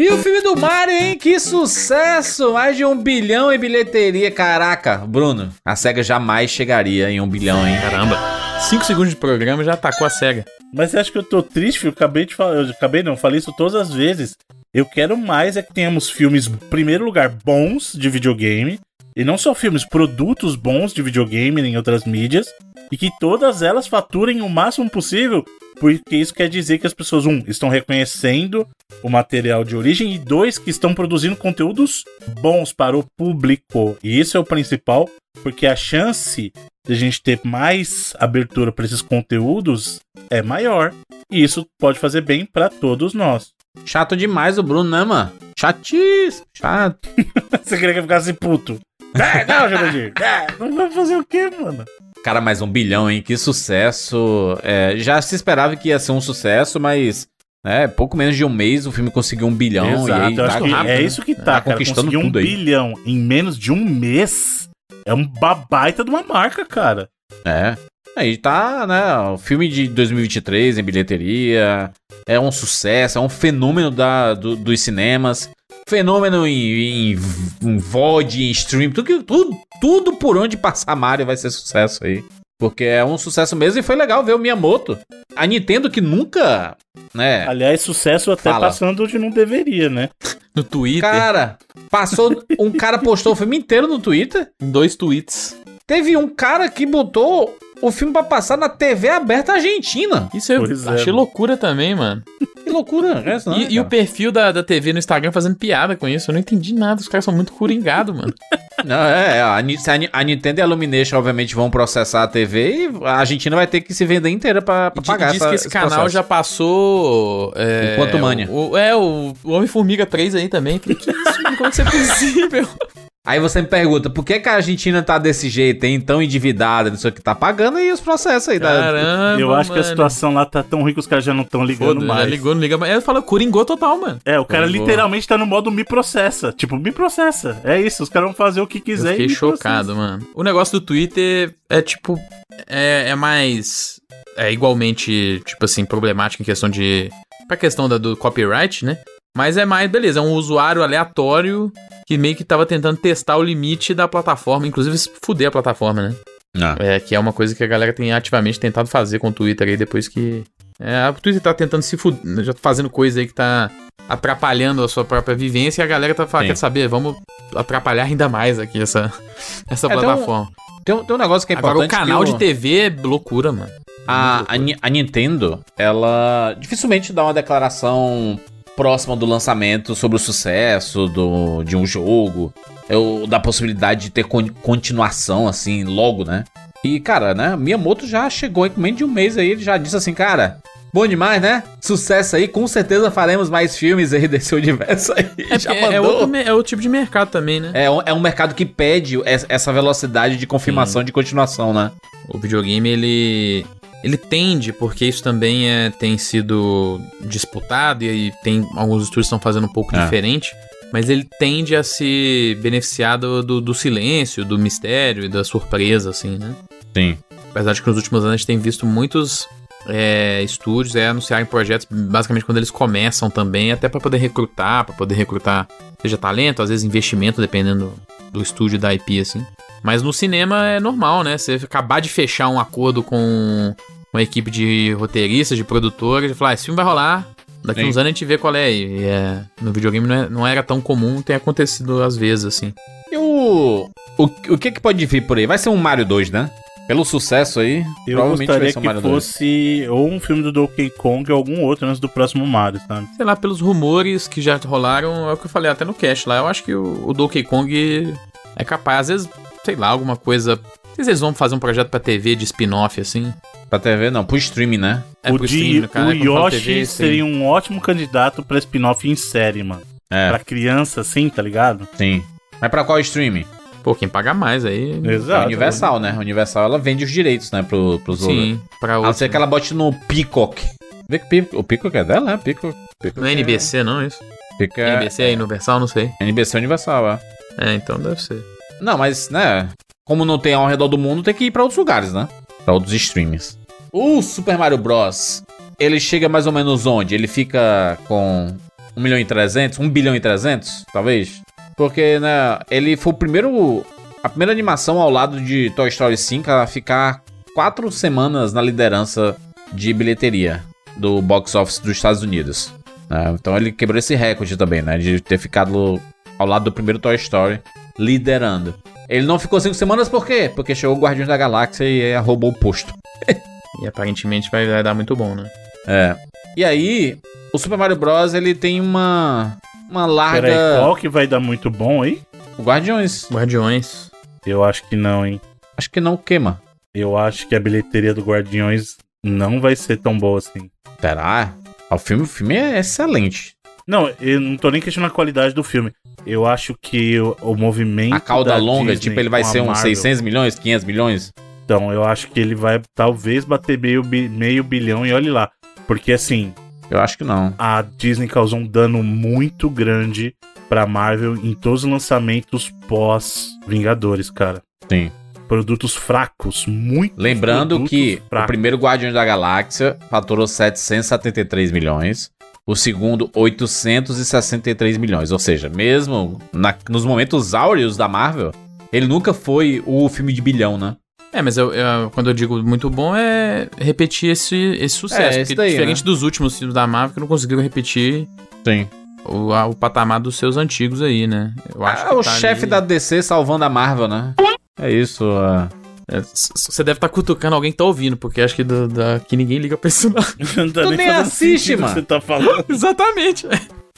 E 0.00 0.08
o 0.10 0.18
filme 0.18 0.40
do 0.42 0.54
Mario, 0.54 0.94
hein? 0.94 1.18
Que 1.18 1.40
sucesso! 1.40 2.52
Mais 2.52 2.76
de 2.76 2.84
um 2.84 2.96
bilhão 3.02 3.52
em 3.52 3.58
bilheteria. 3.58 4.30
Caraca, 4.30 4.98
Bruno, 4.98 5.52
a 5.64 5.74
SEGA 5.74 6.04
jamais 6.04 6.52
chegaria 6.52 7.10
em 7.10 7.20
um 7.20 7.28
bilhão, 7.28 7.66
hein? 7.66 7.76
Caramba. 7.80 8.16
Cinco 8.60 8.84
segundos 8.84 9.10
de 9.10 9.16
programa 9.16 9.64
já 9.64 9.72
atacou 9.72 10.06
a 10.06 10.10
SEGA. 10.10 10.44
Mas 10.72 10.92
você 10.92 11.00
acha 11.00 11.10
que 11.10 11.18
eu 11.18 11.24
tô 11.24 11.42
triste? 11.42 11.84
Eu 11.84 11.90
acabei 11.90 12.26
de 12.26 12.36
falar. 12.36 12.54
Eu 12.54 12.70
acabei 12.70 13.02
não, 13.02 13.16
falei 13.16 13.40
isso 13.40 13.52
todas 13.56 13.74
as 13.74 13.92
vezes. 13.92 14.36
Eu 14.72 14.86
quero 14.86 15.16
mais 15.16 15.56
é 15.56 15.62
que 15.62 15.74
tenhamos 15.74 16.08
filmes, 16.08 16.46
em 16.46 16.54
primeiro 16.54 17.04
lugar, 17.04 17.30
bons 17.44 17.92
de 17.92 18.08
videogame. 18.08 18.78
E 19.18 19.24
não 19.24 19.36
só 19.36 19.52
filmes, 19.52 19.84
produtos 19.84 20.54
bons 20.54 20.94
de 20.94 21.02
videogame 21.02 21.60
em 21.60 21.76
outras 21.76 22.04
mídias. 22.04 22.46
E 22.92 22.96
que 22.96 23.10
todas 23.18 23.62
elas 23.62 23.88
faturem 23.88 24.40
o 24.42 24.48
máximo 24.48 24.88
possível. 24.88 25.44
Porque 25.80 26.14
isso 26.14 26.32
quer 26.32 26.48
dizer 26.48 26.78
que 26.78 26.86
as 26.86 26.94
pessoas, 26.94 27.26
um, 27.26 27.42
estão 27.48 27.68
reconhecendo 27.68 28.64
o 29.02 29.10
material 29.10 29.64
de 29.64 29.76
origem. 29.76 30.14
E 30.14 30.18
dois, 30.18 30.56
que 30.56 30.70
estão 30.70 30.94
produzindo 30.94 31.34
conteúdos 31.34 32.04
bons 32.40 32.72
para 32.72 32.96
o 32.96 33.04
público. 33.18 33.98
E 34.04 34.20
isso 34.20 34.36
é 34.36 34.40
o 34.40 34.44
principal. 34.44 35.10
Porque 35.42 35.66
a 35.66 35.74
chance 35.74 36.52
de 36.86 36.92
a 36.92 36.96
gente 36.96 37.20
ter 37.20 37.40
mais 37.42 38.14
abertura 38.20 38.70
para 38.70 38.84
esses 38.84 39.02
conteúdos 39.02 39.98
é 40.30 40.42
maior. 40.42 40.94
E 41.28 41.42
isso 41.42 41.66
pode 41.76 41.98
fazer 41.98 42.20
bem 42.20 42.46
para 42.46 42.68
todos 42.68 43.14
nós. 43.14 43.50
Chato 43.84 44.16
demais 44.16 44.58
o 44.58 44.62
Bruno, 44.62 44.88
né, 44.88 45.02
mano? 45.02 45.32
Chatíssimo, 45.58 46.46
chato. 46.56 47.08
Você 47.64 47.76
queria 47.76 47.94
que 47.94 47.98
eu 47.98 48.04
ficasse 48.04 48.32
puto? 48.32 48.78
É, 49.20 49.44
não, 49.44 49.68
Jurandir. 49.68 50.12
É, 50.20 50.46
não 50.58 50.74
vai 50.76 50.90
fazer 50.90 51.16
o 51.16 51.24
quê, 51.24 51.50
mano? 51.60 51.84
Cara, 52.24 52.40
mais 52.40 52.60
um 52.60 52.66
bilhão, 52.70 53.10
hein? 53.10 53.22
Que 53.22 53.36
sucesso. 53.36 54.58
É, 54.62 54.94
já 54.96 55.20
se 55.22 55.34
esperava 55.34 55.76
que 55.76 55.88
ia 55.88 55.98
ser 55.98 56.12
um 56.12 56.20
sucesso, 56.20 56.78
mas 56.80 57.26
é, 57.66 57.86
pouco 57.86 58.16
menos 58.16 58.36
de 58.36 58.44
um 58.44 58.48
mês 58.48 58.86
o 58.86 58.92
filme 58.92 59.10
conseguiu 59.10 59.46
um 59.46 59.54
bilhão 59.54 60.04
Exato, 60.04 60.08
e 60.08 60.12
aí 60.12 60.36
tá 60.36 60.60
que 60.60 60.68
rápido, 60.70 60.90
é 60.90 60.96
né? 60.98 61.02
isso 61.02 61.22
que 61.22 61.34
tá, 61.34 61.42
Tá 61.44 61.60
cara. 61.60 61.76
conquistando 61.76 62.18
um 62.18 62.22
tudo 62.22 62.38
aí. 62.38 62.44
bilhão 62.44 62.94
em 63.06 63.16
menos 63.18 63.58
de 63.58 63.72
um 63.72 63.84
mês 63.84 64.68
é 65.06 65.14
um 65.14 65.24
babaita 65.26 66.04
de 66.04 66.10
uma 66.10 66.22
marca, 66.22 66.64
cara. 66.64 67.08
É. 67.44 67.76
Aí 68.16 68.36
tá, 68.36 68.84
né? 68.86 69.16
O 69.32 69.38
filme 69.38 69.68
de 69.68 69.86
2023 69.88 70.78
em 70.78 70.82
bilheteria. 70.82 71.90
É 72.26 72.38
um 72.38 72.50
sucesso, 72.50 73.16
é 73.16 73.20
um 73.20 73.28
fenômeno 73.28 73.90
da, 73.90 74.34
do- 74.34 74.56
dos 74.56 74.80
cinemas. 74.80 75.48
Fenômeno 75.88 76.46
em, 76.46 77.12
em, 77.12 77.18
em 77.62 77.78
VOD, 77.78 78.44
em 78.44 78.50
stream. 78.50 78.90
Tudo, 78.90 79.04
que- 79.04 79.22
tudo, 79.22 79.56
tudo 79.80 80.12
por 80.16 80.36
onde 80.36 80.56
passar 80.56 80.94
Mario 80.94 81.24
vai 81.26 81.36
ser 81.36 81.50
sucesso 81.50 82.04
aí. 82.04 82.22
Porque 82.60 82.84
é 82.84 83.04
um 83.04 83.16
sucesso 83.16 83.54
mesmo 83.54 83.78
e 83.78 83.82
foi 83.84 83.94
legal 83.96 84.22
ver 84.24 84.34
o 84.34 84.38
Miyamoto. 84.38 84.98
A 85.36 85.46
Nintendo 85.46 85.88
que 85.88 86.00
nunca, 86.00 86.76
né? 87.14 87.46
Aliás, 87.46 87.80
sucesso 87.80 88.32
até 88.32 88.50
Fala. 88.50 88.66
passando 88.66 89.02
onde 89.04 89.16
não 89.18 89.30
deveria, 89.30 89.88
né? 89.88 90.08
No 90.56 90.64
Twitter, 90.64 91.02
Cara, 91.08 91.56
passou. 91.88 92.42
Um 92.58 92.72
cara 92.72 92.98
postou 92.98 93.32
o 93.32 93.36
filme 93.36 93.56
inteiro 93.56 93.86
no 93.86 94.00
Twitter. 94.00 94.48
em 94.60 94.68
dois 94.72 94.96
tweets. 94.96 95.56
Teve 95.86 96.16
um 96.16 96.28
cara 96.28 96.68
que 96.68 96.84
botou 96.84 97.56
o 97.80 97.90
filme 97.92 98.12
pra 98.12 98.22
passar 98.22 98.56
na 98.56 98.68
TV 98.68 99.08
aberta 99.08 99.52
argentina. 99.52 100.28
Isso 100.34 100.52
eu 100.52 100.60
Pois 100.64 100.86
é, 100.86 100.90
achei 100.90 101.06
mano. 101.06 101.16
loucura 101.18 101.56
também, 101.56 101.94
mano. 101.94 102.22
Que 102.64 102.70
loucura, 102.70 103.22
é 103.24 103.30
essa, 103.34 103.50
não, 103.50 103.56
E, 103.58 103.72
e 103.74 103.80
o 103.80 103.84
perfil 103.84 104.30
da, 104.30 104.52
da 104.52 104.62
TV 104.62 104.92
no 104.92 104.98
Instagram 104.98 105.32
fazendo 105.32 105.56
piada 105.56 105.96
com 105.96 106.06
isso. 106.08 106.30
Eu 106.30 106.34
não 106.34 106.40
entendi 106.40 106.74
nada. 106.74 107.00
Os 107.00 107.08
caras 107.08 107.24
são 107.24 107.32
muito 107.34 107.52
coringados, 107.52 108.14
mano. 108.14 108.32
Não, 108.84 108.94
é, 108.94 109.38
é, 109.38 109.40
a, 109.42 109.56
a, 109.56 109.60
Ni- 109.62 109.76
a 110.12 110.22
Nintendo 110.22 110.60
e 110.60 110.62
a 110.62 110.64
Illumination, 110.64 111.16
obviamente, 111.16 111.52
vão 111.52 111.68
processar 111.68 112.22
a 112.22 112.28
TV 112.28 112.84
e 112.86 113.04
a 113.04 113.16
Argentina 113.16 113.56
vai 113.56 113.66
ter 113.66 113.80
que 113.80 113.92
se 113.92 114.04
vender 114.06 114.28
inteira 114.30 114.62
pra, 114.62 114.88
pra 114.92 115.02
E 115.02 115.04
pagar 115.06 115.32
diz 115.32 115.40
essa, 115.40 115.48
que 115.48 115.54
esse 115.56 115.68
canal 115.68 115.88
processo. 115.88 116.10
já 116.10 116.22
passou. 116.22 117.52
É, 117.56 117.96
O 117.96 118.00
Quantumania. 118.00 118.48
O, 118.48 118.76
é, 118.78 118.94
o, 118.94 119.34
o 119.42 119.50
Homem-Formiga 119.50 120.06
3 120.06 120.36
aí 120.36 120.48
também. 120.48 120.78
Que 120.78 120.92
isso, 120.92 121.10
mano? 121.42 121.56
Como 121.56 121.70
que 121.70 121.80
isso 121.80 121.82
é 121.82 121.84
possível? 121.90 122.68
Aí 123.28 123.38
você 123.38 123.60
me 123.60 123.68
pergunta, 123.68 124.08
por 124.08 124.24
que, 124.24 124.40
que 124.40 124.48
a 124.48 124.54
Argentina 124.54 125.02
tá 125.02 125.18
desse 125.18 125.50
jeito, 125.50 125.84
hein? 125.84 126.00
Tão 126.00 126.22
endividada, 126.22 126.88
não 126.88 126.96
sei 126.96 127.10
o 127.10 127.12
que, 127.12 127.20
tá 127.20 127.34
pagando 127.34 127.76
aí 127.76 127.92
os 127.92 128.00
processos 128.00 128.48
aí 128.48 128.58
da. 128.58 128.68
Caramba. 128.68 129.38
eu 129.38 129.52
acho 129.52 129.70
que 129.70 129.78
a 129.78 129.82
mano. 129.82 129.90
situação 129.90 130.32
lá 130.32 130.46
tá 130.46 130.62
tão 130.62 130.80
ruim 130.80 130.94
que 130.94 131.00
os 131.00 131.06
caras 131.06 131.26
já 131.26 131.34
não 131.34 131.42
estão 131.42 131.62
ligando 131.62 131.96
Foda, 131.96 132.06
já 132.06 132.14
mais. 132.14 132.30
ligou, 132.30 132.54
não 132.54 132.62
liga 132.62 132.78
mais. 132.78 132.90
Eu 132.90 133.02
falo, 133.02 133.22
coringou 133.22 133.66
total, 133.66 134.00
mano. 134.00 134.18
É, 134.24 134.40
o 134.40 134.46
cara 134.46 134.64
Ligou. 134.64 134.86
literalmente 134.86 135.28
tá 135.28 135.36
no 135.36 135.44
modo 135.44 135.70
me 135.70 135.84
processa. 135.84 136.54
Tipo, 136.54 136.78
me 136.78 136.90
processa. 136.90 137.60
É 137.64 137.78
isso, 137.78 138.02
os 138.02 138.08
caras 138.08 138.28
vão 138.28 138.34
fazer 138.34 138.62
o 138.62 138.66
que 138.66 138.78
Eu 138.78 138.82
quiser 138.82 139.10
fiquei 139.10 139.26
e 139.26 139.28
chocado, 139.28 139.94
mano. 139.94 140.26
O 140.34 140.42
negócio 140.42 140.80
do 140.80 140.86
Twitter 140.86 141.54
é 141.68 141.82
tipo. 141.82 142.18
É, 142.66 143.10
é 143.10 143.14
mais. 143.14 144.00
É 144.38 144.50
igualmente, 144.50 145.42
tipo 145.44 145.66
assim, 145.66 145.84
problemático 145.84 146.42
em 146.42 146.46
questão 146.46 146.70
de. 146.70 147.10
Pra 147.46 147.58
questão 147.58 147.90
da, 147.90 147.98
do 147.98 148.16
copyright, 148.16 148.86
né? 148.86 148.96
Mas 149.36 149.58
é 149.58 149.66
mais, 149.66 149.90
beleza, 149.90 150.18
é 150.18 150.22
um 150.22 150.32
usuário 150.32 150.82
aleatório 150.82 151.70
que 152.08 152.16
meio 152.16 152.34
que 152.34 152.42
tava 152.42 152.64
tentando 152.64 152.96
testar 152.96 153.36
o 153.36 153.42
limite 153.42 153.92
da 153.92 154.08
plataforma, 154.08 154.66
inclusive 154.66 154.96
fuder 155.22 155.48
a 155.48 155.50
plataforma, 155.50 156.08
né? 156.08 156.14
Não. 156.56 156.74
É, 156.80 156.98
que 156.98 157.14
é 157.14 157.18
uma 157.20 157.34
coisa 157.34 157.54
que 157.54 157.62
a 157.62 157.66
galera 157.66 157.92
tem 157.92 158.12
ativamente 158.14 158.58
tentado 158.58 158.88
fazer 158.88 159.18
com 159.18 159.28
o 159.28 159.32
Twitter 159.32 159.68
aí 159.68 159.76
depois 159.76 160.08
que. 160.08 160.42
É, 160.80 161.06
o 161.10 161.12
Twitter 161.12 161.42
tá 161.42 161.52
tentando 161.52 161.82
se 161.82 161.98
fuder, 161.98 162.42
já 162.44 162.54
tá 162.54 162.60
fazendo 162.62 162.88
coisa 162.88 163.20
aí 163.20 163.26
que 163.26 163.34
tá 163.34 163.70
atrapalhando 164.08 164.82
a 164.82 164.88
sua 164.88 165.04
própria 165.04 165.36
vivência 165.36 165.82
e 165.82 165.84
a 165.84 165.86
galera 165.86 166.14
tá 166.14 166.26
falando, 166.26 166.46
Sim. 166.46 166.52
quer 166.52 166.56
saber, 166.56 166.88
vamos 166.88 167.14
atrapalhar 167.54 168.04
ainda 168.04 168.26
mais 168.26 168.58
aqui 168.58 168.80
essa, 168.80 169.12
essa 169.68 169.86
É, 169.86 169.90
plataforma. 169.92 170.48
Tem, 170.86 170.94
um- 170.94 171.04
tem 171.04 171.14
um 171.14 171.18
negócio 171.18 171.46
que 171.46 171.52
é 171.52 171.56
Agora, 171.58 171.74
importante. 171.74 171.94
o 171.94 172.06
canal 172.06 172.24
que 172.24 172.32
de 172.32 172.38
TV 172.38 172.78
é 172.78 172.88
loucura, 173.02 173.52
mano. 173.52 173.70
A, 174.06 174.40
a, 174.40 174.54
a 174.80 174.88
Nintendo, 174.88 175.60
ela 175.76 176.56
dificilmente 176.58 177.12
dá 177.12 177.24
uma 177.24 177.34
declaração 177.34 178.40
próxima 178.78 179.16
do 179.16 179.26
lançamento 179.26 179.96
sobre 179.96 180.14
o 180.14 180.20
sucesso 180.20 181.08
do, 181.08 181.64
de 181.64 181.76
um 181.76 181.84
jogo, 181.84 182.54
ou 182.88 183.26
da 183.26 183.40
possibilidade 183.40 184.02
de 184.02 184.10
ter 184.10 184.22
con- 184.24 184.48
continuação, 184.62 185.48
assim, 185.48 185.82
logo, 185.82 186.24
né? 186.24 186.44
E, 186.84 187.00
cara, 187.00 187.34
né, 187.34 187.56
Miyamoto 187.56 188.06
já 188.06 188.30
chegou 188.30 188.64
em 188.64 188.72
menos 188.76 188.98
de 188.98 189.04
um 189.04 189.08
mês 189.08 189.36
aí, 189.36 189.50
ele 189.50 189.64
já 189.64 189.76
disse 189.76 189.96
assim, 189.96 190.14
cara, 190.14 190.58
bom 190.94 191.04
demais, 191.08 191.42
né? 191.42 191.64
Sucesso 191.80 192.36
aí, 192.36 192.46
com 192.46 192.68
certeza 192.68 193.10
faremos 193.10 193.50
mais 193.50 193.76
filmes 193.76 194.12
aí 194.12 194.26
desse 194.28 194.54
universo 194.54 195.12
aí. 195.16 195.28
É, 195.50 195.58
já 195.58 195.74
é, 195.74 195.94
é 195.94 196.00
outro, 196.00 196.36
é 196.36 196.52
outro 196.54 196.68
tipo 196.68 196.80
de 196.80 196.88
mercado 196.88 197.30
também, 197.30 197.58
né? 197.58 197.72
É 197.74 197.90
um, 197.90 198.00
é 198.06 198.14
um 198.14 198.20
mercado 198.20 198.54
que 198.54 198.64
pede 198.64 199.16
es- 199.26 199.44
essa 199.48 199.72
velocidade 199.72 200.36
de 200.36 200.46
confirmação 200.46 201.02
de 201.02 201.10
continuação, 201.10 201.72
né? 201.74 201.90
O 202.28 202.38
videogame, 202.38 202.88
ele. 202.88 203.66
Ele 204.02 204.16
tende, 204.16 204.72
porque 204.72 205.04
isso 205.06 205.22
também 205.22 205.68
é, 205.68 205.90
tem 205.90 206.16
sido 206.16 207.00
disputado 207.22 208.04
e 208.04 208.08
aí 208.08 208.32
tem 208.44 208.66
alguns 208.76 209.02
estúdios 209.04 209.26
que 209.26 209.34
estão 209.34 209.40
fazendo 209.40 209.64
um 209.66 209.72
pouco 209.72 209.94
É. 209.96 210.04
diferente, 210.04 210.54
mas 210.92 211.10
ele 211.10 211.26
tende 211.38 211.74
a 211.74 211.82
se 211.82 212.56
beneficiar 212.62 213.18
do, 213.18 213.42
do, 213.42 213.60
do 213.60 213.74
silêncio, 213.74 214.44
do 214.44 214.58
mistério 214.58 215.24
e 215.24 215.28
da 215.28 215.42
surpresa, 215.42 216.10
assim, 216.10 216.38
né? 216.38 216.54
Sim. 216.96 217.18
Apesar 217.50 217.72
de 217.72 217.82
que 217.82 217.88
nos 217.88 217.96
últimos 217.96 218.20
anos 218.20 218.34
a 218.34 218.36
gente 218.36 218.46
tem 218.46 218.58
visto 218.58 218.86
muitos 218.86 219.46
é, 219.88 220.42
estúdios 220.42 220.94
é, 220.94 221.08
anunciarem 221.08 221.44
projetos, 221.46 221.86
basicamente 221.90 222.44
quando 222.44 222.58
eles 222.58 222.70
começam 222.70 223.28
também, 223.28 223.72
até 223.72 223.88
pra 223.88 224.00
poder 224.00 224.18
recrutar, 224.18 224.84
pra 224.84 224.94
poder 224.94 225.14
recrutar, 225.16 225.66
seja 226.00 226.16
talento, 226.16 226.62
às 226.62 226.68
vezes 226.68 226.84
investimento, 226.84 227.40
dependendo 227.40 227.92
do 228.30 228.40
estúdio 228.42 228.76
e 228.76 228.78
da 228.78 228.94
IP, 228.94 229.18
assim. 229.20 229.44
Mas 229.82 230.02
no 230.02 230.12
cinema 230.12 230.66
é 230.66 230.80
normal, 230.80 231.22
né? 231.22 231.36
Você 231.38 231.54
acabar 231.54 232.00
de 232.00 232.08
fechar 232.08 232.48
um 232.48 232.58
acordo 232.58 233.02
com 233.02 233.74
uma 234.12 234.22
equipe 234.22 234.50
de 234.50 234.92
roteiristas, 234.98 235.56
de 235.56 235.64
produtores, 235.64 236.30
e 236.30 236.34
falar, 236.34 236.50
ah, 236.50 236.54
esse 236.54 236.64
filme 236.64 236.76
vai 236.76 236.84
rolar, 236.84 237.28
daqui 237.64 237.80
Sim. 237.82 237.88
uns 237.88 237.96
anos 237.96 238.06
a 238.06 238.10
gente 238.10 238.24
vê 238.24 238.38
qual 238.38 238.54
é. 238.54 238.72
E 238.72 239.04
é, 239.04 239.42
no 239.60 239.72
videogame 239.72 240.06
não, 240.06 240.14
é- 240.14 240.28
não 240.28 240.46
era 240.46 240.62
tão 240.62 240.80
comum, 240.80 241.22
tem 241.22 241.36
acontecido 241.36 242.02
às 242.02 242.16
vezes, 242.16 242.44
assim. 242.44 242.72
E 243.12 243.16
o, 243.16 243.88
o. 244.18 244.24
O 244.24 244.58
que 244.58 244.70
que 244.72 244.80
pode 244.80 245.04
vir 245.06 245.22
por 245.26 245.38
aí? 245.38 245.46
Vai 245.46 245.58
ser 245.58 245.68
um 245.68 245.76
Mario 245.76 246.04
2, 246.04 246.30
né? 246.30 246.50
Pelo 246.86 247.04
sucesso 247.04 247.60
aí, 247.60 247.80
Eu 248.06 248.14
provavelmente 248.16 248.46
vai 248.46 248.56
gostaria 248.56 248.72
ser 248.72 248.78
um 248.78 248.80
que 248.80 248.86
Mario 248.86 249.02
2. 249.02 249.14
fosse 249.14 249.86
ou 249.90 250.08
um 250.10 250.18
filme 250.18 250.42
do 250.42 250.50
Donkey 250.50 250.88
Kong 250.88 251.30
ou 251.30 251.36
algum 251.36 251.62
outro 251.62 251.86
antes 251.86 252.00
do 252.00 252.08
próximo 252.08 252.46
Mario, 252.46 252.80
sabe? 252.88 253.06
sei 253.14 253.26
lá, 253.26 253.36
pelos 253.36 253.60
rumores 253.60 254.26
que 254.26 254.40
já 254.40 254.56
rolaram, 254.56 255.28
é 255.28 255.32
o 255.34 255.36
que 255.36 255.44
eu 255.44 255.50
falei 255.50 255.70
até 255.70 255.84
no 255.84 255.92
cast 255.92 256.26
lá. 256.26 256.38
Eu 256.38 256.46
acho 256.46 256.64
que 256.64 256.74
o, 256.74 257.06
o 257.06 257.12
Donkey 257.12 257.42
Kong 257.44 258.14
é 258.56 258.64
capaz, 258.64 259.00
às 259.00 259.08
vezes, 259.08 259.28
sei 259.64 259.76
lá, 259.76 259.88
alguma 259.88 260.16
coisa. 260.16 260.56
Não 260.56 260.94
sei 260.94 261.04
se 261.04 261.10
eles 261.10 261.20
vão 261.20 261.32
fazer 261.34 261.54
um 261.54 261.58
projeto 261.58 261.88
pra 261.88 262.00
TV 262.00 262.34
de 262.34 262.44
spin-off, 262.44 263.00
assim. 263.00 263.32
Pra 263.70 263.78
TV, 263.78 264.10
não, 264.10 264.24
pro 264.24 264.36
streaming, 264.36 264.78
né? 264.78 265.04
É 265.22 265.30
o 265.32 265.36
pro 265.36 265.46
de, 265.46 265.56
stream, 265.60 265.88
cara. 265.88 266.06
o 266.06 266.08
né? 266.08 266.14
Quando 266.18 266.32
fala 266.34 266.44
Yoshi 266.50 266.64
TV, 266.64 266.86
seria 266.86 267.24
um 267.24 267.46
ótimo 267.46 267.80
candidato 267.80 268.42
pra 268.42 268.58
spin-off 268.58 269.08
em 269.08 269.14
série, 269.14 269.62
mano. 269.62 269.82
É, 270.10 270.30
Pra 270.30 270.38
criança, 270.38 271.02
assim, 271.02 271.28
tá 271.28 271.42
ligado? 271.42 271.86
sim. 271.96 272.22
Mas 272.60 272.70
pra 272.70 272.82
qual 272.82 272.98
streaming? 272.98 273.44
Pô, 273.84 273.94
quem 273.94 274.08
paga 274.08 274.34
mais 274.34 274.64
aí. 274.64 275.00
É 275.04 275.12
Exato. 275.12 275.46
Universal, 275.46 276.00
né? 276.00 276.16
Universal, 276.18 276.64
ela 276.64 276.78
vende 276.78 277.04
os 277.04 277.10
direitos, 277.10 277.52
né, 277.52 277.62
pro, 277.62 278.00
pros 278.00 278.22
outros. 278.22 278.36
Sim, 278.38 278.60
pra 278.80 278.96
A 278.96 279.00
não 279.00 279.12
ser 279.12 279.28
que 279.28 279.36
ela 279.36 279.46
bote 279.46 279.72
no 279.74 279.92
Peacock. 279.92 280.60
Vê 281.08 281.18
que 281.20 281.24
o 281.54 281.62
Peacock- 281.62 281.94
o 281.94 281.98
é 281.98 282.04
dela, 282.04 282.32
né? 282.32 282.36
Peacock. 282.36 282.76
Peacock 283.00 283.20
Não 283.20 283.28
é 283.28 283.32
NBC, 283.32 283.84
não, 283.84 284.04
isso? 284.04 284.18
Fica... 284.58 284.82
NBC 284.96 285.22
é 285.22 285.34
Universal, 285.34 285.78
não 285.78 285.86
sei. 285.86 286.10
NBC 286.20 286.56
Universal, 286.58 287.08
é. 287.12 287.20
É, 287.58 287.74
então 287.74 287.96
deve 287.98 288.20
ser. 288.20 288.42
Não, 288.80 288.96
mas, 288.98 289.28
né? 289.30 289.68
Como 290.04 290.24
não 290.24 290.38
tem 290.38 290.54
ao 290.54 290.66
redor 290.66 290.88
do 290.88 290.98
mundo, 290.98 291.22
tem 291.22 291.34
que 291.34 291.44
ir 291.44 291.50
pra 291.50 291.62
outros 291.62 291.78
lugares, 291.78 292.12
né? 292.12 292.28
Pra 292.64 292.74
outros 292.74 292.92
streams. 292.94 293.58
O 293.92 294.22
Super 294.22 294.56
Mario 294.56 294.78
Bros. 294.78 295.42
Ele 295.78 296.00
chega 296.00 296.28
mais 296.28 296.46
ou 296.46 296.52
menos 296.52 296.86
onde? 296.86 297.14
Ele 297.14 297.26
fica 297.26 297.98
com 298.06 298.48
1 298.96 299.00
milhão 299.00 299.18
e 299.18 299.24
300, 299.24 299.78
1 299.78 299.88
bilhão 299.88 300.14
e 300.16 300.20
300, 300.20 300.84
talvez. 300.92 301.40
Porque, 301.76 302.18
né, 302.18 302.58
ele 302.70 302.96
foi 302.96 303.12
o 303.12 303.16
primeiro. 303.16 303.84
A 304.22 304.28
primeira 304.28 304.50
animação 304.50 305.00
ao 305.00 305.08
lado 305.08 305.40
de 305.40 305.70
Toy 305.76 305.88
Story 305.88 306.16
5 306.16 306.50
a 306.50 306.66
ficar 306.66 307.22
quatro 307.54 307.90
semanas 307.92 308.52
na 308.52 308.60
liderança 308.60 309.36
de 309.72 309.92
bilheteria 309.92 310.62
do 310.96 311.22
box 311.22 311.54
office 311.54 311.78
dos 311.78 311.92
Estados 311.92 312.22
Unidos. 312.22 312.72
né? 313.08 313.36
então 313.38 313.56
ele 313.56 313.70
quebrou 313.70 313.98
esse 313.98 314.16
recorde 314.16 314.56
também, 314.56 314.82
né? 314.82 314.98
De 314.98 315.20
ter 315.20 315.38
ficado 315.38 316.00
ao 316.36 316.46
lado 316.46 316.64
do 316.64 316.72
primeiro 316.72 316.98
Toy 316.98 317.14
Story 317.14 317.60
liderando. 317.98 318.74
Ele 319.08 319.26
não 319.26 319.38
ficou 319.38 319.60
cinco 319.60 319.74
semanas 319.74 320.08
por 320.08 320.24
quê? 320.26 320.50
Porque 320.54 320.74
chegou 320.74 320.96
o 320.96 321.00
Guardiões 321.00 321.28
da 321.28 321.36
Galáxia 321.36 321.84
e 321.84 322.00
eh, 322.02 322.18
roubou 322.18 322.50
o 322.50 322.54
posto. 322.54 322.92
E 323.80 323.86
aparentemente 323.86 324.50
vai, 324.50 324.66
vai 324.66 324.82
dar 324.82 324.92
muito 324.94 325.14
bom, 325.14 325.36
né? 325.36 325.48
É. 325.86 326.16
E 326.56 326.64
aí, 326.64 327.16
o 327.52 327.58
Super 327.58 327.78
Mario 327.78 327.94
Bros. 327.96 328.34
ele 328.34 328.52
tem 328.52 328.80
uma. 328.80 329.56
Uma 329.88 330.04
larga. 330.04 330.42
Peraí, 330.42 330.80
qual 330.80 330.96
que 330.96 331.08
vai 331.08 331.28
dar 331.28 331.38
muito 331.38 331.70
bom 331.70 332.02
aí? 332.02 332.20
O 332.58 332.62
Guardiões. 332.62 333.30
Guardiões. 333.30 334.10
Eu 334.44 334.64
acho 334.64 334.82
que 334.88 334.96
não, 334.96 335.24
hein? 335.24 335.40
Acho 335.76 335.88
que 335.90 336.00
não 336.00 336.16
queima. 336.16 336.60
Eu 336.92 337.16
acho 337.16 337.46
que 337.46 337.54
a 337.54 337.60
bilheteria 337.60 338.12
do 338.12 338.22
Guardiões 338.24 338.96
não 339.22 339.60
vai 339.60 339.76
ser 339.76 339.98
tão 339.98 340.18
boa 340.18 340.38
assim. 340.38 340.68
Será? 341.00 341.52
Ah, 341.88 341.94
O 341.94 341.98
filme, 341.98 342.24
o 342.24 342.26
filme 342.26 342.56
é 342.56 342.80
excelente. 342.80 343.52
Não, 343.86 344.10
eu 344.20 344.40
não 344.40 344.56
tô 344.56 344.70
nem 344.70 344.80
questionando 344.82 345.10
a 345.10 345.14
qualidade 345.14 345.54
do 345.54 345.62
filme. 345.62 345.92
Eu 346.26 346.46
acho 346.46 346.74
que 346.80 347.18
o, 347.18 347.36
o 347.40 347.56
movimento. 347.56 348.14
A 348.14 348.20
cauda 348.20 348.50
da 348.50 348.56
longa, 348.56 348.92
Disney 348.92 349.10
tipo, 349.10 349.20
ele 349.20 349.28
vai 349.28 349.44
ser 349.44 349.60
uns 349.60 349.68
Marvel, 349.68 349.94
600 349.94 350.20
milhões, 350.20 350.54
500 350.58 350.84
milhões. 350.84 351.32
Então, 351.64 351.92
eu 351.92 352.04
acho 352.04 352.28
que 352.28 352.40
ele 352.40 352.54
vai 352.54 352.80
talvez 352.94 353.44
bater 353.44 353.78
meio, 353.78 354.02
meio 354.04 354.64
bilhão 354.64 355.06
e 355.06 355.12
olhe 355.12 355.30
lá. 355.30 355.50
Porque 355.86 356.12
assim, 356.12 356.52
Eu 356.90 356.98
acho 357.00 357.18
que 357.18 357.24
não. 357.24 357.54
a 357.58 357.82
Disney 357.82 358.26
causou 358.26 358.58
um 358.58 358.66
dano 358.66 359.02
muito 359.02 359.68
grande 359.68 360.34
pra 360.68 360.86
Marvel 360.86 361.34
em 361.36 361.54
todos 361.54 361.84
os 361.84 361.90
lançamentos 361.90 362.70
pós-Vingadores, 362.86 364.30
cara. 364.30 364.62
Sim. 364.90 365.10
Produtos 365.46 365.94
fracos, 365.94 366.66
muito 366.66 367.14
Lembrando 367.16 367.84
que 367.84 368.20
o 368.30 368.46
primeiro 368.46 368.76
Guardiões 368.76 369.14
da 369.14 369.24
Galáxia 369.24 369.96
faturou 370.10 370.46
773 370.46 371.72
milhões. 371.72 372.30
O 372.68 372.76
segundo, 372.76 373.30
863 373.34 374.98
milhões. 374.98 375.30
Ou 375.32 375.38
seja, 375.38 375.68
mesmo 375.68 376.38
na- 376.52 376.74
nos 376.90 377.04
momentos 377.04 377.54
áureos 377.54 377.96
da 377.96 378.06
Marvel, 378.06 378.52
ele 378.92 379.06
nunca 379.06 379.32
foi 379.32 379.82
o 379.86 380.06
filme 380.08 380.32
de 380.34 380.42
bilhão, 380.42 380.76
né? 380.76 380.96
É, 381.32 381.40
mas 381.42 381.56
eu, 381.56 381.72
eu- 381.72 382.10
quando 382.10 382.28
eu 382.28 382.34
digo 382.34 382.62
muito 382.62 382.88
bom 382.90 383.14
é 383.16 383.68
repetir 383.78 384.30
esse, 384.30 384.54
esse 384.80 384.96
sucesso. 384.96 385.22
É, 385.22 385.28
esse 385.42 385.54
porque 385.54 385.54
daí, 385.54 385.70
diferente 385.70 385.98
né? 385.98 386.04
dos 386.04 386.22
últimos 386.22 386.58
filmes 386.58 386.74
da 386.74 386.86
Marvel, 386.86 387.14
que 387.14 387.20
não 387.20 387.26
conseguiram 387.26 387.62
repetir 387.62 388.28
Sim. 388.66 388.86
o, 389.24 389.52
a- 389.52 389.66
o 389.66 389.74
patamar 389.74 390.20
dos 390.20 390.36
seus 390.36 390.56
antigos 390.58 391.00
aí, 391.02 391.26
né? 391.26 391.54
Eu 391.74 391.84
acho 391.84 392.04
Ah, 392.04 392.08
que 392.10 392.14
o 392.16 392.22
tá 392.22 392.30
chefe 392.30 392.62
ali- 392.64 392.70
da 392.70 392.80
DC 392.80 393.22
salvando 393.22 393.64
a 393.64 393.68
Marvel, 393.70 394.08
né? 394.08 394.34
É 394.80 394.90
isso. 394.92 395.24
ah. 395.32 395.68
É, 396.10 396.20
Você 396.22 396.82
deve 396.82 396.96
estar 396.96 397.08
cutucando 397.08 397.54
alguém 397.54 397.70
que 397.70 397.76
tá 397.78 397.84
ouvindo, 397.84 398.16
porque 398.16 398.40
acho 398.40 398.54
que 398.56 398.64
do, 398.64 398.88
da, 398.88 399.20
que 399.20 399.36
ninguém 399.36 399.58
liga 399.58 399.76
pra 399.76 399.88
isso 399.88 400.08
não. 400.08 400.22
não 400.64 400.72
tá 400.72 400.82
Tu 400.82 400.90
nem 400.90 401.06
fazendo 401.06 401.20
assiste, 401.26 401.74
o 401.74 401.80
mano. 401.80 401.94
que 401.94 402.00
Você 402.00 402.06
tá 402.06 402.20
falando. 402.20 402.64
Exatamente. 402.68 403.46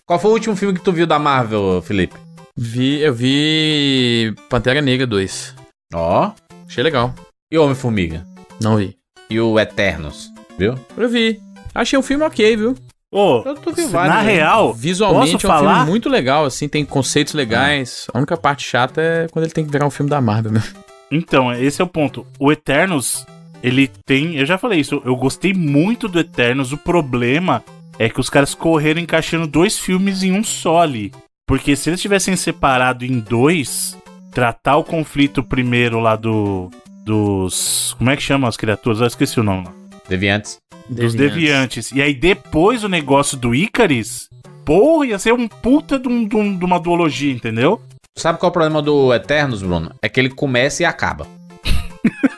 Qual 0.04 0.18
foi 0.18 0.30
o 0.30 0.34
último 0.34 0.56
filme 0.56 0.76
que 0.76 0.84
tu 0.84 0.92
viu 0.92 1.06
da 1.06 1.18
Marvel, 1.18 1.80
Felipe? 1.82 2.16
Vi, 2.56 2.98
eu 3.00 3.14
vi 3.14 4.34
Pantera 4.48 4.82
Negra 4.82 5.06
2. 5.06 5.54
Ó. 5.94 6.32
Achei 6.66 6.82
legal. 6.82 7.14
E 7.50 7.56
o 7.58 7.62
Homem-Formiga? 7.64 8.26
Não 8.60 8.76
vi. 8.76 8.96
E 9.30 9.40
o 9.40 9.58
Eternos? 9.58 10.30
Viu? 10.58 10.74
Eu 10.96 11.08
vi. 11.08 11.40
Achei 11.74 11.96
um 11.98 12.02
filme 12.02 12.24
ok, 12.24 12.56
viu? 12.56 12.74
Ô, 13.12 13.42
Eu 13.44 13.54
tô 13.54 13.72
vi 13.72 13.82
na 13.82 13.88
vários, 13.88 14.16
né? 14.26 14.32
real, 14.34 14.72
Visualmente 14.74 15.32
posso 15.32 15.46
é 15.46 15.48
um 15.48 15.52
falar? 15.52 15.74
filme 15.76 15.90
muito 15.90 16.08
legal, 16.08 16.44
assim, 16.44 16.68
tem 16.68 16.84
conceitos 16.84 17.34
legais. 17.34 18.06
A 18.12 18.18
única 18.18 18.36
parte 18.36 18.64
chata 18.66 19.00
é 19.00 19.26
quando 19.28 19.44
ele 19.44 19.52
tem 19.54 19.64
que 19.64 19.70
virar 19.70 19.86
um 19.86 19.90
filme 19.90 20.08
da 20.10 20.20
Marvel 20.20 20.52
mesmo. 20.52 20.74
Então, 21.10 21.52
esse 21.52 21.80
é 21.80 21.84
o 21.84 21.88
ponto. 21.88 22.26
O 22.38 22.52
Eternos, 22.52 23.26
ele 23.62 23.90
tem. 24.06 24.36
Eu 24.36 24.46
já 24.46 24.56
falei 24.58 24.80
isso, 24.80 25.02
eu 25.04 25.16
gostei 25.16 25.52
muito 25.52 26.08
do 26.08 26.18
Eternos. 26.20 26.72
O 26.72 26.76
problema 26.78 27.62
é 27.98 28.08
que 28.08 28.20
os 28.20 28.30
caras 28.30 28.54
correram 28.54 29.00
encaixando 29.00 29.46
dois 29.46 29.78
filmes 29.78 30.22
em 30.22 30.32
um 30.32 30.44
só 30.44 30.80
ali. 30.82 31.12
Porque 31.46 31.74
se 31.74 31.90
eles 31.90 32.00
tivessem 32.00 32.36
separado 32.36 33.04
em 33.04 33.18
dois, 33.18 33.98
tratar 34.30 34.76
o 34.76 34.84
conflito 34.84 35.42
primeiro 35.42 35.98
lá 35.98 36.14
do. 36.16 36.70
Dos. 37.04 37.94
Como 37.98 38.08
é 38.10 38.16
que 38.16 38.22
chama 38.22 38.46
as 38.46 38.56
criaturas? 38.56 39.00
Eu 39.00 39.06
esqueci 39.06 39.40
o 39.40 39.42
nome. 39.42 39.64
lá. 39.66 39.72
Deviantes. 40.08 40.58
Dos 40.88 41.14
deviantes. 41.14 41.92
E 41.92 42.00
aí 42.02 42.14
depois 42.14 42.84
o 42.84 42.88
negócio 42.88 43.36
do 43.36 43.54
Icaris. 43.54 44.28
Porra, 44.64 45.06
ia 45.06 45.18
ser 45.18 45.32
um 45.32 45.48
puta 45.48 45.98
de, 45.98 46.24
de 46.26 46.36
um- 46.36 46.56
de 46.56 46.64
uma 46.64 46.78
duologia, 46.78 47.32
entendeu? 47.32 47.80
Sabe 48.16 48.38
qual 48.38 48.48
é 48.48 48.50
o 48.50 48.52
problema 48.52 48.82
do 48.82 49.14
Eternos, 49.14 49.62
Bruno? 49.62 49.94
É 50.02 50.08
que 50.08 50.20
ele 50.20 50.30
começa 50.30 50.82
e 50.82 50.86
acaba. 50.86 51.26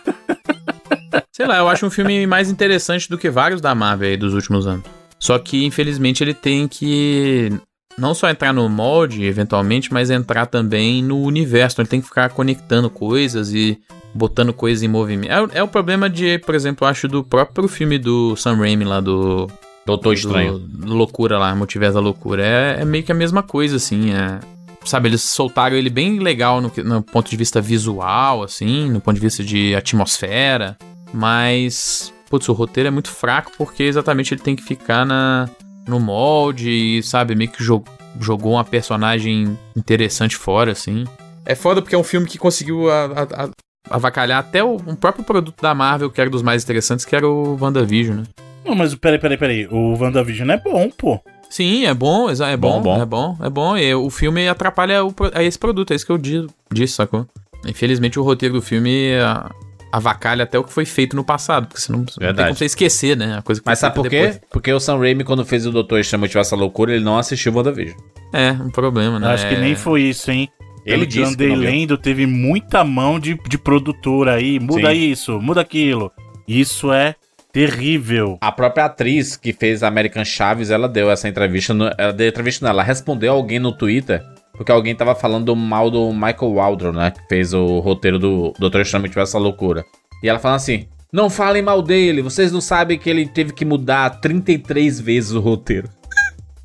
Sei 1.32 1.46
lá, 1.46 1.58
eu 1.58 1.68
acho 1.68 1.86
um 1.86 1.90
filme 1.90 2.26
mais 2.26 2.50
interessante 2.50 3.08
do 3.08 3.18
que 3.18 3.30
vários 3.30 3.60
da 3.60 3.74
Marvel 3.74 4.10
aí 4.10 4.16
dos 4.16 4.34
últimos 4.34 4.66
anos. 4.66 4.84
Só 5.18 5.38
que, 5.38 5.64
infelizmente, 5.64 6.22
ele 6.22 6.34
tem 6.34 6.68
que 6.68 7.52
não 7.98 8.14
só 8.14 8.28
entrar 8.28 8.52
no 8.52 8.68
molde, 8.68 9.24
eventualmente, 9.24 9.92
mas 9.92 10.10
entrar 10.10 10.46
também 10.46 11.02
no 11.02 11.22
universo. 11.22 11.74
Então, 11.74 11.82
ele 11.82 11.90
tem 11.90 12.00
que 12.00 12.06
ficar 12.06 12.30
conectando 12.30 12.90
coisas 12.90 13.52
e 13.52 13.78
botando 14.14 14.52
coisas 14.52 14.82
em 14.82 14.88
movimento. 14.88 15.30
É, 15.30 15.58
é 15.58 15.62
o 15.62 15.68
problema 15.68 16.08
de, 16.08 16.38
por 16.38 16.54
exemplo, 16.54 16.84
eu 16.84 16.90
acho 16.90 17.08
do 17.08 17.24
próprio 17.24 17.68
filme 17.68 17.98
do 17.98 18.36
Sam 18.36 18.56
Raimi 18.56 18.84
lá 18.84 19.00
do... 19.00 19.48
Doutor 19.84 20.14
Estranho. 20.14 20.58
Do, 20.58 20.86
do 20.86 20.94
Loucura 20.94 21.38
lá, 21.38 21.54
Multiverso 21.54 21.94
da 21.94 22.00
Loucura. 22.00 22.44
É, 22.44 22.82
é 22.82 22.84
meio 22.84 23.02
que 23.02 23.10
a 23.10 23.14
mesma 23.14 23.42
coisa, 23.42 23.76
assim, 23.76 24.12
é... 24.12 24.38
Sabe, 24.84 25.08
eles 25.08 25.22
soltaram 25.22 25.76
ele 25.76 25.88
bem 25.88 26.18
legal 26.18 26.60
no, 26.60 26.70
no 26.84 27.02
ponto 27.02 27.30
de 27.30 27.36
vista 27.36 27.60
visual, 27.60 28.42
assim, 28.42 28.90
no 28.90 29.00
ponto 29.00 29.14
de 29.14 29.20
vista 29.20 29.42
de 29.44 29.74
atmosfera, 29.76 30.76
mas, 31.12 32.12
putz, 32.28 32.48
o 32.48 32.52
roteiro 32.52 32.88
é 32.88 32.90
muito 32.90 33.08
fraco 33.10 33.52
porque 33.56 33.84
exatamente 33.84 34.34
ele 34.34 34.40
tem 34.42 34.56
que 34.56 34.62
ficar 34.62 35.04
na, 35.06 35.48
no 35.86 36.00
molde 36.00 36.70
e, 36.70 37.02
sabe, 37.02 37.34
meio 37.34 37.50
que 37.50 37.62
jo- 37.62 37.84
jogou 38.20 38.54
uma 38.54 38.64
personagem 38.64 39.56
interessante 39.76 40.36
fora, 40.36 40.72
assim. 40.72 41.04
É 41.46 41.54
foda 41.54 41.80
porque 41.80 41.94
é 41.94 41.98
um 41.98 42.04
filme 42.04 42.26
que 42.26 42.38
conseguiu 42.38 42.90
a- 42.90 43.04
a- 43.06 43.44
a- 43.44 43.50
avacalhar 43.90 44.38
até 44.40 44.62
o, 44.64 44.76
um 44.86 44.94
próprio 44.96 45.24
produto 45.24 45.60
da 45.62 45.74
Marvel, 45.74 46.10
que 46.10 46.20
era 46.20 46.28
dos 46.30 46.42
mais 46.42 46.62
interessantes, 46.64 47.04
que 47.04 47.14
era 47.16 47.28
o 47.28 47.56
WandaVision, 47.60 48.18
né? 48.18 48.22
Não, 48.64 48.74
mas 48.74 48.94
peraí, 48.94 49.18
peraí, 49.18 49.36
peraí. 49.36 49.66
O 49.70 49.96
WandaVision 49.98 50.50
é 50.50 50.56
bom, 50.58 50.88
pô. 50.90 51.20
Sim, 51.52 51.84
é 51.84 51.92
bom, 51.92 52.30
exa- 52.30 52.48
é 52.48 52.56
bom, 52.56 52.80
Bom, 52.80 52.96
bom. 52.96 53.02
é 53.02 53.04
bom, 53.04 53.36
é 53.42 53.50
bom. 53.50 53.76
E 53.76 53.94
o 53.94 54.08
filme 54.08 54.48
atrapalha 54.48 55.04
o, 55.04 55.14
a 55.34 55.42
esse 55.42 55.58
produto, 55.58 55.92
é 55.92 55.96
isso 55.96 56.06
que 56.06 56.12
eu 56.12 56.16
di- 56.16 56.46
disse, 56.72 56.94
sacou? 56.94 57.26
Infelizmente 57.66 58.18
o 58.18 58.22
roteiro 58.22 58.54
do 58.54 58.62
filme 58.62 59.12
a- 59.22 59.50
avacalha 59.92 60.44
até 60.44 60.58
o 60.58 60.64
que 60.64 60.72
foi 60.72 60.86
feito 60.86 61.14
no 61.14 61.22
passado, 61.22 61.66
porque 61.66 61.80
senão 61.82 61.98
não 61.98 62.06
tem 62.06 62.14
Verdade. 62.18 62.48
como 62.48 62.56
você 62.58 62.64
esquecer, 62.64 63.14
né? 63.16 63.36
A 63.36 63.42
coisa 63.42 63.60
que 63.60 63.66
Mas 63.66 63.78
sabe 63.78 63.94
por 63.94 64.08
quê? 64.08 64.40
Porque 64.50 64.72
o 64.72 64.80
Sam 64.80 64.96
Raimi, 64.98 65.24
quando 65.24 65.44
fez 65.44 65.66
o 65.66 65.70
Doutor 65.70 66.00
Estranho 66.00 66.22
Motivar 66.22 66.40
essa 66.40 66.56
loucura, 66.56 66.94
ele 66.94 67.04
não 67.04 67.18
assistiu 67.18 67.52
o 67.52 67.56
WandaVision. 67.56 67.96
depois. 67.98 68.12
É, 68.32 68.52
um 68.52 68.70
problema, 68.70 69.20
né? 69.20 69.28
Acho 69.34 69.46
que 69.46 69.56
nem 69.56 69.74
foi 69.76 70.04
isso, 70.04 70.30
hein? 70.30 70.48
Ele 70.86 70.94
Pelo 70.94 71.02
eu 71.02 71.06
disse 71.26 71.36
que 71.36 71.54
lendo, 71.54 71.98
teve 71.98 72.26
muita 72.26 72.82
mão 72.82 73.20
de, 73.20 73.38
de 73.46 73.58
produtora 73.58 74.34
aí. 74.36 74.58
Muda 74.58 74.90
Sim. 74.90 75.10
isso, 75.10 75.38
muda 75.40 75.60
aquilo. 75.60 76.10
Isso 76.48 76.90
é 76.90 77.14
terrível. 77.52 78.38
A 78.40 78.50
própria 78.50 78.86
atriz 78.86 79.36
que 79.36 79.52
fez 79.52 79.82
a 79.82 79.88
American 79.88 80.24
Chaves, 80.24 80.70
ela 80.70 80.88
deu 80.88 81.10
essa 81.10 81.28
entrevista. 81.28 81.74
No, 81.74 81.90
ela 81.98 82.12
deu 82.12 82.28
entrevista, 82.28 82.64
não, 82.64 82.70
ela 82.70 82.82
respondeu 82.82 83.32
alguém 83.32 83.58
no 83.58 83.72
Twitter, 83.72 84.22
porque 84.52 84.72
alguém 84.72 84.94
tava 84.94 85.14
falando 85.14 85.54
mal 85.54 85.90
do 85.90 86.12
Michael 86.12 86.54
Waldron, 86.54 86.92
né? 86.92 87.10
Que 87.10 87.20
fez 87.28 87.52
o 87.52 87.78
roteiro 87.80 88.18
do 88.18 88.52
Doutor 88.58 88.80
Estranho 88.80 89.02
Motivar 89.02 89.24
essa 89.24 89.38
loucura. 89.38 89.84
E 90.22 90.28
ela 90.28 90.38
fala 90.38 90.56
assim: 90.56 90.86
Não 91.12 91.28
falem 91.28 91.62
mal 91.62 91.82
dele, 91.82 92.22
vocês 92.22 92.50
não 92.50 92.60
sabem 92.60 92.98
que 92.98 93.10
ele 93.10 93.26
teve 93.26 93.52
que 93.52 93.64
mudar 93.64 94.08
33 94.20 95.00
vezes 95.00 95.32
o 95.32 95.40
roteiro. 95.40 95.88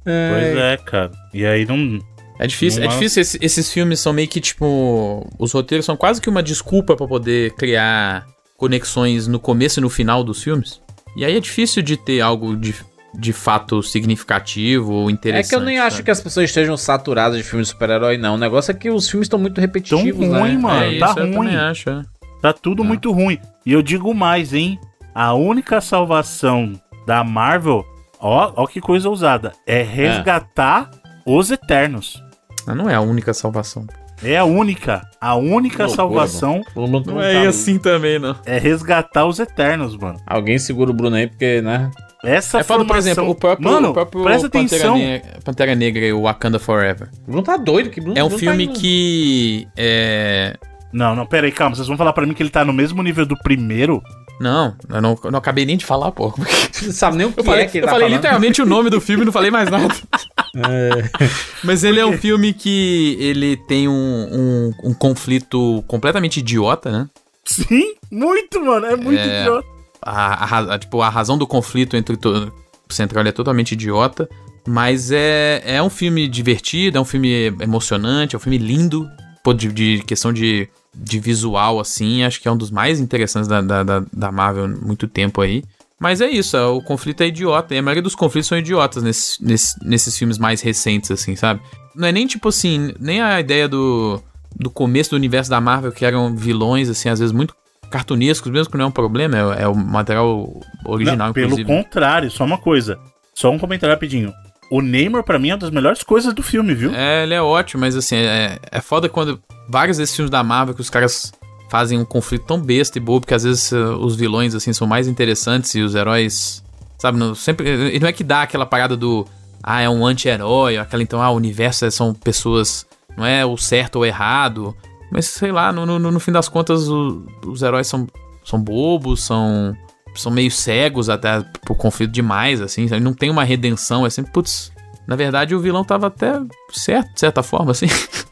Pois 0.07 0.57
é, 0.57 0.77
cara. 0.77 1.11
E 1.33 1.45
aí 1.45 1.65
não. 1.65 1.99
É 2.39 2.47
difícil, 2.47 2.81
é 2.81 2.85
Não 2.85 2.91
é- 2.91 2.95
difícil. 2.95 3.21
Esse- 3.21 3.37
esses 3.41 3.73
filmes 3.73 3.99
são 3.99 4.13
meio 4.13 4.27
que 4.29 4.39
tipo. 4.39 5.27
Os 5.37 5.51
roteiros 5.51 5.85
são 5.85 5.97
quase 5.97 6.21
que 6.21 6.29
uma 6.29 6.41
desculpa 6.41 6.95
pra 6.95 7.05
poder 7.05 7.51
criar 7.55 8.25
conexões 8.57 9.27
no 9.27 9.39
começo 9.39 9.79
e 9.79 9.81
no 9.81 9.89
final 9.89 10.23
dos 10.23 10.43
filmes. 10.43 10.81
E 11.15 11.23
aí 11.23 11.37
é 11.37 11.39
difícil 11.39 11.81
de 11.81 11.95
ter 11.95 12.19
algo 12.21 12.55
de, 12.57 12.75
de 13.17 13.31
fato 13.31 13.81
significativo 13.83 14.91
ou 14.91 15.09
É 15.09 15.13
interessante. 15.13 15.49
que 15.49 15.55
eu 15.55 15.61
nem 15.61 15.79
acho 15.79 15.97
sabe? 15.97 16.05
que 16.05 16.11
as 16.11 16.19
pessoas 16.21 16.49
estejam 16.49 16.75
saturadas 16.75 17.37
de 17.37 17.43
filmes 17.43 17.67
de 17.67 17.73
super-herói, 17.73 18.17
não. 18.17 18.35
O 18.35 18.37
negócio 18.37 18.71
é 18.71 18.73
que 18.73 18.89
os 18.89 19.09
filmes 19.09 19.25
estão 19.25 19.39
muito 19.39 19.61
repetitivos, 19.61 20.27
Tão 20.27 20.39
ruim, 20.39 20.55
né? 20.55 20.57
mano. 20.57 20.83
é 20.83 20.99
tá 20.99 21.09
isso, 21.11 21.19
eu 21.19 21.25
ruim. 21.25 21.33
também 21.33 21.55
acho. 21.55 21.89
é. 21.89 22.01
Tá 22.41 22.53
tudo 22.53 22.83
muito 22.83 23.11
ruim. 23.11 23.39
E 23.65 23.71
eu 23.73 23.81
digo 23.81 24.13
mais, 24.13 24.53
hein? 24.53 24.79
A 25.13 25.33
única 25.33 25.81
salvação 25.81 26.73
da 27.07 27.23
Marvel, 27.23 27.83
ó, 28.19 28.53
ó 28.55 28.67
que 28.67 28.79
coisa 28.79 29.09
ousada, 29.09 29.53
é 29.65 29.81
resgatar 29.81 30.91
os 31.25 31.49
Eternos. 31.49 32.21
Mas 32.67 32.75
não 32.77 32.87
é 32.89 32.93
a 32.95 33.01
única 33.01 33.33
salvação. 33.33 33.87
É 34.23 34.37
a 34.37 34.43
única, 34.45 35.01
a 35.21 35.35
única 35.35 35.85
Loucura, 35.85 35.95
salvação 35.95 36.61
mundo 36.75 37.11
Não 37.11 37.17
tá- 37.19 37.25
é 37.27 37.45
assim 37.47 37.77
também, 37.77 38.17
não. 38.17 38.35
é 38.45 38.57
resgatar 38.57 39.25
os 39.25 39.39
Eternos, 39.39 39.95
mano. 39.95 40.19
Alguém 40.25 40.57
segura 40.57 40.89
o 40.89 40.93
Bruno 40.93 41.15
aí, 41.15 41.27
porque, 41.27 41.61
né? 41.61 41.91
Essa 42.23 42.59
É 42.59 42.63
por 42.63 42.77
formação- 42.77 42.97
exemplo, 42.97 43.29
o 43.29 43.35
próprio, 43.35 43.69
Mano, 43.71 43.89
o 43.89 43.93
próprio 43.93 44.23
presta 44.23 44.49
Pantera, 44.49 44.65
atenção. 44.89 44.97
Ne- 44.97 45.21
Pantera 45.45 45.75
Negra 45.75 46.03
e 46.05 46.11
o 46.13 46.23
Wakanda 46.23 46.57
Forever. 46.57 47.09
O 47.27 47.31
Bruno 47.31 47.43
tá 47.43 47.57
doido. 47.57 47.91
Que 47.91 48.01
Bruno, 48.01 48.17
É 48.17 48.23
um 48.23 48.27
Bruno 48.27 48.39
filme 48.39 48.67
tá 48.67 48.73
que. 48.73 49.67
É. 49.77 50.55
Não, 50.91 51.15
não, 51.15 51.25
pera 51.27 51.45
aí, 51.45 51.51
calma. 51.51 51.75
Vocês 51.75 51.87
vão 51.87 51.95
falar 51.95 52.11
pra 52.13 52.25
mim 52.25 52.33
que 52.33 52.41
ele 52.41 52.49
tá 52.49 52.65
no 52.65 52.73
mesmo 52.73 53.03
nível 53.03 53.25
do 53.25 53.37
primeiro? 53.37 54.01
Não, 54.41 54.75
eu 54.89 55.01
não, 55.01 55.17
eu 55.23 55.31
não 55.31 55.37
acabei 55.39 55.65
nem 55.65 55.77
de 55.77 55.85
falar, 55.85 56.11
pô. 56.11 56.33
Você 56.71 56.91
sabe 56.91 57.17
nem 57.17 57.27
o 57.27 57.31
que 57.31 57.39
Eu 57.39 57.43
falei, 57.43 57.65
é 57.65 57.67
que 57.67 57.77
ele 57.77 57.85
eu 57.85 57.87
tá 57.87 57.91
falei 57.93 58.07
falando. 58.07 58.17
literalmente 58.23 58.61
o 58.61 58.65
nome 58.65 58.89
do 58.89 58.99
filme 58.99 59.21
e 59.23 59.25
não 59.25 59.31
falei 59.31 59.51
mais 59.51 59.69
nada. 59.69 59.87
Mas 61.63 61.83
ele 61.83 61.99
é 61.99 62.05
um 62.05 62.17
filme 62.17 62.53
que 62.53 63.17
ele 63.19 63.57
tem 63.57 63.87
um, 63.87 63.93
um, 63.93 64.89
um 64.89 64.93
conflito 64.93 65.83
completamente 65.87 66.37
idiota, 66.39 66.91
né? 66.91 67.09
Sim, 67.45 67.93
muito, 68.11 68.63
mano. 68.63 68.85
É 68.85 68.95
muito 68.95 69.19
É. 69.19 69.41
idiota. 69.41 69.67
A, 70.01 70.55
a 70.55 70.75
a- 70.75 70.79
tipo, 70.79 71.01
a 71.01 71.09
razão 71.09 71.37
do 71.37 71.47
conflito 71.47 71.95
entre 71.97 72.15
to- 72.17 72.51
o 72.89 72.93
central 72.93 73.25
é 73.25 73.31
totalmente 73.31 73.71
idiota. 73.73 74.29
Mas 74.69 75.11
é, 75.11 75.61
é 75.65 75.81
um 75.81 75.89
filme 75.89 76.27
divertido, 76.27 76.97
é 76.97 77.01
um 77.01 77.05
filme 77.05 77.45
emocionante, 77.61 78.35
é 78.35 78.37
um 78.37 78.41
filme 78.41 78.57
lindo. 78.57 79.07
Pô, 79.43 79.53
de, 79.53 79.71
de 79.71 80.03
questão 80.05 80.33
de, 80.33 80.67
de 80.93 81.19
visual, 81.19 81.79
assim, 81.79 82.23
acho 82.23 82.41
que 82.41 82.49
é 82.49 82.51
um 82.51 82.57
dos 82.57 82.69
mais 82.69 82.99
interessantes 82.99 83.47
da, 83.47 83.61
da, 83.61 83.81
da, 83.83 84.03
da 84.11 84.29
Marvel 84.31 84.65
há 84.65 84.67
muito 84.67 85.07
tempo 85.07 85.39
aí. 85.41 85.63
Mas 85.99 86.21
é 86.21 86.29
isso, 86.29 86.55
é, 86.55 86.65
o 86.65 86.81
conflito 86.81 87.21
é 87.21 87.27
idiota. 87.27 87.73
E 87.73 87.77
a 87.77 87.81
maioria 87.81 88.03
dos 88.03 88.15
conflitos 88.15 88.47
são 88.47 88.57
idiotas 88.57 89.01
nesses, 89.01 89.39
nesses, 89.39 89.75
nesses 89.81 90.17
filmes 90.17 90.37
mais 90.37 90.61
recentes, 90.61 91.09
assim, 91.09 91.35
sabe? 91.35 91.59
Não 91.95 92.07
é 92.07 92.11
nem 92.11 92.27
tipo 92.27 92.49
assim, 92.49 92.93
nem 92.99 93.21
a 93.21 93.39
ideia 93.39 93.67
do, 93.67 94.21
do 94.55 94.69
começo 94.69 95.09
do 95.11 95.15
universo 95.15 95.49
da 95.49 95.59
Marvel, 95.59 95.91
que 95.91 96.05
eram 96.05 96.35
vilões, 96.35 96.87
assim, 96.89 97.09
às 97.09 97.19
vezes 97.19 97.31
muito 97.33 97.55
cartunescos, 97.89 98.51
mesmo 98.51 98.71
que 98.71 98.77
não 98.77 98.85
é 98.85 98.87
um 98.89 98.91
problema, 98.91 99.55
é, 99.55 99.63
é 99.63 99.67
o 99.67 99.73
material 99.73 100.61
original, 100.85 101.27
Não, 101.27 101.33
pelo 101.33 101.47
inclusive. 101.47 101.67
contrário, 101.67 102.29
só 102.29 102.43
uma 102.43 102.57
coisa. 102.57 102.99
Só 103.33 103.49
um 103.49 103.57
comentário 103.57 103.93
rapidinho. 103.93 104.33
O 104.69 104.81
Neymar, 104.81 105.23
pra 105.23 105.39
mim, 105.39 105.49
é 105.49 105.53
uma 105.53 105.59
das 105.59 105.69
melhores 105.71 106.03
coisas 106.03 106.33
do 106.33 106.43
filme, 106.43 106.75
viu? 106.75 106.93
É, 106.93 107.23
ele 107.23 107.33
é 107.33 107.41
ótimo, 107.41 107.81
mas 107.81 107.95
assim, 107.95 108.17
é, 108.17 108.59
é 108.69 108.81
foda 108.81 109.07
quando 109.07 109.39
vários 109.69 109.97
desses 109.97 110.15
filmes 110.15 110.29
da 110.29 110.43
Marvel 110.43 110.75
que 110.75 110.81
os 110.81 110.89
caras 110.89 111.31
fazem 111.69 111.99
um 111.99 112.05
conflito 112.05 112.45
tão 112.45 112.59
besta 112.59 112.97
e 112.97 113.01
bobo 113.01 113.25
que 113.25 113.33
às 113.33 113.43
vezes 113.43 113.71
eh, 113.73 113.77
os 113.77 114.15
vilões, 114.15 114.55
assim, 114.55 114.71
são 114.73 114.87
mais 114.87 115.07
interessantes 115.07 115.73
e 115.75 115.81
os 115.81 115.95
heróis, 115.95 116.63
sabe, 116.97 117.17
não, 117.17 117.35
sempre, 117.35 117.95
e 117.95 117.99
não 117.99 118.07
é 118.07 118.13
que 118.13 118.23
dá 118.23 118.41
aquela 118.43 118.65
parada 118.65 118.95
do, 118.95 119.25
ah, 119.61 119.81
é 119.81 119.89
um 119.89 120.05
anti-herói, 120.05 120.77
aquela 120.77 121.03
então, 121.03 121.21
ah, 121.21 121.29
o 121.29 121.35
universo 121.35 121.85
é- 121.85 121.91
são 121.91 122.13
pessoas, 122.13 122.85
não 123.17 123.25
é 123.25 123.45
o 123.45 123.57
certo 123.57 123.97
ou 123.97 124.05
errado, 124.05 124.75
mas 125.11 125.25
sei 125.27 125.51
lá, 125.51 125.71
no, 125.71 125.85
no, 125.85 125.99
no 125.99 126.19
fim 126.19 126.31
das 126.31 126.47
contas 126.47 126.87
o- 126.87 127.25
os 127.45 127.61
heróis 127.61 127.87
são, 127.87 128.07
são 128.45 128.61
bobos, 128.61 129.23
são, 129.23 129.75
são 130.15 130.31
meio 130.31 130.49
cegos 130.51 131.09
até 131.09 131.43
por 131.65 131.75
conflito 131.75 132.11
demais, 132.11 132.61
assim, 132.61 132.87
sabe? 132.87 133.01
não 133.03 133.13
tem 133.13 133.29
uma 133.29 133.43
redenção, 133.43 134.05
é 134.05 134.09
sempre, 134.09 134.31
putz, 134.31 134.71
na 135.05 135.15
verdade 135.15 135.53
o 135.55 135.59
vilão 135.59 135.83
tava 135.83 136.07
até 136.07 136.33
certo, 136.71 137.13
de 137.13 137.19
certa 137.19 137.43
forma, 137.43 137.71
assim. 137.71 137.87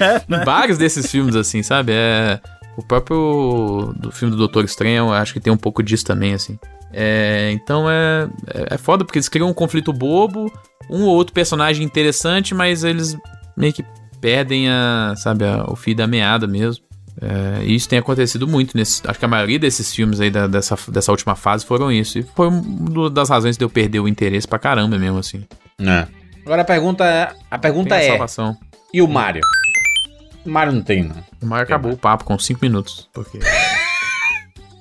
É, 0.00 0.20
né? 0.28 0.44
Vários 0.44 0.76
desses 0.76 1.08
filmes, 1.10 1.36
assim, 1.36 1.62
sabe? 1.62 1.92
É. 1.94 2.40
O 2.80 2.84
próprio 2.86 3.92
do 3.96 4.10
filme 4.10 4.32
do 4.32 4.38
Doutor 4.38 4.64
Estranho, 4.64 4.96
eu 5.08 5.12
acho 5.12 5.32
que 5.34 5.40
tem 5.40 5.52
um 5.52 5.56
pouco 5.56 5.82
disso 5.82 6.04
também, 6.04 6.32
assim. 6.34 6.58
É, 6.92 7.50
então 7.52 7.88
é, 7.90 8.28
é, 8.54 8.74
é 8.74 8.78
foda, 8.78 9.04
porque 9.04 9.18
eles 9.18 9.28
criam 9.28 9.48
um 9.48 9.54
conflito 9.54 9.92
bobo, 9.92 10.50
um 10.88 11.02
ou 11.02 11.14
outro 11.14 11.32
personagem 11.34 11.84
interessante, 11.84 12.54
mas 12.54 12.82
eles 12.82 13.16
meio 13.56 13.72
que 13.72 13.84
perdem 14.20 14.68
a, 14.68 15.14
sabe, 15.16 15.44
a- 15.44 15.64
o 15.68 15.76
fio 15.76 15.94
da 15.94 16.06
meada 16.06 16.46
mesmo. 16.46 16.84
É, 17.20 17.64
e 17.64 17.74
isso 17.74 17.88
tem 17.88 17.98
acontecido 17.98 18.48
muito 18.48 18.74
nesse. 18.76 19.02
Acho 19.06 19.18
que 19.18 19.24
a 19.24 19.28
maioria 19.28 19.58
desses 19.58 19.94
filmes 19.94 20.20
aí 20.20 20.30
da- 20.30 20.46
dessa, 20.46 20.76
dessa 20.90 21.10
última 21.12 21.36
fase 21.36 21.66
foram 21.66 21.92
isso. 21.92 22.18
E 22.18 22.22
foi 22.22 22.48
uma 22.48 23.10
das 23.10 23.28
razões 23.28 23.56
de 23.58 23.64
eu 23.64 23.68
perder 23.68 24.00
o 24.00 24.08
interesse 24.08 24.48
pra 24.48 24.58
caramba 24.58 24.98
mesmo, 24.98 25.18
assim. 25.18 25.44
É. 25.80 26.06
Agora 26.46 26.62
a 26.62 26.64
pergunta 26.64 27.04
é. 27.04 27.30
A 27.50 27.58
pergunta 27.58 27.90
Tem 27.90 27.98
a 27.98 28.02
é. 28.02 28.08
salvação. 28.08 28.56
E 28.92 29.02
o 29.02 29.06
Mario? 29.06 29.42
O 30.44 30.50
Mario 30.50 30.72
não 30.72 30.82
tem, 30.82 31.02
não. 31.04 31.16
O 31.42 31.46
Mario 31.46 31.64
acabou 31.64 31.92
o 31.92 31.96
papo 31.96 32.24
com 32.24 32.38
5 32.38 32.58
minutos. 32.62 33.08
Porque. 33.12 33.38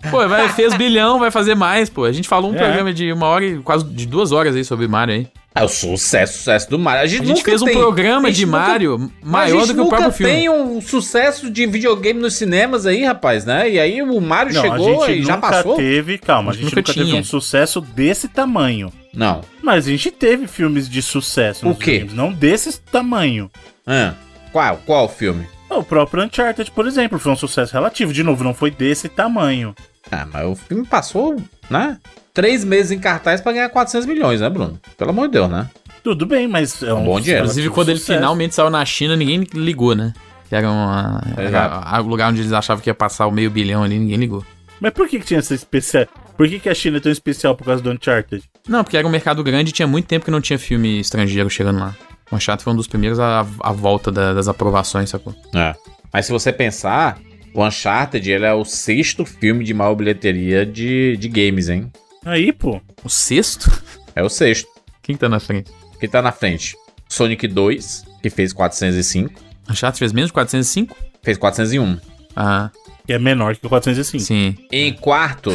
pô, 0.10 0.28
vai, 0.28 0.48
fez 0.50 0.74
bilhão, 0.75 1.20
vai 1.20 1.32
fazer 1.32 1.56
mais, 1.56 1.89
pô. 1.89 2.06
A 2.06 2.12
gente 2.12 2.28
falou 2.28 2.51
um 2.51 2.56
É. 2.56 2.58
programa 2.58 2.94
de 2.94 3.12
uma 3.12 3.28
hora 3.28 3.46
e 3.46 3.60
quase 3.60 3.84
de 3.86 4.06
duas 4.06 4.32
horas 4.32 4.56
aí 4.56 4.63
sobre 4.63 4.88
Mario 4.88 5.16
aí. 5.16 5.28
É 5.56 5.63
o 5.63 5.68
sucesso, 5.68 6.38
sucesso 6.38 6.70
do 6.70 6.78
Mario. 6.80 7.01
A 7.01 7.06
gente, 7.08 7.24
A 7.24 7.25
gente 7.25 7.38
nunca 7.39 7.50
fez 7.51 7.62
um 7.62 7.66
tem- 7.66 7.74
programa 7.78 8.28
a 8.28 8.32
gente 8.32 8.39
de 8.39 8.46
nunca- 8.46 8.58
Mario 8.60 9.12
maior 9.22 9.58
a 9.58 9.60
gente 9.60 9.68
do 9.70 9.74
que 9.74 9.80
o 9.80 9.84
nunca 9.84 9.98
próprio 9.98 10.18
filme. 10.18 10.34
tem 10.34 10.50
um 10.50 10.80
sucesso 10.80 11.50
de 11.50 11.66
videogame 11.66 12.20
nos 12.22 12.36
cinemas 12.36 12.86
aí, 12.86 13.04
rapaz, 13.04 13.46
né? 13.46 13.70
E 13.70 13.80
aí 13.80 14.01
o 14.01 14.22
Mario 14.22 14.54
Não, 14.54 14.62
chegou 14.62 15.04
a 15.04 15.08
gente 15.08 15.20
e 15.22 15.24
já 15.25 15.36
nunca 15.36 15.50
passou? 15.50 15.75
teve, 15.75 16.18
calma, 16.20 16.51
a 16.51 16.54
A 16.54 16.54
gente 16.56 16.66
gente 16.66 16.75
nunca 16.75 16.92
nunca 16.92 17.04
teve 17.04 17.18
um 17.20 17.24
sucesso 17.24 17.82
desse 17.82 18.28
tamanho. 18.30 18.94
Não. 19.13 19.42
Mas 19.62 19.88
a 19.88 19.89
gente 19.89 20.12
teve 20.12 20.48
filmes 20.48 20.88
de 20.88 21.01
sucesso 21.01 21.66
O 21.66 21.70
nos 21.70 21.80
quê? 21.80 21.98
games, 22.00 22.13
não 22.13 22.32
desse 22.32 22.80
tamanho. 22.80 23.50
Ah, 23.86 24.13
qual? 24.51 24.77
Qual 24.86 25.08
filme? 25.10 25.48
O 25.70 25.84
próprio 25.84 26.24
Uncharted, 26.24 26.72
por 26.72 26.88
exemplo, 26.88 27.20
foi 27.20 27.32
um 27.32 27.36
sucesso 27.36 27.74
relativo. 27.74 28.12
De 28.12 28.24
novo, 28.24 28.44
não 28.44 28.53
foi 28.53 28.72
desse 28.72 29.08
tamanho. 29.08 29.75
Ah, 30.12 30.27
mas 30.32 30.46
o 30.48 30.56
filme 30.56 30.86
passou, 30.86 31.36
né? 31.70 31.98
Três 32.34 32.63
meses 32.63 32.91
em 32.91 33.00
cartaz 33.00 33.39
pra 33.41 33.51
ganhar 33.51 33.70
400 33.70 34.08
milhões, 34.08 34.41
né, 34.41 34.50
Bruno? 34.50 34.79
Pelo 34.98 35.12
amor 35.12 35.27
de 35.27 35.34
Deus, 35.34 35.50
né? 35.50 35.70
Tudo 36.03 36.25
bem, 36.25 36.48
mas 36.48 36.82
é 36.82 36.94
um 36.94 37.03
bom 37.03 37.20
dinheiro. 37.20 37.44
Inclusive, 37.44 37.70
quando 37.70 37.89
ele 37.89 38.00
sucesso. 38.00 38.18
finalmente 38.18 38.56
saiu 38.56 38.70
na 38.70 38.84
China, 38.86 39.15
ninguém 39.15 39.46
ligou, 39.53 39.94
né? 39.94 40.13
Que 40.48 40.56
era, 40.56 40.70
uma, 40.70 41.22
era 41.38 42.01
o 42.01 42.08
lugar 42.08 42.32
onde 42.32 42.41
eles 42.41 42.53
achavam 42.53 42.82
que 42.82 42.89
ia 42.89 42.94
passar 42.96 43.27
o 43.27 43.32
meio 43.32 43.51
bilhão 43.51 43.84
ali, 43.84 44.00
ninguém 44.00 44.18
ligou. 44.18 44.44
Mas 44.79 44.91
por 44.94 45.08
que, 45.08 45.20
que 45.20 45.25
tinha 45.25 45.39
essa 45.39 45.53
especial? 45.53 46.08
Por 46.36 46.48
que, 46.48 46.60
que 46.60 46.70
a 46.70 46.74
China 46.74 46.98
é 46.98 47.00
tão 47.01 47.12
especial 47.12 47.53
por 47.53 47.65
causa 47.65 47.84
do 47.84 47.91
Uncharted? 47.91 48.44
Não, 48.68 48.84
porque 48.84 48.98
era 48.98 49.06
um 49.06 49.12
mercado 49.12 49.44
grande 49.44 49.70
e 49.70 49.74
tinha 49.74 49.88
muito 49.88 50.08
tempo 50.08 50.25
que 50.25 50.32
não 50.32 50.41
tinha 50.41 50.58
filme 50.58 51.00
estrangeiro 51.00 51.50
chegando 51.50 51.79
lá. 51.79 51.96
O 52.31 52.36
Uncharted 52.36 52.63
foi 52.63 52.74
um 52.74 52.75
dos 52.75 52.88
primeiros 52.88 53.19
à, 53.19 53.39
à 53.62 53.71
volta 53.71 54.12
da- 54.12 54.33
das 54.33 54.48
aprovações, 54.48 55.09
sacou? 55.09 55.36
É. 55.55 55.74
Mas 56.13 56.25
se 56.25 56.31
você 56.31 56.51
pensar, 56.53 57.19
o 57.53 57.65
Uncharted 57.65 58.29
ele 58.31 58.45
é 58.45 58.53
o 58.53 58.63
sexto 58.65 59.25
filme 59.25 59.63
de 59.63 59.74
maior 59.74 59.95
bilheteria 59.95 60.65
de, 60.65 61.17
de 61.17 61.27
games, 61.27 61.69
hein? 61.69 61.91
Aí, 62.25 62.51
pô. 62.53 62.79
O 63.03 63.09
sexto? 63.09 63.69
É 64.15 64.21
o 64.24 64.29
sexto. 64.29 64.67
Quem 65.01 65.15
tá 65.15 65.27
na 65.29 65.39
frente? 65.39 65.71
que 66.00 66.07
tá 66.07 66.21
na 66.21 66.31
frente? 66.31 66.75
Sonic 67.09 67.48
2, 67.48 68.05
que 68.21 68.29
fez 68.29 68.53
405, 68.53 69.33
Uncharted 69.69 70.00
fez 70.00 70.13
menos 70.13 70.29
de 70.29 70.33
405? 70.33 70.95
fez 71.24 71.38
401. 71.38 71.98
Ah, 72.36 72.69
Que 73.05 73.13
é 73.13 73.19
menor 73.19 73.55
que 73.55 73.65
o 73.65 73.69
405. 73.69 74.24
sim. 74.24 74.55
Em 74.71 74.93
quarto, 74.93 75.51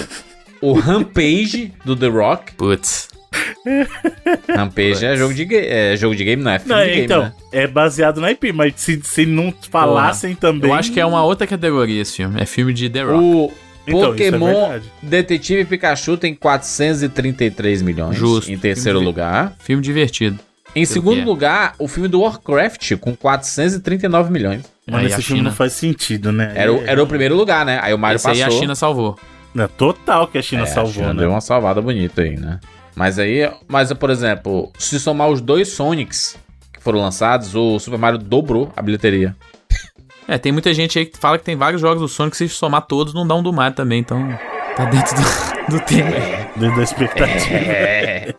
o 0.60 0.72
Rampage 0.74 1.72
do 1.84 1.94
The 1.96 2.08
Rock. 2.08 2.52
Putz. 2.54 3.08
Rampage 4.56 5.04
é 5.04 5.16
jogo 5.16 5.34
de, 5.34 5.46
é 5.56 5.96
jogo 5.96 6.14
de 6.14 6.24
game, 6.24 6.42
não 6.42 6.50
é 6.52 6.58
filme 6.58 6.74
Não, 6.74 6.82
de 6.84 6.90
game, 6.90 7.04
então, 7.04 7.22
né? 7.22 7.32
é 7.52 7.66
baseado 7.66 8.20
na 8.20 8.30
IP, 8.30 8.52
mas 8.52 8.74
se, 8.76 9.00
se 9.02 9.26
não 9.26 9.52
falassem 9.70 10.34
também. 10.34 10.70
Eu 10.70 10.74
acho 10.76 10.92
que 10.92 11.00
é 11.00 11.06
uma 11.06 11.22
outra 11.24 11.46
categoria 11.46 12.00
esse 12.02 12.16
filme. 12.16 12.40
É 12.40 12.46
filme 12.46 12.72
de 12.72 12.88
The 12.88 13.02
Rock. 13.02 13.18
O 13.24 13.52
Então, 13.86 14.02
é 14.02 14.06
Pokémon 14.06 14.46
verdade. 14.46 14.92
Detetive 15.02 15.64
Pikachu 15.66 16.16
tem 16.16 16.34
433 16.34 17.82
milhões 17.82 18.16
Justo. 18.16 18.50
em 18.50 18.56
terceiro 18.58 18.98
Filme 18.98 19.06
lugar. 19.06 19.52
Filme 19.58 19.82
divertido. 19.82 20.38
Em 20.76 20.84
segundo 20.84 21.20
é. 21.20 21.24
lugar, 21.24 21.74
o 21.78 21.86
filme 21.86 22.08
do 22.08 22.20
Warcraft 22.20 22.96
com 22.96 23.14
439 23.14 24.32
milhões. 24.32 24.62
Aí 24.90 25.06
esse 25.06 25.14
a 25.14 25.18
filme 25.18 25.38
China- 25.38 25.50
não 25.50 25.56
faz 25.56 25.72
sentido, 25.72 26.32
né? 26.32 26.52
Era, 26.54 26.72
o, 26.72 26.78
É- 26.78 26.84
era 26.90 27.02
o 27.02 27.06
primeiro 27.06 27.36
lugar, 27.36 27.64
né? 27.64 27.78
Aí 27.80 27.94
o 27.94 27.98
Mario 27.98 28.16
Esse 28.16 28.28
aí 28.28 28.40
passou. 28.40 28.56
a 28.56 28.60
China 28.60 28.74
salvou. 28.74 29.18
É 29.56 29.66
total 29.68 30.26
que 30.26 30.36
a 30.36 30.42
China 30.42 30.62
É, 30.62 30.64
a 30.64 30.66
salvou, 30.66 30.92
China 30.94 31.14
né? 31.14 31.20
Deu 31.20 31.30
uma 31.30 31.40
salvada 31.40 31.80
bonita 31.80 32.22
aí, 32.22 32.36
né? 32.36 32.58
Mas 32.94 33.18
aí, 33.18 33.50
mas 33.68 33.92
por 33.92 34.10
exemplo, 34.10 34.70
se 34.78 35.00
somar 35.00 35.28
os 35.28 35.40
dois 35.40 35.68
Sonics 35.68 36.36
que 36.72 36.80
foram 36.80 37.00
lançados, 37.00 37.54
o 37.54 37.78
Super 37.78 37.98
Mario 37.98 38.18
dobrou 38.18 38.72
a 38.76 38.82
bilheteria. 38.82 39.34
É, 40.26 40.38
tem 40.38 40.52
muita 40.52 40.72
gente 40.72 40.98
aí 40.98 41.06
que 41.06 41.18
fala 41.18 41.38
que 41.38 41.44
tem 41.44 41.56
vários 41.56 41.80
jogos 41.80 42.00
do 42.00 42.08
Sonic, 42.08 42.36
se 42.36 42.48
somar 42.48 42.82
todos, 42.82 43.12
não 43.12 43.26
dá 43.26 43.34
um 43.34 43.42
do 43.42 43.52
Mario 43.52 43.76
também, 43.76 44.00
então 44.00 44.38
tá 44.76 44.86
dentro 44.86 45.14
do, 45.16 45.76
do 45.76 45.84
tema. 45.84 46.10
Dentro 46.56 46.76
da 46.76 46.82
expectativa. 46.82 47.54
É. 47.54 48.34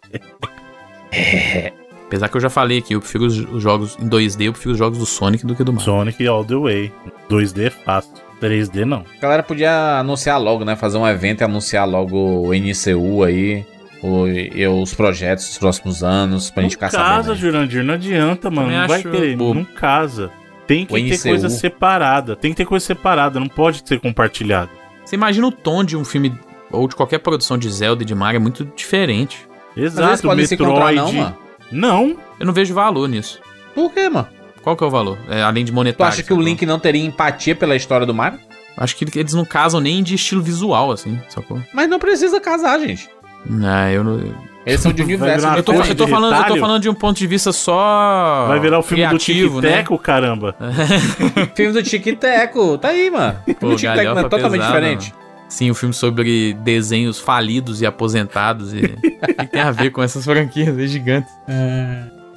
Apesar 2.07 2.29
que 2.29 2.37
eu 2.37 2.41
já 2.41 2.49
falei 2.49 2.77
aqui, 2.77 2.93
eu 2.93 2.99
prefiro 2.99 3.25
os, 3.25 3.37
os 3.37 3.61
jogos 3.61 3.97
em 3.99 4.07
2D, 4.07 4.45
eu 4.45 4.53
prefiro 4.53 4.73
os 4.73 4.77
jogos 4.77 4.99
do 4.99 5.05
Sonic 5.05 5.45
do 5.45 5.55
que 5.55 5.63
do 5.63 5.73
Mario. 5.73 5.85
Sonic 5.85 6.27
all 6.27 6.45
the 6.45 6.55
way. 6.55 6.93
2D 7.29 7.67
é 7.67 7.69
fácil. 7.69 8.13
3D 8.41 8.85
não. 8.85 9.03
A 9.17 9.21
galera 9.21 9.43
podia 9.43 9.99
anunciar 9.99 10.39
logo, 10.39 10.63
né? 10.63 10.75
Fazer 10.75 10.97
um 10.97 11.07
evento 11.07 11.41
e 11.41 11.43
anunciar 11.43 11.87
logo 11.87 12.47
o 12.47 12.53
NCU 12.53 13.23
aí. 13.23 13.65
O, 14.01 14.27
e 14.27 14.67
os 14.67 14.93
projetos 14.93 15.45
dos 15.47 15.57
próximos 15.57 16.03
anos 16.03 16.49
pra 16.51 16.61
gente 16.63 16.77
não 16.79 16.87
ficar 16.87 16.91
casa, 16.91 17.07
sabendo. 17.15 17.31
aí. 17.31 17.37
Jurandir, 17.37 17.83
não 17.83 17.93
adianta, 17.95 18.51
mano. 18.51 18.67
Também 18.67 18.79
Não 18.81 18.87
vai 18.87 19.01
querer. 19.01 19.35
bobo. 19.37 19.53
Não 19.55 19.65
casa. 19.65 20.31
Tem 20.67 20.85
que 20.85 20.93
O 20.93 20.95
ter 20.97 21.03
NCU. 21.15 21.23
coisa 21.29 21.49
separada. 21.49 22.35
Tem 22.35 22.51
que 22.51 22.57
ter 22.57 22.65
coisa 22.65 22.85
separada. 22.85 23.39
Não 23.39 23.47
pode 23.47 23.81
ser 23.85 23.99
compartilhado. 23.99 24.69
Você 25.03 25.15
imagina 25.15 25.47
o 25.47 25.51
tom 25.51 25.83
de 25.83 25.95
um 25.97 26.03
filme 26.05 26.33
ou 26.71 26.87
de 26.87 26.95
qualquer 26.95 27.19
produção 27.19 27.57
de 27.57 27.69
Zelda 27.69 28.03
e 28.03 28.05
de 28.05 28.13
Mario 28.15 28.37
é 28.37 28.41
muito 28.41 28.65
diferente. 28.75 29.47
Exato, 29.77 30.23
podem 30.23 30.45
se 30.45 30.55
encontrar, 30.55 30.91
Metroid. 30.93 30.97
não, 30.97 31.11
mano. 31.13 31.37
Não. 31.71 32.17
Eu 32.39 32.45
não 32.45 32.53
vejo 32.53 32.73
valor 32.73 33.07
nisso. 33.09 33.39
Por 33.73 33.91
quê, 33.91 34.09
mano? 34.09 34.27
Qual 34.61 34.75
que 34.75 34.83
é 34.83 34.87
o 34.87 34.89
valor? 34.89 35.17
É, 35.29 35.41
além 35.43 35.63
de 35.63 35.71
Tu 35.71 35.75
monetário. 35.75 36.11
acha 36.13 36.23
que 36.23 36.33
o? 36.33 36.41
Link 36.41 36.65
não 36.65 36.79
teria 36.79 37.03
empatia 37.05 37.55
pela 37.55 37.75
história 37.75 38.05
do 38.05 38.13
Mario? 38.13 38.39
Acho 38.77 38.95
que 38.97 39.05
eles 39.17 39.33
não 39.33 39.45
casam 39.45 39.79
nem 39.79 40.01
de 40.03 40.15
estilo 40.15 40.41
visual, 40.41 40.91
assim, 40.91 41.17
sacou? 41.29 41.61
Mas 41.73 41.87
não 41.87 41.97
precisa 41.99 42.41
casar, 42.41 42.77
gente. 42.79 43.07
Não, 43.45 43.89
eu 43.89 44.03
não. 44.03 44.45
Eles 44.65 44.81
são 44.81 44.91
de 44.91 45.03
universo. 45.03 45.45
Eu 45.47 45.63
tô, 45.63 45.73
Coisa 45.73 45.91
eu, 45.91 45.95
tô 45.95 46.05
de 46.05 46.11
falando, 46.11 46.35
eu 46.35 46.45
tô 46.45 46.57
falando 46.57 46.81
de 46.81 46.89
um 46.89 46.93
ponto 46.93 47.17
de 47.17 47.27
vista 47.27 47.51
só. 47.51 48.45
Vai 48.47 48.59
virar 48.59 48.79
o 48.79 48.81
filme 48.81 49.05
criativo, 49.05 49.61
do 49.61 49.61
né? 49.61 49.69
Tic 49.69 49.77
Teco, 49.77 49.99
caramba. 49.99 50.55
Filme 51.53 51.71
do 51.71 51.83
Tic 51.83 52.17
Teco. 52.17 52.77
Tá 52.79 52.87
aí, 52.89 53.11
mano. 53.11 53.37
O 53.61 53.75
Tic 53.75 53.87
e 53.89 53.93
Teco 53.93 54.15
não 54.15 54.21
é 54.21 54.23
totalmente 54.23 54.61
pesada, 54.61 54.73
diferente. 54.73 55.13
Sim, 55.47 55.69
um 55.69 55.75
filme 55.75 55.93
sobre 55.93 56.53
desenhos 56.63 57.19
falidos 57.19 57.79
e 57.81 57.85
aposentados. 57.85 58.73
E... 58.73 58.79
o 59.05 59.35
que 59.35 59.47
tem 59.47 59.61
a 59.61 59.69
ver 59.69 59.91
com 59.91 60.01
essas 60.01 60.25
franquias 60.25 60.75
aí 60.75 60.87
gigantes? 60.87 61.31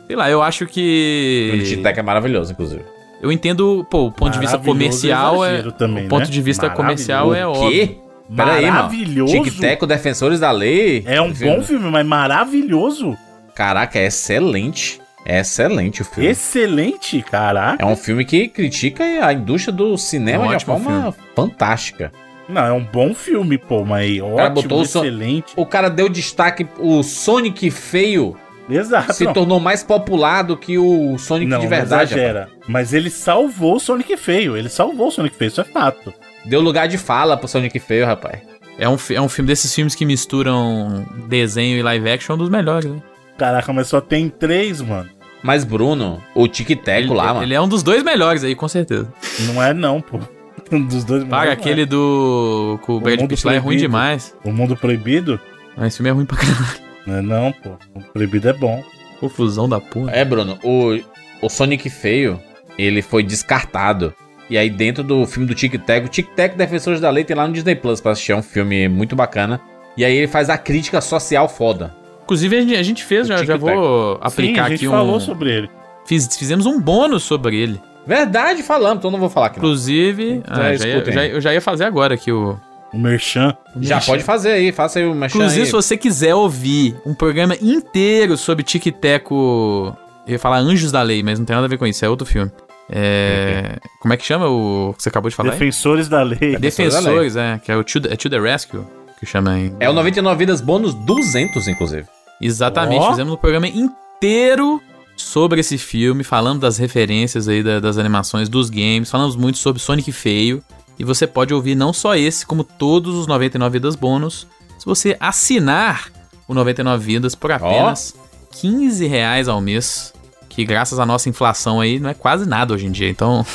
Sei 0.06 0.14
lá, 0.14 0.30
eu 0.30 0.42
acho 0.42 0.64
O 0.64 0.68
filme 0.68 1.58
do 1.58 1.64
Tic 1.64 1.76
que. 1.76 1.82
Teco 1.82 2.00
é 2.00 2.02
maravilhoso, 2.02 2.52
inclusive. 2.52 2.84
Eu 3.22 3.32
entendo, 3.32 3.86
pô, 3.90 4.06
o 4.06 4.12
ponto 4.12 4.34
de 4.34 4.38
vista 4.38 4.58
comercial 4.58 5.44
é. 5.44 5.62
também, 5.72 6.06
o 6.06 6.08
ponto 6.08 6.26
né? 6.26 6.30
de 6.30 6.42
vista 6.42 6.68
comercial 6.70 7.34
é 7.34 7.46
o 7.46 7.50
óbvio. 7.52 8.07
Quê? 8.28 8.36
Pera 8.36 8.52
aí, 8.54 8.66
mano. 8.66 8.74
Maravilhoso. 8.76 9.32
Tic 9.42 9.58
Teco, 9.58 9.86
Defensores 9.86 10.40
da 10.40 10.50
Lei. 10.50 11.02
É 11.06 11.20
um 11.20 11.32
bom 11.32 11.62
filme, 11.62 11.90
mas 11.90 12.06
maravilhoso. 12.06 13.16
Caraca, 13.54 13.98
é 13.98 14.06
excelente. 14.06 15.00
É 15.24 15.40
excelente 15.40 16.02
o 16.02 16.04
filme. 16.04 16.30
Excelente, 16.30 17.22
caraca. 17.22 17.82
É 17.82 17.86
um 17.86 17.96
filme 17.96 18.24
que 18.24 18.48
critica 18.48 19.04
a 19.04 19.32
indústria 19.32 19.72
do 19.72 19.96
cinema 19.98 20.56
de 20.56 20.64
uma 20.64 20.78
forma 20.78 21.14
fantástica. 21.34 22.12
Não, 22.48 22.64
é 22.64 22.72
um 22.72 22.82
bom 22.82 23.14
filme, 23.14 23.58
pô, 23.58 23.84
mas 23.84 24.18
ótimo, 24.20 24.54
botou 24.54 24.78
o 24.80 24.82
excelente. 24.82 25.52
O 25.54 25.66
cara 25.66 25.90
deu 25.90 26.08
destaque, 26.08 26.66
o 26.78 27.02
Sonic 27.02 27.70
feio 27.70 28.36
Exato. 28.70 29.12
se 29.12 29.24
não. 29.24 29.32
tornou 29.32 29.60
mais 29.60 29.82
popular 29.82 30.42
do 30.42 30.56
que 30.56 30.78
o 30.78 31.18
Sonic 31.18 31.50
não, 31.50 31.58
de 31.58 31.64
não 31.64 31.70
verdade. 31.70 31.92
rapaz. 31.92 32.12
exagera. 32.12 32.48
Mas 32.66 32.92
ele 32.94 33.10
salvou 33.10 33.76
o 33.76 33.80
Sonic 33.80 34.16
feio. 34.16 34.56
Ele 34.56 34.68
salvou 34.68 35.08
o 35.08 35.10
Sonic 35.10 35.36
feio, 35.36 35.48
isso 35.48 35.60
é 35.60 35.64
fato. 35.64 36.12
Deu 36.44 36.60
lugar 36.60 36.88
de 36.88 36.96
fala 36.98 37.36
pro 37.36 37.48
Sonic 37.48 37.78
feio, 37.78 38.06
rapaz. 38.06 38.40
É 38.78 38.88
um, 38.88 38.96
é 39.10 39.20
um 39.20 39.28
filme 39.28 39.48
desses 39.48 39.74
filmes 39.74 39.94
que 39.94 40.06
misturam 40.06 41.04
desenho 41.26 41.76
e 41.76 41.82
live 41.82 42.08
action, 42.10 42.34
um 42.34 42.38
dos 42.38 42.48
melhores, 42.48 42.90
né? 42.90 43.02
Caraca, 43.36 43.72
mas 43.72 43.88
só 43.88 44.00
tem 44.00 44.28
três, 44.28 44.80
mano. 44.80 45.08
Mas, 45.42 45.64
Bruno, 45.64 46.22
o 46.34 46.48
Tic 46.48 46.68
Teco 46.82 47.14
lá, 47.14 47.34
mano. 47.34 47.42
ele 47.44 47.54
é 47.54 47.60
um 47.60 47.68
dos 47.68 47.82
dois 47.82 48.02
melhores 48.02 48.42
aí, 48.42 48.54
com 48.54 48.66
certeza. 48.68 49.12
Não 49.40 49.62
é 49.62 49.72
não, 49.72 50.00
pô. 50.00 50.18
Um 50.70 50.84
dos 50.84 51.02
dois 51.02 51.24
Paga 51.24 51.44
não 51.46 51.50
é. 51.50 51.52
aquele 51.54 51.86
do. 51.86 52.78
com 52.82 52.96
o 52.96 53.00
Brad 53.00 53.20
Mundo 53.20 53.30
Pitt 53.30 53.46
lá 53.46 53.54
é 53.54 53.58
ruim 53.58 53.78
demais. 53.78 54.34
O 54.44 54.52
Mundo 54.52 54.76
Proibido? 54.76 55.40
Mas 55.74 55.86
esse 55.86 55.96
filme 55.96 56.10
é 56.10 56.12
ruim 56.12 56.26
pra 56.26 56.36
caralho. 56.36 56.66
Não 57.06 57.14
é 57.16 57.22
não, 57.22 57.52
pô. 57.52 57.70
O 57.94 57.98
Mundo 57.98 58.10
Proibido 58.12 58.48
é 58.50 58.52
bom. 58.52 58.84
Confusão 59.18 59.66
da 59.66 59.80
porra. 59.80 60.10
É, 60.10 60.26
Bruno, 60.26 60.58
o, 60.62 61.00
o 61.40 61.48
Sonic 61.48 61.88
feio, 61.88 62.38
ele 62.76 63.00
foi 63.00 63.22
descartado. 63.22 64.12
E 64.50 64.56
aí, 64.56 64.70
dentro 64.70 65.02
do 65.04 65.26
filme 65.26 65.46
do 65.46 65.54
Tic 65.54 65.74
Teco, 65.84 66.08
Tic 66.08 66.28
Teco 66.34 66.56
Defensores 66.56 67.00
da 67.00 67.10
Lei 67.10 67.22
tem 67.24 67.36
lá 67.36 67.46
no 67.46 67.52
Disney 67.52 67.74
Plus 67.74 68.00
pra 68.00 68.12
assistir. 68.12 68.32
É 68.32 68.36
um 68.36 68.42
filme 68.42 68.88
muito 68.88 69.14
bacana. 69.14 69.60
E 69.96 70.04
aí, 70.04 70.16
ele 70.16 70.26
faz 70.28 70.48
a 70.48 70.56
crítica 70.56 71.00
social 71.00 71.48
foda. 71.48 71.94
Inclusive, 72.24 72.56
a 72.76 72.82
gente, 72.82 73.04
fez, 73.04 73.26
já, 73.26 73.42
já 73.44 73.56
vou 73.56 74.18
aplicar 74.20 74.54
Sim, 74.54 74.60
a 74.60 74.68
gente 74.70 74.86
aqui 74.86 74.88
falou 74.88 75.16
um. 75.16 75.20
sobre 75.20 75.50
ele. 75.50 75.70
Fiz- 76.06 76.36
fizemos 76.36 76.66
um 76.66 76.80
bônus 76.80 77.22
sobre 77.24 77.56
ele. 77.56 77.80
Verdade, 78.06 78.62
falamos, 78.62 78.98
então 78.98 79.10
não 79.10 79.18
vou 79.18 79.28
falar 79.28 79.46
aqui. 79.48 79.58
Não. 79.58 79.64
Inclusive. 79.66 80.42
Já 80.46 80.54
ah, 80.54 80.74
já 80.76 80.86
ia- 80.88 81.12
já- 81.12 81.26
eu 81.26 81.40
já 81.42 81.52
ia 81.54 81.60
fazer 81.60 81.84
agora 81.84 82.14
aqui 82.14 82.32
o. 82.32 82.58
O 82.90 82.98
Merchan. 82.98 83.54
Já 83.82 84.00
pode 84.00 84.22
fazer 84.22 84.52
aí, 84.52 84.72
faça 84.72 84.98
aí 84.98 85.04
o 85.06 85.14
mexer 85.14 85.36
Inclusive, 85.36 85.60
aí. 85.60 85.66
se 85.66 85.72
você 85.72 85.94
quiser 85.94 86.34
ouvir 86.34 86.96
um 87.04 87.12
programa 87.12 87.54
inteiro 87.60 88.34
sobre 88.38 88.62
Tic 88.64 88.86
e 88.86 88.92
Teco. 88.92 89.94
Eu 90.26 90.32
ia 90.32 90.38
falar 90.38 90.56
Anjos 90.58 90.90
da 90.90 91.02
Lei, 91.02 91.22
mas 91.22 91.38
não 91.38 91.44
tem 91.44 91.54
nada 91.54 91.66
a 91.66 91.68
ver 91.68 91.76
com 91.76 91.86
isso, 91.86 92.02
é 92.02 92.08
outro 92.08 92.26
filme. 92.26 92.50
É. 92.90 93.78
Como 94.00 94.14
é 94.14 94.16
que 94.16 94.24
chama 94.24 94.48
o 94.48 94.94
que 94.96 95.02
você 95.02 95.08
acabou 95.08 95.28
de 95.28 95.36
falar? 95.36 95.52
aí? 95.52 95.58
Defensores 95.58 96.08
da 96.08 96.22
Lei. 96.22 96.56
Defensores 96.56 96.94
da 96.94 97.00
Defensores, 97.00 97.36
é, 97.36 97.58
que 97.62 97.70
é 97.72 97.76
o 97.76 97.84
To 97.84 98.00
the, 98.00 98.12
é 98.12 98.16
To 98.16 98.30
the 98.30 98.40
Rescue, 98.40 98.80
que 99.20 99.26
chama 99.26 99.58
em. 99.58 99.74
É 99.80 99.88
o 99.88 99.92
99 99.92 100.38
Vidas 100.38 100.60
Bônus 100.60 100.94
200, 100.94 101.68
inclusive. 101.68 102.06
Exatamente, 102.40 103.00
Ó. 103.02 103.10
fizemos 103.10 103.34
um 103.34 103.36
programa 103.36 103.66
inteiro 103.68 104.80
sobre 105.16 105.60
esse 105.60 105.76
filme, 105.76 106.22
falando 106.22 106.60
das 106.60 106.78
referências 106.78 107.48
aí 107.48 107.62
da- 107.62 107.80
das 107.80 107.98
animações 107.98 108.48
dos 108.48 108.70
games, 108.70 109.10
falamos 109.10 109.34
muito 109.36 109.58
sobre 109.58 109.82
Sonic 109.82 110.12
Feio, 110.12 110.62
e 110.98 111.04
você 111.04 111.26
pode 111.26 111.52
ouvir 111.52 111.74
não 111.74 111.92
só 111.92 112.14
esse, 112.16 112.46
como 112.46 112.62
todos 112.62 113.16
os 113.16 113.26
99 113.26 113.72
vidas 113.72 113.96
bônus, 113.96 114.46
se 114.78 114.86
você 114.86 115.16
assinar 115.18 116.10
o 116.46 116.54
99 116.54 117.04
vidas 117.04 117.34
por 117.34 117.50
apenas 117.50 118.14
15 118.60 119.06
reais 119.06 119.48
ao 119.48 119.60
mês, 119.60 120.12
que 120.58 120.64
graças 120.64 120.98
à 120.98 121.06
nossa 121.06 121.28
inflação 121.28 121.80
aí 121.80 122.00
não 122.00 122.10
é 122.10 122.14
quase 122.14 122.44
nada 122.48 122.74
hoje 122.74 122.84
em 122.84 122.90
dia, 122.90 123.08
então 123.08 123.46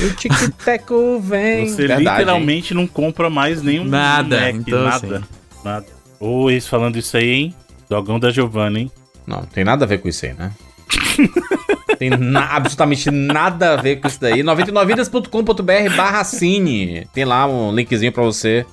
E 0.00 0.04
o 0.06 0.14
Tic 0.16 0.32
Teco 0.64 1.20
vem. 1.20 1.68
Você 1.68 1.86
Verdade, 1.86 2.02
hein? 2.02 2.08
literalmente 2.10 2.74
não 2.74 2.88
compra 2.88 3.30
mais 3.30 3.62
nenhum 3.62 3.84
Nada, 3.84 4.40
Mac, 4.40 4.54
então, 4.56 4.82
nada. 4.82 5.16
assim. 5.18 5.24
Nada. 5.64 5.86
Ô, 6.18 6.50
ex 6.50 6.66
falando 6.66 6.96
isso 6.96 7.16
aí, 7.16 7.30
hein? 7.30 7.54
Dogão 7.88 8.18
da 8.18 8.30
Giovanna, 8.30 8.80
hein? 8.80 8.90
Não, 9.24 9.42
tem 9.42 9.62
nada 9.62 9.84
a 9.84 9.88
ver 9.88 9.98
com 9.98 10.08
isso 10.08 10.26
aí, 10.26 10.32
né? 10.34 10.50
tem 12.00 12.10
na- 12.10 12.56
absolutamente 12.56 13.08
nada 13.12 13.74
a 13.74 13.76
ver 13.76 14.00
com 14.00 14.08
isso 14.08 14.20
daí. 14.20 14.42
99vidas.com.br 14.42 15.96
barra 15.96 16.24
cine. 16.24 17.06
Tem 17.14 17.24
lá 17.24 17.46
um 17.46 17.72
linkzinho 17.72 18.10
pra 18.10 18.24
você 18.24 18.66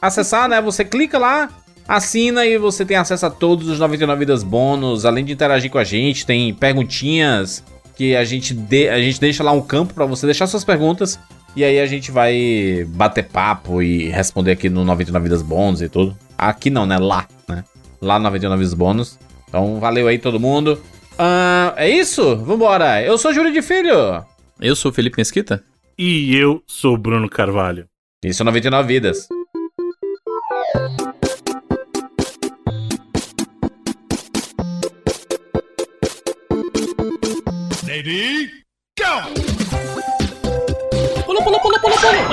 acessar, 0.00 0.48
né? 0.48 0.60
Você 0.60 0.84
clica 0.84 1.18
lá, 1.20 1.48
assina 1.86 2.46
e 2.46 2.58
você 2.58 2.84
tem 2.84 2.96
acesso 2.96 3.26
a 3.26 3.30
todos 3.30 3.68
os 3.68 3.78
99 3.78 4.18
vidas 4.18 4.42
bônus. 4.42 5.04
Além 5.04 5.24
de 5.24 5.32
interagir 5.32 5.70
com 5.70 5.78
a 5.78 5.84
gente, 5.84 6.26
tem 6.26 6.52
perguntinhas 6.54 7.64
que 7.96 8.16
a 8.16 8.24
gente, 8.24 8.54
de, 8.54 8.88
a 8.88 9.00
gente 9.00 9.20
deixa 9.20 9.42
lá 9.42 9.52
um 9.52 9.60
campo 9.60 9.94
pra 9.94 10.06
você 10.06 10.26
deixar 10.26 10.46
suas 10.46 10.64
perguntas. 10.64 11.18
E 11.54 11.64
aí 11.64 11.78
a 11.80 11.86
gente 11.86 12.10
vai 12.10 12.86
bater 12.88 13.24
papo 13.24 13.82
e 13.82 14.08
responder 14.08 14.52
aqui 14.52 14.70
no 14.70 14.84
99 14.84 15.22
vidas 15.22 15.42
bônus 15.42 15.82
e 15.82 15.88
tudo. 15.88 16.16
Aqui 16.36 16.70
não, 16.70 16.86
né? 16.86 16.98
Lá, 16.98 17.26
né? 17.48 17.64
Lá 18.00 18.18
no 18.18 18.24
99 18.24 18.58
vidas 18.62 18.74
bônus. 18.74 19.18
Então, 19.48 19.78
valeu 19.78 20.08
aí 20.08 20.18
todo 20.18 20.40
mundo. 20.40 20.80
Ah, 21.18 21.74
é 21.76 21.88
isso? 21.90 22.36
Vambora. 22.36 23.02
Eu 23.02 23.18
sou 23.18 23.34
Júlio 23.34 23.52
de 23.52 23.60
Filho. 23.60 24.24
eu 24.60 24.74
sou 24.74 24.90
o 24.90 24.94
Felipe 24.94 25.18
Mesquita. 25.18 25.62
E 25.98 26.34
eu 26.34 26.62
sou 26.66 26.94
o 26.94 26.98
Bruno 26.98 27.28
Carvalho. 27.28 27.86
Isso 28.24 28.42
é 28.42 28.44
99 28.44 28.88
vidas. 28.88 29.28
Pula, 41.24 41.42
pula, 41.42 41.58
pula, 41.60 41.78
pula, 41.80 41.80
pula. 41.80 41.96
Quadril. 41.96 42.28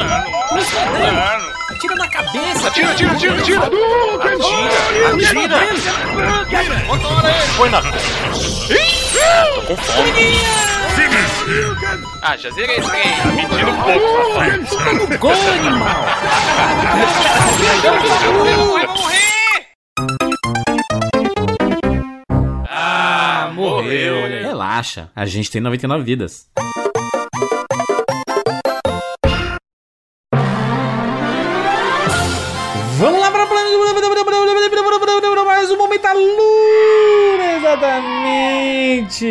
Atira 1.72 1.96
na 1.96 2.08
cabeça. 2.10 2.68
Atira, 2.68 2.92
atira, 2.92 3.12
atira, 3.14 3.34
atira! 3.40 3.60
Atira! 3.64 5.58
Atira! 6.42 6.78
Põe 7.56 7.70
na. 7.70 7.82
Tô 7.82 9.62
com 9.68 9.78
fome. 9.78 10.42
Ah, 12.22 12.36
já 12.36 12.50
zerei 12.50 12.76
esse 12.76 12.90
trem. 12.90 13.16
Tá 13.16 13.26
mentindo 13.28 13.72
um 13.72 13.82
pouco, 13.82 14.68
safado. 14.68 15.18
Gol, 15.18 15.32
animal. 15.32 16.06
Vai 18.74 18.88
morrer! 18.88 19.56
Ah, 22.70 23.50
morreu. 23.54 24.49
Relaxa, 24.60 25.10
a 25.16 25.26
gente 25.26 25.50
tem 25.50 25.62
99 25.62 26.04
vidas. 26.04 26.50
Vamos 32.98 33.22
lá 33.22 33.32
para 33.32 33.46
mais 35.46 35.72
um 35.72 35.78
momento 35.78 36.06
Alura, 36.06 37.58
exatamente. 37.58 39.26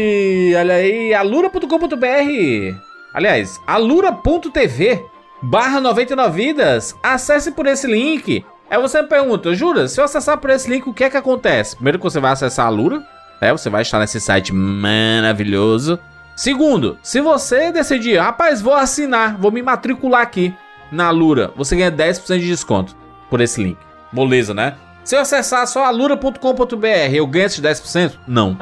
Olha 0.59 0.75
aí, 0.77 1.13
alura.com.br. 1.13 2.75
Aliás, 3.13 3.61
alura.tv 3.67 5.05
barra 5.43 5.79
99 5.79 6.43
vidas. 6.43 6.97
Acesse 7.03 7.53
por 7.53 7.67
esse 7.67 7.87
link. 7.87 8.47
Aí 8.71 8.81
você 8.81 9.03
me 9.03 9.09
pergunta, 9.09 9.55
Jura, 9.55 9.89
se 9.89 10.01
eu 10.01 10.07
acessar 10.07 10.39
por 10.39 10.49
esse 10.49 10.71
link, 10.71 10.89
o 10.89 10.95
que 10.95 11.05
é 11.05 11.11
que 11.11 11.19
acontece? 11.19 11.77
Primeiro 11.77 11.99
que 11.99 12.05
você 12.05 12.19
vai 12.19 12.33
acessar 12.33 12.65
a 12.65 12.69
Alura, 12.69 13.03
é, 13.41 13.53
você 13.53 13.71
vai 13.71 13.83
estar 13.83 13.99
nesse 13.99 14.21
site 14.21 14.53
maravilhoso. 14.53 15.99
Segundo, 16.37 16.99
se 17.03 17.21
você 17.21 17.73
decidir, 17.73 18.19
rapaz, 18.19 18.61
vou 18.61 18.75
assinar, 18.75 19.37
vou 19.37 19.51
me 19.51 19.63
matricular 19.63 20.23
aqui 20.23 20.55
na 20.91 21.11
Lura, 21.11 21.53
você 21.57 21.77
ganha 21.77 21.91
10% 21.91 22.39
de 22.39 22.47
desconto 22.47 22.97
por 23.29 23.41
esse 23.41 23.63
link. 23.63 23.79
Moleza, 24.13 24.55
né? 24.55 24.75
Se 25.05 25.17
eu 25.17 25.21
acessar 25.21 25.67
só 25.67 25.85
alura.com.br, 25.85 26.87
eu 27.13 27.27
ganho 27.27 27.47
esses 27.47 27.61
10%? 27.61 28.19
Não. 28.27 28.57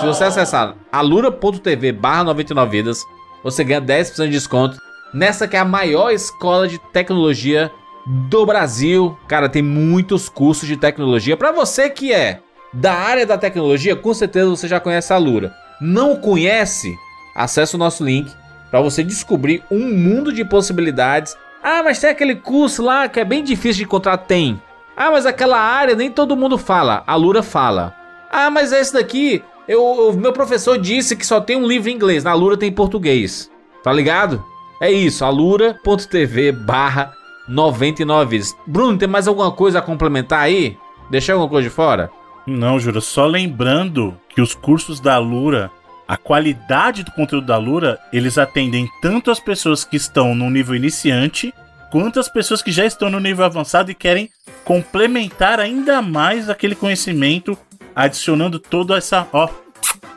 Se 0.00 0.06
você 0.06 0.24
acessar 0.24 0.74
alura.tv 0.92 1.92
barra 1.92 2.24
99 2.24 2.70
vidas, 2.70 3.02
você 3.42 3.64
ganha 3.64 3.80
10% 3.80 4.24
de 4.24 4.30
desconto 4.30 4.78
nessa 5.12 5.48
que 5.48 5.56
é 5.56 5.60
a 5.60 5.64
maior 5.64 6.10
escola 6.10 6.68
de 6.68 6.78
tecnologia 6.92 7.70
do 8.06 8.44
Brasil. 8.44 9.18
Cara, 9.26 9.48
tem 9.48 9.62
muitos 9.62 10.28
cursos 10.28 10.68
de 10.68 10.76
tecnologia. 10.76 11.36
Para 11.36 11.52
você 11.52 11.90
que 11.90 12.12
é 12.12 12.40
da 12.72 12.92
área 12.92 13.26
da 13.26 13.38
tecnologia, 13.38 13.96
com 13.96 14.12
certeza 14.12 14.48
você 14.48 14.68
já 14.68 14.80
conhece 14.80 15.12
a 15.12 15.16
Alura. 15.16 15.54
Não 15.80 16.16
conhece? 16.16 16.94
Acesse 17.34 17.76
o 17.76 17.78
nosso 17.78 18.04
link 18.04 18.30
para 18.70 18.80
você 18.80 19.02
descobrir 19.02 19.62
um 19.70 19.94
mundo 19.94 20.32
de 20.32 20.44
possibilidades. 20.44 21.36
Ah, 21.62 21.82
mas 21.82 22.00
tem 22.00 22.10
aquele 22.10 22.36
curso 22.36 22.82
lá 22.82 23.08
que 23.08 23.20
é 23.20 23.24
bem 23.24 23.42
difícil 23.42 23.78
de 23.78 23.84
encontrar? 23.84 24.18
Tem. 24.18 24.60
Ah, 24.96 25.10
mas 25.10 25.26
aquela 25.26 25.58
área 25.58 25.94
nem 25.94 26.10
todo 26.10 26.36
mundo 26.36 26.58
fala. 26.58 27.02
A 27.06 27.12
Alura 27.12 27.42
fala. 27.42 27.94
Ah, 28.30 28.50
mas 28.50 28.72
esse 28.72 28.92
daqui, 28.92 29.42
eu, 29.66 30.12
meu 30.14 30.32
professor 30.32 30.78
disse 30.78 31.16
que 31.16 31.26
só 31.26 31.40
tem 31.40 31.56
um 31.56 31.66
livro 31.66 31.88
em 31.88 31.94
inglês, 31.94 32.24
na 32.24 32.34
Lura 32.34 32.56
tem 32.56 32.68
em 32.68 32.74
português. 32.74 33.50
Tá 33.82 33.92
ligado? 33.92 34.44
É 34.80 34.90
isso, 34.90 35.24
alura.tv 35.24 36.52
barra 36.52 37.12
99 37.48 38.36
vezes. 38.36 38.56
Bruno, 38.66 38.98
tem 38.98 39.08
mais 39.08 39.26
alguma 39.26 39.50
coisa 39.50 39.78
a 39.78 39.82
complementar 39.82 40.40
aí? 40.40 40.76
Deixei 41.10 41.32
alguma 41.32 41.48
coisa 41.48 41.68
de 41.68 41.74
fora? 41.74 42.10
Não, 42.48 42.80
Jura, 42.80 43.02
só 43.02 43.26
lembrando 43.26 44.18
que 44.30 44.40
os 44.40 44.54
cursos 44.54 45.00
da 45.00 45.18
Lura, 45.18 45.70
a 46.06 46.16
qualidade 46.16 47.02
do 47.02 47.12
conteúdo 47.12 47.46
da 47.46 47.58
Lura, 47.58 48.00
eles 48.10 48.38
atendem 48.38 48.88
tanto 49.02 49.30
as 49.30 49.38
pessoas 49.38 49.84
que 49.84 49.96
estão 49.96 50.34
no 50.34 50.48
nível 50.48 50.74
iniciante, 50.74 51.52
quanto 51.90 52.18
as 52.18 52.26
pessoas 52.26 52.62
que 52.62 52.72
já 52.72 52.86
estão 52.86 53.10
no 53.10 53.20
nível 53.20 53.44
avançado 53.44 53.90
e 53.90 53.94
querem 53.94 54.30
complementar 54.64 55.60
ainda 55.60 56.00
mais 56.00 56.48
aquele 56.48 56.74
conhecimento, 56.74 57.56
adicionando 57.94 58.58
toda 58.58 58.96
essa, 58.96 59.28
ó, 59.30 59.50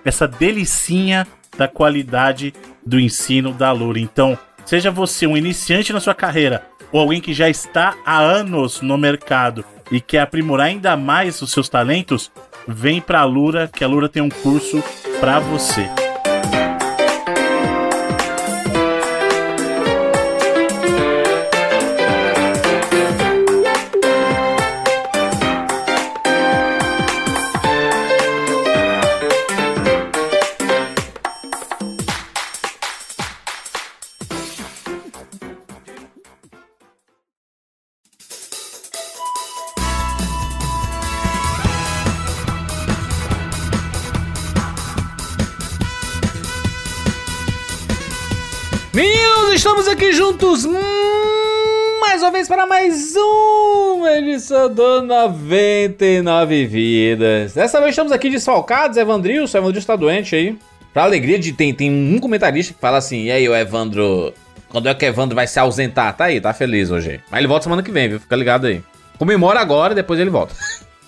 essa 0.06 0.26
delicinha 0.26 1.28
da 1.58 1.68
qualidade 1.68 2.54
do 2.86 2.98
ensino 2.98 3.52
da 3.52 3.74
Lura. 3.74 4.00
Então, 4.00 4.40
seja 4.66 4.90
você 4.90 5.28
um 5.28 5.36
iniciante 5.36 5.92
na 5.92 6.00
sua 6.00 6.16
carreira 6.16 6.71
ou 6.92 7.00
alguém 7.00 7.22
que 7.22 7.34
já 7.34 7.50
está 7.50 7.96
há 8.06 8.20
anos 8.20 8.82
no 8.82 8.98
mercado 8.98 9.64
e 9.92 10.00
quer 10.00 10.22
aprimorar 10.22 10.68
ainda 10.68 10.96
mais 10.96 11.42
os 11.42 11.52
seus 11.52 11.68
talentos, 11.68 12.32
vem 12.68 13.02
pra 13.02 13.24
Lura, 13.24 13.70
que 13.74 13.84
a 13.84 13.88
Lura 13.88 14.08
tem 14.08 14.22
um 14.22 14.30
curso 14.30 14.84
pra 15.20 15.40
você. 15.40 15.90
Aqui 49.92 50.14
juntos 50.14 50.66
mais 52.00 52.22
uma 52.22 52.32
vez 52.32 52.48
para 52.48 52.66
mais 52.66 53.14
uma 53.14 54.10
edição 54.14 54.74
do 54.74 55.02
99 55.02 56.66
Vidas. 56.66 57.54
Dessa 57.54 57.78
vez 57.82 57.90
estamos 57.90 58.14
aqui 58.14 58.30
desfalcados, 58.30 58.96
Evandrilson. 58.96 59.58
O 59.58 59.62
Evandrilson 59.62 59.88
tá 59.88 59.96
doente 59.98 60.34
aí. 60.34 60.58
Pra 60.94 61.04
alegria 61.04 61.38
de. 61.38 61.52
Tem, 61.52 61.74
tem 61.74 61.92
um 61.92 62.20
comentarista 62.20 62.74
que 62.74 62.80
fala 62.80 63.00
assim: 63.00 63.26
e 63.26 63.32
aí, 63.32 63.50
o 63.50 63.54
Evandro. 63.54 64.34
Quando 64.70 64.88
é 64.88 64.94
que 64.94 65.06
o 65.06 65.08
Evandro 65.10 65.36
vai 65.36 65.46
se 65.46 65.60
ausentar? 65.60 66.16
Tá 66.16 66.26
aí, 66.26 66.40
tá 66.40 66.54
feliz 66.54 66.90
hoje. 66.90 67.20
Mas 67.30 67.40
ele 67.40 67.48
volta 67.50 67.64
semana 67.64 67.84
que 67.84 67.92
vem, 67.92 68.08
viu? 68.08 68.20
Fica 68.22 68.36
ligado 68.38 68.68
aí. 68.68 68.82
Comemora 69.18 69.60
agora, 69.60 69.94
depois 69.94 70.22
ele 70.22 70.30
volta. 70.30 70.56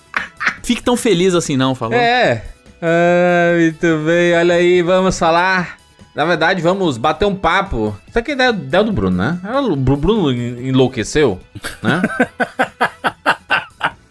Fique 0.62 0.82
tão 0.82 0.96
feliz 0.96 1.34
assim, 1.34 1.56
não, 1.56 1.74
falou. 1.74 1.98
É. 1.98 2.44
Ah, 2.82 3.54
muito 3.58 4.04
bem, 4.04 4.34
olha 4.34 4.54
aí, 4.56 4.82
vamos 4.82 5.18
falar. 5.18 5.83
Na 6.14 6.24
verdade, 6.24 6.62
vamos 6.62 6.96
bater 6.96 7.24
um 7.24 7.34
papo. 7.34 7.96
Isso 8.08 8.18
aqui 8.18 8.30
é 8.30 8.34
ideia, 8.34 8.50
ideia 8.50 8.84
do 8.84 8.92
Bruno, 8.92 9.16
né? 9.16 9.40
É, 9.44 9.58
O 9.58 9.74
Bru- 9.74 9.96
Bruno 9.96 10.30
en- 10.32 10.68
enlouqueceu, 10.68 11.40
né? 11.82 12.00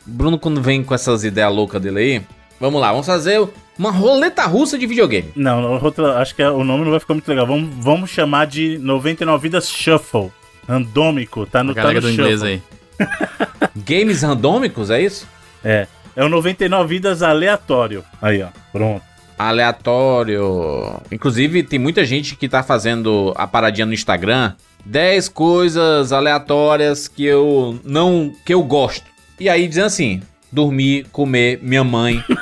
Bruno, 0.06 0.38
quando 0.38 0.62
vem 0.62 0.84
com 0.84 0.94
essas 0.94 1.24
ideias 1.24 1.54
loucas 1.54 1.82
dele 1.82 2.00
aí, 2.00 2.22
vamos 2.60 2.80
lá, 2.82 2.92
vamos 2.92 3.06
fazer 3.08 3.48
uma 3.80 3.89
roleta 3.89 4.44
russa 4.46 4.78
de 4.78 4.86
videogame. 4.86 5.32
Não, 5.36 5.82
outra, 5.82 6.18
acho 6.20 6.36
que 6.36 6.42
é- 6.42 6.50
o 6.50 6.63
nome 6.63 6.84
não 6.84 6.92
vai 6.92 7.00
ficar 7.00 7.13
muito 7.13 7.28
legal. 7.28 7.48
Vamos, 7.48 7.74
vamos 7.84 8.10
chamar 8.10 8.46
de 8.48 8.78
99 8.80 9.42
Vidas 9.42 9.70
Shuffle. 9.70 10.32
Randômico, 10.68 11.46
tá 11.46 11.63
no, 11.63 11.72
A 11.72 11.76
tá 11.76 11.92
no 11.92 12.02
do 12.02 12.10
inglês 12.12 12.42
aí. 12.44 12.62
Games 13.76 14.22
randômicos, 14.22 14.89
é 14.89 15.02
isso? 15.02 15.28
É. 15.63 15.88
É 16.16 16.24
o 16.24 16.30
99 16.30 16.88
Vidas 16.88 17.22
aleatório. 17.22 18.04
Aí, 18.22 18.42
ó. 18.44 18.48
Pronto. 18.72 19.04
Aleatório. 19.38 21.02
Inclusive, 21.12 21.63
tem 21.63 21.80
muita 21.80 22.06
gente 22.06 22.36
que 22.36 22.48
tá 22.48 22.63
fazendo 22.63 23.34
a 23.36 23.48
paradinha 23.48 23.86
no 23.86 23.93
Instagram. 23.93 24.54
10 24.86 25.30
coisas 25.30 26.12
aleatórias 26.12 27.08
que 27.08 27.26
eu 27.26 27.80
não. 27.84 28.34
que 28.46 28.54
eu 28.54 28.62
gosto. 28.63 29.06
E 29.39 29.50
aí 29.50 29.67
dizendo 29.67 29.86
assim: 29.88 30.22
dormir, 30.52 31.08
comer, 31.12 31.60
minha 31.62 31.84
mãe. 31.84 32.24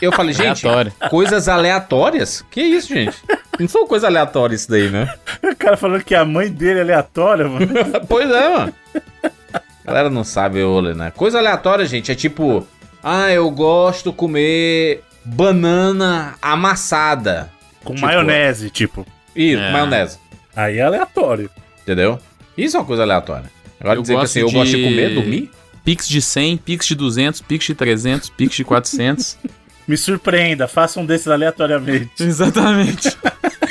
Eu 0.00 0.12
falei, 0.12 0.32
gente, 0.32 0.66
Aleatório. 0.66 0.92
coisas 1.10 1.46
aleatórias? 1.46 2.42
Que 2.50 2.62
isso, 2.62 2.88
gente? 2.88 3.18
Não 3.58 3.68
são 3.68 3.86
coisas 3.86 4.08
aleatórias 4.08 4.62
isso 4.62 4.70
daí, 4.70 4.88
né? 4.88 5.12
O 5.42 5.54
cara 5.54 5.76
falando 5.76 6.02
que 6.02 6.14
a 6.14 6.24
mãe 6.24 6.50
dele 6.50 6.78
é 6.78 6.82
aleatória, 6.82 7.46
mano. 7.46 7.68
pois 8.08 8.30
é, 8.30 8.48
mano. 8.48 8.74
A 9.52 9.60
galera 9.84 10.08
não 10.08 10.24
sabe 10.24 10.62
o 10.62 10.72
rolê, 10.72 10.94
né? 10.94 11.12
Coisa 11.14 11.36
aleatória, 11.38 11.84
gente, 11.84 12.10
é 12.10 12.14
tipo... 12.14 12.66
Ah, 13.02 13.30
eu 13.30 13.50
gosto 13.50 14.10
comer 14.10 15.02
banana 15.24 16.34
amassada. 16.40 17.50
Com 17.84 17.94
Tipo, 17.94 18.06
maionese, 18.06 18.70
tipo. 18.70 19.06
Isso, 19.34 19.60
É. 19.62 19.72
maionese. 19.72 20.18
Aí 20.54 20.78
é 20.78 20.82
aleatório. 20.82 21.48
Entendeu? 21.82 22.18
Isso 22.56 22.76
é 22.76 22.80
uma 22.80 22.86
coisa 22.86 23.02
aleatória. 23.02 23.50
Agora 23.80 23.98
Eu 23.98 24.02
dizer 24.02 24.14
que 24.14 24.20
gosto 24.20 24.30
assim, 24.32 24.40
eu 24.40 24.46
de- 24.48 24.54
gosto 24.54 24.76
de 24.76 24.82
comer, 24.84 25.14
dormir... 25.14 25.50
Pix 25.82 26.06
de 26.06 26.20
100, 26.20 26.58
Pix 26.58 26.86
de 26.86 26.94
200, 26.94 27.40
Pix 27.40 27.64
de 27.64 27.74
300, 27.74 28.28
Pix 28.28 28.54
de 28.54 28.64
400. 28.64 29.38
Me 29.88 29.96
surpreenda, 29.96 30.68
faça 30.68 31.00
um 31.00 31.06
desses 31.06 31.26
aleatoriamente. 31.26 32.22
Exatamente. 32.22 33.16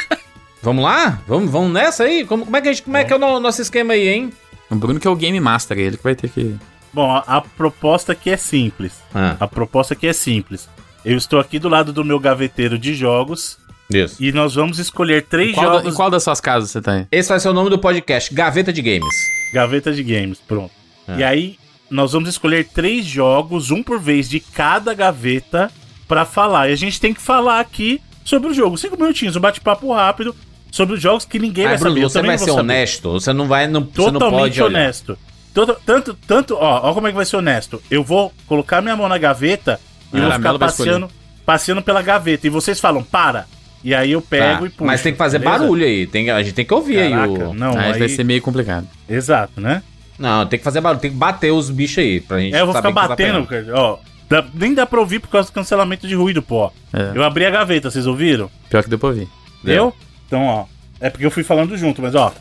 Vamos 0.61 0.83
lá? 0.83 1.21
Vamos, 1.27 1.49
vamos 1.49 1.71
nessa 1.71 2.03
aí? 2.03 2.25
Como, 2.25 2.43
como 2.45 2.57
é 2.57 2.61
que, 2.61 2.67
a 2.67 2.73
gente, 2.73 2.83
como 2.83 2.97
é, 2.97 3.03
que 3.05 3.13
é 3.13 3.15
o 3.15 3.19
no- 3.19 3.39
nosso 3.39 3.61
esquema 3.61 3.93
aí, 3.93 4.09
hein? 4.09 4.33
O 4.69 4.75
Bruno 4.75 4.99
que 4.99 5.07
é 5.07 5.09
o 5.09 5.15
Game 5.15 5.39
Master, 5.39 5.77
ele 5.79 5.95
que 5.97 6.03
vai 6.03 6.15
ter 6.15 6.29
que... 6.29 6.55
Bom, 6.91 7.09
a, 7.09 7.19
a 7.19 7.41
proposta 7.41 8.11
aqui 8.11 8.29
é 8.31 8.35
simples. 8.37 8.93
Ah, 9.15 9.37
A 9.39 9.47
proposta 9.47 9.93
aqui 9.93 10.07
é 10.07 10.11
simples. 10.13 10.67
Eu 11.05 11.17
estou 11.17 11.39
aqui 11.39 11.59
do 11.59 11.69
lado 11.69 11.93
do 11.93 12.03
meu 12.03 12.19
gaveteiro 12.19 12.77
de 12.77 12.93
jogos 12.93 13.57
isso. 13.91 14.15
e 14.19 14.31
nós 14.31 14.55
vamos 14.55 14.77
escolher 14.79 15.23
três 15.23 15.53
Qual, 15.55 15.65
da- 15.65 15.73
jogos. 15.77 15.93
em 15.93 15.95
qual 15.95 16.09
das 16.09 16.23
suas 16.23 16.39
casas 16.41 16.69
você 16.71 16.81
tá 16.81 16.93
aí? 16.93 17.07
Esse 17.11 17.29
vai 17.29 17.39
ser 17.39 17.49
o 17.49 17.53
nome 17.53 17.69
do 17.69 17.79
podcast, 17.79 18.33
Gaveta 18.33 18.71
de 18.73 18.81
Games. 18.81 19.15
Gaveta 19.53 19.91
de 19.91 20.03
games, 20.03 20.37
pronto. 20.47 20.71
É. 21.07 21.17
E 21.17 21.23
aí, 21.23 21.57
nós 21.89 22.11
vamos 22.13 22.29
escolher 22.29 22.67
três 22.67 23.05
jogos, 23.05 23.71
um 23.71 23.81
por 23.81 23.99
vez 23.99 24.29
de 24.29 24.39
cada 24.39 24.93
gaveta, 24.93 25.71
pra 26.07 26.23
falar. 26.25 26.69
E 26.69 26.73
a 26.73 26.75
gente 26.75 26.99
tem 27.01 27.13
que 27.13 27.21
falar 27.21 27.59
aqui 27.59 27.99
sobre 28.23 28.49
o 28.49 28.53
jogo. 28.53 28.77
Cinco 28.77 28.95
minutinhos, 29.01 29.35
um 29.35 29.39
bate-papo 29.39 29.91
rápido 29.91 30.35
sobre 30.71 30.93
os 30.95 31.01
jogos 31.01 31.25
que 31.25 31.39
ninguém 31.39 31.65
Ah, 31.65 31.69
vai 31.69 31.77
Bruno, 31.79 31.89
saber. 31.95 32.03
Eu 32.05 32.09
você 32.09 32.21
vai 32.21 32.37
ser 32.37 32.45
saber. 32.45 32.59
honesto? 32.59 33.11
Você 33.13 33.33
não 33.33 33.47
vai... 33.47 33.67
Não, 33.67 33.81
você 33.81 34.01
não 34.11 34.13
Totalmente 34.13 34.39
pode 34.41 34.61
olhar. 34.61 34.79
honesto. 34.81 35.17
Todo- 35.51 35.77
tanto, 35.83 36.13
tanto, 36.27 36.55
ó, 36.55 36.89
ó 36.91 36.93
como 36.93 37.07
é 37.07 37.09
que 37.09 37.15
vai 37.15 37.25
ser 37.25 37.37
honesto. 37.37 37.81
Eu 37.89 38.03
vou 38.03 38.31
colocar 38.45 38.81
minha 38.81 38.95
mão 38.95 39.09
na 39.09 39.17
gaveta 39.17 39.79
e 40.13 40.17
Ah, 40.17 40.21
vou 40.23 40.31
ficar 40.33 40.59
passeando, 40.59 41.07
passeando 41.45 41.81
pela 41.81 42.01
gaveta. 42.01 42.47
E 42.47 42.49
vocês 42.49 42.79
falam, 42.79 43.03
para. 43.03 43.45
E 43.83 43.95
aí 43.95 44.11
eu 44.11 44.21
Tá, 44.21 44.27
pego 44.29 44.65
e 44.65 44.69
puxo. 44.69 44.83
Mas 44.85 45.01
tem 45.01 45.11
que 45.13 45.17
fazer 45.17 45.39
beleza? 45.39 45.59
barulho 45.59 45.85
aí. 45.85 46.05
Tem, 46.07 46.29
a 46.29 46.41
gente 46.43 46.53
tem 46.53 46.65
que 46.65 46.73
ouvir 46.73 46.99
aí 46.99 47.11
Caraca, 47.11 47.47
o... 47.49 47.53
não, 47.53 47.77
aí 47.77 47.93
aí... 47.93 47.99
vai 47.99 48.09
ser 48.09 48.23
meio 48.25 48.41
complicado. 48.41 48.85
Exato, 49.07 49.61
né? 49.61 49.81
Não, 50.17 50.45
tem 50.45 50.59
que 50.59 50.65
fazer 50.65 50.81
barulho, 50.81 50.99
tem 50.99 51.11
que 51.11 51.17
bater 51.17 51.51
os 51.51 51.69
bichos 51.69 51.99
aí 51.99 52.19
pra 52.19 52.39
gente 52.39 52.53
É, 52.53 52.59
eu 52.61 52.65
vou 52.65 52.73
saber 52.73 52.89
ficar 52.89 53.01
que 53.01 53.07
tá 53.07 53.15
batendo, 53.15 53.45
cara. 53.47 53.65
Ó, 53.73 53.97
dá- 54.29 54.45
nem 54.53 54.73
dá 54.73 54.85
pra 54.85 54.99
ouvir 54.99 55.19
por 55.19 55.29
causa 55.29 55.47
do 55.49 55.53
cancelamento 55.53 56.05
de 56.07 56.13
ruído, 56.15 56.41
pô. 56.41 56.69
É, 56.91 57.11
Eu 57.15 57.23
abri 57.23 57.45
a 57.45 57.49
gaveta, 57.49 57.89
vocês 57.89 58.05
ouviram? 58.05 58.49
pior 58.69 58.83
que 58.83 58.89
deu 58.89 58.99
pra 58.99 59.09
ouvir. 59.09 59.29
Deu? 59.63 59.93
Então, 60.27 60.43
ó. 60.43 60.65
É 60.99 61.09
porque 61.09 61.25
eu 61.25 61.31
fui 61.31 61.43
falando 61.43 61.77
junto, 61.77 62.01
mas 62.01 62.13
ó. 62.15 62.33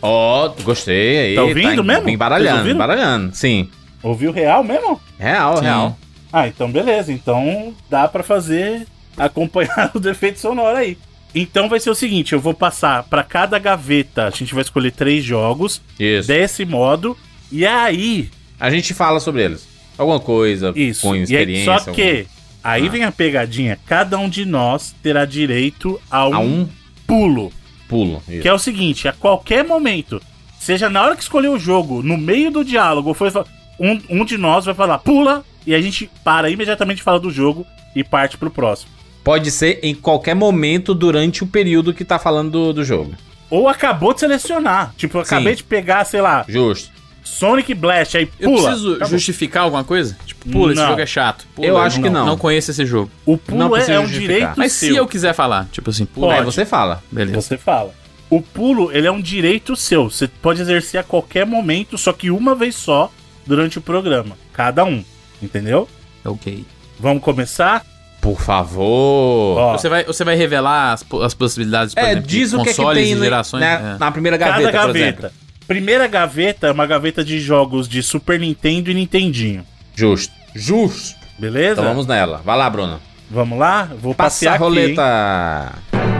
Ó, 0.00 0.48
gostei 0.62 1.18
aí. 1.18 1.34
Tá 1.34 1.42
ouvindo 1.42 1.82
em- 1.82 1.86
mesmo? 1.86 2.08
Embaralhando, 2.08 2.70
embaralhando. 2.70 3.34
Sim. 3.36 3.68
Ouviu 4.02 4.30
real 4.32 4.62
mesmo? 4.62 4.98
Real, 5.18 5.56
Sim. 5.58 5.62
real. 5.64 5.98
Ah, 6.32 6.46
então 6.48 6.70
beleza. 6.70 7.12
Então 7.12 7.74
dá 7.88 8.06
pra 8.08 8.22
fazer 8.22 8.86
acompanhar 9.16 9.90
o 9.94 10.00
defeito 10.00 10.38
sonoro 10.38 10.76
aí. 10.76 10.96
Então 11.34 11.68
vai 11.68 11.78
ser 11.78 11.90
o 11.90 11.94
seguinte, 11.94 12.32
eu 12.32 12.40
vou 12.40 12.54
passar 12.54 13.02
pra 13.04 13.22
cada 13.22 13.58
gaveta, 13.58 14.26
a 14.26 14.30
gente 14.30 14.54
vai 14.54 14.62
escolher 14.62 14.90
três 14.92 15.22
jogos 15.22 15.82
Isso. 16.00 16.26
desse 16.28 16.64
modo 16.64 17.16
e 17.52 17.66
aí, 17.66 18.30
A 18.58 18.70
gente 18.70 18.94
fala 18.94 19.20
sobre 19.20 19.44
eles. 19.44 19.68
Alguma 19.98 20.18
coisa 20.20 20.72
isso. 20.74 21.02
com 21.02 21.14
E 21.14 21.18
aí- 21.18 21.22
experiência. 21.24 21.78
só 21.80 21.92
que 21.92 22.26
aí 22.64 22.86
Ah. 22.86 22.90
vem 22.90 23.04
a 23.04 23.12
pegadinha, 23.12 23.78
cada 23.86 24.16
um 24.18 24.28
de 24.28 24.44
nós 24.46 24.94
terá 25.02 25.24
direito 25.26 26.00
a 26.10 26.26
um, 26.28 26.34
a 26.34 26.38
um 26.40 26.68
pulo, 27.06 27.52
pulo. 27.88 28.22
Isso. 28.28 28.40
que 28.42 28.48
é 28.48 28.52
o 28.52 28.58
seguinte, 28.58 29.06
a 29.06 29.12
qualquer 29.12 29.64
momento, 29.64 30.20
seja 30.58 30.88
na 30.88 31.02
hora 31.02 31.14
que 31.16 31.22
escolher 31.22 31.48
o 31.48 31.58
jogo, 31.58 32.02
no 32.02 32.16
meio 32.16 32.50
do 32.50 32.64
diálogo, 32.64 33.12
foi 33.12 33.30
um, 33.78 34.00
um 34.08 34.24
de 34.24 34.38
nós 34.38 34.64
vai 34.64 34.74
falar 34.74 34.98
pula 34.98 35.44
e 35.68 35.74
a 35.74 35.80
gente 35.80 36.10
para 36.24 36.48
imediatamente 36.50 37.02
fala 37.02 37.20
do 37.20 37.30
jogo 37.30 37.66
e 37.94 38.02
parte 38.02 38.36
pro 38.38 38.50
próximo. 38.50 38.90
Pode 39.22 39.50
ser 39.50 39.80
em 39.82 39.94
qualquer 39.94 40.34
momento 40.34 40.94
durante 40.94 41.44
o 41.44 41.46
período 41.46 41.92
que 41.92 42.04
tá 42.04 42.18
falando 42.18 42.50
do, 42.50 42.72
do 42.72 42.84
jogo. 42.84 43.12
Ou 43.50 43.68
acabou 43.68 44.14
de 44.14 44.20
selecionar. 44.20 44.94
Tipo, 44.96 45.18
eu 45.18 45.22
acabei 45.22 45.54
de 45.54 45.62
pegar, 45.64 46.04
sei 46.04 46.20
lá, 46.20 46.44
Justo. 46.48 46.90
Sonic 47.22 47.74
Blast, 47.74 48.16
aí 48.16 48.28
Eu 48.40 48.50
pula. 48.50 48.62
preciso 48.70 48.92
Acabou. 48.94 49.08
justificar 49.08 49.62
alguma 49.64 49.84
coisa? 49.84 50.16
Tipo, 50.24 50.48
pula, 50.48 50.72
esse 50.72 50.80
Não. 50.80 50.88
jogo 50.88 51.00
é 51.02 51.06
chato. 51.06 51.46
Pula, 51.54 51.68
Eu 51.68 51.76
acho 51.76 52.00
que 52.00 52.08
não. 52.08 52.24
Não 52.24 52.38
conheço 52.38 52.70
esse 52.70 52.86
jogo. 52.86 53.10
O 53.26 53.32
Não 53.32 53.38
pulo 53.68 53.76
é, 53.76 53.90
é 53.90 54.00
um 54.00 54.06
direito 54.06 54.54
Mas 54.56 54.72
seu. 54.72 54.88
se 54.92 54.96
eu 54.96 55.06
quiser 55.06 55.34
falar, 55.34 55.66
tipo 55.70 55.90
assim, 55.90 56.06
pula, 56.06 56.32
Aí 56.34 56.42
você 56.42 56.64
fala. 56.64 57.02
beleza. 57.12 57.38
Você 57.42 57.58
fala. 57.58 57.92
O 58.30 58.40
pulo, 58.40 58.90
ele 58.92 59.06
é 59.06 59.10
um 59.12 59.20
direito 59.20 59.76
seu. 59.76 60.08
Você 60.10 60.26
pode 60.26 60.62
exercer 60.62 61.00
a 61.00 61.02
qualquer 61.02 61.44
momento, 61.44 61.98
só 61.98 62.12
que 62.14 62.30
uma 62.30 62.54
vez 62.54 62.74
só 62.76 63.12
durante 63.46 63.78
o 63.78 63.82
programa. 63.82 64.36
Cada 64.52 64.84
um. 64.84 65.04
Entendeu? 65.42 65.88
Ok. 66.24 66.64
Vamos 66.98 67.22
começar? 67.22 67.84
Por 68.20 68.40
favor. 68.40 69.56
Ó, 69.58 69.72
Você 69.78 69.88
vai, 69.88 70.04
você 70.04 70.24
vai 70.24 70.34
revelar 70.34 70.92
as, 70.92 71.04
as 71.22 71.34
possibilidades, 71.34 71.94
por 71.94 72.02
é, 72.02 72.10
exemplo, 72.12 72.26
de 72.28 72.38
diz 72.38 72.52
o 72.52 72.56
que 72.56 72.62
é 72.70 72.72
que 72.72 72.76
consoles 72.76 73.04
tem 73.08 73.16
e 73.16 73.18
gerações? 73.18 73.60
na, 73.60 73.66
É. 73.94 73.98
na 73.98 74.10
primeira 74.10 74.36
cada 74.38 74.50
gaveta, 74.52 74.70
por 74.70 74.86
gaveta. 74.86 74.98
exemplo. 75.26 75.30
Primeira 75.68 76.06
gaveta 76.08 76.66
é 76.66 76.72
uma 76.72 76.86
gaveta 76.86 77.22
de 77.24 77.38
jogos 77.38 77.88
de 77.88 78.02
Super 78.02 78.40
Nintendo 78.40 78.90
e 78.90 78.94
Nintendinho. 78.94 79.64
Justo. 79.94 80.32
Justo. 80.54 81.16
Beleza? 81.38 81.72
Então 81.80 81.84
vamos 81.84 82.06
nela. 82.06 82.40
Vai 82.44 82.56
lá, 82.58 82.68
Bruno. 82.68 83.00
Vamos 83.30 83.58
lá? 83.58 83.88
Vou 84.00 84.14
Passa 84.14 84.46
passear 84.46 84.52
a 84.52 84.66
aqui, 84.66 86.17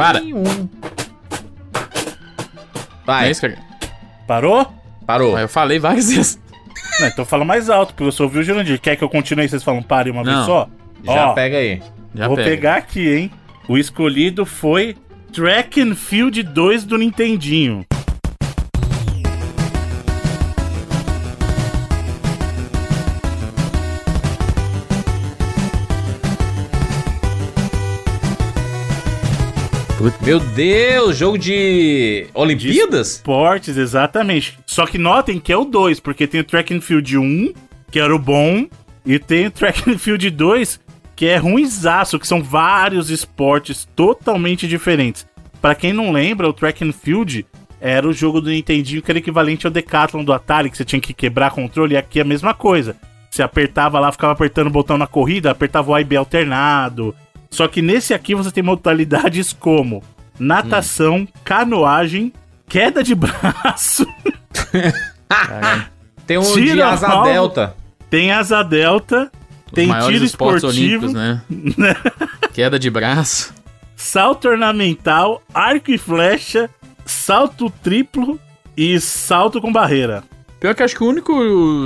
Para. 0.00 0.20
Vai, 3.04 3.28
É 3.28 3.30
isso, 3.30 3.40
cara? 3.42 3.58
Parou? 4.26 4.72
parou. 5.06 5.36
Ah, 5.36 5.40
Eu 5.42 5.48
falei 5.48 5.78
várias 5.78 6.10
vezes. 6.12 6.40
Não, 7.00 7.08
então 7.08 7.24
fala 7.24 7.44
mais 7.44 7.68
alto, 7.70 7.92
porque 7.94 8.04
eu 8.04 8.12
só 8.12 8.24
ouvi 8.24 8.38
o 8.38 8.42
Jurandir. 8.42 8.80
Quer 8.80 8.96
que 8.96 9.02
eu 9.04 9.08
continue 9.08 9.44
e 9.44 9.48
vocês 9.48 9.62
falam 9.62 9.82
pare 9.82 10.10
uma 10.10 10.22
vez 10.22 10.36
Não. 10.36 10.46
só? 10.46 10.68
Já 11.04 11.30
Ó, 11.30 11.34
pega 11.34 11.56
aí. 11.56 11.82
Já 12.14 12.26
vou 12.28 12.36
pega. 12.36 12.48
pegar 12.50 12.76
aqui, 12.76 13.08
hein? 13.14 13.30
O 13.68 13.76
escolhido 13.78 14.44
foi 14.46 14.96
Track 15.32 15.80
and 15.80 15.94
Field 15.94 16.42
2 16.42 16.84
do 16.84 16.98
Nintendinho. 16.98 17.84
Meu 30.22 30.40
Deus, 30.40 31.18
jogo 31.18 31.36
de 31.36 32.26
Olimpíadas? 32.32 33.16
Esportes, 33.16 33.76
exatamente. 33.76 34.58
Só 34.64 34.86
que 34.86 34.96
notem 34.96 35.38
que 35.38 35.52
é 35.52 35.56
o 35.56 35.64
2, 35.64 36.00
porque 36.00 36.26
tem 36.26 36.40
o 36.40 36.44
Track 36.44 36.72
and 36.72 36.80
Field 36.80 37.18
1, 37.18 37.52
que 37.90 38.00
era 38.00 38.14
o 38.14 38.18
bom, 38.18 38.66
e 39.04 39.18
tem 39.18 39.48
o 39.48 39.50
Track 39.50 39.90
and 39.90 39.98
Field 39.98 40.30
2, 40.30 40.80
que 41.14 41.26
é 41.26 41.36
ruinzaço, 41.36 42.18
que 42.18 42.26
são 42.26 42.42
vários 42.42 43.10
esportes 43.10 43.86
totalmente 43.94 44.66
diferentes. 44.66 45.26
Pra 45.60 45.74
quem 45.74 45.92
não 45.92 46.12
lembra, 46.12 46.48
o 46.48 46.52
Track 46.54 46.82
and 46.82 46.92
Field 46.92 47.44
era 47.78 48.08
o 48.08 48.12
jogo 48.12 48.40
do 48.40 48.48
Nintendinho 48.48 49.02
que 49.02 49.10
era 49.10 49.18
equivalente 49.18 49.66
ao 49.66 49.72
Decathlon 49.72 50.24
do 50.24 50.32
Atari, 50.32 50.70
que 50.70 50.78
você 50.78 50.84
tinha 50.84 51.00
que 51.00 51.12
quebrar 51.12 51.50
controle, 51.50 51.94
e 51.94 51.98
aqui 51.98 52.20
é 52.20 52.22
a 52.22 52.26
mesma 52.26 52.54
coisa. 52.54 52.96
Você 53.30 53.42
apertava 53.42 54.00
lá, 54.00 54.10
ficava 54.10 54.32
apertando 54.32 54.68
o 54.68 54.70
botão 54.70 54.96
na 54.96 55.06
corrida, 55.06 55.50
apertava 55.50 55.90
o 55.90 55.94
A 55.94 56.00
e 56.00 56.04
B 56.04 56.16
alternado. 56.16 57.14
Só 57.50 57.66
que 57.68 57.82
nesse 57.82 58.14
aqui 58.14 58.34
você 58.34 58.50
tem 58.50 58.62
modalidades 58.62 59.52
como 59.52 60.02
natação, 60.38 61.26
canoagem, 61.44 62.32
queda 62.68 63.02
de 63.02 63.14
braço, 63.16 64.06
Tem 66.26 66.38
um 66.38 66.54
de 66.54 66.80
asa 66.82 67.08
mal. 67.08 67.24
delta. 67.24 67.74
tem 68.08 68.32
asa 68.32 68.62
delta, 68.62 69.30
Os 69.66 69.72
tem 69.72 69.86
maiores 69.88 70.12
tiro 70.14 70.24
esportes 70.24 70.64
esportivo, 70.64 71.06
olímpicos, 71.06 71.76
né? 71.76 71.96
Queda 72.54 72.78
de 72.78 72.90
braço. 72.90 73.52
salto 73.96 74.48
ornamental, 74.48 75.42
arco 75.52 75.90
e 75.90 75.98
flecha, 75.98 76.70
salto 77.04 77.70
triplo 77.82 78.38
e 78.76 78.98
salto 79.00 79.60
com 79.60 79.72
barreira. 79.72 80.22
Pior 80.60 80.74
que 80.74 80.82
acho 80.82 80.94
que 80.96 81.02
o 81.02 81.08
único 81.08 81.32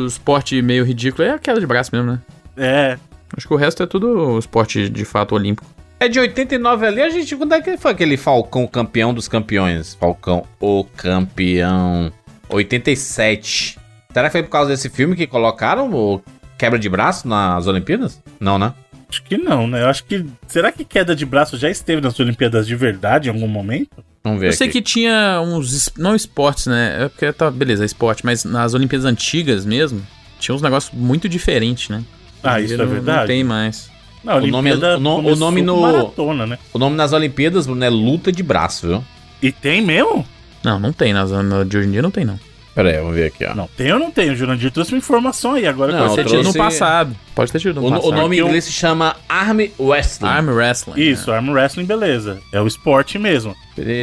esporte 0.07 0.61
meio 0.61 0.85
ridículo 0.85 1.27
é 1.27 1.31
a 1.33 1.39
queda 1.39 1.61
de 1.61 1.67
braço 1.67 1.91
mesmo, 1.95 2.13
né? 2.13 2.21
É, 2.57 2.99
Acho 3.37 3.49
que 3.49 3.55
o 3.55 3.57
resto 3.57 3.83
é 3.83 3.87
tudo 3.87 4.39
esporte 4.39 4.89
de 4.89 5.05
fato 5.05 5.35
olímpico. 5.35 5.67
É 6.01 6.09
de 6.09 6.19
89 6.19 6.87
ali, 6.87 7.03
a 7.03 7.09
gente. 7.09 7.35
Quando 7.37 7.55
é 7.55 7.61
que 7.61 7.77
foi 7.77 7.93
aquele 7.93 8.17
Falcão 8.17 8.67
campeão 8.67 9.15
dos 9.15 9.29
campeões? 9.29 9.95
Falcão, 9.95 10.45
o 10.61 10.85
campeão. 10.97 12.13
87. 12.49 13.79
Será 14.13 14.29
que 14.29 14.33
foi 14.33 14.43
por 14.43 14.51
causa 14.51 14.71
desse 14.71 14.89
filme 14.91 15.17
que 15.17 15.27
colocaram 15.27 15.93
o 15.93 16.21
quebra 16.59 16.79
de 16.79 16.89
braço 16.89 17.27
nas 17.27 17.67
Olimpíadas? 17.67 18.23
Não, 18.39 18.59
né? 18.59 18.75
acho 19.15 19.23
que 19.23 19.39
não, 19.39 19.67
né? 19.67 19.83
Eu 19.83 19.89
acho 19.89 20.05
que. 20.05 20.25
Será 20.47 20.73
que 20.73 20.85
queda 20.85 21.15
de 21.15 21.25
braço 21.25 21.57
já 21.57 21.71
esteve 21.71 22.01
nas 22.01 22.19
Olimpíadas 22.19 22.67
de 22.67 22.75
verdade 22.75 23.29
em 23.29 23.33
algum 23.33 23.47
momento? 23.49 24.05
Vamos 24.23 24.41
ver 24.41 24.49
Eu 24.49 24.53
sei 24.53 24.69
aqui. 24.69 24.81
que 24.81 24.83
tinha 24.83 25.41
uns. 25.41 25.91
Não 25.97 26.15
esportes, 26.15 26.67
né? 26.67 27.05
É 27.05 27.09
porque 27.09 27.33
tá. 27.33 27.51
Beleza, 27.51 27.85
é 27.85 27.87
esporte, 27.87 28.25
mas 28.25 28.45
nas 28.45 28.75
Olimpíadas 28.75 29.05
antigas 29.05 29.65
mesmo, 29.65 30.05
tinha 30.39 30.55
uns 30.55 30.63
negócios 30.63 30.93
muito 30.93 31.29
diferentes, 31.29 31.89
né? 31.89 32.03
Ah, 32.45 32.61
isso 32.61 32.75
é 32.75 32.87
verdade. 32.87 33.21
Não 33.21 33.27
tem 33.27 33.43
mais. 33.45 33.91
Não, 34.23 34.39
O 34.39 34.47
nome 34.47 34.71
é- 34.71 34.73
Olimpíada 34.73 34.97
o 34.97 35.01
no- 35.01 35.19
o 35.33 35.37
nome 35.37 35.63
no- 35.63 35.81
maratona, 35.83 36.47
né? 36.47 36.59
O 36.73 36.79
nome 36.79 36.97
nas 36.97 37.13
Olimpíadas, 37.13 37.67
Bruno, 37.67 37.85
é 37.85 37.91
luta 37.91 38.33
de 38.33 38.43
braço, 38.43 38.87
viu? 38.87 39.05
E 39.43 39.53
tem 39.53 39.83
mesmo? 39.83 40.25
Não, 40.63 40.79
não 40.81 40.93
tem. 40.93 41.13
Nas, 41.13 41.31
na 41.31 41.63
de 41.65 41.77
hoje 41.77 41.89
em 41.89 41.91
dia 41.93 42.01
não 42.03 42.11
tem, 42.11 42.25
não. 42.25 42.39
Pera 42.75 42.89
aí, 42.91 42.97
vamos 42.99 43.15
ver 43.15 43.27
aqui, 43.27 43.45
ó. 43.45 43.55
Não, 43.55 43.69
tem 43.77 43.93
ou 43.93 43.99
não 44.01 44.11
tem? 44.11 44.31
O 44.31 44.35
Jurandir 44.37 44.71
trouxe 44.73 44.93
uma 44.93 44.99
informação 44.99 45.53
aí, 45.53 45.65
agora 45.67 45.93
Não, 45.93 46.09
Pode 46.09 46.15
ter 46.17 46.25
tido 46.25 46.43
no 46.43 46.55
passado. 46.55 47.15
Pode 47.35 47.53
ter 47.53 47.61
tido 47.61 47.81
no 47.81 47.87
O, 47.87 47.91
passado. 47.91 48.09
o 48.09 48.13
nome 48.17 48.37
em 48.37 48.39
eu- 48.41 48.47
inglês 48.47 48.65
se 48.65 48.73
chama 48.73 49.15
Arm 49.29 49.61
Wrestling. 49.79 50.29
Arm 50.29 50.49
Wrestling. 50.49 51.01
Isso, 51.01 51.31
arm 51.31 51.51
wrestling, 51.51 51.85
beleza. 51.85 52.41
É 52.51 52.61
o 52.61 52.67
esporte 52.67 53.17
mesmo. 53.19 53.55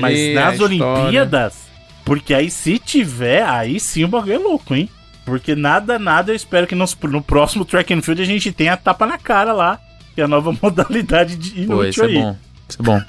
Mas 0.02 0.34
nas 0.36 0.54
história- 0.54 0.86
Olimpíadas, 0.86 1.56
porque 2.06 2.34
aí 2.34 2.50
se 2.50 2.78
tiver, 2.80 3.44
aí 3.44 3.78
sim 3.80 4.04
o 4.06 4.08
bagulho 4.08 4.34
é 4.36 4.38
louco, 4.38 4.74
hein? 4.74 4.88
Porque 5.26 5.56
nada, 5.56 6.00
nada, 6.00 6.32
eu 6.32 6.36
espero 6.36 6.66
que 6.68 6.76
nos- 6.76 6.98
no 7.04 7.22
próximo 7.22 7.64
track 7.64 7.94
and 7.94 8.02
field 8.02 8.22
a 8.22 8.26
gente 8.26 8.52
tenha 8.52 8.74
a 8.74 8.78
tapa 8.78 9.06
na 9.06 9.18
cara 9.18 9.54
lá, 9.54 9.80
que 10.16 10.22
é 10.22 10.24
a 10.24 10.28
nova 10.28 10.52
modalidade 10.62 11.36
de 11.36 11.66
Pô, 11.68 11.84
isso 11.86 12.04
inútil 12.04 12.04
é 12.04 12.08
aí. 12.08 12.14
bom. 12.16 12.38
Isso 12.68 12.78
é 12.80 12.84
bom. 12.84 13.02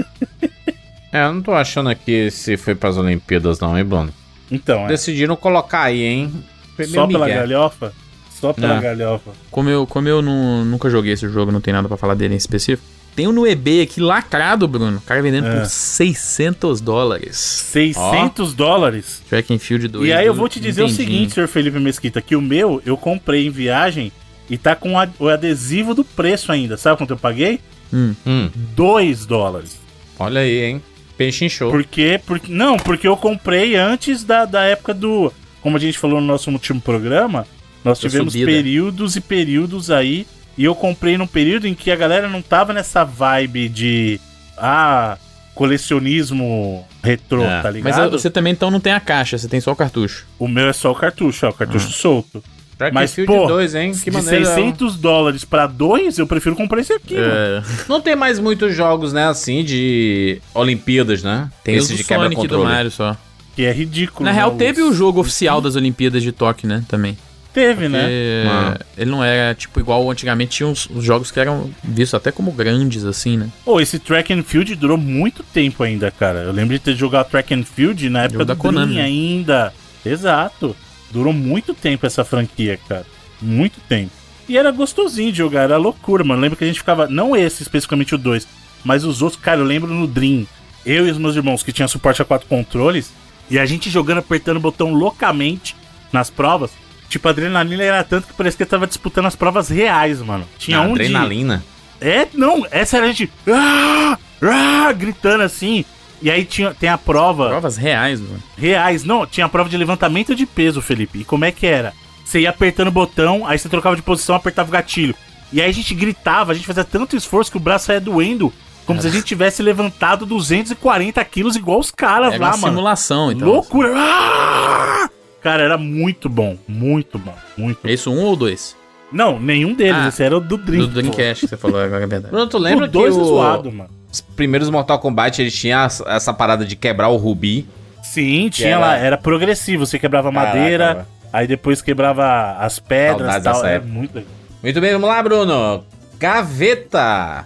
É, 1.12 1.24
eu 1.24 1.34
não 1.34 1.42
tô 1.42 1.52
achando 1.52 1.88
aqui 1.90 2.30
se 2.30 2.56
foi 2.56 2.74
pras 2.74 2.96
Olimpíadas, 2.96 3.60
não, 3.60 3.76
hein, 3.76 3.84
Bruno? 3.84 4.12
Então, 4.50 4.84
é. 4.84 4.88
Decidiram 4.88 5.36
colocar 5.36 5.82
aí, 5.82 6.02
hein? 6.02 6.44
Foi 6.76 6.86
Só 6.86 7.06
meio 7.06 7.18
pela 7.18 7.28
galhofa? 7.28 7.92
Só 8.30 8.52
pela 8.52 8.78
É. 8.78 8.80
galhofa. 8.80 9.30
Como 9.50 9.68
eu, 9.68 9.86
como 9.86 10.08
eu 10.08 10.20
não- 10.22 10.64
nunca 10.64 10.88
joguei 10.90 11.12
esse 11.12 11.28
jogo, 11.28 11.52
não 11.52 11.60
tem 11.60 11.72
nada 11.72 11.86
pra 11.88 11.96
falar 11.96 12.14
dele 12.14 12.34
em 12.34 12.36
específico. 12.36 12.86
Tem 13.14 13.26
um 13.28 13.32
no 13.32 13.46
eBay 13.46 13.82
aqui 13.82 14.00
lacrado, 14.00 14.66
Bruno. 14.66 14.98
O 14.98 15.00
cara 15.02 15.20
vendendo 15.20 15.46
É. 15.48 15.60
por 15.60 15.66
600 15.66 16.80
dólares. 16.80 17.36
600 17.36 18.54
dólares. 18.54 19.22
Track 19.28 19.52
and 19.54 19.58
Field 19.58 19.88
2. 19.88 20.08
E 20.08 20.12
aí 20.12 20.26
eu 20.26 20.34
vou 20.34 20.48
te 20.48 20.58
dizer 20.58 20.82
o 20.82 20.88
seguinte, 20.88 21.34
senhor 21.34 21.46
Felipe 21.48 21.78
Mesquita, 21.78 22.20
que 22.22 22.34
o 22.34 22.40
meu 22.40 22.82
eu 22.86 22.96
comprei 22.96 23.46
em 23.46 23.50
viagem 23.50 24.10
e 24.48 24.56
tá 24.56 24.74
com 24.74 24.92
o 25.18 25.28
adesivo 25.28 25.94
do 25.94 26.04
preço 26.04 26.50
ainda. 26.52 26.76
Sabe 26.76 26.96
quanto 26.98 27.10
eu 27.10 27.18
paguei? 27.18 27.60
Hum. 27.92 28.14
Hum, 28.26 28.50
2 28.74 29.26
dólares. 29.26 29.78
olha 30.18 30.40
aí, 30.40 30.62
hein? 30.64 30.82
Peixe 31.16 31.48
show. 31.50 31.70
Por 31.70 31.84
quê? 31.84 32.18
Porque, 32.24 32.50
não, 32.50 32.78
porque 32.78 33.06
eu 33.06 33.16
comprei 33.16 33.76
antes 33.76 34.24
da, 34.24 34.44
da 34.46 34.62
época 34.64 34.94
do. 34.94 35.30
Como 35.60 35.76
a 35.76 35.80
gente 35.80 35.98
falou 35.98 36.20
no 36.20 36.26
nosso 36.26 36.50
último 36.50 36.80
programa, 36.80 37.46
nós 37.84 37.98
tivemos 38.00 38.32
subida. 38.32 38.50
períodos 38.50 39.14
e 39.16 39.20
períodos 39.20 39.90
aí. 39.90 40.26
E 40.56 40.64
eu 40.64 40.74
comprei 40.74 41.16
num 41.16 41.26
período 41.26 41.66
em 41.66 41.74
que 41.74 41.90
a 41.90 41.96
galera 41.96 42.28
não 42.28 42.42
tava 42.42 42.72
nessa 42.72 43.04
vibe 43.04 43.68
de. 43.68 44.20
Ah, 44.56 45.16
colecionismo 45.54 46.86
retrô, 47.02 47.42
É. 47.44 47.60
tá 47.62 47.64
Mas 47.64 47.74
ligado? 47.74 48.10
você 48.18 48.30
também 48.30 48.52
então 48.52 48.70
não 48.70 48.80
tem 48.80 48.92
a 48.92 49.00
caixa, 49.00 49.36
você 49.38 49.48
tem 49.48 49.60
só 49.60 49.72
o 49.72 49.76
cartucho. 49.76 50.26
O 50.38 50.46
meu 50.48 50.68
é 50.68 50.72
só 50.72 50.90
o 50.92 50.94
cartucho, 50.94 51.46
ó, 51.46 51.50
o 51.50 51.52
cartucho 51.52 51.88
Ah. 51.88 51.92
solto. 51.92 52.42
Track 52.78 52.94
Mas, 52.94 53.14
pô, 53.26 53.46
2, 53.46 53.74
hein? 53.74 53.92
Que 53.92 54.10
de 54.10 54.16
maneiro. 54.16 54.44
600 54.46 54.96
dólares 54.96 55.44
pra 55.44 55.66
2, 55.66 56.18
eu 56.18 56.26
prefiro 56.26 56.56
comprar 56.56 56.80
esse 56.80 56.92
aqui, 56.92 57.14
mano. 57.14 57.28
É, 57.30 57.62
Não 57.88 58.00
tem 58.00 58.16
mais 58.16 58.38
muitos 58.40 58.74
jogos, 58.74 59.12
né, 59.12 59.26
assim, 59.28 59.62
de 59.62 60.40
Olimpíadas, 60.54 61.22
né? 61.22 61.48
tem 61.62 61.76
Esse 61.76 61.94
de 61.94 62.02
Sonic 62.02 62.02
e 62.02 62.06
do 62.06 62.08
quebra-controle. 62.08 62.64
Mario 62.64 62.90
só. 62.90 63.16
Que 63.54 63.66
é 63.66 63.72
ridículo. 63.72 64.24
Na 64.24 64.32
né, 64.32 64.38
real, 64.38 64.52
teve 64.56 64.82
o 64.82 64.92
jogo 64.92 65.20
oficial 65.20 65.60
das 65.60 65.76
Olimpíadas 65.76 66.22
de 66.22 66.32
Tóquio, 66.32 66.66
né? 66.68 66.82
Também. 66.88 67.16
Teve, 67.52 67.88
né? 67.88 68.00
Porque 68.00 68.48
Ah. 68.48 68.78
Ele 68.96 69.10
não 69.10 69.22
era, 69.22 69.54
tipo, 69.54 69.78
igual 69.78 70.10
antigamente 70.10 70.56
tinha 70.56 70.66
uns, 70.66 70.86
os 70.86 71.04
jogos 71.04 71.30
que 71.30 71.38
eram 71.38 71.70
vistos 71.84 72.14
até 72.14 72.32
como 72.32 72.50
grandes, 72.52 73.04
assim, 73.04 73.36
né? 73.36 73.48
Pô, 73.64 73.80
esse 73.80 73.98
Track 73.98 74.32
and 74.32 74.42
Field 74.42 74.74
durou 74.74 74.96
muito 74.96 75.42
tempo 75.42 75.82
ainda, 75.82 76.10
cara. 76.10 76.40
Eu 76.40 76.52
lembro 76.52 76.72
de 76.74 76.78
ter 76.78 76.94
jogado 76.94 77.28
Track 77.28 77.52
and 77.54 77.64
Field 77.64 78.08
na 78.08 78.20
época 78.20 78.38
Jogo 78.38 78.44
da 78.46 78.54
do 78.54 78.58
Konami, 78.60 78.94
Dream 78.94 79.02
né? 79.02 79.04
ainda. 79.04 79.72
Exato. 80.04 80.74
Durou 81.10 81.32
muito 81.32 81.74
tempo 81.74 82.06
essa 82.06 82.24
franquia, 82.24 82.78
cara. 82.88 83.06
Muito 83.40 83.80
tempo. 83.88 84.10
E 84.48 84.56
era 84.56 84.70
gostosinho 84.70 85.30
de 85.30 85.38
jogar, 85.38 85.62
era 85.62 85.76
loucura, 85.76 86.24
mano. 86.24 86.40
Lembro 86.40 86.56
que 86.56 86.64
a 86.64 86.66
gente 86.66 86.78
ficava, 86.78 87.06
não 87.06 87.36
esse 87.36 87.62
especificamente 87.62 88.14
o 88.14 88.18
2, 88.18 88.46
mas 88.84 89.04
os 89.04 89.22
outros, 89.22 89.40
cara, 89.40 89.60
eu 89.60 89.64
lembro 89.64 89.92
no 89.92 90.06
Dream, 90.06 90.46
eu 90.84 91.06
e 91.06 91.10
os 91.10 91.18
meus 91.18 91.36
irmãos 91.36 91.62
que 91.62 91.72
tinham 91.72 91.86
suporte 91.88 92.22
a 92.22 92.24
quatro 92.24 92.48
controles, 92.48 93.12
e 93.50 93.58
a 93.58 93.66
gente 93.66 93.90
jogando, 93.90 94.18
apertando 94.18 94.56
o 94.56 94.60
botão 94.60 94.92
loucamente 94.92 95.76
nas 96.12 96.30
provas. 96.30 96.70
Tipo, 97.12 97.28
a 97.28 97.30
adrenalina 97.30 97.82
era 97.82 98.02
tanto 98.04 98.26
que 98.26 98.34
parecia 98.34 98.64
que 98.64 98.70
tava 98.70 98.86
disputando 98.86 99.26
as 99.26 99.36
provas 99.36 99.68
reais, 99.68 100.20
mano. 100.20 100.46
Tinha 100.58 100.80
um 100.80 100.94
de... 100.94 101.02
adrenalina. 101.02 101.62
É, 102.00 102.26
não, 102.34 102.66
essa 102.70 102.96
era 102.96 103.06
a 103.06 103.08
gente 103.08 103.30
ah, 103.48 104.18
ah, 104.42 104.92
gritando 104.92 105.42
assim. 105.42 105.84
E 106.20 106.30
aí 106.30 106.44
tinha, 106.44 106.72
tem 106.72 106.88
a 106.88 106.96
prova 106.98 107.48
Provas 107.48 107.76
reais, 107.76 108.20
mano. 108.20 108.42
reais. 108.56 109.04
Não, 109.04 109.26
tinha 109.26 109.46
a 109.46 109.48
prova 109.48 109.68
de 109.68 109.76
levantamento 109.76 110.34
de 110.34 110.46
peso, 110.46 110.80
Felipe. 110.80 111.20
E 111.20 111.24
como 111.24 111.44
é 111.44 111.50
que 111.52 111.66
era? 111.66 111.92
Você 112.24 112.40
ia 112.40 112.50
apertando 112.50 112.88
o 112.88 112.92
botão, 112.92 113.46
aí 113.46 113.58
você 113.58 113.68
trocava 113.68 113.96
de 113.96 114.02
posição, 114.02 114.34
apertava 114.34 114.68
o 114.68 114.72
gatilho. 114.72 115.14
E 115.52 115.60
aí 115.60 115.68
a 115.68 115.72
gente 115.74 115.94
gritava, 115.94 116.52
a 116.52 116.54
gente 116.54 116.66
fazia 116.66 116.84
tanto 116.84 117.16
esforço 117.16 117.50
que 117.50 117.56
o 117.56 117.60
braço 117.60 117.86
saia 117.86 118.00
doendo, 118.00 118.52
como 118.86 119.00
se 119.02 119.06
a 119.08 119.10
gente 119.10 119.24
tivesse 119.24 119.62
levantado 119.62 120.24
240 120.24 121.22
quilos 121.24 121.56
igual 121.56 121.78
os 121.78 121.90
caras 121.90 122.34
É 122.34 122.38
lá, 122.38 122.48
uma 122.48 122.56
mano. 122.56 122.72
simulação, 122.74 123.30
então. 123.32 123.46
Loucura! 123.48 123.92
Ah! 123.94 125.08
Cara, 125.42 125.62
era 125.62 125.76
muito 125.78 126.28
bom, 126.28 126.56
muito 126.68 127.18
bom, 127.18 127.34
muito 127.56 127.80
bom. 127.82 127.88
É 127.88 127.92
isso 127.92 128.10
um 128.12 128.20
ou 128.24 128.36
dois? 128.36 128.76
Não, 129.10 129.38
nenhum 129.38 129.74
deles, 129.74 129.94
Ah, 130.04 130.08
esse 130.08 130.22
era 130.22 130.36
o 130.36 130.40
do 130.40 130.56
Dream. 130.56 130.86
Do 130.86 130.88
Dreamcast 130.88 131.40
que 131.44 131.48
você 131.50 131.56
falou 131.56 131.80
agora, 131.80 132.04
é 132.04 132.06
verdade. 132.06 132.30
Bruno, 132.32 132.46
tu 132.46 132.58
Lembra 132.58 132.86
o 132.86 132.88
2 132.88 133.14
que 133.14 133.20
é 133.20 133.22
o- 133.22 133.26
zoado, 133.26 133.70
mano. 133.72 133.90
os 134.10 134.20
primeiros 134.20 134.70
Mortal 134.70 134.98
Kombat 135.00 135.42
eles 135.42 135.54
tinham 135.54 135.80
essa 135.84 136.32
parada 136.32 136.64
de 136.64 136.76
quebrar 136.76 137.08
o 137.08 137.16
rubi? 137.16 137.66
Sim, 138.02 138.48
tinha 138.50 138.70
era- 138.70 138.78
lá, 138.78 138.96
era 138.96 139.18
progressivo. 139.18 139.84
Você 139.84 139.98
quebrava 139.98 140.30
Caraca, 140.32 140.56
madeira, 140.58 140.94
mano. 140.94 141.06
aí 141.32 141.46
depois 141.46 141.82
quebrava 141.82 142.56
as 142.58 142.78
pedras 142.78 143.36
e 143.36 143.40
tal. 143.42 143.54
dessa 143.54 143.68
É 143.68 143.78
muito 143.80 144.14
legal. 144.14 144.30
Muito 144.62 144.80
bem, 144.80 144.92
vamos 144.92 145.08
lá, 145.08 145.22
Bruno. 145.22 145.84
Gaveta. 146.18 147.44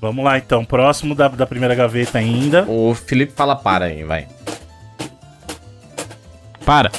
Vamos 0.00 0.24
lá 0.24 0.36
então, 0.38 0.64
próximo 0.64 1.14
da, 1.14 1.28
da 1.28 1.46
primeira 1.46 1.74
gaveta 1.74 2.18
ainda. 2.18 2.64
O 2.68 2.94
Felipe 2.94 3.32
fala 3.34 3.56
para 3.56 3.86
aí, 3.86 4.04
vai. 4.04 4.26
Para. 6.66 6.90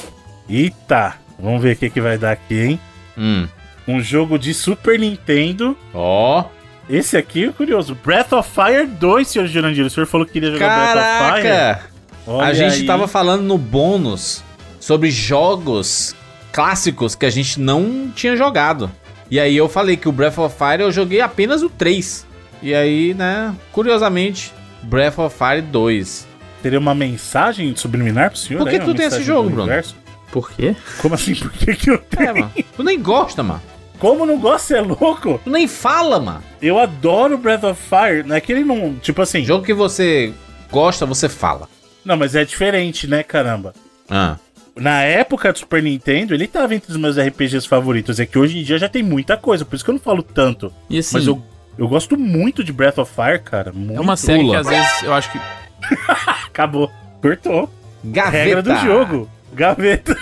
Eita, 0.48 1.16
vamos 1.38 1.60
ver 1.60 1.74
o 1.74 1.76
que, 1.76 1.90
que 1.90 2.00
vai 2.00 2.16
dar 2.16 2.32
aqui, 2.32 2.58
hein? 2.58 2.80
Hum. 3.18 3.46
Um 3.86 4.00
jogo 4.00 4.38
de 4.38 4.54
Super 4.54 4.98
Nintendo. 4.98 5.76
Ó. 5.92 6.44
Esse 6.88 7.18
aqui 7.18 7.44
é 7.44 7.52
curioso. 7.52 7.94
Breath 7.94 8.32
of 8.32 8.50
Fire 8.50 8.86
2, 8.86 9.28
senhor 9.28 9.46
Jurandir. 9.46 9.84
O 9.84 9.90
senhor 9.90 10.06
falou 10.06 10.26
que 10.26 10.32
queria 10.32 10.50
jogar 10.52 10.74
Breath 10.74 10.96
of 10.96 11.32
Fire. 11.34 11.48
Caraca! 11.48 11.84
Olha 12.26 12.46
a 12.46 12.54
gente 12.54 12.80
aí. 12.80 12.86
tava 12.86 13.06
falando 13.06 13.42
no 13.42 13.58
bônus 13.58 14.42
sobre 14.80 15.10
jogos 15.10 16.16
clássicos 16.50 17.14
que 17.14 17.26
a 17.26 17.30
gente 17.30 17.60
não 17.60 18.10
tinha 18.14 18.34
jogado. 18.36 18.90
E 19.30 19.38
aí 19.38 19.54
eu 19.54 19.68
falei 19.68 19.98
que 19.98 20.08
o 20.08 20.12
Breath 20.12 20.38
of 20.38 20.56
Fire 20.56 20.82
eu 20.82 20.90
joguei 20.90 21.20
apenas 21.20 21.62
o 21.62 21.68
3. 21.68 22.26
E 22.62 22.74
aí, 22.74 23.12
né, 23.12 23.54
curiosamente, 23.70 24.50
Breath 24.82 25.18
of 25.18 25.36
Fire 25.36 25.60
2. 25.60 26.27
Teria 26.62 26.78
uma 26.78 26.94
mensagem 26.94 27.74
subliminar 27.76 28.30
pro 28.30 28.38
senhor? 28.38 28.60
Por 28.60 28.68
que 28.68 28.76
aí, 28.76 28.84
tu 28.84 28.94
tem 28.94 29.06
esse 29.06 29.22
jogo, 29.22 29.48
Bruno? 29.48 29.62
universo? 29.62 29.96
Por 30.32 30.50
quê? 30.50 30.76
Como 31.00 31.14
assim? 31.14 31.34
Por 31.34 31.52
que, 31.52 31.74
que 31.74 31.90
eu 31.90 31.98
tenho? 31.98 32.28
É, 32.28 32.32
mano. 32.32 32.52
Tu 32.76 32.82
nem 32.82 33.00
gosta, 33.00 33.42
mano. 33.42 33.62
Como 33.98 34.24
não 34.26 34.38
gosta, 34.38 34.76
é 34.76 34.80
louco? 34.80 35.40
Tu 35.42 35.50
nem 35.50 35.66
fala, 35.66 36.20
mano. 36.20 36.42
Eu 36.60 36.78
adoro 36.78 37.38
Breath 37.38 37.64
of 37.64 37.80
Fire. 37.82 38.22
Não 38.24 38.36
é 38.36 38.40
que 38.40 38.52
ele 38.52 38.64
não. 38.64 38.94
Tipo 38.96 39.22
assim. 39.22 39.44
Jogo 39.44 39.64
que 39.64 39.74
você 39.74 40.32
gosta, 40.70 41.06
você 41.06 41.28
fala. 41.28 41.68
Não, 42.04 42.16
mas 42.16 42.34
é 42.34 42.44
diferente, 42.44 43.06
né, 43.06 43.22
caramba? 43.22 43.74
Ah. 44.08 44.36
Na 44.76 45.02
época 45.02 45.52
do 45.52 45.58
Super 45.58 45.82
Nintendo, 45.82 46.34
ele 46.34 46.46
tava 46.46 46.74
entre 46.74 46.90
os 46.92 46.96
meus 46.96 47.18
RPGs 47.18 47.66
favoritos. 47.66 48.20
É 48.20 48.26
que 48.26 48.38
hoje 48.38 48.58
em 48.58 48.62
dia 48.62 48.78
já 48.78 48.88
tem 48.88 49.02
muita 49.02 49.36
coisa, 49.36 49.64
por 49.64 49.74
isso 49.74 49.84
que 49.84 49.90
eu 49.90 49.94
não 49.94 50.00
falo 50.00 50.22
tanto. 50.22 50.72
E 50.88 50.98
assim, 50.98 51.16
Mas 51.16 51.26
eu, 51.26 51.42
eu 51.76 51.88
gosto 51.88 52.16
muito 52.16 52.62
de 52.62 52.72
Breath 52.72 52.98
of 52.98 53.12
Fire, 53.12 53.40
cara. 53.40 53.72
Muito. 53.72 53.98
é 53.98 54.00
uma 54.00 54.16
série 54.16 54.40
Pula. 54.40 54.52
que 54.52 54.56
às 54.60 54.66
vezes 54.68 55.02
eu 55.02 55.12
acho 55.12 55.32
que. 55.32 55.40
Acabou. 56.46 56.90
Cortou. 57.20 57.72
Gaveta. 58.04 58.44
Regra 58.44 58.62
do 58.62 58.76
jogo. 58.76 59.30
Gaveta. 59.52 60.16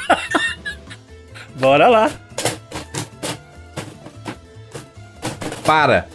Bora 1.58 1.88
lá. 1.88 2.10
Para. 5.64 6.06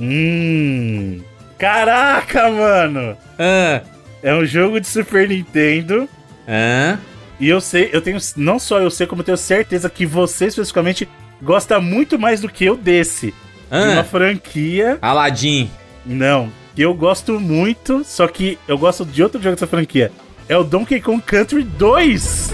Hum. 0.00 1.20
Caraca, 1.58 2.50
mano. 2.50 3.16
Ah. 3.38 3.80
É 4.22 4.34
um 4.34 4.44
jogo 4.44 4.80
de 4.80 4.86
Super 4.86 5.28
Nintendo. 5.28 6.08
Ah. 6.48 6.96
E 7.38 7.48
eu 7.48 7.60
sei, 7.60 7.90
eu 7.92 8.00
tenho. 8.00 8.18
Não 8.36 8.58
só 8.58 8.80
eu 8.80 8.90
sei, 8.90 9.06
como 9.06 9.20
eu 9.20 9.24
tenho 9.26 9.36
certeza 9.38 9.90
que 9.90 10.06
você 10.06 10.46
especificamente 10.46 11.08
gosta 11.42 11.80
muito 11.80 12.18
mais 12.18 12.40
do 12.40 12.48
que 12.48 12.64
eu 12.64 12.76
desse. 12.76 13.34
De 13.70 13.76
uma 13.92 14.00
Ah. 14.00 14.04
franquia. 14.04 14.98
Aladdin. 15.02 15.70
Não. 16.06 16.50
Que 16.74 16.82
eu 16.82 16.92
gosto 16.92 17.38
muito, 17.38 18.02
só 18.04 18.26
que 18.26 18.58
eu 18.66 18.76
gosto 18.76 19.04
de 19.04 19.22
outro 19.22 19.40
jogo 19.40 19.54
dessa 19.54 19.66
franquia. 19.66 20.10
É 20.48 20.56
o 20.56 20.64
Donkey 20.64 21.00
Kong 21.00 21.22
Country 21.22 21.62
2. 21.62 22.52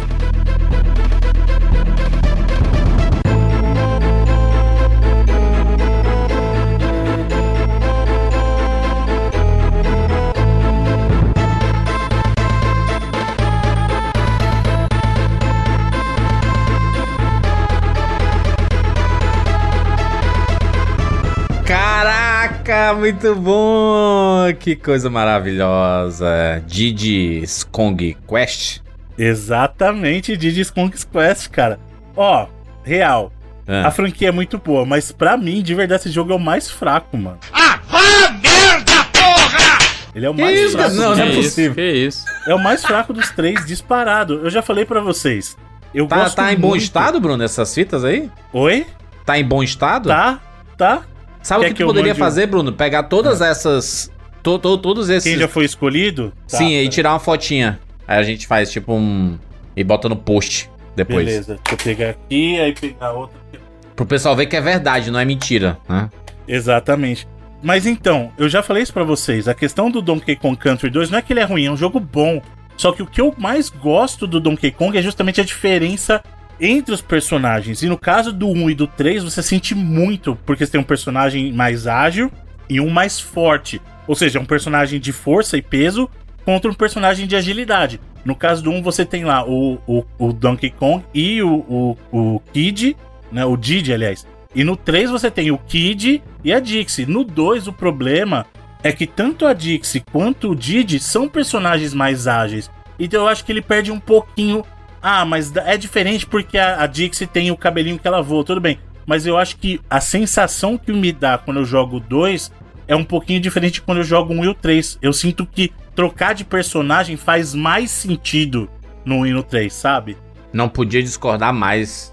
Caraca, 22.71 22.95
muito 22.95 23.35
bom! 23.35 24.45
Que 24.61 24.77
coisa 24.77 25.11
maravilhosa. 25.11 26.63
Didi's 26.69 27.65
Kong 27.65 28.17
Quest. 28.29 28.79
Exatamente, 29.19 30.37
Diddy's 30.37 30.71
Kong's 30.71 31.03
Quest, 31.03 31.49
cara. 31.51 31.81
Ó, 32.17 32.47
real. 32.85 33.33
Ah. 33.67 33.89
A 33.89 33.91
franquia 33.91 34.29
é 34.29 34.33
muito 34.33 34.57
boa, 34.57 34.87
mas 34.87 35.11
pra 35.11 35.37
mim, 35.37 35.63
de 35.65 35.75
verdade, 35.75 36.03
esse 36.03 36.11
jogo 36.13 36.33
é 36.33 36.37
o 36.37 36.39
mais 36.39 36.71
fraco, 36.71 37.17
mano. 37.17 37.41
Ah, 37.53 37.81
vá 37.89 38.31
merda, 38.41 39.05
porra! 39.13 39.79
Ele 40.15 40.27
é 40.27 40.31
o 40.31 40.35
Que 40.35 40.41
mais 40.43 40.61
isso, 40.61 40.79
fraco. 40.79 40.95
não, 40.95 41.17
não 41.17 41.25
é 41.25 41.29
isso, 41.31 41.43
possível. 41.43 41.75
que 41.75 41.83
isso. 41.93 42.25
É 42.47 42.55
o 42.55 42.59
mais 42.63 42.85
fraco 42.85 43.13
dos 43.13 43.31
três, 43.31 43.67
disparado. 43.67 44.43
Eu 44.45 44.51
já 44.51 44.63
falei 44.63 44.85
pra 44.85 45.01
vocês. 45.01 45.57
Eu 45.93 46.07
Tá, 46.07 46.19
gosto 46.19 46.37
tá 46.37 46.53
em 46.53 46.57
bom 46.57 46.69
muito- 46.69 46.83
estado, 46.83 47.21
Bruno, 47.21 47.43
essas 47.43 47.75
fitas 47.75 48.05
aí? 48.05 48.31
Oi? 48.53 48.87
Tá 49.27 49.37
em 49.41 49.45
bom 49.45 49.61
estado? 49.61 50.09
Tá, 50.09 50.39
tá. 50.79 51.03
Sabe 51.42 51.64
o 51.64 51.68
que, 51.68 51.74
que 51.74 51.83
tu 51.83 51.87
poderia 51.87 52.09
mande 52.12 52.18
fazer, 52.18 52.46
Bruno? 52.46 52.72
Pegar 52.72 53.05
todas 53.05 53.40
essas. 53.40 54.11
to- 54.42 54.59
to- 54.59 54.79
todos 54.79 55.09
esses. 55.09 55.31
Quem 55.31 55.38
já 55.38 55.48
foi 55.48 55.64
escolhido? 55.64 56.33
Tá, 56.48 56.59
Sim, 56.59 56.74
aí 56.76 56.83
pera- 56.83 56.90
tirar 56.90 57.12
uma 57.12 57.18
fotinha. 57.18 57.79
Aí 58.07 58.18
a 58.18 58.22
gente 58.22 58.46
faz 58.46 58.70
tipo 58.70 58.92
um. 58.94 59.38
E 59.76 59.83
bota 59.85 60.09
no 60.09 60.16
post 60.16 60.68
depois. 60.96 61.24
Beleza, 61.26 61.59
deixa 61.64 61.72
eu 61.72 61.76
pegar 61.85 62.11
aqui, 62.11 62.61
aí 62.61 62.72
pegar 62.74 63.12
outra 63.12 63.38
aqui. 63.48 63.62
Pro 63.96 64.05
pessoal 64.07 64.35
ver 64.37 64.46
que 64.46 64.57
é 64.57 64.61
verdade, 64.61 65.11
não 65.11 65.18
é 65.20 65.24
mentira, 65.24 65.79
né? 65.88 66.11
Exatamente. 66.46 67.26
Mas 67.62 67.87
então, 67.87 68.33
eu 68.38 68.48
já 68.48 68.62
falei 68.62 68.83
isso 68.83 68.92
pra 68.92 69.05
vocês. 69.05 69.46
A 69.46 69.55
questão 69.55 69.90
do 69.90 70.00
Donkey 70.03 70.35
Kong 70.37 70.57
Country 70.57 70.90
2 70.90 71.11
não 71.11 71.18
é 71.18 71.22
que 71.22 71.33
ele 71.33 71.40
é 71.40 71.44
ruim, 71.44 71.66
é 71.66 71.70
um 71.70 71.76
jogo 71.76 72.00
bom. 72.00 72.40
Só 72.76 72.92
que 72.92 73.03
o 73.03 73.07
que 73.07 73.20
eu 73.20 73.35
mais 73.37 73.68
gosto 73.68 74.26
do 74.26 74.40
Donkey 74.40 74.70
Kong 74.70 74.96
é 74.96 75.03
justamente 75.03 75.40
a 75.40 75.44
diferença 75.44 76.22
entre 76.61 76.94
os 76.94 77.01
personagens. 77.01 77.83
E 77.83 77.88
no 77.88 77.96
caso 77.96 78.33
do 78.33 78.49
1 78.49 78.70
e 78.70 78.75
do 78.75 78.87
3, 78.87 79.25
você 79.25 79.42
sente 79.42 79.75
muito, 79.75 80.37
porque 80.44 80.64
você 80.64 80.73
tem 80.73 80.81
um 80.81 80.85
personagem 80.85 81.53
mais 81.53 81.87
ágil 81.87 82.31
e 82.68 82.81
um 82.81 82.90
mais 82.90 83.18
forte. 83.18 83.81
Ou 84.07 84.14
seja, 84.14 84.40
um 84.40 84.44
personagem 84.44 85.01
de 85.01 85.12
força 85.12 85.57
e 85.57 85.62
peso 85.62 86.09
contra 86.44 86.70
um 86.70 86.75
personagem 86.75 87.27
de 87.27 87.37
agilidade. 87.37 88.01
No 88.25 88.35
caso 88.35 88.62
do 88.62 88.70
1, 88.70 88.83
você 88.83 89.05
tem 89.05 89.25
lá 89.25 89.44
o, 89.46 89.79
o, 89.87 90.05
o 90.18 90.33
Donkey 90.33 90.70
Kong 90.70 91.05
e 91.14 91.42
o, 91.42 91.64
o, 91.68 91.96
o 92.12 92.40
Kid, 92.53 92.96
né? 93.33 93.44
O 93.44 93.57
Didi, 93.57 93.92
aliás. 93.92 94.27
E 94.55 94.64
no 94.64 94.77
3 94.77 95.11
você 95.11 95.31
tem 95.31 95.51
o 95.51 95.59
Kid 95.59 96.23
e 96.44 96.53
a 96.53 96.61
Dixie. 96.61 97.07
No 97.07 97.25
2, 97.25 97.68
o 97.68 97.73
problema 97.73 98.46
é 98.83 98.92
que 98.92 99.07
tanto 99.07 99.46
a 99.46 99.53
Dixie 99.53 100.03
quanto 100.12 100.51
o 100.51 100.57
Didi 100.57 100.99
são 100.99 101.29
personagens 101.29 101.94
mais 101.94 102.27
ágeis. 102.27 102.70
Então 102.99 103.23
eu 103.23 103.29
acho 103.29 103.44
que 103.44 103.53
ele 103.53 103.62
perde 103.62 103.90
um 103.90 104.01
pouquinho. 104.01 104.64
Ah, 105.03 105.25
mas 105.25 105.55
é 105.57 105.77
diferente 105.77 106.27
porque 106.27 106.59
a, 106.59 106.83
a 106.83 106.87
Dixie 106.87 107.27
tem 107.27 107.51
o 107.51 107.57
cabelinho 107.57 107.99
que 107.99 108.07
ela 108.07 108.23
voa, 108.23 108.45
tudo 108.45 108.61
bem. 108.61 108.79
Mas 109.07 109.27
eu 109.27 109.37
acho 109.39 109.57
que 109.57 109.81
a 109.89 110.01
sensação 110.01 110.77
que 110.79 110.93
me 110.93 111.11
dá 111.11 111.39
quando 111.39 111.59
eu 111.61 111.64
jogo 111.64 111.99
2 112.01 112.53
é 112.87 112.95
um 112.95 113.05
pouquinho 113.05 113.41
diferente 113.41 113.74
de 113.74 113.83
quando 113.83 113.99
eu 113.99 114.05
jogo 114.05 114.33
o 114.35 114.37
1 114.39 114.45
e 114.45 114.49
o 114.49 114.55
3. 114.55 114.99
Eu 115.01 115.12
sinto 115.12 115.47
que 115.47 115.72
trocar 115.95 116.35
de 116.35 116.45
personagem 116.45 117.16
faz 117.16 117.55
mais 117.55 117.91
sentido 117.91 118.68
no 119.05 119.16
1 119.20 119.27
e 119.27 119.31
no 119.33 119.43
3, 119.43 119.72
sabe? 119.72 120.16
Não 120.53 120.68
podia 120.68 121.03
discordar 121.03 121.53
mais 121.53 122.12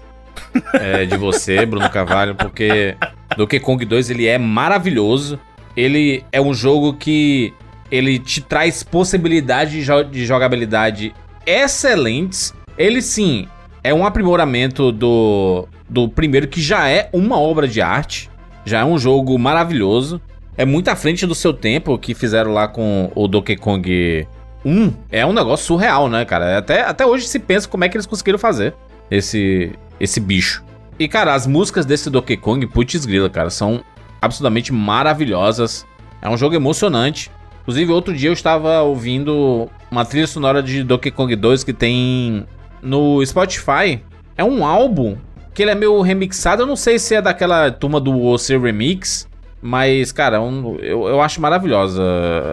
é, 0.74 1.04
de 1.04 1.16
você, 1.16 1.64
Bruno 1.66 1.88
Carvalho, 1.90 2.34
porque 2.34 2.96
Donkey 3.36 3.60
Kong 3.60 3.84
2 3.84 4.10
ele 4.10 4.26
é 4.26 4.38
maravilhoso. 4.38 5.38
Ele 5.76 6.24
é 6.32 6.40
um 6.40 6.54
jogo 6.54 6.94
que 6.94 7.52
ele 7.90 8.18
te 8.18 8.40
traz 8.40 8.82
possibilidades 8.82 9.72
de, 9.72 9.82
jo- 9.84 10.02
de 10.04 10.24
jogabilidade 10.26 11.14
excelentes. 11.46 12.54
Ele 12.78 13.02
sim 13.02 13.48
é 13.82 13.92
um 13.92 14.06
aprimoramento 14.06 14.92
do, 14.92 15.66
do 15.88 16.08
primeiro, 16.08 16.46
que 16.46 16.60
já 16.60 16.88
é 16.88 17.08
uma 17.12 17.38
obra 17.38 17.66
de 17.66 17.80
arte. 17.80 18.30
Já 18.64 18.80
é 18.80 18.84
um 18.84 18.98
jogo 18.98 19.38
maravilhoso. 19.38 20.20
É 20.56 20.64
muito 20.64 20.88
à 20.88 20.96
frente 20.96 21.26
do 21.26 21.34
seu 21.34 21.52
tempo 21.52 21.98
que 21.98 22.14
fizeram 22.14 22.52
lá 22.52 22.68
com 22.68 23.10
o 23.14 23.26
Donkey 23.26 23.56
Kong 23.56 24.26
1. 24.64 24.92
É 25.10 25.24
um 25.24 25.32
negócio 25.32 25.66
surreal, 25.66 26.08
né, 26.08 26.24
cara? 26.24 26.58
Até, 26.58 26.82
até 26.82 27.06
hoje 27.06 27.26
se 27.26 27.38
pensa 27.38 27.68
como 27.68 27.84
é 27.84 27.88
que 27.88 27.96
eles 27.96 28.06
conseguiram 28.06 28.38
fazer 28.38 28.74
esse, 29.10 29.72
esse 29.98 30.20
bicho. 30.20 30.64
E, 30.98 31.08
cara, 31.08 31.34
as 31.34 31.46
músicas 31.46 31.86
desse 31.86 32.10
Donkey 32.10 32.36
Kong, 32.36 32.66
putz 32.66 33.06
grila, 33.06 33.30
cara, 33.30 33.50
são 33.50 33.82
absolutamente 34.20 34.72
maravilhosas. 34.72 35.86
É 36.20 36.28
um 36.28 36.36
jogo 36.36 36.54
emocionante. 36.54 37.30
Inclusive, 37.62 37.92
outro 37.92 38.14
dia 38.14 38.28
eu 38.28 38.32
estava 38.32 38.82
ouvindo 38.82 39.68
uma 39.90 40.04
trilha 40.04 40.26
sonora 40.26 40.62
de 40.62 40.82
Donkey 40.82 41.10
Kong 41.10 41.34
2 41.34 41.64
que 41.64 41.72
tem 41.72 42.46
no 42.82 43.24
Spotify. 43.24 44.02
É 44.36 44.44
um 44.44 44.64
álbum 44.64 45.16
que 45.54 45.62
ele 45.62 45.70
é 45.70 45.74
meio 45.74 46.00
remixado. 46.00 46.62
Eu 46.62 46.66
não 46.66 46.76
sei 46.76 46.98
se 46.98 47.14
é 47.14 47.22
daquela 47.22 47.70
turma 47.70 48.00
do 48.00 48.24
OC 48.24 48.56
Remix. 48.58 49.28
Mas, 49.60 50.12
cara, 50.12 50.40
um, 50.40 50.76
eu, 50.76 51.08
eu 51.08 51.20
acho 51.20 51.40
maravilhosa 51.40 52.00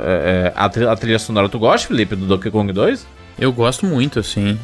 é, 0.03 0.51
é, 0.51 0.53
a, 0.55 0.67
trilha, 0.67 0.91
a 0.91 0.95
trilha 0.95 1.19
sonora. 1.19 1.47
Tu 1.47 1.59
gosta, 1.59 1.87
Felipe, 1.87 2.15
do 2.15 2.25
Donkey 2.25 2.49
Kong 2.49 2.73
2? 2.73 3.05
Eu 3.37 3.53
gosto 3.53 3.85
muito, 3.85 4.19
assim. 4.19 4.57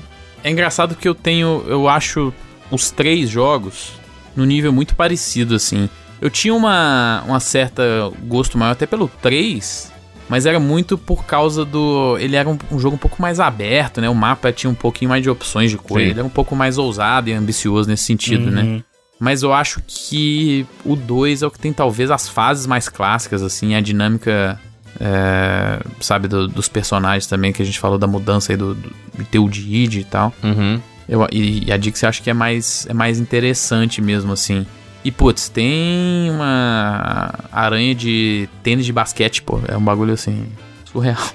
É 0.44 0.50
engraçado 0.50 0.96
que 0.96 1.08
eu 1.08 1.14
tenho, 1.14 1.64
eu 1.68 1.88
acho 1.88 2.34
os 2.72 2.90
três 2.90 3.30
jogos 3.30 3.92
no 4.36 4.46
nível 4.46 4.74
muito 4.74 4.96
parecido, 4.96 5.54
assim. 5.54 5.88
Eu 6.20 6.30
tinha 6.30 6.54
uma, 6.54 7.24
uma 7.28 7.40
certa 7.40 7.84
gosto 8.24 8.58
maior 8.58 8.72
até 8.72 8.86
pelo 8.86 9.08
3, 9.22 9.91
mas 10.30 10.46
era 10.46 10.60
muito 10.60 10.98
por 10.98 11.26
causa 11.26 11.66
do. 11.66 12.18
Ele 12.20 12.36
era 12.36 12.48
um, 12.50 12.58
um 12.72 12.80
jogo 12.80 12.96
um 12.96 13.00
pouco 13.00 13.22
mais 13.22 13.40
aberto, 13.40 14.00
né? 14.02 14.10
O 14.10 14.16
mapa 14.16 14.52
tinha 14.52 14.70
um 14.70 14.76
pouquinho 14.76 15.10
mais 15.10 15.22
de 15.22 15.30
opções 15.30 15.70
de 15.70 15.78
cor. 15.78 16.00
Sim. 16.00 16.08
Ele 16.08 16.20
era 16.20 16.26
um 16.26 16.30
pouco 16.30 16.56
mais 16.56 16.78
ousado 16.78 17.30
e 17.30 17.34
ambicioso 17.34 17.90
nesse 17.90 18.04
sentido, 18.04 18.50
né? 18.50 18.62
Uhum. 18.62 18.84
Mas 19.20 19.44
eu 19.44 19.54
acho 19.54 19.82
que 19.88 20.66
o 20.84 20.96
2 20.96 21.44
é 21.44 21.48
o 21.48 21.52
que 21.52 21.60
tem 21.60 21.72
talvez 21.72 22.10
as 22.10 22.28
fases 22.28 22.66
mais 22.66 22.90
clássicas, 22.90 23.44
assim, 23.44 23.76
a 23.76 23.82
dinâmica, 23.82 24.60
é, 25.00 25.80
sabe, 26.00 26.28
do- 26.28 26.48
dos 26.48 26.68
personagens 26.68 27.28
também, 27.28 27.54
que 27.54 27.62
a 27.62 27.66
gente 27.66 27.80
falou 27.80 28.00
da 28.00 28.08
mudança 28.08 28.52
aí 28.52 28.58
do, 28.58 28.74
do, 28.74 29.50
Didi 29.50 30.00
e 30.00 30.04
tal. 30.06 30.34
Uhum. 30.44 30.82
Eu, 31.08 31.28
e, 31.32 31.66
e 31.68 31.72
a 31.72 31.78
Dix 31.78 32.02
eu 32.02 32.10
acho 32.10 32.24
que 32.24 32.30
é 32.30 32.34
mais, 32.34 32.88
é 32.90 32.94
mais 32.94 33.20
interessante 33.20 34.02
mesmo, 34.02 34.32
assim. 34.32 34.66
E, 35.04 35.12
putz, 35.12 35.50
tem 35.50 36.30
uma 36.30 37.34
aranha 37.52 37.96
de 37.96 38.48
tênis 38.62 38.86
de 38.86 38.94
basquete, 38.94 39.42
pô. 39.42 39.60
É 39.68 39.76
um 39.76 39.82
bagulho, 39.82 40.14
assim, 40.14 40.46
surreal. 40.86 41.18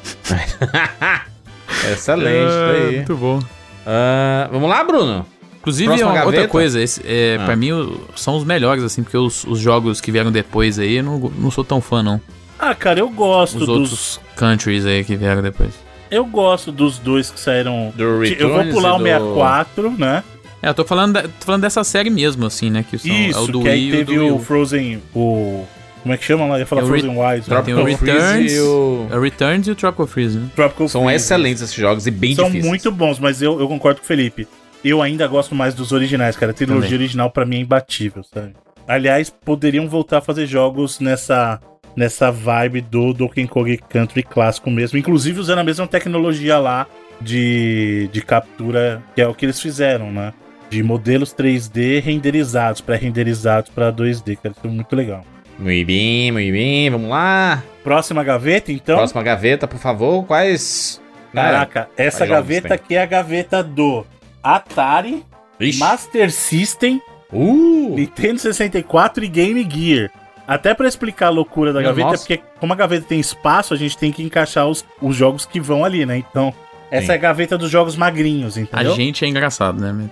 Excelente, 1.93 2.51
tá 2.51 2.71
aí. 2.71 2.95
É, 2.95 2.97
Muito 2.99 3.17
bom. 3.17 3.41
Ah, 3.87 4.49
vamos 4.51 4.69
lá, 4.69 4.83
Bruno? 4.85 5.27
Inclusive, 5.59 5.89
Próxima 5.89 6.12
uma 6.12 6.25
outra 6.25 6.47
coisa, 6.47 6.81
esse, 6.81 7.03
é, 7.05 7.39
Ah. 7.41 7.45
pra 7.45 7.57
mim 7.57 7.71
são 8.14 8.37
os 8.37 8.45
melhores, 8.45 8.85
assim, 8.85 9.03
porque 9.03 9.17
os, 9.17 9.43
os 9.45 9.59
jogos 9.59 10.01
que 10.01 10.12
vieram 10.12 10.31
depois 10.31 10.79
aí, 10.79 10.97
eu 10.99 11.03
não, 11.05 11.19
não 11.37 11.51
sou 11.51 11.64
tão 11.64 11.81
fã, 11.81 12.03
não. 12.05 12.21
Ah, 12.59 12.75
cara, 12.75 13.01
eu 13.01 13.09
gosto 13.11 13.57
Os 13.59 13.67
dos. 13.67 13.69
outros 13.69 14.21
countries 14.37 14.87
aí 14.87 15.03
que 15.05 15.17
vieram 15.17 15.43
depois. 15.43 15.71
Eu 16.09 16.25
gosto 16.25 16.71
dos 16.71 16.99
dois 16.99 17.31
que 17.33 17.41
saíram. 17.41 17.93
Do 17.97 18.25
eu 18.25 18.49
vou 18.49 18.64
pular 18.67 18.95
o 18.95 18.99
do- 18.99 19.05
64, 19.05 19.91
né? 19.99 20.23
É, 20.67 20.71
eu 20.71 20.75
tô 20.75 20.85
falando, 20.85 21.12
da- 21.14 21.23
tô 21.23 21.45
falando 21.47 21.62
dessa 21.62 21.85
série 21.85 22.11
mesmo, 22.11 22.45
assim, 22.47 22.71
né? 22.71 22.85
Que 22.89 22.99
são, 22.99 23.11
Isso, 23.14 23.39
é 23.39 23.41
o 23.43 23.47
do 23.47 23.61
que 23.62 23.69
aí 23.69 23.91
Wii 23.91 23.95
o 24.03 24.05
teve 24.07 24.19
o 24.19 24.35
U. 24.37 24.39
Frozen. 24.41 25.03
O. 25.14 25.64
Como 26.03 26.14
é 26.14 26.17
que 26.19 26.25
chama 26.25 26.47
lá? 26.47 26.55
Eu 26.57 26.61
ia 26.61 26.67
falar 26.67 26.83
o 26.83 26.87
Re- 26.87 27.01
Frozen 27.01 27.19
Wilds. 27.19 27.49
Tem 27.64 27.75
o 27.75 27.85
Returns, 27.85 28.53
e 28.53 28.61
o... 28.61 29.07
É 29.11 29.17
o 29.17 29.21
Returns 29.21 29.67
e 29.67 29.71
o 29.73 29.75
Tropical 29.75 30.07
Freeze, 30.07 30.39
né? 30.39 30.49
Tropical 30.55 30.89
São 30.89 31.03
Freeze. 31.05 31.17
excelentes 31.25 31.62
esses 31.62 31.75
jogos 31.75 32.07
e 32.07 32.11
bem 32.12 32.35
São 32.35 32.45
difíceis. 32.47 32.67
muito 32.69 32.93
bons, 32.93 33.19
mas 33.19 33.43
eu, 33.43 33.59
eu 33.61 33.67
concordo 33.69 33.99
com 34.01 34.05
o 34.05 34.07
Felipe. 34.07 34.47
Eu 34.85 35.03
ainda 35.03 35.27
gosto 35.27 35.53
mais 35.55 35.75
dos 35.75 35.91
originais, 35.93 36.37
cara. 36.37 36.53
A 36.53 36.55
trilogia 36.55 36.83
Também. 36.83 36.99
original 36.99 37.31
pra 37.31 37.45
mim 37.45 37.57
é 37.57 37.61
imbatível, 37.61 38.23
sabe? 38.23 38.53
Aliás, 38.87 39.31
poderiam 39.31 39.89
voltar 39.89 40.19
a 40.19 40.21
fazer 40.21 40.47
jogos 40.47 41.01
nessa 41.01 41.61
nessa 41.97 42.31
vibe 42.31 42.83
do 42.83 43.12
Donkey 43.14 43.47
Kong 43.49 43.79
Country 43.89 44.23
clássico 44.23 44.71
mesmo, 44.71 44.99
inclusive 44.99 45.41
usando 45.41 45.61
a 45.61 45.64
mesma 45.64 45.87
tecnologia 45.87 46.59
lá 46.59 46.87
de, 47.21 48.09
de 48.12 48.21
captura, 48.21 49.03
que 49.14 49.21
é 49.23 49.27
o 49.27 49.35
que 49.35 49.47
eles 49.47 49.59
fizeram, 49.61 50.12
né? 50.12 50.33
De 50.71 50.83
modelos 50.83 51.33
3D 51.35 52.03
renderizados, 52.03 52.81
pré-renderizados 52.81 53.71
pra 53.71 53.93
2D, 53.93 54.37
cara. 54.37 54.55
Isso 54.57 54.67
é 54.67 54.71
muito 54.71 54.97
legal. 54.97 55.25
Muito 55.59 55.87
bem, 55.87 56.33
muito 56.33 56.53
bem. 56.53 56.91
Vamos 56.91 57.09
lá. 57.09 57.62
Próxima 57.83 58.23
gaveta, 58.25 58.73
então. 58.73 58.97
Próxima 58.97 59.23
gaveta, 59.23 59.67
por 59.67 59.79
favor. 59.79 60.25
Quais... 60.25 61.01
né? 61.33 61.43
Caraca, 61.43 61.89
essa 61.97 62.27
gaveta 62.27 62.75
aqui 62.75 62.95
é 62.95 63.03
a 63.03 63.07
gaveta 63.07 63.62
do 63.62 64.05
Atari, 64.43 65.25
Ixi. 65.61 65.79
Master 65.79 66.31
System, 66.33 67.01
Uh! 67.33 67.95
Nintendo 67.97 68.39
64 68.39 69.25
e 69.25 69.29
Game 69.29 69.69
Gear. 69.71 70.11
Até 70.47 70.75
pra 70.75 70.87
explicar 70.87 71.27
a 71.27 71.31
loucura 71.31 71.73
da 71.73 71.81
Meu, 71.81 71.89
gaveta, 71.89 72.11
nossa. 72.11 72.19
porque 72.25 72.41
como 72.61 72.73
a 72.73 72.77
gaveta 72.77 73.07
tem 73.09 73.19
espaço, 73.19 73.75
a 73.75 73.77
gente 73.77 73.99
tem 73.99 74.12
que 74.12 74.23
encaixar 74.23 74.69
os, 74.69 74.85
os 75.03 75.17
jogos 75.17 75.45
que 75.45 75.59
vão 75.61 75.85
ali, 75.85 76.07
né? 76.07 76.19
Então, 76.19 76.55
essa 76.91 77.07
Sim. 77.07 77.12
é 77.12 77.14
a 77.14 77.18
gaveta 77.18 77.59
dos 77.59 77.70
jogos 77.70 77.97
magrinhos, 77.97 78.57
A 78.57 78.61
entendeu? 78.61 78.95
gente 78.95 79.24
é 79.24 79.28
engraçado, 79.28 79.80
né? 79.80 80.09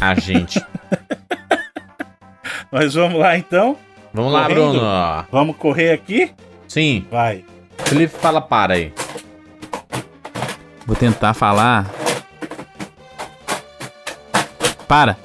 A 0.00 0.14
gente. 0.14 0.62
Mas 2.70 2.94
vamos 2.94 3.18
lá 3.18 3.36
então. 3.36 3.76
Vamos 4.12 4.32
lá, 4.32 4.42
Correndo? 4.46 4.70
Bruno. 4.72 5.26
Vamos 5.30 5.56
correr 5.56 5.92
aqui? 5.92 6.30
Sim. 6.68 7.06
Vai. 7.10 7.44
Felipe, 7.78 8.14
fala 8.16 8.40
para 8.40 8.74
aí. 8.74 8.92
Vou 10.86 10.94
tentar 10.96 11.34
falar. 11.34 11.86
Para. 14.86 15.16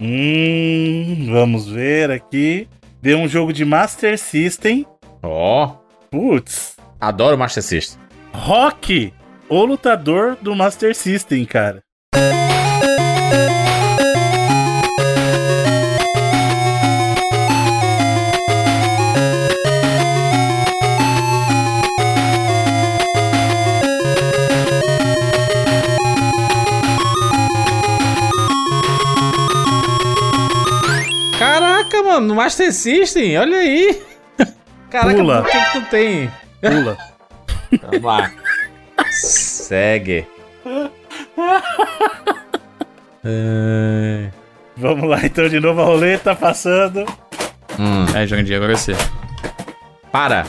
Hum, 0.00 1.28
vamos 1.30 1.66
ver 1.68 2.10
aqui. 2.10 2.68
Deu 3.00 3.18
um 3.18 3.28
jogo 3.28 3.52
de 3.52 3.64
Master 3.64 4.18
System. 4.18 4.84
Ó. 5.22 5.76
Putz. 6.10 6.76
Adoro 7.00 7.38
Master 7.38 7.62
System. 7.62 8.00
Rock, 8.32 9.12
o 9.48 9.64
lutador 9.64 10.36
do 10.40 10.54
Master 10.54 10.94
System, 10.94 11.44
cara. 11.44 11.82
Caraca, 31.38 32.02
mano, 32.02 32.26
no 32.28 32.34
Master 32.34 32.72
System, 32.72 33.38
olha 33.38 33.58
aí. 33.58 34.02
Caraca, 34.90 35.16
Pula. 35.16 35.42
que, 35.44 35.50
que 35.50 35.72
tu 35.72 35.80
tem? 35.90 36.30
Pula. 36.60 36.96
Vamos 37.82 38.02
lá. 38.02 38.32
Segue. 39.10 40.26
É... 43.24 44.28
Vamos 44.76 45.08
lá 45.08 45.24
então 45.24 45.48
de 45.48 45.58
novo 45.58 45.80
a 45.80 45.84
roleta 45.84 46.34
passando. 46.34 47.04
Hum, 47.78 48.06
É, 48.14 48.26
Jandir, 48.26 48.56
agora 48.56 48.72
é 48.72 48.76
você. 48.76 48.94
para. 50.12 50.46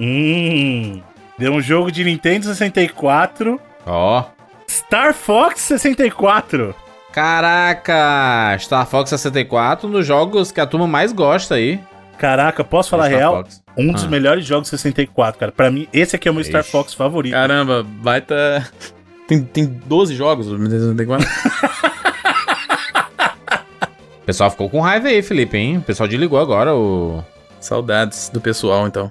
Hum. 0.00 1.00
Deu 1.38 1.52
um 1.52 1.60
jogo 1.60 1.90
de 1.90 2.04
Nintendo 2.04 2.46
64. 2.46 3.60
Ó. 3.86 4.24
Star 4.68 5.14
Fox 5.14 5.60
64. 5.62 6.74
Caraca, 7.12 8.56
Star 8.60 8.86
Fox 8.86 9.10
64, 9.10 9.88
um 9.88 9.90
dos 9.90 10.06
jogos 10.06 10.52
que 10.52 10.60
a 10.60 10.66
turma 10.66 10.86
mais 10.86 11.12
gosta 11.12 11.56
aí. 11.56 11.80
Caraca, 12.20 12.62
posso 12.62 12.90
falar 12.90 13.06
Star 13.06 13.18
real? 13.18 13.36
Fox. 13.36 13.62
Um 13.78 13.92
dos 13.92 14.04
Ah. 14.04 14.08
melhores 14.08 14.44
jogos 14.44 14.68
64, 14.68 15.38
cara. 15.40 15.50
Pra 15.50 15.70
mim, 15.70 15.88
esse 15.90 16.14
aqui 16.14 16.28
é 16.28 16.30
o 16.30 16.34
meu 16.34 16.44
Star 16.44 16.60
Ixi. 16.60 16.70
Fox 16.70 16.92
favorito. 16.92 17.32
Caramba, 17.32 17.82
baita. 17.82 18.68
Tem, 19.26 19.42
tem 19.42 19.64
12 19.64 20.14
jogos 20.14 20.46
no 20.48 20.58
Nintendo 20.58 20.92
64. 20.96 21.26
O 24.22 24.24
pessoal 24.30 24.50
ficou 24.50 24.70
com 24.70 24.80
raiva 24.80 25.08
aí, 25.08 25.22
Felipe, 25.22 25.56
hein? 25.56 25.78
O 25.78 25.82
pessoal 25.82 26.08
desligou 26.08 26.38
agora 26.38 26.72
o. 26.74 27.24
Saudades 27.58 28.28
do 28.28 28.40
pessoal, 28.40 28.86
então. 28.86 29.10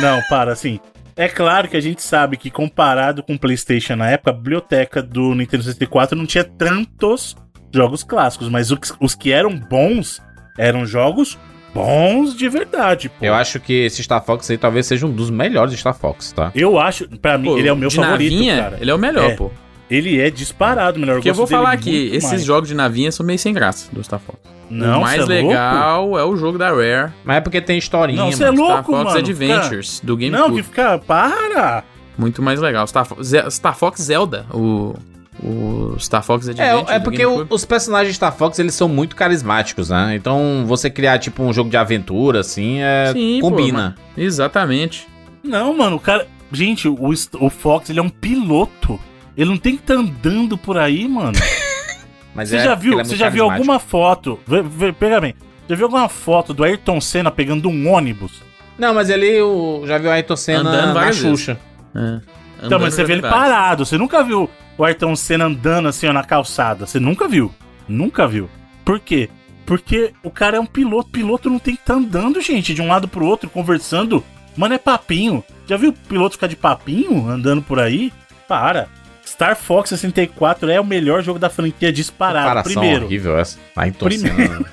Não, 0.00 0.20
para, 0.28 0.52
assim. 0.52 0.78
É 1.16 1.28
claro 1.28 1.66
que 1.68 1.76
a 1.76 1.80
gente 1.80 2.00
sabe 2.02 2.36
que 2.36 2.50
comparado 2.50 3.22
com 3.24 3.34
o 3.34 3.38
PlayStation 3.38 3.96
na 3.96 4.08
época, 4.10 4.30
a 4.30 4.34
biblioteca 4.34 5.02
do 5.02 5.34
Nintendo 5.34 5.64
64 5.64 6.16
não 6.16 6.26
tinha 6.26 6.44
tantos 6.44 7.34
jogos 7.74 8.04
clássicos, 8.04 8.48
mas 8.48 8.70
os 9.00 9.14
que 9.14 9.32
eram 9.32 9.58
bons 9.58 10.22
eram 10.58 10.86
jogos 10.86 11.36
bons 11.76 12.34
de 12.36 12.48
verdade, 12.48 13.08
pô. 13.08 13.24
Eu 13.24 13.34
acho 13.34 13.60
que 13.60 13.72
esse 13.84 14.02
Star 14.02 14.24
Fox 14.24 14.50
aí 14.50 14.58
talvez 14.58 14.86
seja 14.86 15.06
um 15.06 15.10
dos 15.12 15.30
melhores 15.30 15.78
Star 15.78 15.94
Fox, 15.94 16.32
tá? 16.32 16.50
Eu 16.54 16.78
acho, 16.78 17.08
pra 17.18 17.36
mim, 17.38 17.48
Pô, 17.50 17.58
ele 17.58 17.68
é 17.68 17.72
o 17.72 17.76
meu 17.76 17.88
de 17.88 17.96
favorito, 17.96 18.32
navinha, 18.32 18.56
cara. 18.62 18.78
Ele 18.80 18.90
é 18.90 18.94
o 18.94 18.98
melhor, 18.98 19.30
É. 19.30 19.34
pô. 19.36 19.50
Ele 19.88 20.20
é 20.20 20.30
disparado 20.30 20.96
o 20.96 21.00
melhor. 21.00 21.14
Porque 21.16 21.30
eu 21.30 21.34
vou 21.34 21.46
falar 21.46 21.76
que 21.76 21.90
muito 21.90 22.14
esses 22.16 22.30
mais. 22.30 22.44
jogos 22.44 22.68
de 22.68 22.74
navinha 22.74 23.12
são 23.12 23.24
meio 23.24 23.38
sem 23.38 23.54
graça 23.54 23.88
do 23.92 24.02
Star 24.02 24.18
Fox. 24.18 24.38
Não, 24.68 24.98
o 24.98 25.02
mais 25.02 25.14
é 25.14 25.24
louco? 25.24 25.32
legal 25.48 26.18
é 26.18 26.24
o 26.24 26.36
jogo 26.36 26.58
da 26.58 26.70
Rare, 26.70 27.12
Mas 27.24 27.36
é 27.36 27.40
porque 27.40 27.60
tem 27.60 27.78
historinha, 27.78 28.18
Não, 28.18 28.24
mano. 28.24 28.36
cê 28.36 28.42
é 28.44 28.50
louco, 28.50 28.64
Star 28.72 28.84
Fox 28.84 29.04
mano. 29.04 29.18
Adventures, 29.18 30.00
do 30.02 30.14
Não, 30.14 30.18
GameCube. 30.30 30.56
que 30.56 30.62
fica. 30.64 30.98
Para! 30.98 31.84
Muito 32.18 32.42
mais 32.42 32.58
legal. 32.60 32.84
Star, 32.88 33.04
Fo- 33.06 33.16
Star 33.48 33.76
Fox 33.76 34.00
Zelda, 34.02 34.44
o, 34.52 34.94
o 35.42 35.96
Star 35.98 36.22
Fox 36.22 36.48
Adventures. 36.48 36.88
É, 36.90 36.94
é 36.94 36.98
do 36.98 37.04
porque 37.04 37.24
o- 37.24 37.46
os 37.50 37.64
personagens 37.64 38.10
de 38.10 38.16
Star 38.16 38.34
Fox, 38.34 38.58
eles 38.58 38.74
são 38.74 38.88
muito 38.88 39.14
carismáticos, 39.14 39.90
né? 39.90 40.14
Então, 40.14 40.64
você 40.66 40.88
criar, 40.90 41.18
tipo, 41.18 41.42
um 41.42 41.52
jogo 41.52 41.68
de 41.70 41.76
aventura, 41.76 42.40
assim, 42.40 42.80
é... 42.80 43.12
Sim, 43.12 43.38
pô, 43.40 43.50
combina. 43.50 43.94
Exatamente. 44.16 45.06
Não, 45.42 45.76
mano, 45.76 45.96
o 45.96 46.00
cara. 46.00 46.26
Gente, 46.52 46.88
o, 46.88 46.96
o 47.40 47.50
Fox, 47.50 47.90
ele 47.90 47.98
é 47.98 48.02
um 48.02 48.08
piloto. 48.08 48.98
Ele 49.36 49.50
não 49.50 49.56
tem 49.58 49.76
que 49.76 49.82
estar 49.82 49.94
andando 49.94 50.56
por 50.56 50.78
aí, 50.78 51.06
mano. 51.08 51.32
Mas 52.34 52.50
Você 52.50 52.56
é 52.56 52.64
já 52.64 52.74
viu, 52.74 53.00
é 53.00 53.04
você 53.04 53.16
já 53.16 53.28
viu 53.30 53.44
alguma 53.44 53.78
foto? 53.78 54.38
Vê, 54.46 54.62
vê, 54.62 54.92
pega 54.92 55.20
bem. 55.20 55.34
Já 55.68 55.74
viu 55.74 55.86
alguma 55.86 56.08
foto 56.08 56.52
do 56.52 56.62
Ayrton 56.62 57.00
Senna 57.00 57.30
pegando 57.30 57.68
um 57.68 57.90
ônibus? 57.90 58.42
Não, 58.78 58.92
mas 58.92 59.08
ele 59.08 59.40
o, 59.40 59.84
já 59.86 59.96
viu 59.96 60.10
a 60.10 60.14
Ayrton 60.14 60.36
Senna 60.36 60.60
Andando 60.60 60.94
na 60.94 61.12
Xuxa. 61.12 61.58
É. 61.94 62.20
Então, 62.62 62.78
mas 62.78 62.92
você 62.92 63.04
vê 63.04 63.14
ele 63.14 63.22
parado. 63.22 63.86
Você 63.86 63.96
nunca 63.96 64.22
viu 64.22 64.50
o 64.78 64.84
Ayrton 64.84 65.14
Senna 65.16 65.46
andando 65.46 65.88
assim, 65.88 66.06
ó, 66.06 66.12
na 66.12 66.24
calçada. 66.24 66.86
Você 66.86 66.98
nunca 67.00 67.26
viu. 67.28 67.52
Nunca 67.88 68.26
viu. 68.26 68.48
Por 68.84 69.00
quê? 69.00 69.28
Porque 69.64 70.12
o 70.22 70.30
cara 70.30 70.56
é 70.56 70.60
um 70.60 70.66
piloto. 70.66 71.10
Piloto 71.10 71.50
não 71.50 71.58
tem 71.58 71.74
que 71.74 71.80
estar 71.82 71.94
andando, 71.94 72.40
gente, 72.40 72.72
de 72.74 72.80
um 72.82 72.88
lado 72.88 73.08
pro 73.08 73.26
outro, 73.26 73.50
conversando. 73.50 74.22
Mano, 74.56 74.74
é 74.74 74.78
papinho. 74.78 75.42
Já 75.66 75.76
viu 75.76 75.90
o 75.90 75.92
piloto 75.92 76.34
ficar 76.34 76.46
de 76.46 76.56
papinho 76.56 77.28
andando 77.28 77.60
por 77.62 77.78
aí? 77.80 78.12
Para. 78.48 78.88
Star 79.26 79.56
Fox 79.56 79.88
64 79.90 80.70
é 80.70 80.80
o 80.80 80.84
melhor 80.84 81.20
jogo 81.22 81.38
da 81.38 81.50
franquia 81.50 81.92
disparado. 81.92 82.44
Comparação 82.46 82.72
Primeiro. 82.80 83.04
horrível 83.06 83.36
essa. 83.38 83.58
Ayrton 83.74 84.04
Primeiro. 84.06 84.36
Senna. 84.36 84.64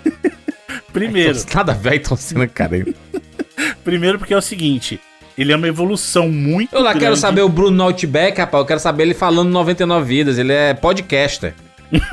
Primeiro. 0.94 1.30
Ayrton- 1.38 1.56
Nada 1.58 1.72
a 1.72 1.76
ver 1.76 1.90
Ayrton 1.94 2.16
Senna, 2.16 2.48
cara. 2.48 2.86
Primeiro 3.84 4.20
porque 4.20 4.34
é 4.34 4.38
o 4.38 4.42
seguinte. 4.42 5.00
Ele 5.38 5.52
é 5.52 5.56
uma 5.56 5.68
evolução 5.68 6.30
muito 6.30 6.76
Eu 6.76 6.82
lá 6.82 6.92
grande. 6.92 7.06
quero 7.06 7.16
saber 7.18 7.42
o 7.42 7.50
Bruno 7.50 7.82
Outback, 7.84 8.38
rapaz. 8.40 8.62
Eu 8.62 8.68
quero 8.68 8.80
saber 8.80 9.04
ele 9.04 9.14
falando 9.14 9.50
99 9.50 10.06
vidas. 10.06 10.38
Ele 10.38 10.54
é 10.54 10.74
podcaster. 10.74 11.56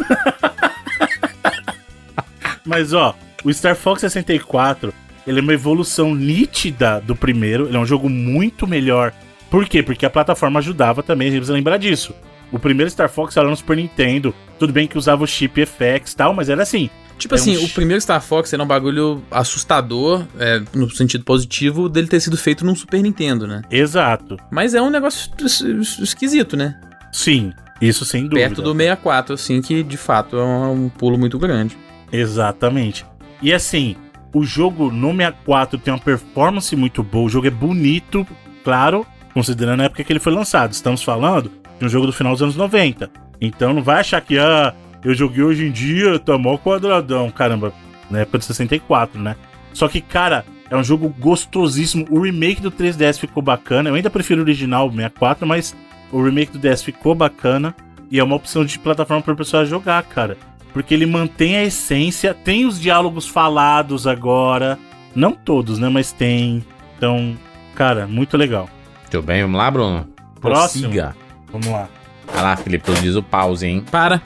Mas 2.64 2.92
ó, 2.92 3.14
o 3.44 3.52
Star 3.52 3.74
Fox 3.76 4.00
64, 4.02 4.92
ele 5.26 5.40
é 5.40 5.42
uma 5.42 5.52
evolução 5.52 6.14
nítida 6.14 7.00
do 7.00 7.16
primeiro, 7.16 7.66
ele 7.66 7.76
é 7.76 7.80
um 7.80 7.86
jogo 7.86 8.08
muito 8.08 8.66
melhor. 8.66 9.12
Por 9.50 9.66
quê? 9.66 9.82
Porque 9.82 10.06
a 10.06 10.10
plataforma 10.10 10.60
ajudava 10.60 11.02
também, 11.02 11.28
a 11.28 11.30
gente 11.30 11.40
precisa 11.40 11.54
lembrar 11.54 11.78
disso. 11.78 12.14
O 12.52 12.58
primeiro 12.58 12.90
Star 12.90 13.08
Fox 13.08 13.36
era 13.36 13.48
no 13.48 13.56
Super 13.56 13.76
Nintendo, 13.76 14.34
tudo 14.58 14.72
bem 14.72 14.86
que 14.86 14.98
usava 14.98 15.24
o 15.24 15.26
chip 15.26 15.64
FX 15.64 16.12
e 16.12 16.16
tal, 16.16 16.34
mas 16.34 16.48
era 16.48 16.62
assim. 16.62 16.90
Tipo 17.20 17.34
É 17.34 17.38
assim, 17.38 17.56
um 17.58 17.64
o 17.64 17.68
primeiro 17.68 18.00
Star 18.00 18.20
Fox 18.20 18.52
era 18.52 18.62
um 18.62 18.66
bagulho 18.66 19.22
assustador, 19.30 20.24
é, 20.38 20.60
no 20.74 20.90
sentido 20.90 21.22
positivo, 21.24 21.88
dele 21.88 22.08
ter 22.08 22.18
sido 22.20 22.36
feito 22.36 22.64
num 22.64 22.74
Super 22.74 23.02
Nintendo, 23.02 23.46
né? 23.46 23.62
Exato. 23.70 24.36
Mas 24.50 24.74
é 24.74 24.80
um 24.82 24.90
negócio 24.90 25.30
es- 25.44 25.60
es- 25.60 25.98
esquisito, 25.98 26.56
né? 26.56 26.80
Sim, 27.12 27.52
isso 27.80 28.04
sem 28.04 28.22
dúvida. 28.24 28.40
Perto 28.40 28.62
do 28.62 28.72
64, 28.72 29.34
assim, 29.34 29.60
que 29.60 29.82
de 29.82 29.96
fato 29.96 30.36
é 30.36 30.42
um, 30.42 30.84
um 30.86 30.88
pulo 30.88 31.18
muito 31.18 31.38
grande. 31.38 31.76
Exatamente. 32.10 33.04
E 33.42 33.52
assim, 33.52 33.96
o 34.34 34.44
jogo 34.44 34.90
no 34.90 35.10
64 35.10 35.78
tem 35.78 35.92
uma 35.92 36.00
performance 36.00 36.74
muito 36.76 37.02
boa, 37.02 37.26
o 37.26 37.28
jogo 37.28 37.46
é 37.46 37.50
bonito, 37.50 38.26
claro, 38.64 39.06
considerando 39.34 39.80
a 39.80 39.84
época 39.84 40.04
que 40.04 40.12
ele 40.12 40.20
foi 40.20 40.32
lançado. 40.32 40.72
Estamos 40.72 41.02
falando 41.02 41.50
de 41.78 41.84
um 41.84 41.88
jogo 41.88 42.06
do 42.06 42.12
final 42.12 42.32
dos 42.32 42.42
anos 42.42 42.56
90. 42.56 43.10
Então 43.40 43.72
não 43.74 43.82
vai 43.82 44.00
achar 44.00 44.20
que, 44.20 44.38
ah, 44.38 44.74
eu 45.04 45.14
joguei 45.14 45.42
hoje 45.42 45.66
em 45.66 45.72
dia, 45.72 46.18
tá 46.18 46.36
mó 46.36 46.56
quadradão. 46.56 47.30
Caramba, 47.30 47.72
na 48.10 48.20
época 48.20 48.38
de 48.38 48.44
64, 48.44 49.20
né? 49.20 49.36
Só 49.72 49.88
que, 49.88 50.00
cara, 50.00 50.44
é 50.70 50.76
um 50.76 50.84
jogo 50.84 51.14
gostosíssimo. 51.18 52.06
O 52.10 52.20
remake 52.20 52.60
do 52.60 52.70
3DS 52.70 53.18
ficou 53.18 53.42
bacana. 53.42 53.90
Eu 53.90 53.94
ainda 53.94 54.10
prefiro 54.10 54.40
o 54.40 54.44
original, 54.44 54.86
o 54.86 54.90
64, 54.90 55.46
mas 55.46 55.74
o 56.12 56.22
remake 56.22 56.52
do 56.52 56.58
DS 56.58 56.82
ficou 56.82 57.14
bacana. 57.14 57.74
E 58.10 58.18
é 58.18 58.24
uma 58.24 58.36
opção 58.36 58.64
de 58.64 58.78
plataforma 58.78 59.22
para 59.22 59.34
o 59.34 59.36
pessoal 59.36 59.64
jogar, 59.64 60.02
cara. 60.02 60.36
Porque 60.72 60.94
ele 60.94 61.06
mantém 61.06 61.56
a 61.56 61.64
essência, 61.64 62.34
tem 62.34 62.66
os 62.66 62.80
diálogos 62.80 63.26
falados 63.26 64.06
agora. 64.06 64.78
Não 65.14 65.32
todos, 65.32 65.78
né? 65.78 65.88
Mas 65.88 66.12
tem. 66.12 66.64
Então, 66.96 67.36
cara, 67.74 68.06
muito 68.06 68.36
legal. 68.36 68.68
Tudo 69.10 69.24
bem, 69.24 69.42
vamos 69.42 69.58
lá, 69.58 69.70
Bruno? 69.70 70.08
Próximo. 70.40 70.84
Prossiga. 70.84 71.16
Vamos 71.50 71.66
lá. 71.66 71.88
Vai 72.32 72.42
lá, 72.42 72.56
Felipe, 72.56 72.92
diz 73.00 73.16
o 73.16 73.22
pause, 73.22 73.66
hein? 73.66 73.84
Para! 73.90 74.22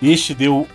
Ixi, 0.00 0.34
deu 0.34 0.66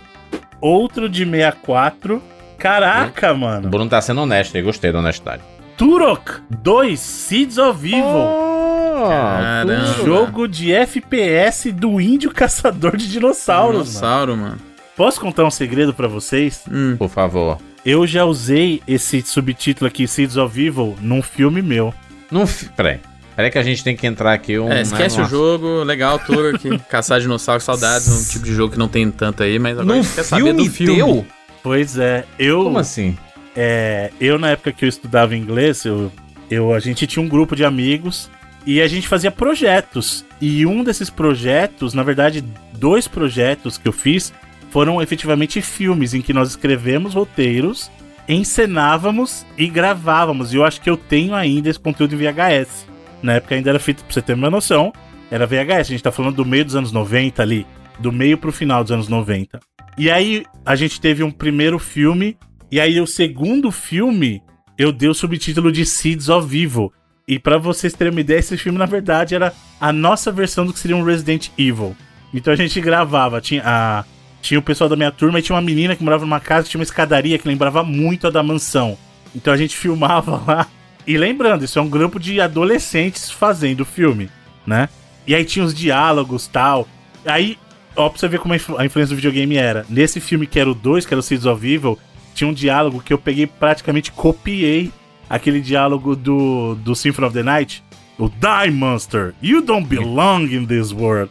outro 0.60 1.08
de 1.08 1.24
64. 1.24 2.22
Caraca, 2.58 3.32
O 3.32 3.38
mano. 3.38 3.68
Bruno 3.68 3.90
tá 3.90 4.00
sendo 4.00 4.22
honesto 4.22 4.56
aí, 4.56 4.62
gostei 4.62 4.90
da 4.92 4.98
honestidade. 5.00 5.42
Turok 5.76 6.40
2 6.50 6.98
Seeds 7.00 7.58
of 7.58 7.86
Evil. 7.86 8.04
Oh, 8.04 9.08
Caramba. 9.08 9.86
Jogo 10.04 10.46
de 10.48 10.72
FPS 10.72 11.72
do 11.72 12.00
índio 12.00 12.30
caçador 12.32 12.96
de 12.96 13.08
dinossauros, 13.10 13.72
mano. 13.78 13.84
Dinossauro, 13.84 14.36
mano. 14.36 14.58
Posso 14.96 15.20
contar 15.20 15.44
um 15.44 15.50
segredo 15.50 15.92
pra 15.92 16.06
vocês? 16.06 16.64
Hum. 16.70 16.94
Por 16.96 17.08
favor. 17.08 17.58
Eu 17.84 18.06
já 18.06 18.24
usei 18.24 18.80
esse 18.86 19.20
subtítulo 19.22 19.88
aqui, 19.88 20.06
Seeds 20.06 20.36
of 20.36 20.58
Evil, 20.64 20.96
num 21.00 21.20
filme 21.20 21.60
meu. 21.60 21.92
Não, 22.30 22.46
fi- 22.46 22.66
peraí. 22.70 23.00
Peraí 23.36 23.50
que 23.50 23.58
a 23.58 23.62
gente 23.62 23.82
tem 23.82 23.96
que 23.96 24.06
entrar 24.06 24.32
aqui 24.32 24.58
um. 24.58 24.70
É, 24.70 24.82
esquece 24.82 25.18
né, 25.18 25.24
o 25.24 25.28
jogo, 25.28 25.82
legal, 25.82 26.18
tour 26.18 26.54
aqui. 26.54 26.78
Caçar 26.88 27.20
dinossauro, 27.20 27.60
saudades, 27.60 28.08
um 28.08 28.32
tipo 28.32 28.44
de 28.44 28.54
jogo 28.54 28.72
que 28.72 28.78
não 28.78 28.88
tem 28.88 29.10
tanto 29.10 29.42
aí, 29.42 29.58
mas 29.58 29.78
agora 29.78 29.94
a 29.94 29.96
Num 29.96 30.02
gente 30.02 30.14
quer 30.14 30.22
saber 30.22 30.44
filme, 30.44 30.64
do 30.64 30.70
filme. 30.70 30.96
teu? 30.96 31.26
Pois 31.62 31.98
é, 31.98 32.24
eu. 32.38 32.64
Como 32.64 32.78
assim? 32.78 33.16
É, 33.56 34.10
eu, 34.20 34.38
na 34.38 34.50
época 34.50 34.72
que 34.72 34.84
eu 34.84 34.88
estudava 34.88 35.36
inglês, 35.36 35.84
eu, 35.84 36.12
eu, 36.50 36.72
a 36.72 36.80
gente 36.80 37.06
tinha 37.06 37.24
um 37.24 37.28
grupo 37.28 37.56
de 37.56 37.64
amigos 37.64 38.30
e 38.66 38.80
a 38.80 38.86
gente 38.86 39.08
fazia 39.08 39.30
projetos. 39.30 40.24
E 40.40 40.64
um 40.66 40.84
desses 40.84 41.10
projetos, 41.10 41.94
na 41.94 42.02
verdade, 42.02 42.44
dois 42.72 43.08
projetos 43.08 43.78
que 43.78 43.88
eu 43.88 43.92
fiz, 43.92 44.32
foram 44.70 45.00
efetivamente 45.00 45.60
filmes 45.60 46.14
em 46.14 46.22
que 46.22 46.32
nós 46.32 46.50
escrevemos 46.50 47.14
roteiros, 47.14 47.90
encenávamos 48.28 49.44
e 49.56 49.66
gravávamos. 49.66 50.52
E 50.52 50.56
eu 50.56 50.64
acho 50.64 50.80
que 50.80 50.90
eu 50.90 50.96
tenho 50.96 51.34
ainda 51.34 51.68
esse 51.68 51.78
conteúdo 51.78 52.14
em 52.14 52.18
VHS. 52.18 52.86
Na 53.24 53.32
época 53.32 53.54
ainda 53.54 53.70
era 53.70 53.78
feito, 53.78 54.04
pra 54.04 54.12
você 54.12 54.20
ter 54.20 54.34
uma 54.34 54.50
noção, 54.50 54.92
era 55.30 55.46
VHS. 55.46 55.80
A 55.80 55.82
gente 55.84 56.02
tá 56.02 56.12
falando 56.12 56.36
do 56.36 56.44
meio 56.44 56.62
dos 56.62 56.76
anos 56.76 56.92
90 56.92 57.40
ali, 57.42 57.66
do 57.98 58.12
meio 58.12 58.36
pro 58.36 58.52
final 58.52 58.82
dos 58.82 58.92
anos 58.92 59.08
90. 59.08 59.58
E 59.96 60.10
aí 60.10 60.44
a 60.62 60.76
gente 60.76 61.00
teve 61.00 61.22
um 61.22 61.30
primeiro 61.30 61.78
filme 61.78 62.36
e 62.70 62.78
aí 62.78 63.00
o 63.00 63.06
segundo 63.06 63.70
filme, 63.70 64.42
eu 64.76 64.92
dei 64.92 65.08
o 65.08 65.14
subtítulo 65.14 65.72
de 65.72 65.86
Seeds 65.86 66.28
of 66.28 66.46
Evil. 66.54 66.92
E 67.26 67.38
pra 67.38 67.56
vocês 67.56 67.94
terem 67.94 68.10
uma 68.10 68.20
ideia, 68.20 68.40
esse 68.40 68.58
filme 68.58 68.78
na 68.78 68.84
verdade 68.84 69.34
era 69.34 69.54
a 69.80 69.90
nossa 69.90 70.30
versão 70.30 70.66
do 70.66 70.74
que 70.74 70.78
seria 70.78 70.96
um 70.96 71.02
Resident 71.02 71.48
Evil. 71.56 71.96
Então 72.34 72.52
a 72.52 72.56
gente 72.56 72.78
gravava, 72.78 73.40
tinha 73.40 73.62
a 73.64 74.04
tinha 74.42 74.60
o 74.60 74.62
pessoal 74.62 74.90
da 74.90 74.96
minha 74.96 75.10
turma 75.10 75.38
e 75.38 75.42
tinha 75.42 75.56
uma 75.56 75.62
menina 75.62 75.96
que 75.96 76.04
morava 76.04 76.26
numa 76.26 76.40
casa 76.40 76.64
que 76.64 76.70
tinha 76.72 76.78
uma 76.78 76.84
escadaria 76.84 77.38
que 77.38 77.48
lembrava 77.48 77.82
muito 77.82 78.26
a 78.26 78.30
da 78.30 78.42
mansão. 78.42 78.98
Então 79.34 79.50
a 79.50 79.56
gente 79.56 79.74
filmava 79.74 80.32
lá. 80.46 80.68
E 81.06 81.16
lembrando, 81.18 81.64
isso 81.64 81.78
é 81.78 81.82
um 81.82 81.88
grupo 81.88 82.18
de 82.18 82.40
adolescentes 82.40 83.30
fazendo 83.30 83.84
filme, 83.84 84.30
né? 84.66 84.88
E 85.26 85.34
aí 85.34 85.44
tinha 85.44 85.64
os 85.64 85.74
diálogos 85.74 86.46
tal. 86.46 86.88
Aí, 87.26 87.58
ó, 87.96 88.08
pra 88.08 88.18
você 88.18 88.28
ver 88.28 88.38
como 88.38 88.54
a 88.54 88.56
influ- 88.56 88.78
a 88.78 88.84
influência 88.86 89.14
do 89.14 89.16
videogame 89.16 89.56
era. 89.56 89.84
Nesse 89.88 90.20
filme 90.20 90.46
que 90.46 90.58
era 90.58 90.70
o 90.70 90.74
2, 90.74 91.04
que 91.06 91.12
era 91.14 91.20
o 91.20 91.22
Seeds 91.22 91.46
of 91.46 91.66
Evil, 91.66 91.98
tinha 92.34 92.48
um 92.48 92.52
diálogo 92.54 93.00
que 93.02 93.12
eu 93.12 93.18
peguei 93.18 93.46
praticamente 93.46 94.10
copiei 94.12 94.90
aquele 95.28 95.60
diálogo 95.60 96.14
do, 96.16 96.74
do 96.76 96.94
Symphony 96.94 97.26
of 97.26 97.34
the 97.34 97.42
Night. 97.42 97.82
O 98.18 98.28
Die 98.28 98.70
Monster, 98.70 99.34
you 99.42 99.60
don't 99.60 99.86
belong 99.86 100.44
in 100.54 100.64
this 100.66 100.92
world. 100.92 101.30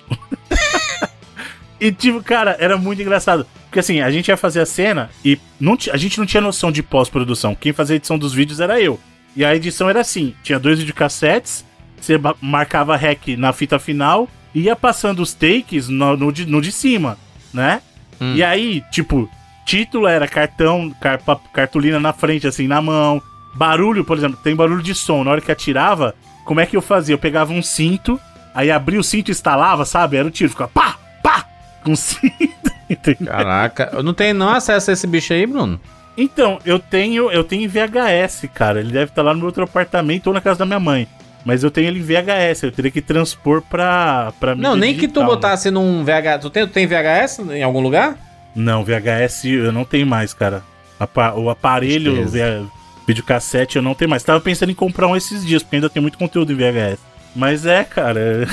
e 1.79 1.91
tipo, 1.91 2.21
cara, 2.21 2.55
era 2.59 2.77
muito 2.77 3.01
engraçado. 3.01 3.45
Porque 3.65 3.79
assim, 3.79 4.01
a 4.01 4.11
gente 4.11 4.27
ia 4.27 4.37
fazer 4.37 4.59
a 4.61 4.65
cena 4.65 5.09
e 5.25 5.37
não 5.59 5.77
a 5.91 5.97
gente 5.97 6.19
não 6.19 6.25
tinha 6.25 6.41
noção 6.41 6.71
de 6.71 6.83
pós-produção. 6.83 7.55
Quem 7.55 7.73
fazia 7.73 7.95
a 7.95 7.97
edição 7.97 8.17
dos 8.17 8.33
vídeos 8.33 8.59
era 8.59 8.79
eu. 8.79 8.99
E 9.35 9.43
a 9.43 9.55
edição 9.55 9.89
era 9.89 10.01
assim: 10.01 10.33
tinha 10.43 10.59
dois 10.59 10.79
videocassetes, 10.79 11.65
você 11.99 12.19
marcava 12.41 12.95
rec 12.95 13.35
na 13.37 13.51
fita 13.53 13.79
final 13.79 14.27
e 14.53 14.61
ia 14.61 14.75
passando 14.75 15.21
os 15.21 15.33
takes 15.33 15.89
no, 15.89 16.15
no, 16.15 16.31
de, 16.31 16.45
no 16.45 16.61
de 16.61 16.71
cima, 16.71 17.17
né? 17.53 17.81
Hum. 18.21 18.35
E 18.35 18.43
aí, 18.43 18.83
tipo, 18.91 19.29
título 19.65 20.07
era 20.07 20.27
cartão, 20.27 20.93
car- 21.01 21.19
cartolina 21.51 21.99
na 21.99 22.13
frente, 22.13 22.47
assim, 22.47 22.67
na 22.67 22.81
mão. 22.81 23.21
Barulho, 23.55 24.03
por 24.03 24.17
exemplo, 24.17 24.39
tem 24.43 24.55
barulho 24.55 24.81
de 24.81 24.95
som. 24.95 25.23
Na 25.23 25.31
hora 25.31 25.41
que 25.41 25.51
atirava, 25.51 26.15
como 26.45 26.59
é 26.59 26.65
que 26.65 26.75
eu 26.75 26.81
fazia? 26.81 27.13
Eu 27.13 27.19
pegava 27.19 27.53
um 27.53 27.61
cinto, 27.61 28.19
aí 28.53 28.69
abria 28.71 28.99
o 28.99 29.03
cinto 29.03 29.29
e 29.29 29.31
instalava, 29.31 29.85
sabe? 29.85 30.17
Era 30.17 30.27
o 30.27 30.31
tiro, 30.31 30.49
ficava 30.49 30.71
pá, 30.73 30.97
pá, 31.21 31.45
com 31.83 31.95
cinto, 31.95 32.71
entendeu? 32.89 33.31
Caraca, 33.31 33.89
eu 33.93 34.03
não 34.03 34.13
tenho 34.13 34.33
não 34.33 34.49
acesso 34.49 34.89
a 34.89 34.93
esse 34.93 35.07
bicho 35.07 35.33
aí, 35.33 35.45
Bruno. 35.45 35.79
Então, 36.17 36.59
eu 36.65 36.77
tenho, 36.79 37.31
eu 37.31 37.43
tenho 37.43 37.69
VHS, 37.69 38.47
cara. 38.53 38.79
Ele 38.79 38.91
deve 38.91 39.11
estar 39.11 39.21
lá 39.23 39.31
no 39.33 39.39
meu 39.39 39.47
outro 39.47 39.63
apartamento 39.63 40.27
ou 40.27 40.33
na 40.33 40.41
casa 40.41 40.59
da 40.59 40.65
minha 40.65 40.79
mãe. 40.79 41.07
Mas 41.45 41.63
eu 41.63 41.69
tenho 41.71 41.87
ele 41.87 41.99
em 41.99 42.03
VHS, 42.03 42.63
eu 42.63 42.71
teria 42.71 42.89
que 42.91 43.01
transpor 43.01 43.61
pra, 43.61 44.31
pra 44.39 44.55
Não, 44.55 44.75
nem 44.77 44.93
que 44.93 45.01
tu 45.01 45.01
digital, 45.07 45.23
né? 45.23 45.29
botasse 45.29 45.71
num 45.71 46.03
VHS. 46.03 46.39
Tu 46.41 46.49
tem, 46.49 46.67
tu 46.67 46.71
tem 46.71 46.87
VHS 46.87 47.39
em 47.51 47.63
algum 47.63 47.81
lugar? 47.81 48.17
Não, 48.55 48.83
VHS 48.83 49.45
eu 49.45 49.71
não 49.71 49.83
tenho 49.83 50.07
mais, 50.07 50.33
cara. 50.33 50.63
O 51.35 51.49
aparelho, 51.49 52.25
via- 52.29 52.63
videocassete 53.05 53.75
eu 53.75 53.81
não 53.81 53.93
tenho 53.93 54.09
mais. 54.09 54.23
Tava 54.23 54.39
pensando 54.39 54.71
em 54.71 54.75
comprar 54.75 55.07
um 55.07 55.17
esses 55.17 55.45
dias, 55.45 55.61
porque 55.63 55.75
ainda 55.75 55.89
tem 55.89 56.01
muito 56.01 56.17
conteúdo 56.17 56.53
em 56.53 56.55
VHS. 56.55 56.99
Mas 57.35 57.65
é, 57.65 57.83
cara. 57.83 58.47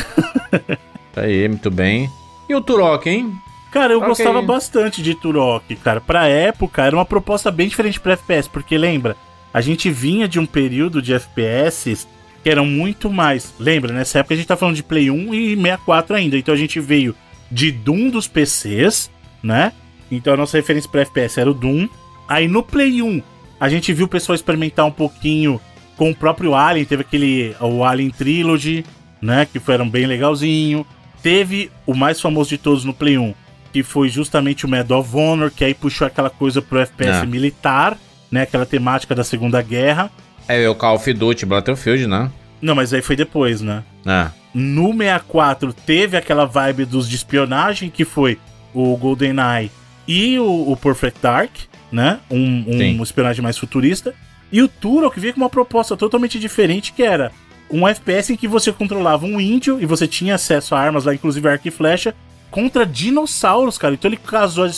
Aí, 1.15 1.47
muito 1.49 1.71
bem. 1.71 2.09
E 2.49 2.55
o 2.55 2.61
Turok, 2.61 3.09
hein? 3.09 3.33
Cara, 3.71 3.93
eu 3.93 3.99
Ok. 3.99 4.09
gostava 4.09 4.43
bastante 4.43 5.03
de 5.03 5.15
Turok, 5.15 5.77
cara. 5.77 6.01
Pra 6.01 6.27
época, 6.27 6.83
era 6.83 6.97
uma 6.97 7.05
proposta 7.05 7.51
bem 7.51 7.69
diferente 7.69 8.01
pra 8.01 8.15
FPS, 8.15 8.49
porque 8.49 8.77
lembra, 8.77 9.17
a 9.55 9.61
gente 9.61 9.91
vinha 9.91 10.27
de 10.27 10.41
um 10.41 10.47
período 10.47 11.01
de 11.01 11.13
FPS 11.15 12.07
que 12.43 12.51
eram 12.51 12.67
muito 12.67 13.11
mais. 13.11 13.55
Lembra, 13.61 13.93
nessa 13.93 14.19
época 14.19 14.35
a 14.35 14.37
gente 14.37 14.47
tá 14.47 14.57
falando 14.57 14.75
de 14.77 14.83
Play 14.83 15.11
1 15.11 15.35
e 15.35 15.57
64 15.57 16.17
ainda. 16.17 16.37
Então 16.37 16.55
a 16.55 16.57
gente 16.59 16.81
veio 16.81 17.15
de 17.51 17.71
Doom 17.71 18.11
dos 18.11 18.27
PCs, 18.27 19.11
né? 19.43 19.73
Então 20.11 20.35
a 20.35 20.37
nossa 20.37 20.57
referência 20.57 20.91
pra 20.91 21.03
FPS 21.03 21.39
era 21.39 21.51
o 21.51 21.55
Doom. 21.55 21.89
Aí 22.29 22.49
no 22.49 22.63
Play 22.63 23.03
1, 23.03 23.23
a 23.61 23.69
gente 23.69 23.93
viu 23.93 24.07
o 24.07 24.09
pessoal 24.09 24.35
experimentar 24.35 24.87
um 24.87 24.91
pouquinho 24.91 25.61
com 25.97 26.11
o 26.11 26.15
próprio 26.15 26.55
Alien. 26.55 26.87
Teve 26.87 27.03
aquele, 27.03 27.55
o 27.61 27.85
Alien 27.85 28.11
Trilogy, 28.11 28.85
né? 29.23 29.47
Que 29.47 29.61
foram 29.61 29.89
bem 29.89 30.07
legalzinho. 30.07 30.85
Teve 31.23 31.71
o 31.87 31.95
mais 31.95 32.21
famoso 32.21 32.49
de 32.51 32.59
todos 32.59 32.85
no 32.85 32.95
Play 32.95 33.19
1, 33.19 33.35
que 33.73 33.83
foi 33.83 34.09
justamente 34.09 34.67
o 34.67 34.69
Medal 34.69 35.01
of 35.01 35.17
Honor, 35.17 35.51
que 35.51 35.65
aí 35.65 35.75
puxou 35.75 36.07
aquela 36.07 36.31
coisa 36.31 36.61
pro 36.61 36.79
FPS 36.81 37.23
É. 37.23 37.27
militar, 37.27 37.97
né? 38.31 38.43
Aquela 38.43 38.67
temática 38.67 39.15
da 39.15 39.25
Segunda 39.25 39.61
Guerra. 39.63 40.11
É 40.49 40.69
o 40.69 40.75
Call 40.75 40.97
of 40.97 41.13
Duty 41.13 41.47
Battlefield, 41.47 42.07
né? 42.07 42.31
Não, 42.61 42.75
mas 42.75 42.93
aí 42.93 43.01
foi 43.03 43.17
depois, 43.17 43.61
né? 43.61 43.83
É. 44.05 44.29
No 44.53 44.93
64 44.93 45.73
teve 45.73 46.17
aquela 46.17 46.45
vibe 46.45 46.85
dos 46.85 47.09
de 47.09 47.17
espionagem, 47.17 47.89
que 47.89 48.05
foi 48.05 48.39
o 48.75 48.97
GoldenEye 48.97 49.71
e 50.07 50.39
o, 50.39 50.71
o 50.73 50.77
Perfect 50.77 51.21
Dark, 51.23 51.51
né? 51.93 52.19
Um, 52.31 52.65
um 52.99 53.03
espionagem 53.03 53.43
mais 53.43 53.57
futurista. 53.57 54.13
E 54.53 54.61
o 54.61 54.67
Turok 54.69 55.19
veio 55.21 55.33
com 55.35 55.41
uma 55.41 55.49
proposta 55.49 55.97
totalmente 55.97 56.39
diferente, 56.39 56.93
que 56.93 57.03
era 57.03 57.31
um 57.71 57.87
FPS 57.87 58.33
em 58.33 58.37
que 58.37 58.49
você 58.49 58.73
controlava 58.73 59.25
um 59.25 59.41
índio 59.41 59.79
e 59.81 59.87
você 59.87 60.09
tinha 60.09 60.35
acesso 60.35 60.75
a 60.75 60.81
armas 60.81 61.05
lá, 61.05 61.15
inclusive 61.15 61.49
arco 61.49 61.69
e 61.69 61.71
flecha, 61.71 62.13
contra 62.51 62.87
dinossauros, 62.87 63.79
cara. 63.79 63.95
Então 63.95 64.09
ele 64.09 64.17
casou 64.17 64.65
a, 64.65 64.71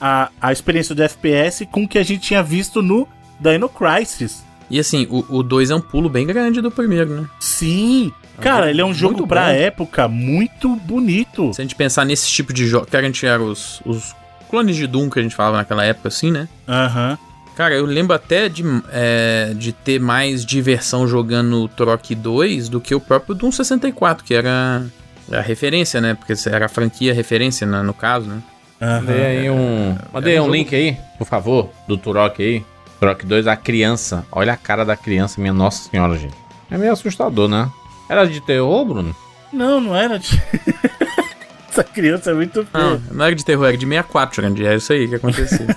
a, 0.00 0.30
a 0.40 0.52
experiência 0.52 0.94
do 0.94 1.02
FPS 1.02 1.66
com 1.66 1.84
o 1.84 1.88
que 1.88 1.98
a 1.98 2.02
gente 2.02 2.22
tinha 2.22 2.42
visto 2.42 2.82
no 2.82 3.06
Dino 3.38 3.68
Crisis. 3.68 4.44
E 4.70 4.78
assim, 4.78 5.06
o 5.10 5.42
2 5.42 5.70
é 5.70 5.74
um 5.74 5.80
pulo 5.80 6.08
bem 6.08 6.24
grande 6.24 6.60
do 6.60 6.70
primeiro, 6.70 7.22
né? 7.22 7.28
Sim! 7.40 8.12
Cara, 8.40 8.70
ele 8.70 8.80
é 8.80 8.84
um 8.84 8.94
jogo 8.94 9.26
pra 9.26 9.46
bom. 9.46 9.50
época 9.50 10.08
muito 10.08 10.74
bonito. 10.76 11.52
Se 11.52 11.60
a 11.60 11.64
gente 11.64 11.74
pensar 11.74 12.06
nesse 12.06 12.28
tipo 12.28 12.52
de 12.52 12.66
jogo, 12.66 12.86
que 12.86 12.96
a 12.96 13.02
gente 13.02 13.26
era 13.26 13.42
os, 13.42 13.82
os 13.84 14.14
clones 14.48 14.76
de 14.76 14.86
Doom 14.86 15.10
que 15.10 15.18
a 15.18 15.22
gente 15.22 15.34
falava 15.34 15.58
naquela 15.58 15.84
época, 15.84 16.08
assim, 16.08 16.30
né? 16.30 16.48
Aham. 16.66 17.18
Cara, 17.56 17.74
eu 17.74 17.84
lembro 17.84 18.14
até 18.14 18.48
de, 18.48 18.64
é, 18.90 19.52
de 19.54 19.72
ter 19.72 20.00
mais 20.00 20.46
diversão 20.46 21.06
jogando 21.06 21.68
Turok 21.68 22.14
2 22.14 22.70
do 22.70 22.80
que 22.80 22.94
o 22.94 23.00
próprio 23.00 23.34
Doom 23.34 23.52
64, 23.52 24.24
que 24.24 24.32
era 24.32 24.86
a 25.30 25.40
referência, 25.40 26.00
né? 26.00 26.14
Porque 26.14 26.34
era 26.48 26.66
a 26.66 26.68
franquia 26.68 27.14
referência 27.14 27.66
né, 27.66 27.82
no 27.82 27.94
caso, 27.94 28.28
né? 28.28 28.42
aham. 28.80 29.00
Mandei 29.00 29.26
aí 29.26 29.50
um. 29.50 29.96
Mandei 30.12 30.34
é 30.34 30.40
um 30.40 30.42
um 30.42 30.46
jogo- 30.46 30.56
link 30.56 30.74
aí, 30.74 30.96
por 31.18 31.26
favor, 31.26 31.70
do 31.86 31.96
Turok 31.96 32.42
aí. 32.42 32.64
Turok 32.98 33.24
2, 33.24 33.46
a 33.46 33.56
criança. 33.56 34.26
Olha 34.30 34.52
a 34.52 34.56
cara 34.56 34.84
da 34.84 34.96
criança, 34.96 35.40
minha 35.40 35.52
nossa 35.52 35.88
senhora, 35.88 36.16
gente. 36.18 36.34
É 36.70 36.76
meio 36.76 36.92
assustador, 36.92 37.48
né? 37.48 37.70
Era 38.08 38.26
de 38.26 38.40
terror, 38.40 38.84
Bruno? 38.84 39.14
Não, 39.52 39.80
não 39.80 39.96
era 39.96 40.18
de. 40.18 40.40
Essa 41.70 41.84
criança 41.84 42.32
é 42.32 42.34
muito 42.34 42.66
feia. 42.66 42.84
Não, 42.84 43.02
não 43.12 43.24
era 43.24 43.34
de 43.34 43.44
terror, 43.44 43.66
era 43.66 43.76
de 43.76 43.86
64, 43.86 44.36
Jurandir. 44.36 44.66
É 44.66 44.74
isso 44.74 44.92
aí 44.92 45.06
que 45.08 45.14
acontecia. 45.14 45.76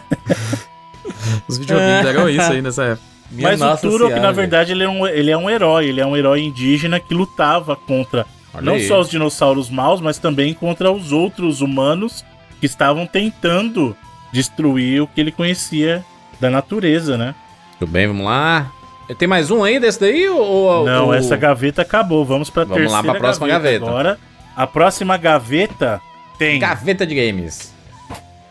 Os 1.48 1.58
videogames 1.58 2.06
eram 2.08 2.30
isso 2.30 2.52
aí 2.52 2.62
nessa 2.62 2.84
época. 2.84 3.14
Minha 3.32 3.58
Mas 3.58 3.84
o 3.84 3.90
Turok, 3.90 4.20
na 4.20 4.32
verdade, 4.32 4.72
ele 4.72 4.84
é, 4.84 4.90
um, 4.90 5.08
ele 5.08 5.32
é 5.32 5.38
um 5.38 5.50
herói. 5.50 5.88
Ele 5.88 6.02
é 6.02 6.06
um 6.06 6.16
herói 6.16 6.42
indígena 6.42 7.00
que 7.00 7.14
lutava 7.14 7.76
contra 7.76 8.26
Olha 8.54 8.64
não 8.66 8.74
aí. 8.76 8.88
só 8.88 9.00
os 9.00 9.10
dinossauros 9.10 9.70
maus, 9.70 10.00
mas 10.02 10.18
também 10.18 10.54
contra 10.54 10.92
os 10.92 11.12
outros 11.12 11.62
humanos 11.62 12.24
que 12.60 12.66
estavam 12.66 13.06
tentando 13.06 13.96
destruir 14.32 15.02
o 15.02 15.08
que 15.08 15.20
ele 15.22 15.32
conhecia 15.32 16.04
da 16.40 16.50
natureza, 16.50 17.18
né? 17.18 17.34
Tudo 17.80 17.92
bem, 17.92 18.08
vamos 18.08 18.26
lá. 18.26 18.72
Tem 19.18 19.28
mais 19.28 19.52
um 19.52 19.64
aí 19.64 19.80
desse 19.80 20.00
daí? 20.00 20.28
Ou, 20.30 20.86
Não, 20.86 21.08
ou- 21.08 21.14
essa 21.14 21.36
gaveta 21.36 21.82
acabou. 21.82 22.24
Vamos 22.26 22.50
pra 22.50 22.64
Vamos 22.64 22.80
lá 22.84 22.88
terceira 22.90 23.12
pra 23.12 23.20
próxima 23.20 23.48
gaveta. 23.48 23.86
Agora, 23.86 24.20
a 24.56 24.66
próxima 24.66 25.18
gaveta 25.18 26.02
tem 26.38 26.60
Gaveta 26.60 27.06
de 27.06 27.14
games. 27.16 27.74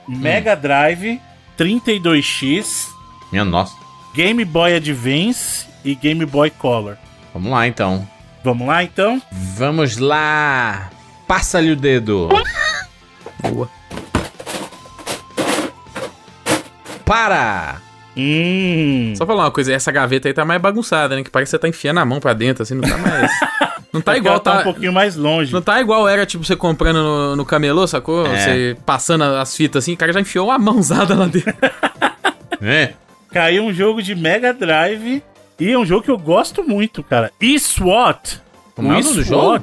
Mega 0.07 0.55
Drive, 0.55 1.21
32X, 1.57 2.89
Minha 3.31 3.45
nossa. 3.45 3.75
Game 4.15 4.45
Boy 4.45 4.75
Advance 4.75 5.67
e 5.85 5.95
Game 5.95 6.25
Boy 6.27 6.51
Color. 6.51 6.97
Vamos 7.33 7.51
lá 7.51 7.67
então. 7.67 8.07
Vamos 8.45 8.67
lá 8.67 8.83
então? 8.83 9.23
Vamos 9.57 9.99
lá. 9.99 10.91
Passa-lhe 11.29 11.71
o 11.71 11.77
dedo. 11.77 12.29
Boa. 13.41 13.69
Para! 17.05 17.81
Hum. 18.17 19.15
Só 19.17 19.25
falar 19.25 19.45
uma 19.45 19.51
coisa, 19.51 19.73
essa 19.73 19.91
gaveta 19.91 20.29
aí 20.29 20.35
tá 20.35 20.45
mais 20.45 20.61
bagunçada, 20.61 21.17
né? 21.17 21.23
Que 21.23 21.31
parece 21.31 21.51
que 21.51 21.57
você 21.57 21.59
tá 21.61 21.69
enfiando 21.69 22.01
a 22.01 22.05
mão 22.05 22.21
pra 22.21 22.33
dentro, 22.33 22.63
assim, 22.63 22.75
não 22.75 22.83
tá 22.83 22.99
mais. 22.99 23.31
Não 23.93 24.01
tá 24.01 24.13
Porque 24.13 24.27
igual, 24.27 24.41
tá 24.41 24.53
tá. 24.55 24.61
um 24.61 24.65
pouquinho 24.65 24.91
mais 24.91 25.17
longe. 25.17 25.53
Não 25.53 25.61
tá 25.61 25.79
igual 25.79 26.09
era, 26.09 26.25
tipo, 26.25 26.43
você 26.43 26.57
comprando 26.57 26.97
no, 26.97 27.37
no 27.37 27.45
camelô, 27.45 27.87
sacou? 27.87 28.27
É. 28.27 28.39
Você 28.39 28.77
passando 28.87 29.23
as 29.23 29.55
fitas 29.55 29.85
assim, 29.85 29.93
o 29.93 29.97
cara 29.99 30.15
já 30.15 30.21
enfiou 30.21 30.49
uma 30.49 30.59
mãozada 30.59 31.15
lá 31.15 31.27
dentro. 31.27 31.53
É. 32.65 32.93
Caiu 33.33 33.65
um 33.65 33.73
jogo 33.75 34.01
de 34.01 34.15
Mega 34.15 34.55
Drive 34.55 35.21
e 35.63 35.73
é 35.73 35.79
um 35.79 35.87
jogo 35.87 36.03
que 36.03 36.11
eu 36.11 36.19
gosto 36.19 36.63
muito, 36.67 37.03
cara. 37.03 37.31
E-SWAT. 37.41 38.41
Como 38.75 38.89
é 38.89 38.97
o 38.97 39.03
nome 39.03 39.15
do 39.15 39.23
jogo? 39.23 39.63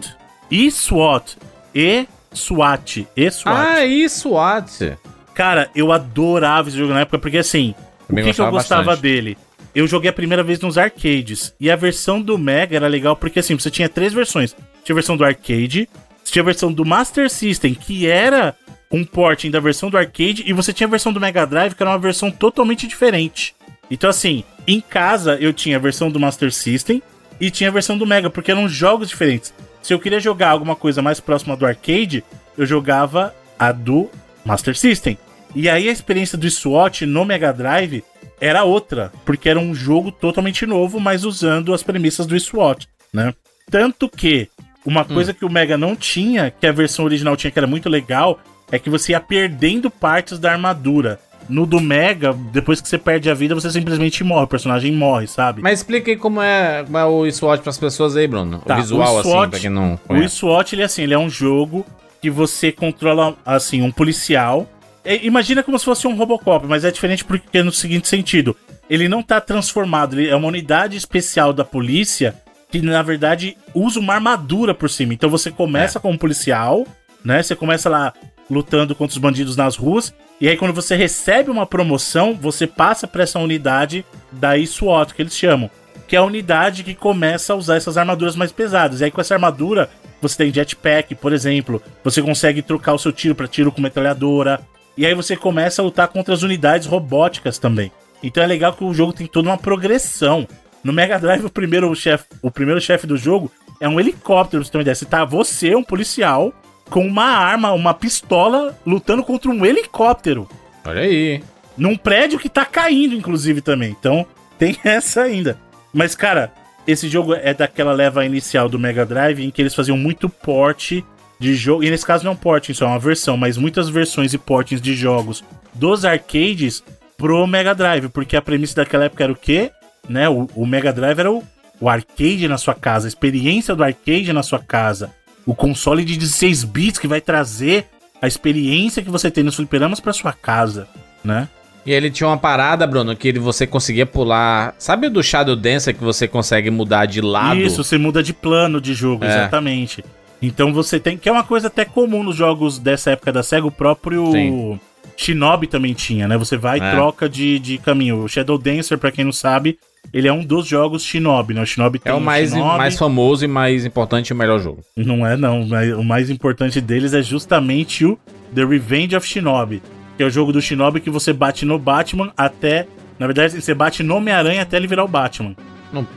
E-SWAT. 0.49 1.37
E-SWAT. 1.73 3.07
E-SWAT. 3.15 3.45
Ah, 3.45 3.85
isso, 3.85 4.29
What? 4.31 4.97
Cara, 5.33 5.69
eu 5.75 5.91
adorava 5.91 6.69
esse 6.69 6.77
jogo 6.77 6.93
na 6.93 7.01
época, 7.01 7.19
porque 7.19 7.37
assim, 7.37 7.73
Também 8.07 8.23
o 8.23 8.27
que, 8.27 8.33
que 8.33 8.41
eu 8.41 8.51
gostava 8.51 8.83
bastante. 8.83 9.01
dele? 9.01 9.37
Eu 9.73 9.87
joguei 9.87 10.09
a 10.09 10.13
primeira 10.13 10.43
vez 10.43 10.59
nos 10.59 10.77
arcades. 10.77 11.53
E 11.59 11.69
a 11.69 11.75
versão 11.75 12.21
do 12.21 12.37
Mega 12.37 12.75
era 12.75 12.87
legal 12.87 13.15
porque 13.15 13.39
assim, 13.39 13.57
você 13.57 13.69
tinha 13.69 13.87
três 13.87 14.13
versões. 14.13 14.55
Tinha 14.83 14.93
a 14.93 14.95
versão 14.95 15.15
do 15.15 15.23
arcade, 15.23 15.87
tinha 16.23 16.41
a 16.41 16.45
versão 16.45 16.71
do 16.71 16.85
Master 16.85 17.29
System, 17.29 17.73
que 17.73 18.07
era 18.07 18.55
um 18.91 19.05
porting 19.05 19.51
da 19.51 19.59
versão 19.59 19.89
do 19.89 19.97
arcade, 19.97 20.43
e 20.45 20.53
você 20.53 20.73
tinha 20.73 20.87
a 20.87 20.89
versão 20.89 21.13
do 21.13 21.19
Mega 21.19 21.45
Drive, 21.45 21.75
que 21.75 21.83
era 21.83 21.91
uma 21.91 21.99
versão 21.99 22.31
totalmente 22.31 22.87
diferente. 22.87 23.55
Então, 23.91 24.09
assim, 24.09 24.43
em 24.74 24.82
casa 24.82 25.38
eu 25.39 25.53
tinha 25.53 25.78
a 25.78 25.80
versão 25.80 26.11
do 26.11 26.20
Master 26.20 26.51
System 26.51 27.01
e 27.39 27.49
tinha 27.49 27.70
a 27.70 27.74
versão 27.74 27.97
do 27.97 28.05
Mega, 28.05 28.30
porque 28.30 28.51
eram 28.51 28.67
jogos 28.67 29.09
diferentes. 29.09 29.53
Se 29.82 29.93
eu 29.93 29.99
queria 29.99 30.20
jogar 30.20 30.49
alguma 30.49 30.76
coisa 30.76 31.01
mais 31.01 31.20
próxima 31.20 31.55
do 31.55 31.65
arcade, 31.65 32.24
eu 32.57 32.65
jogava 32.65 33.34
a 33.57 33.72
do 33.72 34.09
Master 34.45 34.78
System. 34.78 35.17
E 35.55 35.70
aí 35.70 35.89
a 35.89 35.91
experiência 35.91 36.38
do 36.38 36.49
SWAT 36.49 37.05
no 37.05 37.26
Mega 37.26 37.51
Drive 37.51 38.03
era 38.39 38.63
outra, 38.63 39.11
porque 39.26 39.49
era 39.49 39.59
um 39.59 39.74
jogo 39.74 40.11
totalmente 40.11 40.65
novo, 40.65 40.99
mas 40.99 41.24
usando 41.24 41.74
as 41.74 41.84
premissas 41.84 42.26
do 42.26 42.39
SWAT, 42.39 42.88
né? 43.11 43.34
Tanto 43.70 44.09
que 44.09 44.49
uma 44.86 45.03
coisa 45.05 45.34
que 45.34 45.45
o 45.45 45.49
Mega 45.49 45.78
não 45.78 45.95
tinha, 45.95 46.51
que 46.51 46.65
a 46.65 46.72
versão 46.72 47.05
original 47.05 47.36
tinha, 47.36 47.51
que 47.51 47.59
era 47.59 47.67
muito 47.67 47.89
legal, 47.89 48.39
é 48.72 48.80
que 48.80 48.89
você 48.89 49.11
ia 49.11 49.20
perdendo 49.20 49.89
partes 49.89 50.39
da 50.39 50.51
armadura. 50.51 51.20
No 51.49 51.65
do 51.65 51.79
Mega, 51.79 52.31
depois 52.51 52.79
que 52.79 52.87
você 52.87 52.97
perde 52.97 53.29
a 53.29 53.33
vida, 53.33 53.55
você 53.55 53.71
simplesmente 53.71 54.23
morre, 54.23 54.43
o 54.43 54.47
personagem 54.47 54.91
morre, 54.93 55.25
sabe? 55.25 55.61
Mas 55.63 55.79
explica 55.79 56.11
aí 56.11 56.15
como 56.15 56.39
é, 56.41 56.83
como 56.83 56.97
é 56.97 57.05
o 57.05 57.31
SWAT 57.31 57.61
pras 57.61 57.77
pessoas 57.77 58.15
aí, 58.15 58.27
Bruno. 58.27 58.59
Tá, 58.59 58.75
o 58.75 58.81
visual, 58.81 59.15
o 59.15 59.19
assim, 59.19 59.29
SWAT 59.31 59.49
pra 59.49 59.59
quem 59.59 59.69
não 59.69 59.95
O 59.95 59.97
conhece. 59.97 60.35
SWAT, 60.35 60.73
ele 60.73 60.83
é 60.83 60.85
assim, 60.85 61.01
ele 61.01 61.13
é 61.15 61.17
um 61.19 61.29
jogo 61.29 61.83
que 62.21 62.29
você 62.29 62.71
controla, 62.71 63.35
assim, 63.45 63.81
um 63.81 63.91
policial. 63.91 64.69
É, 65.03 65.25
imagina 65.25 65.63
como 65.63 65.79
se 65.79 65.85
fosse 65.85 66.07
um 66.07 66.15
Robocop, 66.15 66.67
mas 66.67 66.85
é 66.85 66.91
diferente 66.91 67.25
porque 67.25 67.57
é 67.57 67.63
no 67.63 67.71
seguinte 67.71 68.07
sentido. 68.07 68.55
Ele 68.89 69.09
não 69.09 69.23
tá 69.23 69.41
transformado, 69.41 70.19
ele 70.19 70.29
é 70.29 70.35
uma 70.35 70.47
unidade 70.47 70.97
especial 70.97 71.51
da 71.51 71.63
polícia 71.65 72.35
que, 72.71 72.81
na 72.81 73.01
verdade, 73.01 73.57
usa 73.73 73.99
uma 73.99 74.13
armadura 74.13 74.73
por 74.75 74.89
cima. 74.89 75.13
Então 75.13 75.29
você 75.29 75.49
começa 75.49 75.99
como 75.99 76.17
policial, 76.17 76.85
né? 77.23 77.41
Você 77.41 77.55
começa 77.55 77.89
lá 77.89 78.13
lutando 78.49 78.93
contra 78.93 79.13
os 79.13 79.17
bandidos 79.17 79.55
nas 79.55 79.75
ruas. 79.75 80.13
E 80.41 80.47
aí, 80.47 80.55
quando 80.55 80.73
você 80.73 80.95
recebe 80.95 81.51
uma 81.51 81.65
promoção, 81.65 82.33
você 82.33 82.65
passa 82.65 83.07
pra 83.07 83.23
essa 83.23 83.39
unidade 83.39 84.05
da 84.31 84.57
SWAT, 84.65 85.13
que 85.13 85.21
eles 85.21 85.35
chamam 85.35 85.69
que 86.09 86.15
é 86.15 86.19
a 86.19 86.23
unidade 86.23 86.83
que 86.83 86.95
começa 86.95 87.53
a 87.53 87.55
usar 87.55 87.75
essas 87.75 87.95
armaduras 87.95 88.35
mais 88.35 88.51
pesadas. 88.51 88.99
E 88.99 89.03
aí 89.03 89.11
com 89.11 89.21
essa 89.21 89.35
armadura, 89.35 89.87
você 90.19 90.37
tem 90.37 90.51
jetpack, 90.51 91.13
por 91.13 91.31
exemplo, 91.31 91.79
você 92.03 92.19
consegue 92.19 92.63
trocar 92.63 92.93
o 92.93 92.97
seu 92.97 93.13
tiro 93.13 93.35
para 93.35 93.47
tiro 93.47 93.71
com 93.71 93.79
metralhadora. 93.79 94.59
E 94.97 95.05
aí 95.05 95.13
você 95.13 95.37
começa 95.37 95.83
a 95.83 95.85
lutar 95.85 96.07
contra 96.07 96.33
as 96.33 96.41
unidades 96.41 96.87
robóticas 96.87 97.59
também. 97.59 97.91
Então 98.23 98.41
é 98.41 98.47
legal 98.47 98.73
que 98.73 98.83
o 98.83 98.91
jogo 98.91 99.13
tem 99.13 99.27
toda 99.27 99.49
uma 99.49 99.57
progressão. 99.57 100.47
No 100.83 100.91
Mega 100.91 101.19
Drive, 101.19 101.45
o 101.45 101.49
primeiro 101.49 101.93
chefe, 101.95 102.25
o 102.41 102.49
primeiro 102.49 102.81
chefe 102.81 103.05
do 103.05 103.15
jogo 103.15 103.51
é 103.79 103.87
um 103.87 103.99
helicóptero, 103.99 104.63
pra 104.63 104.65
você 104.65 104.71
ter 104.71 104.77
uma 104.79 104.81
ideia. 104.81 104.95
Você 104.95 105.05
tá 105.05 105.23
você, 105.23 105.75
um 105.75 105.83
policial, 105.83 106.51
com 106.89 107.05
uma 107.05 107.25
arma, 107.25 107.71
uma 107.71 107.93
pistola, 107.93 108.77
lutando 108.85 109.23
contra 109.23 109.49
um 109.49 109.65
helicóptero 109.65 110.47
Olha 110.85 111.01
aí. 111.01 111.43
num 111.77 111.95
prédio 111.95 112.39
que 112.39 112.49
tá 112.49 112.65
caindo, 112.65 113.15
inclusive, 113.15 113.61
também. 113.61 113.95
Então, 113.97 114.25
tem 114.57 114.77
essa 114.83 115.21
ainda. 115.21 115.57
Mas, 115.93 116.15
cara, 116.15 116.51
esse 116.87 117.07
jogo 117.07 117.33
é 117.33 117.53
daquela 117.53 117.93
leva 117.93 118.25
inicial 118.25 118.67
do 118.67 118.79
Mega 118.79 119.05
Drive 119.05 119.43
em 119.43 119.51
que 119.51 119.61
eles 119.61 119.75
faziam 119.75 119.97
muito 119.97 120.27
porte 120.29 121.05
de 121.39 121.55
jogo. 121.55 121.83
E 121.83 121.89
nesse 121.89 122.05
caso 122.05 122.23
não 122.23 122.31
é 122.31 122.33
um 122.33 122.37
porting, 122.37 122.73
só 122.73 122.85
é 122.85 122.87
uma 122.89 122.99
versão, 122.99 123.37
mas 123.37 123.57
muitas 123.57 123.89
versões 123.89 124.33
e 124.33 124.37
portings 124.37 124.81
de 124.81 124.93
jogos 124.93 125.43
dos 125.73 126.03
arcades 126.03 126.83
pro 127.17 127.47
Mega 127.47 127.73
Drive. 127.73 128.09
Porque 128.09 128.35
a 128.35 128.41
premissa 128.41 128.75
daquela 128.75 129.05
época 129.05 129.23
era 129.23 129.33
o 129.33 129.35
quê? 129.35 129.71
Né? 130.07 130.27
O, 130.27 130.49
o 130.55 130.65
Mega 130.65 130.91
Drive 130.91 131.19
era 131.19 131.31
o, 131.31 131.43
o 131.79 131.87
arcade 131.87 132.47
na 132.47 132.57
sua 132.57 132.73
casa, 132.73 133.07
a 133.07 133.09
experiência 133.09 133.75
do 133.75 133.83
arcade 133.83 134.33
na 134.33 134.43
sua 134.43 134.59
casa. 134.59 135.11
O 135.45 135.55
console 135.55 136.03
de 136.05 136.17
16 136.17 136.63
bits 136.63 136.99
que 136.99 137.07
vai 137.07 137.21
trazer 137.21 137.87
a 138.21 138.27
experiência 138.27 139.01
que 139.01 139.09
você 139.09 139.31
tem 139.31 139.43
nos 139.43 139.55
fliperamas 139.55 139.99
pra 139.99 140.13
sua 140.13 140.33
casa, 140.33 140.87
né? 141.23 141.47
E 141.85 141.91
ele 141.93 142.11
tinha 142.11 142.27
uma 142.27 142.37
parada, 142.37 142.85
Bruno, 142.85 143.15
que 143.15 143.31
você 143.39 143.65
conseguia 143.65 144.05
pular. 144.05 144.75
Sabe 144.77 145.07
o 145.07 145.09
do 145.09 145.23
Shadow 145.23 145.55
Dancer 145.55 145.95
que 145.95 146.03
você 146.03 146.27
consegue 146.27 146.69
mudar 146.69 147.05
de 147.05 147.21
lado? 147.21 147.59
Isso, 147.59 147.83
você 147.83 147.97
muda 147.97 148.21
de 148.21 148.33
plano 148.33 148.79
de 148.81 148.93
jogo, 148.93 149.23
É. 149.23 149.27
exatamente. 149.27 150.03
Então 150.41 150.71
você 150.73 150.99
tem. 150.99 151.17
Que 151.17 151.29
é 151.29 151.31
uma 151.31 151.43
coisa 151.43 151.67
até 151.67 151.85
comum 151.85 152.21
nos 152.23 152.35
jogos 152.35 152.77
dessa 152.77 153.11
época 153.11 153.31
da 153.31 153.41
SEGA, 153.41 153.65
o 153.65 153.71
próprio 153.71 154.31
Sim. 154.31 154.79
Shinobi 155.17 155.67
também 155.67 155.93
tinha, 155.93 156.27
né? 156.27 156.37
Você 156.37 156.57
vai 156.57 156.79
e 156.79 156.81
É. 156.83 156.91
troca 156.91 157.27
de, 157.27 157.57
de 157.59 157.77
caminho. 157.77 158.23
O 158.23 158.27
Shadow 158.29 158.57
Dancer, 158.57 158.97
pra 158.97 159.11
quem 159.11 159.25
não 159.25 159.31
sabe, 159.33 159.79
ele 160.13 160.27
é 160.27 160.33
um 160.33 160.43
dos 160.43 160.67
jogos 160.67 161.03
Shinobi, 161.03 161.53
né? 161.53 161.61
O 161.61 161.65
Shinobi 161.65 161.99
tem 161.99 162.11
É 162.11 162.15
o 162.15 162.19
mais, 162.19 162.49
Shinobi, 162.49 162.77
mais 162.77 162.97
famoso 162.97 163.45
e 163.45 163.47
mais 163.47 163.85
importante 163.85 164.29
e 164.29 164.33
o 164.33 164.35
melhor 164.35 164.59
jogo. 164.59 164.83
Não 164.97 165.25
é, 165.25 165.37
não. 165.37 165.61
O 165.97 166.03
mais 166.03 166.29
importante 166.29 166.81
deles 166.81 167.13
é 167.13 167.21
justamente 167.21 168.05
o 168.05 168.17
The 168.53 168.65
Revenge 168.65 169.15
of 169.15 169.27
Shinobi. 169.27 169.81
Que 170.17 170.23
é 170.23 170.25
o 170.25 170.29
jogo 170.29 170.51
do 170.51 170.61
Shinobi 170.61 170.99
que 170.99 171.09
você 171.09 171.31
bate 171.31 171.65
no 171.65 171.77
Batman 171.77 172.31
até. 172.35 172.87
Na 173.19 173.27
verdade, 173.27 173.61
você 173.61 173.73
bate 173.73 174.01
no 174.01 174.15
Homem-Aranha 174.15 174.61
até 174.61 174.77
ele 174.77 174.87
virar 174.87 175.03
o 175.03 175.07
Batman. 175.07 175.55
Não 175.93 176.07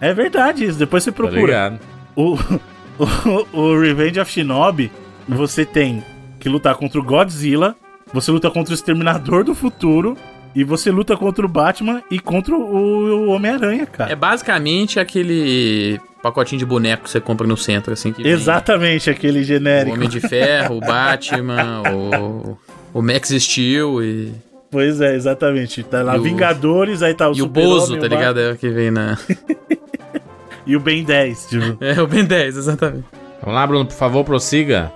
É 0.00 0.12
verdade 0.12 0.64
isso, 0.64 0.78
depois 0.78 1.02
você 1.04 1.10
tá 1.10 1.16
procura. 1.16 1.80
O, 2.14 2.36
o, 2.98 3.58
o 3.58 3.80
Revenge 3.80 4.20
of 4.20 4.30
Shinobi, 4.30 4.90
você 5.28 5.64
tem 5.64 6.02
que 6.38 6.48
lutar 6.48 6.74
contra 6.74 7.00
o 7.00 7.02
Godzilla, 7.02 7.76
você 8.12 8.30
luta 8.30 8.50
contra 8.50 8.72
o 8.72 8.74
Exterminador 8.74 9.44
do 9.44 9.54
Futuro, 9.54 10.16
e 10.56 10.64
você 10.64 10.90
luta 10.90 11.16
contra 11.16 11.44
o 11.44 11.48
Batman 11.48 12.02
e 12.10 12.18
contra 12.18 12.56
o, 12.56 12.58
o 12.58 13.28
Homem-Aranha, 13.28 13.86
cara. 13.86 14.10
É 14.10 14.16
basicamente 14.16 14.98
aquele 14.98 16.00
pacotinho 16.22 16.58
de 16.58 16.64
boneco 16.66 17.04
que 17.04 17.10
você 17.10 17.20
compra 17.20 17.46
no 17.46 17.56
centro, 17.56 17.92
assim. 17.92 18.12
Exatamente, 18.18 19.08
aquele 19.10 19.40
O 19.40 19.44
genérico. 19.44 19.94
Homem 19.94 20.08
de 20.08 20.18
Ferro, 20.18 20.78
o 20.78 20.80
Batman, 20.80 21.82
o, 21.92 22.58
o 22.92 23.02
Max 23.02 23.28
Steel 23.28 24.02
e, 24.02 24.32
Pois 24.70 25.00
é, 25.00 25.14
exatamente. 25.14 25.82
Tá 25.84 26.02
lá 26.02 26.16
E 26.16 26.18
o- 26.18 26.22
Vingadores, 26.22 27.02
aí 27.02 27.14
tá 27.14 27.30
o 27.30 27.36
e 27.36 27.42
o 27.42 27.46
Bozo, 27.46 27.92
tá 27.92 27.98
o 27.98 28.00
Batman 28.00 28.16
ligado? 28.16 28.40
É 28.40 28.50
o 28.52 28.56
que 28.56 28.68
vem 28.70 28.90
na. 28.90 29.16
E 30.66 30.74
o 30.74 30.80
Ben 30.80 31.04
10. 31.04 31.46
Tipo, 31.48 31.78
É 31.84 32.02
o 32.02 32.08
Ben 32.08 32.24
10, 32.24 32.56
exatamente. 32.56 33.04
Vamos 33.40 33.54
lá, 33.54 33.64
Bruno, 33.66 33.86
por 33.86 33.94
favor, 33.94 34.24
prossiga. 34.24 34.90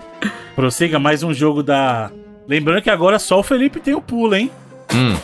prossiga 0.57 0.99
mais 0.99 1.23
um 1.23 1.33
jogo 1.33 1.63
da. 1.63 2.11
Lembrando 2.49 2.83
que 2.83 2.91
agora 2.91 3.21
só 3.21 3.39
o 3.39 3.43
Felipe 3.45 3.79
tem 3.79 3.95
o 3.95 4.01
pulo, 4.03 4.35
hein? 4.35 4.51
Hum. 4.93 5.15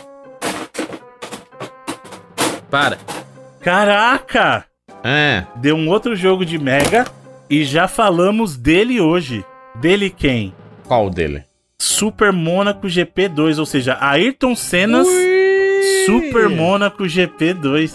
Para. 2.70 2.98
Caraca! 3.60 4.64
É. 5.02 5.44
Deu 5.56 5.76
um 5.76 5.88
outro 5.88 6.16
jogo 6.16 6.44
de 6.44 6.58
Mega 6.58 7.06
e 7.48 7.64
já 7.64 7.86
falamos 7.86 8.56
dele 8.56 9.00
hoje. 9.00 9.44
Dele 9.76 10.10
quem? 10.10 10.54
Qual 10.86 11.10
dele? 11.10 11.44
Super 11.80 12.32
Mônaco 12.32 12.86
GP2, 12.86 13.58
ou 13.58 13.66
seja, 13.66 13.98
Ayrton 14.00 14.54
Senna's 14.54 15.08
Super 16.06 16.48
Mônaco 16.48 17.04
GP2. 17.04 17.92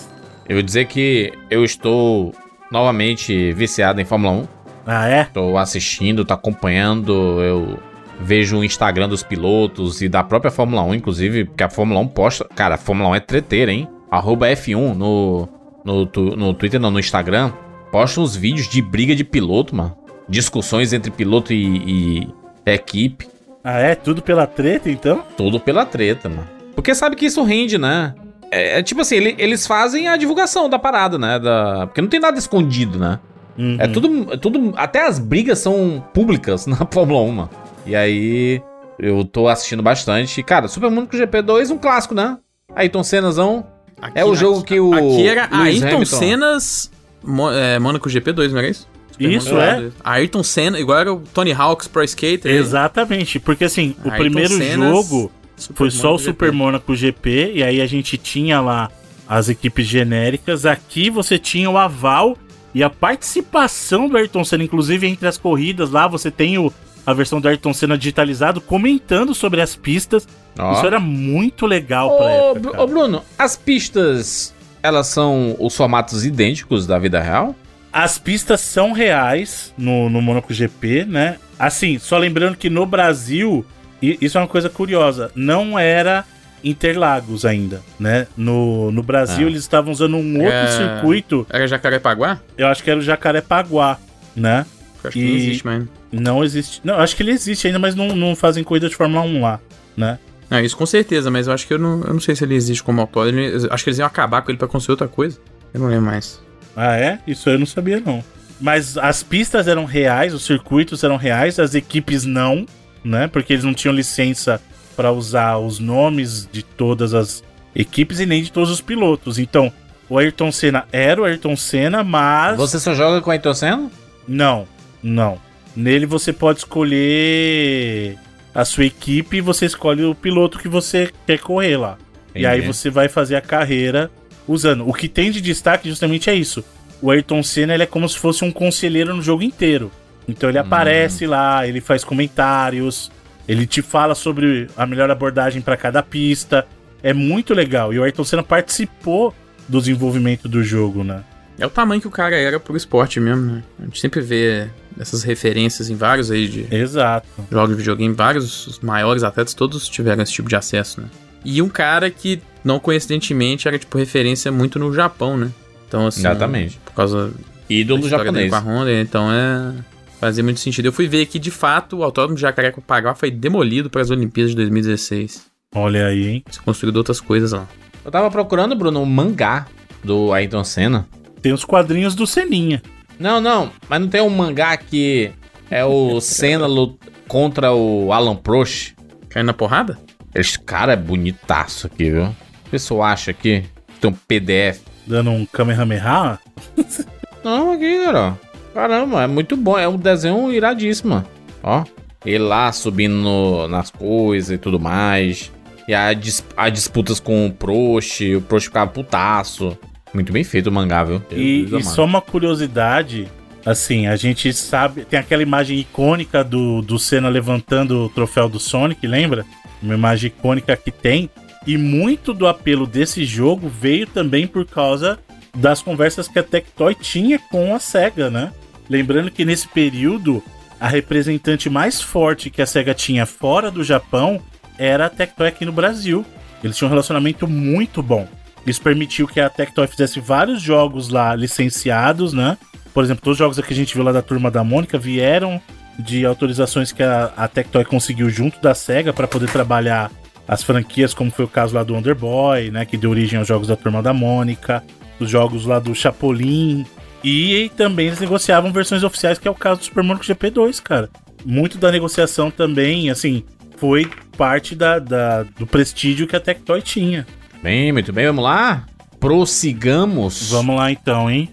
Eu 0.47 0.55
vou 0.55 0.63
dizer 0.63 0.85
que 0.85 1.33
eu 1.49 1.63
estou 1.63 2.33
novamente 2.71 3.51
viciado 3.53 3.99
em 3.99 4.05
Fórmula 4.05 4.33
1. 4.33 4.47
Ah, 4.85 5.07
é? 5.07 5.23
Tô 5.25 5.57
assistindo, 5.57 6.25
tô 6.25 6.33
acompanhando, 6.33 7.41
eu 7.41 7.79
vejo 8.19 8.59
o 8.59 8.63
Instagram 8.63 9.09
dos 9.09 9.23
pilotos 9.23 10.01
e 10.01 10.09
da 10.09 10.23
própria 10.23 10.51
Fórmula 10.51 10.83
1, 10.83 10.95
inclusive, 10.95 11.45
porque 11.45 11.63
a 11.63 11.69
Fórmula 11.69 11.99
1 12.01 12.07
posta. 12.09 12.47
Cara, 12.55 12.75
a 12.75 12.77
Fórmula 12.77 13.09
1 13.09 13.15
é 13.15 13.19
treteira, 13.19 13.71
hein? 13.71 13.87
Arroba 14.11 14.47
F1 14.49 14.93
no, 14.93 15.47
no, 15.85 16.05
no 16.35 16.53
Twitter, 16.53 16.79
não, 16.79 16.91
no 16.91 16.99
Instagram. 16.99 17.51
Posta 17.91 18.19
uns 18.21 18.35
vídeos 18.35 18.67
de 18.67 18.81
briga 18.81 19.15
de 19.15 19.23
piloto, 19.23 19.75
mano. 19.75 19.95
Discussões 20.27 20.93
entre 20.93 21.09
piloto 21.11 21.51
e, 21.53 22.21
e 22.25 22.27
equipe. 22.65 23.27
Ah, 23.63 23.79
é? 23.79 23.95
Tudo 23.95 24.21
pela 24.21 24.45
treta, 24.47 24.89
então? 24.89 25.23
Tudo 25.37 25.59
pela 25.59 25.85
treta, 25.85 26.27
mano. 26.29 26.47
Porque 26.75 26.93
sabe 26.95 27.15
que 27.15 27.25
isso 27.25 27.43
rende, 27.43 27.77
né? 27.77 28.13
É, 28.49 28.79
é 28.79 28.83
tipo 28.83 29.01
assim, 29.01 29.15
ele- 29.15 29.35
eles 29.37 29.65
fazem 29.67 30.07
a 30.07 30.17
divulgação 30.17 30.69
da 30.69 30.77
parada, 30.79 31.17
né? 31.17 31.37
Da, 31.39 31.87
porque 31.87 32.01
não 32.01 32.07
tem 32.09 32.19
nada 32.19 32.37
escondido, 32.37 32.97
né? 32.99 33.19
Uhum. 33.57 33.77
É 33.79 33.87
tudo, 33.87 34.33
é 34.33 34.37
tudo. 34.37 34.73
Até 34.77 35.05
as 35.05 35.19
brigas 35.19 35.59
são 35.59 36.03
públicas 36.13 36.65
na 36.67 36.77
Fórmula 36.91 37.21
1. 37.21 37.31
mano. 37.31 37.49
E 37.85 37.95
aí, 37.95 38.61
eu 38.97 39.23
tô 39.25 39.47
assistindo 39.47 39.83
bastante. 39.83 40.41
Cara, 40.43 40.67
Super 40.67 40.89
Mônaco 40.89 41.15
GP2, 41.15 41.69
um 41.71 41.77
clássico, 41.77 42.13
né? 42.15 42.37
Ayrton 42.75 43.03
Sennazão. 43.03 43.65
Aqui- 44.01 44.19
É 44.19 44.25
o 44.25 44.35
jogo 44.35 44.63
que 44.63 44.79
o 44.79 44.93
Aqui 44.93 45.27
era 45.27 45.47
Lewis 45.51 45.81
Ayrton 45.83 45.95
Hamilton- 45.97 46.17
Senna's 46.17 46.91
Mo 47.23 47.51
é, 47.51 47.77
Monaco 47.77 48.09
GP2, 48.09 48.51
não 48.51 48.57
era 48.59 48.69
isso? 48.69 48.87
Super 49.11 49.29
Isso, 49.31 49.53
Monaco 49.53 49.69
é. 49.71 49.75
GP2. 49.81 49.91
Ayrton 50.03 50.43
Senna, 50.43 50.79
igual 50.79 50.97
era 50.99 51.13
o 51.13 51.19
Tony 51.33 51.51
Hawk's 51.53 51.87
Pro 51.87 52.03
Skater. 52.03 52.51
Exatamente, 52.51 53.39
porque 53.39 53.65
assim, 53.65 53.95
o 54.03 54.09
Ayrton 54.09 54.17
primeiro 54.23 54.57
Senna's 54.57 54.89
jogo 54.89 55.31
Super 55.55 55.77
foi 55.77 55.91
só 55.91 55.99
o 55.99 56.11
Monaco 56.11 56.23
Super 56.23 56.45
GP. 56.47 56.57
Mônaco 56.57 56.95
GP, 56.95 57.51
e 57.55 57.63
aí 57.63 57.79
a 57.81 57.85
gente 57.85 58.17
tinha 58.17 58.59
lá 58.59 58.89
as 59.27 59.49
equipes 59.49 59.85
genéricas. 59.85 60.65
Aqui 60.65 61.09
você 61.11 61.37
tinha 61.37 61.69
o 61.69 61.77
aval 61.77 62.35
e 62.73 62.81
a 62.83 62.89
participação 62.89 64.09
do 64.09 64.17
Ayrton 64.17 64.43
Senna, 64.43 64.63
inclusive 64.63 65.05
entre 65.07 65.27
as 65.27 65.37
corridas 65.37 65.91
lá, 65.91 66.07
você 66.07 66.31
tem 66.31 66.57
o, 66.57 66.73
a 67.05 67.13
versão 67.13 67.41
do 67.41 67.47
Ayrton 67.47 67.73
Senna 67.73 67.97
digitalizado 67.97 68.61
comentando 68.61 69.33
sobre 69.33 69.61
as 69.61 69.75
pistas. 69.75 70.27
Ó. 70.57 70.73
Isso 70.73 70.85
era 70.85 70.99
muito 70.99 71.65
legal 71.65 72.15
pra 72.17 72.25
Ô, 72.25 72.29
época. 72.51 72.71
Cara. 72.71 72.83
ô, 72.83 72.87
Bruno, 72.87 73.23
as 73.37 73.55
pistas, 73.55 74.53
elas 74.83 75.07
são 75.07 75.55
os 75.59 75.75
formatos 75.75 76.25
idênticos 76.25 76.85
da 76.85 76.99
vida 76.99 77.21
real? 77.21 77.55
As 77.93 78.17
pistas 78.17 78.61
são 78.61 78.91
reais 78.93 79.73
no, 79.77 80.09
no 80.09 80.21
Monaco 80.21 80.53
GP, 80.53 81.05
né? 81.05 81.37
Assim, 81.59 81.99
só 81.99 82.17
lembrando 82.17 82.55
que 82.57 82.69
no 82.69 82.85
Brasil, 82.85 83.65
isso 84.01 84.37
é 84.37 84.41
uma 84.41 84.47
coisa 84.47 84.69
curiosa, 84.69 85.31
não 85.35 85.77
era 85.77 86.23
Interlagos 86.63 87.43
ainda, 87.43 87.81
né? 87.99 88.27
No, 88.37 88.91
no 88.91 89.01
Brasil 89.01 89.47
Ah. 89.47 89.49
eles 89.49 89.61
estavam 89.61 89.91
usando 89.91 90.15
um 90.15 90.35
outro 90.37 90.53
É. 90.53 90.67
circuito, 90.67 91.45
Era 91.49 91.67
Jacarepaguá? 91.67 92.39
eu 92.57 92.67
acho 92.67 92.83
que 92.83 92.89
era 92.91 92.99
o 92.99 93.03
Jacarepaguá, 93.03 93.97
né? 94.35 94.65
Acho 95.03 95.17
que 95.17 95.23
não 95.23 95.35
existe 95.35 95.65
mais. 95.65 95.83
Não 96.11 96.43
existe. 96.43 96.81
Não, 96.83 96.95
acho 96.95 97.15
que 97.15 97.23
ele 97.23 97.31
existe 97.31 97.67
ainda, 97.67 97.79
mas 97.79 97.95
não, 97.95 98.15
não 98.15 98.35
fazem 98.35 98.63
corrida 98.63 98.89
de 98.89 98.95
Fórmula 98.95 99.23
1 99.23 99.41
lá, 99.41 99.59
né? 99.95 100.19
Não, 100.49 100.59
isso 100.59 100.75
com 100.75 100.85
certeza, 100.85 101.31
mas 101.31 101.47
eu 101.47 101.53
acho 101.53 101.65
que 101.65 101.73
eu 101.73 101.79
não, 101.79 102.01
eu 102.01 102.13
não 102.13 102.19
sei 102.19 102.35
se 102.35 102.43
ele 102.43 102.55
existe 102.55 102.83
como 102.83 102.99
autódromo. 102.99 103.39
Acho 103.69 103.83
que 103.83 103.89
eles 103.89 103.99
iam 103.99 104.05
acabar 104.05 104.41
com 104.41 104.51
ele 104.51 104.57
pra 104.57 104.67
construir 104.67 104.93
outra 104.93 105.07
coisa. 105.07 105.39
Eu 105.73 105.79
não 105.79 105.87
lembro 105.87 106.07
mais. 106.07 106.41
Ah, 106.75 106.97
é? 106.97 107.19
Isso 107.25 107.49
eu 107.49 107.57
não 107.57 107.65
sabia, 107.65 108.01
não. 108.05 108.23
Mas 108.59 108.97
as 108.97 109.23
pistas 109.23 109.67
eram 109.67 109.85
reais, 109.85 110.33
os 110.33 110.45
circuitos 110.45 111.03
eram 111.03 111.15
reais, 111.15 111.57
as 111.57 111.73
equipes 111.73 112.25
não, 112.25 112.65
né? 113.03 113.27
Porque 113.27 113.53
eles 113.53 113.63
não 113.63 113.73
tinham 113.73 113.95
licença 113.95 114.61
para 114.95 115.11
usar 115.11 115.57
os 115.57 115.79
nomes 115.79 116.47
de 116.51 116.61
todas 116.61 117.13
as 117.13 117.43
equipes 117.73 118.19
e 118.19 118.25
nem 118.25 118.43
de 118.43 118.51
todos 118.51 118.69
os 118.69 118.81
pilotos. 118.81 119.39
Então, 119.39 119.71
o 120.09 120.17
Ayrton 120.17 120.51
Senna 120.51 120.85
era 120.91 121.21
o 121.21 121.23
Ayrton 121.23 121.55
Senna, 121.55 122.03
mas. 122.03 122.57
Você 122.57 122.79
só 122.79 122.93
joga 122.93 123.21
com 123.21 123.31
Ayrton 123.31 123.53
Senna? 123.53 123.89
Não, 124.27 124.67
não. 125.01 125.39
Nele 125.75 126.05
você 126.05 126.33
pode 126.33 126.59
escolher 126.59 128.17
a 128.53 128.65
sua 128.65 128.85
equipe 128.85 129.37
e 129.37 129.41
você 129.41 129.65
escolhe 129.65 130.03
o 130.03 130.13
piloto 130.13 130.59
que 130.59 130.67
você 130.67 131.11
quer 131.25 131.39
correr 131.39 131.77
lá. 131.77 131.97
E 132.35 132.45
aí 132.45 132.59
Entendi. 132.59 132.73
você 132.73 132.89
vai 132.89 133.07
fazer 133.07 133.35
a 133.35 133.41
carreira 133.41 134.11
usando. 134.47 134.87
O 134.87 134.93
que 134.93 135.07
tem 135.07 135.31
de 135.31 135.41
destaque 135.41 135.89
justamente 135.89 136.29
é 136.29 136.35
isso. 136.35 136.63
O 137.01 137.09
Ayrton 137.09 137.41
Senna 137.41 137.73
ele 137.73 137.83
é 137.83 137.87
como 137.87 138.07
se 138.07 138.17
fosse 138.17 138.43
um 138.43 138.51
conselheiro 138.51 139.15
no 139.15 139.21
jogo 139.21 139.43
inteiro. 139.43 139.91
Então 140.27 140.49
ele 140.49 140.59
aparece 140.59 141.25
lá, 141.25 141.67
ele 141.67 141.81
faz 141.81 142.03
comentários, 142.03 143.11
ele 143.47 143.65
te 143.65 143.81
fala 143.81 144.13
sobre 144.13 144.67
a 144.77 144.85
melhor 144.85 145.09
abordagem 145.09 145.61
para 145.61 145.75
cada 145.75 146.03
pista. 146.03 146.67
É 147.01 147.13
muito 147.13 147.53
legal. 147.53 147.93
E 147.93 147.99
o 147.99 148.03
Ayrton 148.03 148.23
Senna 148.23 148.43
participou 148.43 149.33
do 149.67 149.79
desenvolvimento 149.79 150.47
do 150.47 150.63
jogo, 150.63 151.03
né? 151.03 151.23
É 151.61 151.65
o 151.65 151.69
tamanho 151.69 152.01
que 152.01 152.07
o 152.07 152.11
cara 152.11 152.35
era 152.35 152.59
pro 152.59 152.75
esporte 152.75 153.19
mesmo, 153.19 153.41
né? 153.43 153.63
A 153.79 153.83
gente 153.85 153.99
sempre 153.99 154.19
vê 154.19 154.67
essas 154.99 155.21
referências 155.21 155.91
em 155.91 155.95
vários 155.95 156.31
aí 156.31 156.47
de 156.47 156.67
Exato. 156.75 157.27
jogos 157.51 157.69
de 157.69 157.75
videogame, 157.75 158.13
vários 158.15 158.65
os 158.65 158.79
maiores 158.79 159.23
atletas, 159.23 159.53
todos 159.53 159.87
tiveram 159.87 160.23
esse 160.23 160.33
tipo 160.33 160.49
de 160.49 160.55
acesso, 160.55 161.01
né? 161.01 161.07
E 161.45 161.61
um 161.61 161.69
cara 161.69 162.09
que, 162.09 162.41
não 162.63 162.79
coincidentemente, 162.79 163.67
era 163.67 163.77
tipo 163.77 163.95
referência 163.97 164.51
muito 164.51 164.79
no 164.79 164.91
Japão, 164.91 165.37
né? 165.37 165.51
Então, 165.87 166.07
assim. 166.07 166.21
Exatamente. 166.21 166.79
Por 166.83 166.93
causa 166.93 167.31
Ídolo 167.69 168.07
japonês. 168.09 168.49
com 168.49 168.55
a 168.55 168.59
Honda, 168.59 168.91
então 168.93 169.31
é. 169.31 169.73
Fazia 170.19 170.43
muito 170.43 170.59
sentido. 170.59 170.85
Eu 170.85 170.93
fui 170.93 171.07
ver 171.07 171.25
que, 171.25 171.39
de 171.39 171.49
fato, 171.49 171.97
o 171.97 172.03
autódromo 172.03 172.35
de 172.35 172.41
Jacarepaguá 172.41 173.15
foi 173.15 173.31
demolido 173.31 173.89
para 173.89 174.01
as 174.01 174.11
Olimpíadas 174.11 174.51
de 174.51 174.55
2016. 174.57 175.47
Olha 175.73 176.05
aí, 176.05 176.27
hein? 176.27 176.43
Se 176.51 176.59
construíram 176.59 176.99
outras 176.99 177.19
coisas 177.19 177.53
lá. 177.53 177.67
Eu 178.05 178.11
tava 178.11 178.29
procurando, 178.29 178.75
Bruno, 178.75 179.01
um 179.01 179.05
mangá 179.05 179.65
do 180.03 180.31
Ayrton 180.31 180.63
Senna. 180.63 181.07
Tem 181.41 181.51
os 181.53 181.63
quadrinhos 181.65 182.15
do 182.15 182.25
Seninha. 182.27 182.81
Não, 183.19 183.39
não, 183.41 183.71
mas 183.89 183.99
não 184.01 184.07
tem 184.07 184.21
um 184.21 184.29
mangá 184.29 184.75
que 184.77 185.31
é 185.69 185.83
o 185.85 186.19
Senna 186.19 186.65
lut- 186.65 186.97
contra 187.27 187.71
o 187.73 188.11
Alan 188.11 188.35
Prost? 188.35 188.93
Caindo 189.29 189.47
na 189.47 189.53
porrada? 189.53 189.97
Esse 190.33 190.59
cara 190.59 190.93
é 190.93 190.95
bonitaço 190.95 191.87
aqui, 191.87 192.09
viu? 192.09 192.25
O 192.25 192.69
pessoal 192.71 193.03
acha 193.03 193.31
aqui 193.31 193.63
tem 193.99 194.09
um 194.09 194.13
PDF. 194.13 194.79
Dando 195.05 195.29
um 195.31 195.45
Kamehameha. 195.45 196.39
Não, 197.43 197.73
aqui, 197.73 198.03
cara. 198.05 198.37
Caramba, 198.73 199.23
é 199.23 199.27
muito 199.27 199.55
bom. 199.57 199.77
É 199.77 199.87
um 199.87 199.97
desenho 199.97 200.51
iradíssimo. 200.51 201.23
Ó. 201.63 201.83
Ele 202.25 202.39
lá 202.43 202.71
subindo 202.71 203.13
no- 203.15 203.67
nas 203.67 203.89
coisas 203.89 204.51
e 204.51 204.57
tudo 204.57 204.79
mais. 204.79 205.51
E 205.87 205.93
a, 205.93 206.13
dis- 206.13 206.43
a 206.55 206.69
disputas 206.69 207.19
com 207.19 207.47
o 207.47 207.51
Prost, 207.51 208.21
o 208.35 208.41
Prost 208.41 208.67
ficava 208.67 208.89
putaço. 208.91 209.77
Muito 210.13 210.31
bem 210.33 210.43
feito 210.43 210.67
o 210.67 210.71
mangá, 210.71 211.03
viu? 211.03 211.21
E, 211.31 211.67
e 211.71 211.83
só 211.83 212.03
uma 212.03 212.21
curiosidade, 212.21 213.27
assim, 213.65 214.07
a 214.07 214.15
gente 214.15 214.51
sabe, 214.53 215.05
tem 215.05 215.19
aquela 215.19 215.41
imagem 215.41 215.79
icônica 215.79 216.43
do, 216.43 216.81
do 216.81 216.99
Senna 216.99 217.29
levantando 217.29 218.05
o 218.05 218.09
troféu 218.09 218.49
do 218.49 218.59
Sonic, 218.59 219.05
lembra? 219.07 219.45
Uma 219.81 219.95
imagem 219.95 220.27
icônica 220.27 220.75
que 220.75 220.91
tem. 220.91 221.29
E 221.65 221.77
muito 221.77 222.33
do 222.33 222.47
apelo 222.47 222.87
desse 222.87 223.23
jogo 223.23 223.69
veio 223.69 224.07
também 224.07 224.47
por 224.47 224.65
causa 224.65 225.19
das 225.55 225.81
conversas 225.81 226.27
que 226.27 226.39
a 226.39 226.43
Tectoy 226.43 226.95
tinha 226.95 227.37
com 227.37 227.75
a 227.75 227.79
SEGA, 227.79 228.29
né? 228.29 228.51
Lembrando 228.89 229.31
que 229.31 229.45
nesse 229.45 229.67
período, 229.67 230.43
a 230.79 230.87
representante 230.87 231.69
mais 231.69 232.01
forte 232.01 232.49
que 232.49 232.61
a 232.61 232.65
SEGA 232.65 232.93
tinha 232.93 233.25
fora 233.25 233.69
do 233.69 233.83
Japão 233.83 234.41
era 234.77 235.05
a 235.05 235.09
Tectoy 235.09 235.47
aqui 235.47 235.65
no 235.65 235.71
Brasil. 235.71 236.25
Eles 236.63 236.75
tinham 236.75 236.87
um 236.87 236.89
relacionamento 236.89 237.47
muito 237.47 238.01
bom. 238.01 238.27
Isso 238.65 238.81
permitiu 238.81 239.27
que 239.27 239.39
a 239.39 239.49
Tectoy 239.49 239.87
fizesse 239.87 240.19
vários 240.19 240.61
jogos 240.61 241.09
lá 241.09 241.35
licenciados, 241.35 242.31
né? 242.33 242.57
Por 242.93 243.03
exemplo, 243.03 243.23
todos 243.23 243.35
os 243.35 243.39
jogos 243.39 243.59
que 243.59 243.73
a 243.73 243.75
gente 243.75 243.95
viu 243.95 244.03
lá 244.03 244.11
da 244.11 244.21
Turma 244.21 244.51
da 244.51 244.63
Mônica 244.63 244.97
vieram 244.97 245.59
de 245.97 246.25
autorizações 246.25 246.91
que 246.91 247.01
a, 247.03 247.31
a 247.37 247.47
Tectoy 247.47 247.85
conseguiu 247.85 248.29
junto 248.29 248.61
da 248.61 248.73
SEGA 248.75 249.13
para 249.13 249.27
poder 249.27 249.49
trabalhar 249.49 250.11
as 250.47 250.61
franquias, 250.63 251.13
como 251.13 251.31
foi 251.31 251.45
o 251.45 251.47
caso 251.47 251.73
lá 251.75 251.83
do 251.83 251.93
Wonder 251.93 252.15
Boy, 252.15 252.69
né? 252.71 252.85
Que 252.85 252.97
deu 252.97 253.09
origem 253.09 253.39
aos 253.39 253.47
jogos 253.47 253.67
da 253.67 253.75
Turma 253.75 254.01
da 254.01 254.13
Mônica, 254.13 254.83
os 255.19 255.29
jogos 255.29 255.65
lá 255.65 255.79
do 255.79 255.95
Chapolin. 255.95 256.85
E 257.23 257.71
também 257.77 258.07
eles 258.07 258.19
negociavam 258.19 258.71
versões 258.71 259.03
oficiais, 259.03 259.37
que 259.37 259.47
é 259.47 259.51
o 259.51 259.55
caso 259.55 259.79
do 259.79 259.85
Super 259.85 260.03
Mario 260.03 260.23
GP2, 260.23 260.81
cara. 260.81 261.09
Muito 261.45 261.77
da 261.77 261.91
negociação 261.91 262.49
também, 262.51 263.09
assim, 263.09 263.43
foi 263.77 264.09
parte 264.37 264.75
da, 264.75 264.99
da- 264.99 265.43
do 265.43 265.65
prestígio 265.67 266.27
que 266.27 266.35
a 266.35 266.39
Tectoy 266.39 266.81
tinha. 266.81 267.25
Bem, 267.61 267.91
muito 267.91 268.11
bem, 268.11 268.25
vamos 268.25 268.43
lá? 268.43 268.85
Prossigamos. 269.19 270.51
Vamos 270.51 270.75
lá 270.75 270.91
então, 270.91 271.29
hein? 271.29 271.49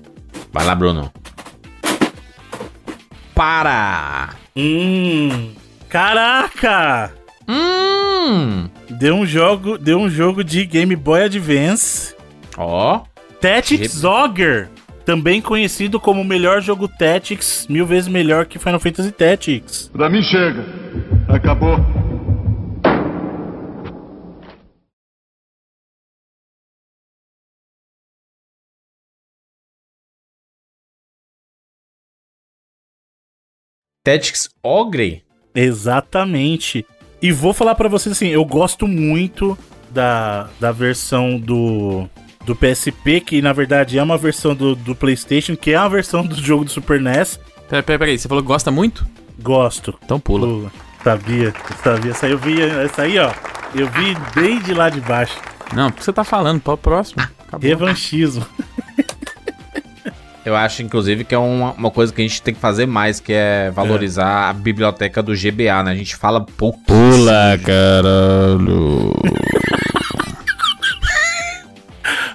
Vai 0.51 0.65
lá, 0.65 0.75
Bruno. 0.75 1.13
Para! 3.35 4.31
Hum. 4.57 5.53
Caraca! 5.89 7.13
Hum! 7.47 8.69
Deu 8.91 9.15
um 9.15 9.27
jogo, 9.27 9.77
deu 9.77 9.99
um 9.99 10.09
jogo 10.09 10.43
de 10.43 10.65
Game 10.65 10.97
Boy 10.97 11.25
Advance. 11.25 12.15
Ó, 12.57 13.03
Tactics 13.41 14.03
Ogre, 14.03 14.67
também 15.05 15.41
conhecido 15.41 16.01
como 16.01 16.23
o 16.23 16.25
melhor 16.25 16.61
jogo 16.61 16.89
Tactics, 16.89 17.67
mil 17.69 17.87
vezes 17.87 18.09
melhor 18.09 18.47
que 18.47 18.59
Final 18.59 18.81
Fantasy 18.81 19.13
Tactics. 19.13 19.91
Pra 19.93 20.09
mim 20.11 20.23
chega. 20.23 20.65
Acabou. 21.29 21.79
Tactics 34.09 34.49
Ogre? 34.63 35.23
Exatamente. 35.55 36.87
E 37.21 37.31
vou 37.31 37.53
falar 37.53 37.75
pra 37.75 37.91
vocês 37.91 38.17
assim, 38.17 38.29
eu 38.29 38.43
gosto 38.43 38.89
muito 38.89 39.59
da, 39.91 40.49
da 40.59 40.73
versão 40.73 41.39
do 41.39 42.09
do 42.47 42.57
PSP, 42.57 43.21
que 43.21 43.43
na 43.43 43.53
verdade 43.53 43.99
é 43.99 44.03
uma 44.03 44.17
versão 44.17 44.55
do, 44.55 44.75
do 44.75 44.95
PlayStation, 44.95 45.55
que 45.55 45.73
é 45.73 45.79
uma 45.79 45.91
versão 45.91 46.25
do 46.25 46.35
jogo 46.37 46.65
do 46.65 46.71
Super 46.71 46.99
NES. 46.99 47.39
Peraí, 47.69 47.83
peraí, 47.83 47.99
peraí. 47.99 48.19
Você 48.19 48.27
falou 48.27 48.43
que 48.43 48.49
gosta 48.49 48.71
muito? 48.71 49.07
Gosto. 49.43 49.95
Então 50.03 50.19
pula. 50.19 50.47
Pula. 50.47 50.73
Sabia, 51.05 51.53
sabia. 51.85 52.11
Essa 52.13 52.25
aí 52.25 52.33
eu 52.33 52.39
vi, 52.39 52.63
essa 52.63 53.03
aí, 53.03 53.19
ó. 53.19 53.31
Eu 53.75 53.89
vi 53.89 54.17
desde 54.35 54.73
lá 54.73 54.89
de 54.89 55.03
baixo. 55.03 55.39
Não, 55.75 55.89
o 55.89 55.93
que 55.93 56.03
você 56.03 56.15
tá 56.15 56.25
falando? 56.25 56.63
Para 56.63 56.73
o 56.73 56.79
próximo. 56.79 57.23
Acabou. 57.47 57.69
Revanchismo. 57.69 58.47
Eu 60.49 60.57
acho, 60.57 60.83
inclusive, 60.83 61.25
que 61.25 61.35
é 61.35 61.39
uma, 61.39 61.73
uma 61.73 61.91
coisa 61.91 62.11
que 62.11 62.23
a 62.23 62.25
gente 62.27 62.41
tem 62.41 62.55
que 62.55 62.61
fazer 62.61 62.87
mais, 62.87 63.21
que 63.21 63.35
é 63.35 63.71
valorizar 63.71 64.49
a 64.49 64.53
biblioteca 64.55 65.23
do 65.23 65.35
GBA, 65.35 65.83
né? 65.83 65.91
A 65.91 65.95
gente 65.95 66.17
fala 66.17 66.41
pouco. 66.41 66.81
Pula, 66.87 67.59
caralho. 67.63 69.13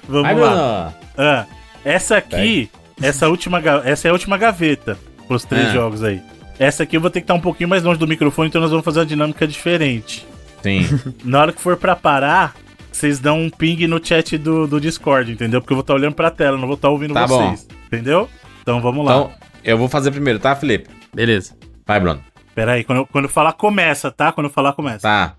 Vamos 0.08 0.22
Vai, 0.22 0.34
lá. 0.36 0.94
Ah, 1.18 1.44
essa 1.84 2.16
aqui, 2.18 2.70
essa 3.02 3.28
última, 3.28 3.60
essa 3.84 4.06
é 4.06 4.10
a 4.10 4.12
última 4.12 4.38
gaveta 4.38 4.96
pros 5.26 5.44
três 5.44 5.68
Ah. 5.68 5.72
jogos 5.72 6.04
aí. 6.04 6.22
Essa 6.56 6.84
aqui 6.84 6.96
eu 6.96 7.00
vou 7.00 7.10
ter 7.10 7.18
que 7.20 7.24
estar 7.24 7.34
um 7.34 7.40
pouquinho 7.40 7.68
mais 7.68 7.82
longe 7.82 7.98
do 7.98 8.06
microfone, 8.06 8.46
então 8.48 8.60
nós 8.60 8.70
vamos 8.70 8.84
fazer 8.84 9.00
uma 9.00 9.06
dinâmica 9.06 9.44
diferente. 9.44 10.24
Sim. 10.62 10.86
Na 11.24 11.40
hora 11.40 11.52
que 11.52 11.60
for 11.60 11.76
pra 11.76 11.96
parar, 11.96 12.54
vocês 12.92 13.18
dão 13.18 13.40
um 13.40 13.50
ping 13.50 13.88
no 13.88 13.98
chat 14.04 14.38
do, 14.38 14.68
do 14.68 14.80
Discord, 14.80 15.32
entendeu? 15.32 15.60
Porque 15.60 15.72
eu 15.72 15.76
vou 15.76 15.80
estar 15.82 15.94
olhando 15.94 16.14
pra 16.14 16.30
tela, 16.30 16.56
não 16.56 16.68
vou 16.68 16.76
estar 16.76 16.90
ouvindo 16.90 17.12
Tá 17.12 17.26
vocês. 17.26 17.66
Entendeu? 17.94 18.28
Então 18.62 18.80
vamos 18.80 19.04
lá. 19.04 19.12
Então, 19.12 19.32
eu 19.64 19.78
vou 19.78 19.88
fazer 19.88 20.10
primeiro, 20.10 20.38
tá, 20.38 20.54
Felipe? 20.56 20.88
Beleza. 21.14 21.54
Vai, 21.86 22.00
Bruno. 22.00 22.22
Pera 22.54 22.72
aí, 22.72 22.84
quando, 22.84 22.98
eu- 22.98 23.06
quando 23.06 23.24
eu 23.24 23.30
falar 23.30 23.52
começa, 23.54 24.10
tá? 24.10 24.30
Quando 24.32 24.46
eu 24.46 24.52
falar 24.52 24.72
começa. 24.74 25.00
Tá. 25.00 25.34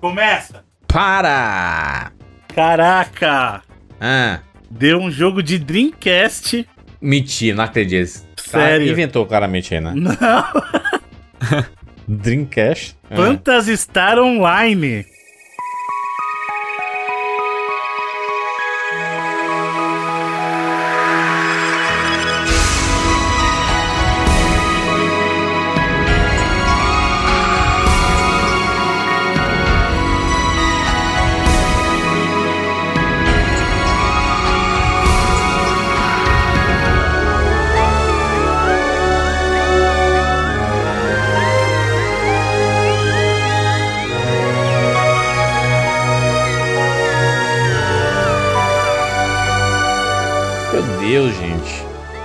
Começa! 0.00 0.64
Para! 0.86 2.12
Caraca! 2.54 3.62
Ah, 4.00 4.40
Deu 4.70 4.98
um 4.98 5.10
jogo 5.10 5.42
de 5.42 5.58
Dreamcast. 5.58 6.66
mentira, 7.00 7.56
não 7.56 7.64
acredito. 7.64 8.06
Sério? 8.36 8.52
Cara, 8.52 8.84
inventou 8.84 9.26
claramente 9.26 9.74
aí, 9.74 9.80
né? 9.80 9.92
Não, 9.94 10.16
Dreamcast? 12.06 12.96
Ah. 13.10 13.16
Phantasy 13.16 13.76
Star 13.76 14.18
Online. 14.18 15.04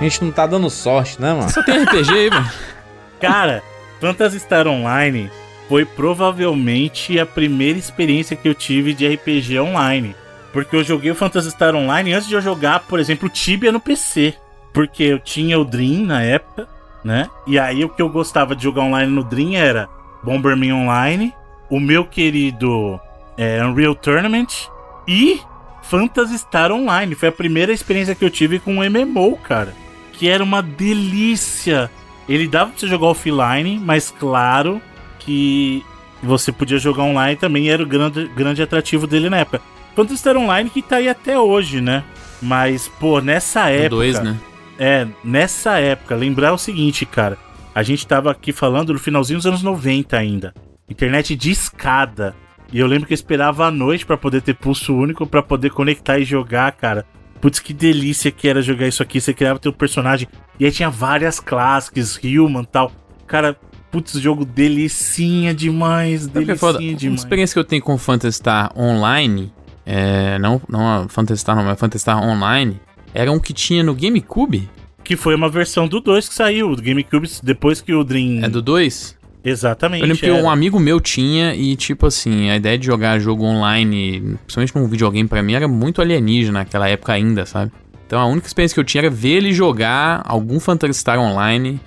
A 0.04 0.08
gente 0.08 0.22
não 0.22 0.30
tá 0.30 0.46
dando 0.46 0.68
sorte, 0.68 1.18
né, 1.18 1.32
mano? 1.32 1.48
Só 1.48 1.62
tem 1.62 1.82
RPG 1.82 2.12
aí, 2.12 2.28
mano. 2.28 2.50
Cara, 3.18 3.62
Phantasy 4.02 4.38
Star 4.38 4.68
Online 4.68 5.30
foi 5.66 5.86
provavelmente 5.86 7.18
a 7.18 7.24
primeira 7.24 7.78
experiência 7.78 8.36
que 8.36 8.46
eu 8.46 8.54
tive 8.54 8.92
de 8.92 9.08
RPG 9.08 9.58
online. 9.60 10.14
Porque 10.52 10.76
eu 10.76 10.84
joguei 10.84 11.10
o 11.10 11.14
Phantasy 11.14 11.50
Star 11.50 11.74
Online 11.74 12.12
antes 12.12 12.28
de 12.28 12.34
eu 12.34 12.42
jogar, 12.42 12.80
por 12.80 13.00
exemplo, 13.00 13.30
Tibia 13.30 13.72
no 13.72 13.80
PC. 13.80 14.34
Porque 14.74 15.04
eu 15.04 15.18
tinha 15.18 15.58
o 15.58 15.64
Dream 15.64 16.04
na 16.04 16.20
época, 16.20 16.68
né? 17.02 17.30
E 17.46 17.58
aí 17.58 17.82
o 17.82 17.88
que 17.88 18.02
eu 18.02 18.10
gostava 18.10 18.54
de 18.54 18.62
jogar 18.62 18.82
online 18.82 19.10
no 19.10 19.24
Dream 19.24 19.54
era 19.54 19.88
Bomberman 20.22 20.74
Online, 20.74 21.32
o 21.70 21.80
meu 21.80 22.04
querido 22.04 23.00
é, 23.38 23.64
Unreal 23.64 23.94
Tournament 23.94 24.68
e 25.08 25.40
Phantasy 25.82 26.36
Star 26.40 26.70
Online. 26.72 27.14
Foi 27.14 27.30
a 27.30 27.32
primeira 27.32 27.72
experiência 27.72 28.14
que 28.14 28.22
eu 28.24 28.30
tive 28.30 28.58
com 28.58 28.74
um 28.74 28.90
MMO, 28.90 29.38
cara. 29.38 29.82
Que 30.18 30.28
era 30.28 30.42
uma 30.42 30.62
delícia. 30.62 31.90
Ele 32.28 32.48
dava 32.48 32.70
pra 32.70 32.80
você 32.80 32.86
jogar 32.86 33.06
offline, 33.08 33.78
mas 33.78 34.10
claro 34.10 34.80
que 35.18 35.84
você 36.22 36.50
podia 36.50 36.78
jogar 36.78 37.02
online 37.02 37.36
também, 37.36 37.68
era 37.68 37.82
o 37.82 37.86
grande, 37.86 38.26
grande 38.28 38.62
atrativo 38.62 39.06
dele 39.06 39.28
na 39.28 39.38
época. 39.38 39.60
Phantasy 39.94 40.18
Star 40.18 40.36
Online 40.36 40.70
que 40.70 40.82
tá 40.82 40.96
aí 40.96 41.08
até 41.08 41.38
hoje, 41.38 41.80
né? 41.80 42.02
Mas, 42.40 42.88
pô, 42.88 43.20
nessa 43.20 43.70
época. 43.70 43.90
2, 43.90 44.20
né? 44.20 44.36
É, 44.78 45.06
nessa 45.22 45.78
época, 45.78 46.14
lembrar 46.16 46.52
o 46.52 46.58
seguinte, 46.58 47.06
cara. 47.06 47.38
A 47.74 47.82
gente 47.82 48.06
tava 48.06 48.30
aqui 48.30 48.52
falando 48.52 48.92
no 48.92 48.98
finalzinho 48.98 49.38
dos 49.38 49.46
anos 49.46 49.62
90 49.62 50.16
ainda. 50.16 50.54
Internet 50.88 51.34
de 51.36 51.50
escada. 51.50 52.34
E 52.72 52.78
eu 52.78 52.86
lembro 52.86 53.06
que 53.06 53.12
eu 53.12 53.16
esperava 53.16 53.66
a 53.66 53.70
noite 53.70 54.04
pra 54.04 54.16
poder 54.16 54.42
ter 54.42 54.54
pulso 54.54 54.94
único, 54.94 55.26
pra 55.26 55.42
poder 55.42 55.70
conectar 55.70 56.18
e 56.18 56.24
jogar, 56.24 56.72
cara. 56.72 57.06
Putz, 57.44 57.58
que 57.58 57.74
delícia 57.74 58.30
que 58.30 58.48
era 58.48 58.62
jogar 58.62 58.88
isso 58.88 59.02
aqui. 59.02 59.20
Você 59.20 59.34
criava 59.34 59.58
teu 59.58 59.70
personagem. 59.70 60.26
E 60.58 60.64
aí 60.64 60.72
tinha 60.72 60.88
várias 60.88 61.38
classes, 61.38 62.18
human 62.24 62.62
e 62.62 62.66
tal. 62.66 62.90
Cara, 63.26 63.54
putz, 63.90 64.14
jogo 64.14 64.46
delicinha 64.46 65.52
demais. 65.52 66.26
É 66.26 66.56
foda? 66.56 66.78
Delicinha 66.78 66.92
Uma 66.92 66.98
demais. 66.98 67.20
experiência 67.20 67.52
que 67.52 67.58
eu 67.58 67.64
tenho 67.64 67.82
com 67.82 67.98
Phantasy 67.98 68.38
Star 68.38 68.72
Online, 68.74 69.52
é, 69.84 70.38
não, 70.38 70.58
não 70.66 71.06
Phantasy 71.06 71.42
Star, 71.42 71.54
não, 71.54 71.64
mas 71.64 71.78
Phantasy 71.78 72.00
Star 72.00 72.24
Online, 72.24 72.80
era 73.12 73.30
um 73.30 73.38
que 73.38 73.52
tinha 73.52 73.82
no 73.82 73.94
GameCube. 73.94 74.70
Que 75.04 75.14
foi 75.14 75.34
uma 75.34 75.50
versão 75.50 75.86
do 75.86 76.00
2 76.00 76.26
que 76.26 76.34
saiu, 76.34 76.74
do 76.74 76.80
GameCube, 76.80 77.28
depois 77.42 77.82
que 77.82 77.92
o 77.92 78.02
Dream. 78.02 78.42
É 78.42 78.48
do 78.48 78.62
2? 78.62 79.18
Exatamente. 79.44 80.00
Eu 80.00 80.08
lembro 80.08 80.20
que 80.20 80.30
era. 80.30 80.42
um 80.42 80.48
amigo 80.48 80.80
meu 80.80 81.00
tinha 81.00 81.54
e, 81.54 81.76
tipo 81.76 82.06
assim, 82.06 82.48
a 82.50 82.56
ideia 82.56 82.78
de 82.78 82.86
jogar 82.86 83.18
jogo 83.18 83.44
online, 83.44 84.38
principalmente 84.46 84.74
num 84.74 84.88
videogame, 84.88 85.28
pra 85.28 85.42
mim 85.42 85.52
era 85.52 85.68
muito 85.68 86.00
alienígena 86.00 86.60
naquela 86.60 86.88
época 86.88 87.12
ainda, 87.12 87.44
sabe? 87.44 87.70
Então 88.06 88.18
a 88.20 88.26
única 88.26 88.46
experiência 88.46 88.74
que 88.74 88.80
eu 88.80 88.84
tinha 88.84 89.02
era 89.02 89.10
ver 89.10 89.36
ele 89.36 89.52
jogar 89.52 90.22
algum 90.24 90.58
Phantasy 90.58 90.98
Star 90.98 91.18
online. 91.18 91.80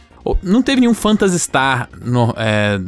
Não 0.44 0.62
teve 0.62 0.82
nenhum 0.82 0.94
Phantasy 0.94 1.40
Star 1.40 1.90
no, 2.04 2.34
é, 2.38 2.80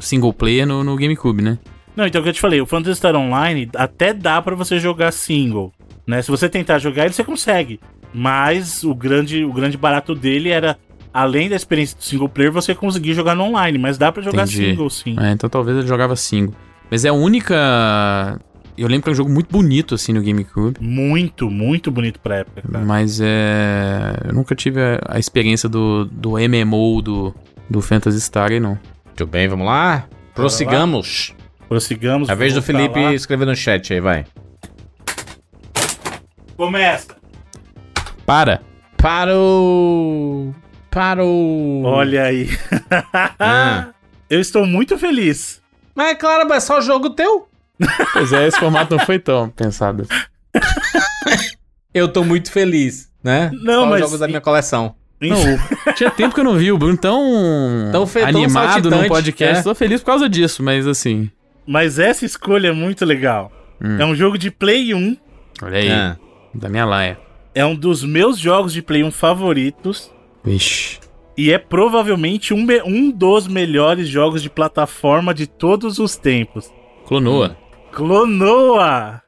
single 0.00 0.32
player 0.32 0.66
no, 0.66 0.84
no 0.84 0.96
GameCube, 0.96 1.42
né? 1.42 1.58
Não, 1.96 2.06
então 2.06 2.20
o 2.20 2.24
que 2.24 2.30
eu 2.30 2.34
te 2.34 2.40
falei, 2.40 2.60
o 2.60 2.66
Phantasy 2.66 2.96
Star 2.96 3.14
Online 3.14 3.70
até 3.76 4.12
dá 4.12 4.42
pra 4.42 4.54
você 4.54 4.80
jogar 4.80 5.12
single, 5.12 5.72
né? 6.06 6.22
Se 6.22 6.30
você 6.30 6.48
tentar 6.48 6.78
jogar 6.78 7.04
ele, 7.04 7.14
você 7.14 7.22
consegue. 7.22 7.78
Mas 8.12 8.84
o 8.84 8.94
grande, 8.94 9.44
o 9.44 9.52
grande 9.52 9.76
barato 9.76 10.14
dele 10.14 10.50
era, 10.50 10.76
além 11.14 11.48
da 11.48 11.54
experiência 11.54 11.96
do 11.96 12.02
single 12.02 12.28
player, 12.28 12.50
você 12.50 12.74
conseguir 12.74 13.14
jogar 13.14 13.36
no 13.36 13.44
online. 13.44 13.78
Mas 13.78 13.96
dá 13.96 14.10
pra 14.10 14.20
jogar 14.20 14.42
Entendi. 14.42 14.70
single, 14.70 14.90
sim. 14.90 15.16
É, 15.20 15.30
então 15.30 15.48
talvez 15.48 15.78
ele 15.78 15.86
jogava 15.86 16.16
single. 16.16 16.54
Mas 16.90 17.04
é 17.04 17.08
a 17.08 17.12
única. 17.12 18.40
Eu 18.76 18.88
lembro 18.88 19.04
que 19.04 19.10
é 19.10 19.12
um 19.12 19.14
jogo 19.14 19.30
muito 19.30 19.50
bonito, 19.50 19.94
assim, 19.94 20.12
no 20.12 20.20
GameCube. 20.20 20.78
Muito, 20.80 21.48
muito 21.48 21.92
bonito 21.92 22.18
pra 22.18 22.38
época, 22.38 22.62
cara. 22.62 22.84
Mas 22.84 23.20
é. 23.22 24.16
Eu 24.24 24.34
nunca 24.34 24.56
tive 24.56 24.80
a, 24.82 25.00
a 25.06 25.18
experiência 25.18 25.68
do, 25.68 26.04
do 26.06 26.32
MMO 26.32 27.00
do, 27.00 27.34
do 27.70 27.80
Phantasy 27.80 28.20
Star 28.20 28.50
aí, 28.50 28.58
não. 28.58 28.76
Muito 29.06 29.26
bem, 29.26 29.46
vamos 29.46 29.64
lá. 29.64 30.08
Prossigamos. 30.34 31.32
Prossigamos. 31.68 32.28
É 32.28 32.32
a 32.32 32.34
vez 32.34 32.52
do 32.52 32.60
Felipe 32.60 33.00
lá. 33.00 33.14
escrever 33.14 33.46
no 33.46 33.54
chat 33.54 33.94
aí, 33.94 34.00
vai. 34.00 34.26
Começa! 36.56 37.16
Para! 38.26 38.62
Parou! 38.96 40.54
Parou! 40.94 41.82
Olha 41.82 42.22
aí. 42.24 42.48
Ah. 43.38 43.88
Eu 44.30 44.40
estou 44.40 44.64
muito 44.64 44.96
feliz. 44.96 45.60
Mas 45.94 46.12
é 46.12 46.14
claro, 46.14 46.48
mas 46.48 46.62
é 46.62 46.66
só 46.66 46.80
jogo 46.80 47.10
teu. 47.10 47.48
Pois 48.12 48.32
é, 48.32 48.46
esse 48.46 48.58
formato 48.58 48.96
não 48.96 49.04
foi 49.04 49.18
tão 49.18 49.48
pensado. 49.50 50.06
Eu 51.92 52.08
tô 52.08 52.24
muito 52.24 52.50
feliz, 52.50 53.10
né? 53.22 53.50
Não, 53.52 53.74
Só 53.74 53.84
os 53.84 53.90
mas- 53.90 54.00
jogos 54.00 54.20
da 54.20 54.28
minha 54.28 54.40
coleção. 54.40 54.94
Não, 55.20 55.36
tinha 55.94 56.10
tempo 56.10 56.34
que 56.34 56.40
eu 56.40 56.44
não 56.44 56.54
vi 56.56 56.70
o 56.70 56.76
Bruno 56.76 56.96
tão, 56.98 57.22
Tão 57.90 58.06
fe- 58.06 58.20
animado 58.22 58.46
no 58.46 58.50
saltitante, 58.90 59.08
podcast. 59.08 59.60
é. 59.60 59.62
Tô 59.62 59.74
feliz 59.74 60.00
por 60.00 60.06
causa 60.06 60.28
disso, 60.28 60.62
mas 60.62 60.86
assim. 60.86 61.30
Mas 61.66 61.98
essa 61.98 62.24
escolha 62.26 62.68
é 62.68 62.72
muito 62.72 63.04
legal. 63.06 63.50
Hum. 63.82 63.96
É 63.98 64.04
um 64.04 64.14
jogo 64.14 64.36
de 64.36 64.50
Play 64.50 64.92
1. 64.94 65.16
Olha 65.62 65.78
aí, 65.78 65.90
Ah. 65.90 66.16
da 66.54 66.68
minha 66.68 66.84
laia. 66.84 67.18
É 67.54 67.64
um 67.64 67.74
dos 67.74 68.04
meus 68.04 68.38
jogos 68.38 68.72
de 68.72 68.82
Play 68.82 69.02
1 69.02 69.10
favoritos. 69.10 70.10
Vixe. 70.44 71.00
E 71.36 71.50
é 71.50 71.58
provavelmente 71.58 72.54
um, 72.54 72.64
um 72.86 73.10
dos 73.10 73.48
melhores 73.48 74.08
jogos 74.08 74.42
de 74.42 74.50
plataforma 74.50 75.34
de 75.34 75.46
todos 75.46 75.98
os 75.98 76.16
tempos. 76.16 76.72
Clonoa. 77.06 77.56
Clonoa! 77.90 79.23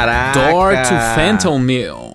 Caraca! 0.00 0.50
Door 0.50 0.72
to 0.82 0.94
Phantom 1.14 1.58
Mill. 1.58 2.12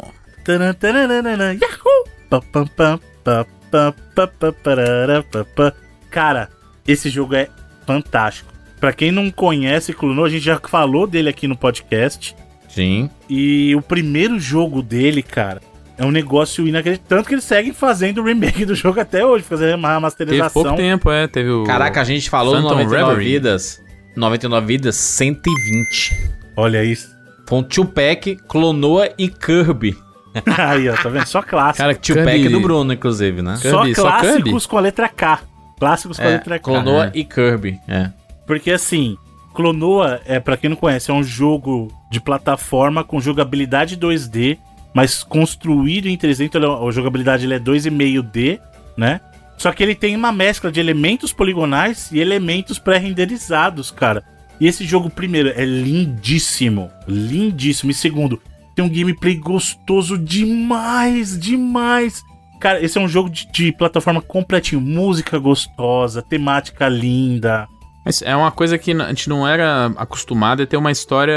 Cara, 6.10 6.50
esse 6.88 7.10
jogo 7.10 7.36
é 7.36 7.48
fantástico. 7.86 8.52
Pra 8.80 8.92
quem 8.92 9.12
não 9.12 9.30
conhece 9.30 9.94
Clonoa, 9.94 10.26
a 10.26 10.30
gente 10.30 10.44
já 10.44 10.60
falou 10.60 11.06
dele 11.06 11.30
aqui 11.30 11.48
no 11.48 11.56
podcast. 11.56 12.36
Sim. 12.68 13.10
E 13.30 13.76
o 13.76 13.82
primeiro 13.82 14.40
jogo 14.40 14.82
dele, 14.82 15.22
cara, 15.22 15.62
é 15.96 16.04
um 16.04 16.12
negócio 16.12 16.68
inacreditável. 16.68 17.18
Tanto 17.18 17.28
que 17.28 17.36
eles 17.36 17.44
seguem 17.46 17.72
fazendo 17.72 18.20
o 18.22 18.24
remake 18.26 18.66
do 18.66 18.74
jogo 18.74 19.00
até 19.00 19.24
hoje, 19.24 19.44
fazendo 19.44 19.76
uma 19.76 19.90
Teve 19.90 20.02
masterização. 20.02 20.64
pouco 20.64 20.76
tempo, 20.78 21.12
é. 21.12 21.28
Teve 21.28 21.50
o. 21.52 21.64
Caraca, 21.66 22.02
a 22.02 22.04
gente 22.04 22.30
falou 22.30 22.56
no 22.56 22.64
Phantom 22.64 22.84
99 22.84 23.10
Reverie. 23.12 23.34
vidas. 23.34 23.82
99 24.16 24.66
vidas, 24.66 24.96
120. 24.96 26.32
Olha 26.58 26.84
isso. 26.84 27.15
Foi 27.48 27.60
um 27.60 27.64
two-pack, 27.64 28.38
Clonoa 28.48 29.10
e 29.18 29.28
Kirby. 29.30 29.96
Aí, 30.58 30.90
ó, 30.90 30.96
tá 30.96 31.08
vendo? 31.10 31.26
Só 31.28 31.42
clássicos. 31.42 31.78
Cara, 31.78 31.96
Two-pack 31.96 32.32
Kirby- 32.40 32.50
do 32.50 32.60
Bruno, 32.60 32.92
inclusive, 32.94 33.42
né? 33.42 33.56
só 33.58 33.82
Kirby, 33.82 33.96
só 33.96 34.02
clássicos 34.04 34.44
Kirby? 34.44 34.68
com 34.68 34.78
a 34.78 34.82
letra 34.82 35.08
K. 35.10 35.40
Clássicos 35.80 36.18
com 36.18 36.24
a 36.24 36.28
É, 36.28 36.32
letra 36.32 36.60
K. 36.60 36.64
Clonoa 36.64 37.06
né? 37.06 37.12
e 37.16 37.24
Kirby, 37.24 37.80
é. 37.88 38.12
Porque 38.48 38.72
assim, 38.72 39.18
Clonoa, 39.54 40.20
é, 40.26 40.40
para 40.40 40.58
quem 40.58 40.70
não 40.70 40.76
conhece, 40.78 41.10
é 41.10 41.14
um 41.14 41.24
jogo 41.24 41.88
de 42.12 42.20
plataforma 42.20 43.04
com 43.04 43.20
jogabilidade 43.22 43.96
2D, 43.98 44.58
mas 44.94 45.24
construído 45.24 46.08
em 46.08 46.18
3D, 46.18 46.46
então 46.46 46.62
é- 46.62 46.88
a 46.88 46.92
jogabilidade 46.92 47.46
ele 47.46 47.54
é 47.54 47.60
2,5D, 47.60 48.60
né? 48.98 49.22
Só 49.58 49.72
que 49.72 49.82
ele 49.82 49.96
tem 49.96 50.16
uma 50.16 50.34
mescla 50.34 50.70
de 50.72 50.80
elementos 50.82 51.32
poligonais 51.32 52.12
e 52.12 52.20
elementos 52.20 52.78
pré-renderizados, 52.78 53.90
cara. 53.90 54.24
E 54.60 54.68
esse 54.68 54.86
jogo, 54.86 55.10
primeiro, 55.10 55.50
é 55.50 55.66
lindíssimo. 55.66 56.90
Lindíssimo. 57.08 57.92
E 57.92 57.94
segundo, 57.94 58.42
tem 58.76 58.84
um 58.84 58.90
gameplay 58.90 59.36
gostoso 59.36 60.18
demais, 60.18 61.38
demais. 61.40 62.24
Cara, 62.60 62.84
esse 62.84 62.98
é 62.98 63.02
um 63.02 63.08
jogo 63.08 63.30
de, 63.30 63.50
de 63.52 63.72
plataforma 63.72 64.22
completinho. 64.22 64.82
Música 64.82 65.38
gostosa, 65.38 66.22
temática 66.22 66.88
linda. 66.88 67.68
Mas 68.06 68.22
é 68.22 68.36
uma 68.36 68.52
coisa 68.52 68.78
que 68.78 68.92
a 68.92 69.08
gente 69.08 69.30
não 69.30 69.48
era 69.48 69.88
acostumado 69.98 70.62
a 70.62 70.68
ter 70.68 70.78
uma 70.78 70.92
história 70.92 71.34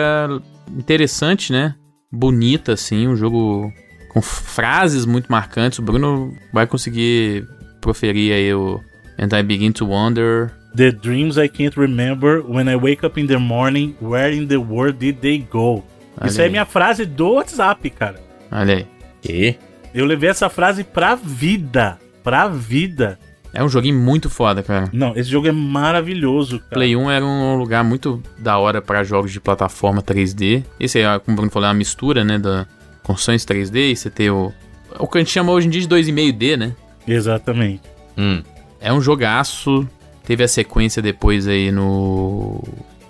interessante, 0.77 1.53
né? 1.53 1.75
Bonita, 2.13 2.73
assim, 2.73 3.09
um 3.09 3.17
jogo 3.17 3.73
com 4.11 4.21
frases 4.21 5.07
muito 5.07 5.31
marcantes. 5.31 5.79
O 5.79 5.83
Bruno 5.83 6.37
vai 6.53 6.67
conseguir 6.67 7.47
proferir 7.81 8.33
aí 8.33 8.53
o 8.53 8.81
And 9.19 9.37
I 9.37 9.43
Begin 9.43 9.73
to 9.73 9.87
Wonder. 9.87 10.53
The 10.75 10.93
dreams 10.93 11.39
I 11.39 11.49
can't 11.49 11.77
remember 11.77 12.43
when 12.47 12.69
I 12.69 12.77
wake 12.77 13.05
up 13.05 13.19
in 13.19 13.27
the 13.27 13.39
morning, 13.39 13.95
where 14.01 14.33
in 14.33 14.47
the 14.47 14.59
world 14.59 14.99
did 14.99 15.17
they 15.21 15.39
go? 15.39 15.85
Olha 16.21 16.29
Isso 16.29 16.41
é 16.41 16.45
aí. 16.45 16.51
minha 16.51 16.65
frase 16.67 17.05
do 17.05 17.33
WhatsApp, 17.35 17.91
cara. 17.91 18.21
Olha 18.51 18.75
aí. 18.77 18.87
Que? 19.23 19.57
Eu 19.95 20.05
levei 20.05 20.31
essa 20.31 20.49
frase 20.49 20.85
pra 20.85 21.15
vida. 21.15 21.99
Pra 22.23 22.49
vida. 22.49 23.19
É 23.53 23.65
um 23.65 23.69
joguinho 23.69 23.99
muito 23.99 24.29
foda, 24.29 24.63
cara. 24.63 24.91
Não, 24.93 25.17
esse 25.17 25.31
jogo 25.31 25.49
é 25.49 25.53
maravilhoso, 25.53 26.59
cara. 26.59 26.71
Play 26.75 26.95
1 26.95 27.11
era 27.11 27.25
um 27.25 27.57
lugar 27.57 27.83
muito 27.83 28.23
da 28.39 28.59
hora 28.59 28.83
pra 28.83 29.03
jogos 29.03 29.33
de 29.33 29.41
plataforma 29.41 30.03
3D. 30.03 30.65
Esse 30.79 31.01
é, 31.01 31.19
como 31.19 31.35
o 31.35 31.37
Bruno 31.37 31.51
falou, 31.51 31.67
é 31.67 31.71
uma 31.71 31.79
mistura, 31.79 32.25
né? 32.25 32.39
Da 32.39 32.67
construções 33.03 33.45
3D 33.47 33.93
e 33.93 33.97
você 33.97 34.11
ter 34.11 34.31
o. 34.31 34.53
O 34.99 35.07
que 35.09 35.19
a 35.19 35.21
gente 35.21 35.31
chama 35.31 35.51
hoje 35.53 35.67
em 35.67 35.71
dia 35.71 35.81
de 35.81 35.89
2,5D, 35.89 36.57
né? 36.59 36.75
Exatamente. 37.07 37.83
Hum. 38.17 38.43
É 38.81 38.93
um 38.93 39.01
jogaço. 39.01 39.89
Teve 40.29 40.45
a 40.45 40.49
sequência 40.49 41.01
depois 41.01 41.49
aí 41.49 41.73
no. 41.73 42.63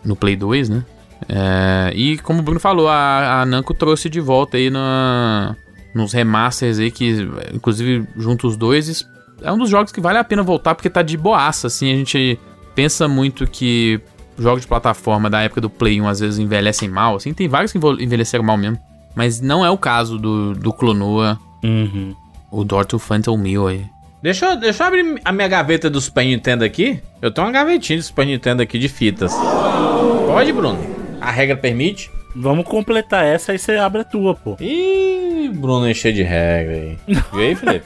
No 0.04 0.14
Play 0.14 0.36
2, 0.36 0.68
né? 0.68 0.84
É, 1.28 1.92
e 1.94 2.16
como 2.18 2.38
o 2.38 2.42
Bruno 2.42 2.60
falou, 2.60 2.88
a, 2.88 3.42
a 3.42 3.44
Namco 3.46 3.74
trouxe 3.74 4.08
de 4.08 4.20
volta 4.20 4.56
aí 4.56 4.70
na, 4.70 5.56
nos 5.92 6.12
remasters 6.12 6.78
aí, 6.78 6.90
que 6.92 7.28
inclusive 7.52 8.06
junto 8.16 8.46
os 8.46 8.56
dois. 8.56 9.04
É 9.42 9.50
um 9.52 9.58
dos 9.58 9.68
jogos 9.68 9.90
que 9.90 10.00
vale 10.00 10.16
a 10.18 10.22
pena 10.24 10.42
voltar 10.44 10.76
porque 10.76 10.88
tá 10.88 11.02
de 11.02 11.16
boaça, 11.16 11.66
assim. 11.66 11.92
A 11.92 11.96
gente 11.96 12.38
pensa 12.74 13.08
muito 13.08 13.46
que 13.48 14.00
jogos 14.38 14.62
de 14.62 14.68
plataforma 14.68 15.28
da 15.28 15.40
época 15.40 15.60
do 15.60 15.68
Play 15.68 16.00
1 16.00 16.06
às 16.08 16.20
vezes 16.20 16.38
envelhecem 16.38 16.88
mal, 16.88 17.16
assim. 17.16 17.34
Tem 17.34 17.48
vários 17.48 17.72
que 17.72 17.78
envel- 17.78 18.00
envelheceram 18.00 18.44
mal 18.44 18.56
mesmo. 18.56 18.78
Mas 19.16 19.40
não 19.40 19.64
é 19.66 19.70
o 19.70 19.76
caso 19.76 20.16
do, 20.18 20.54
do 20.54 20.72
Clonoa, 20.72 21.36
Uhum. 21.64 22.14
o 22.52 22.62
Door 22.62 22.86
to 22.86 22.98
Phantom 23.00 23.36
Mill 23.36 23.66
aí. 23.66 23.84
Deixa 24.22 24.46
eu, 24.46 24.56
deixa 24.56 24.82
eu 24.82 24.86
abrir 24.88 25.20
a 25.24 25.30
minha 25.32 25.46
gaveta 25.46 25.88
do 25.88 26.00
Super 26.00 26.24
Nintendo 26.24 26.64
aqui. 26.64 27.00
Eu 27.22 27.30
tenho 27.30 27.46
uma 27.46 27.52
gavetinha 27.52 27.98
do 27.98 28.02
Super 28.02 28.26
Nintendo 28.26 28.62
aqui 28.62 28.78
de 28.78 28.88
fitas. 28.88 29.32
Pode, 30.26 30.52
Bruno? 30.52 30.78
A 31.20 31.30
regra 31.30 31.56
permite? 31.56 32.10
Vamos 32.34 32.66
completar 32.66 33.24
essa 33.24 33.52
aí 33.52 33.58
você 33.58 33.76
abre 33.76 34.00
a 34.00 34.04
tua, 34.04 34.34
pô. 34.34 34.56
Ih, 34.60 35.50
Bruno 35.54 35.88
é 35.88 35.94
cheio 35.94 36.14
de 36.14 36.22
regra 36.22 36.74
aí. 36.74 36.98
Viu 37.06 37.40
aí, 37.40 37.54
Felipe? 37.54 37.84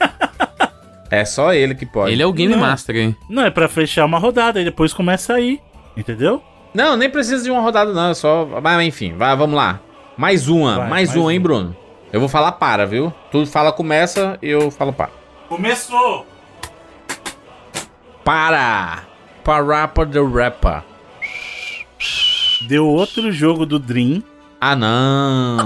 é 1.09 1.23
só 1.23 1.53
ele 1.53 1.75
que 1.75 1.85
pode. 1.85 2.11
Ele 2.11 2.21
é 2.23 2.25
o 2.25 2.33
Game 2.33 2.53
Não. 2.53 2.61
Master 2.61 2.95
aí. 2.95 3.15
Não, 3.29 3.45
é 3.45 3.51
pra 3.51 3.67
fechar 3.67 4.05
uma 4.05 4.17
rodada 4.17 4.59
e 4.59 4.65
depois 4.65 4.91
começa 4.91 5.33
aí. 5.33 5.59
Entendeu? 5.95 6.41
Não, 6.73 6.97
nem 6.97 7.09
precisa 7.09 7.43
de 7.43 7.51
uma 7.51 7.61
rodada, 7.61 7.93
não. 7.93 8.09
É 8.09 8.13
só. 8.15 8.47
Mas 8.61 8.87
enfim, 8.87 9.13
vai, 9.15 9.35
vamos 9.35 9.55
lá. 9.55 9.79
Mais 10.17 10.47
uma, 10.47 10.77
Vai, 10.77 10.89
mais, 10.89 11.09
mais 11.09 11.15
uma, 11.15 11.31
hein, 11.31 11.37
uma. 11.37 11.43
Bruno? 11.43 11.75
Eu 12.11 12.19
vou 12.19 12.29
falar 12.29 12.53
para, 12.53 12.85
viu? 12.85 13.13
Tu 13.31 13.45
fala 13.45 13.71
começa 13.71 14.37
e 14.41 14.49
eu 14.49 14.69
falo 14.69 14.91
para. 14.93 15.22
Começou! 15.53 16.25
Para! 18.23 19.03
Parapa 19.43 20.03
the 20.03 20.19
Rapper. 20.19 20.81
Deu 22.67 22.87
outro 22.87 23.31
jogo 23.31 23.63
do 23.63 23.77
Dream. 23.77 24.23
Ah, 24.59 24.75
não. 24.75 25.57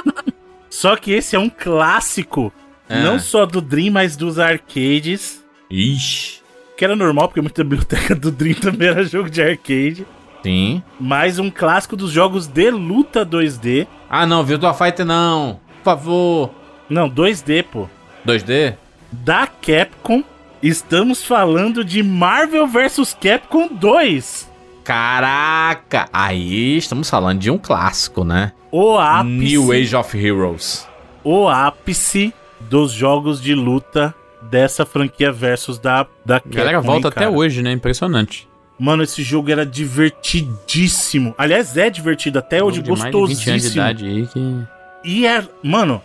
Só 0.68 0.96
que 0.96 1.12
esse 1.12 1.34
é 1.34 1.38
um 1.38 1.48
clássico. 1.48 2.52
É. 2.90 3.02
Não 3.02 3.18
só 3.18 3.46
do 3.46 3.62
Dream, 3.62 3.90
mas 3.90 4.18
dos 4.18 4.38
arcades. 4.38 5.42
Ixi. 5.70 6.42
Que 6.76 6.84
era 6.84 6.94
normal, 6.94 7.28
porque 7.28 7.40
muita 7.40 7.64
biblioteca 7.64 8.14
do 8.14 8.30
Dream 8.30 8.56
também 8.56 8.88
era 8.88 9.02
jogo 9.02 9.30
de 9.30 9.40
arcade. 9.40 10.06
Sim. 10.42 10.82
Mais 11.00 11.38
um 11.38 11.50
clássico 11.50 11.96
dos 11.96 12.12
jogos 12.12 12.46
de 12.46 12.70
luta 12.70 13.24
2D. 13.24 13.86
Ah, 14.10 14.26
não, 14.26 14.44
Virtua 14.44 14.74
Fighter 14.74 15.06
não. 15.06 15.58
Por 15.78 15.84
favor. 15.84 16.50
Não, 16.90 17.08
2D, 17.08 17.64
pô. 17.64 17.88
2D? 18.26 18.76
Da 19.24 19.46
Capcom. 19.46 20.22
Estamos 20.62 21.24
falando 21.24 21.84
de 21.84 22.02
Marvel 22.02 22.66
vs 22.66 23.16
Capcom 23.20 23.68
2. 23.68 24.50
Caraca! 24.84 26.08
Aí 26.12 26.76
estamos 26.76 27.08
falando 27.10 27.38
de 27.40 27.50
um 27.50 27.58
clássico, 27.58 28.24
né? 28.24 28.52
O 28.70 28.98
ápice, 28.98 29.28
New 29.30 29.72
Age 29.72 29.96
of 29.96 30.16
Heroes. 30.18 30.86
o 31.24 31.48
ápice 31.48 32.32
dos 32.60 32.92
jogos 32.92 33.40
de 33.40 33.54
luta 33.54 34.14
dessa 34.42 34.86
franquia 34.86 35.32
versus 35.32 35.78
da, 35.78 36.06
da 36.24 36.36
A 36.36 36.42
galera 36.46 36.78
Capcom, 36.78 36.92
volta 36.92 37.08
hein, 37.08 37.12
até 37.16 37.28
hoje, 37.28 37.62
né? 37.62 37.72
Impressionante. 37.72 38.48
Mano, 38.78 39.02
esse 39.02 39.22
jogo 39.22 39.50
era 39.50 39.64
divertidíssimo. 39.64 41.34
Aliás, 41.38 41.76
é 41.76 41.88
divertido 41.88 42.38
até 42.38 42.62
hoje, 42.62 42.76
Jogo 42.76 42.94
de 42.94 43.00
mais 43.00 43.12
de 43.12 43.18
20 43.18 43.20
anos 43.20 43.38
de 43.38 43.50
gostosíssimo. 43.50 43.82
idade 43.82 44.06
aí 44.06 44.26
que... 44.26 44.66
E 45.04 45.26
é, 45.26 45.42
mano, 45.62 46.02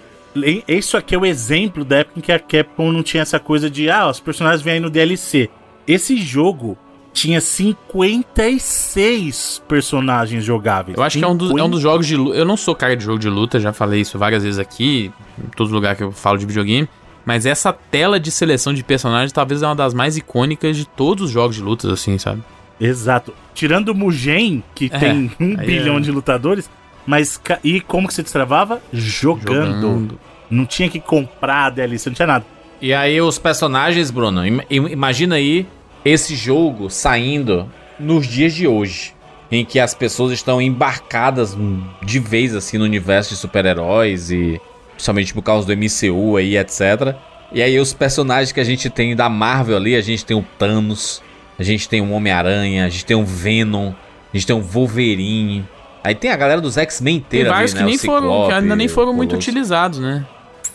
isso 0.67 0.97
aqui 0.97 1.15
é 1.15 1.17
o 1.17 1.25
exemplo 1.25 1.83
da 1.83 1.97
época 1.97 2.19
em 2.19 2.21
que 2.21 2.31
a 2.31 2.39
Capcom 2.39 2.91
não 2.91 3.03
tinha 3.03 3.23
essa 3.23 3.39
coisa 3.39 3.69
de, 3.69 3.89
ah, 3.89 4.09
os 4.09 4.19
personagens 4.19 4.61
vêm 4.61 4.75
aí 4.75 4.79
no 4.79 4.89
DLC. 4.89 5.49
Esse 5.87 6.17
jogo 6.17 6.77
tinha 7.13 7.41
56 7.41 9.63
personagens 9.67 10.43
jogáveis. 10.43 10.97
Eu 10.97 11.03
acho 11.03 11.17
que 11.17 11.23
é 11.23 11.27
um, 11.27 11.35
dos, 11.35 11.49
é 11.49 11.53
um 11.53 11.57
50. 11.57 11.71
dos 11.71 11.81
jogos 11.81 12.07
de 12.07 12.15
luta. 12.15 12.37
Eu 12.37 12.45
não 12.45 12.57
sou 12.57 12.75
cara 12.75 12.95
de 12.95 13.03
jogo 13.03 13.19
de 13.19 13.29
luta, 13.29 13.59
já 13.59 13.73
falei 13.73 14.01
isso 14.01 14.17
várias 14.17 14.43
vezes 14.43 14.59
aqui, 14.59 15.11
em 15.43 15.47
todo 15.55 15.71
lugar 15.73 15.95
que 15.95 16.03
eu 16.03 16.11
falo 16.11 16.37
de 16.37 16.45
videogame. 16.45 16.87
Mas 17.25 17.45
essa 17.45 17.71
tela 17.71 18.19
de 18.19 18.31
seleção 18.31 18.73
de 18.73 18.83
personagens 18.83 19.31
talvez 19.31 19.61
é 19.61 19.67
uma 19.67 19.75
das 19.75 19.93
mais 19.93 20.17
icônicas 20.17 20.75
de 20.75 20.87
todos 20.87 21.25
os 21.25 21.31
jogos 21.31 21.55
de 21.55 21.61
lutas, 21.61 21.91
assim, 21.91 22.17
sabe? 22.17 22.41
Exato. 22.79 23.33
Tirando 23.53 23.89
o 23.89 23.95
Mugen, 23.95 24.63
que 24.73 24.89
É, 24.91 24.97
tem 24.97 25.31
um 25.39 25.55
bilhão 25.55 25.97
é- 25.97 26.01
de 26.01 26.11
lutadores, 26.11 26.67
mas 27.05 27.39
e 27.63 27.81
como 27.81 28.07
que 28.07 28.13
você 28.13 28.23
destravava? 28.23 28.81
Jogando. 28.93 30.19
Não 30.49 30.65
tinha 30.65 30.89
que 30.89 30.99
comprar 30.99 31.65
a 31.65 31.69
DLC, 31.69 32.09
não 32.09 32.15
tinha 32.15 32.27
nada. 32.27 32.45
E 32.81 32.93
aí 32.93 33.21
os 33.21 33.37
personagens, 33.37 34.11
Bruno, 34.11 34.45
im- 34.45 34.61
im- 34.69 34.87
imagina 34.89 35.35
aí 35.35 35.65
esse 36.03 36.35
jogo 36.35 36.89
saindo 36.89 37.71
nos 37.99 38.27
dias 38.27 38.53
de 38.53 38.67
hoje, 38.67 39.13
em 39.51 39.63
que 39.63 39.79
as 39.79 39.93
pessoas 39.93 40.31
estão 40.33 40.61
embarcadas 40.61 41.55
de 42.03 42.19
vez 42.19 42.55
assim 42.55 42.77
no 42.77 42.83
universo 42.83 43.29
de 43.29 43.39
super-heróis 43.39 44.31
e 44.31 44.59
principalmente 44.93 45.33
por 45.33 45.41
causa 45.43 45.65
do 45.67 45.73
MCU 45.73 46.35
aí, 46.37 46.57
etc. 46.57 47.15
E 47.53 47.61
aí 47.61 47.79
os 47.79 47.93
personagens 47.93 48.51
que 48.51 48.59
a 48.59 48.63
gente 48.63 48.89
tem 48.89 49.15
da 49.15 49.29
Marvel 49.29 49.77
ali, 49.77 49.95
a 49.95 50.01
gente 50.01 50.25
tem 50.25 50.35
o 50.35 50.45
Thanos, 50.57 51.21
a 51.59 51.63
gente 51.63 51.87
tem 51.87 52.01
o 52.01 52.11
Homem-Aranha, 52.11 52.85
a 52.85 52.89
gente 52.89 53.05
tem 53.05 53.15
o 53.15 53.25
Venom, 53.25 53.89
a 54.33 54.37
gente 54.37 54.47
tem 54.47 54.55
o 54.55 54.61
Wolverine. 54.61 55.63
Aí 56.03 56.15
tem 56.15 56.31
a 56.31 56.35
galera 56.35 56.59
dos 56.59 56.77
X-Men 56.77 57.19
Tem 57.19 57.39
inteira 57.41 57.49
vários 57.51 57.71
ali, 57.71 57.79
que 57.79 57.83
né? 57.83 57.89
nem 57.89 57.95
O 57.95 57.99
foram, 57.99 58.27
que 58.27 58.33
Ciclope, 58.33 58.53
ainda 58.53 58.75
nem 58.75 58.87
foram 58.87 59.13
muito 59.13 59.35
utilizados, 59.35 59.99
né? 59.99 60.25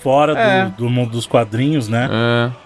Fora 0.00 0.38
É. 0.38 0.64
do, 0.66 0.84
do 0.84 0.90
mundo 0.90 1.10
dos 1.10 1.26
quadrinhos, 1.26 1.88
né? 1.88 2.08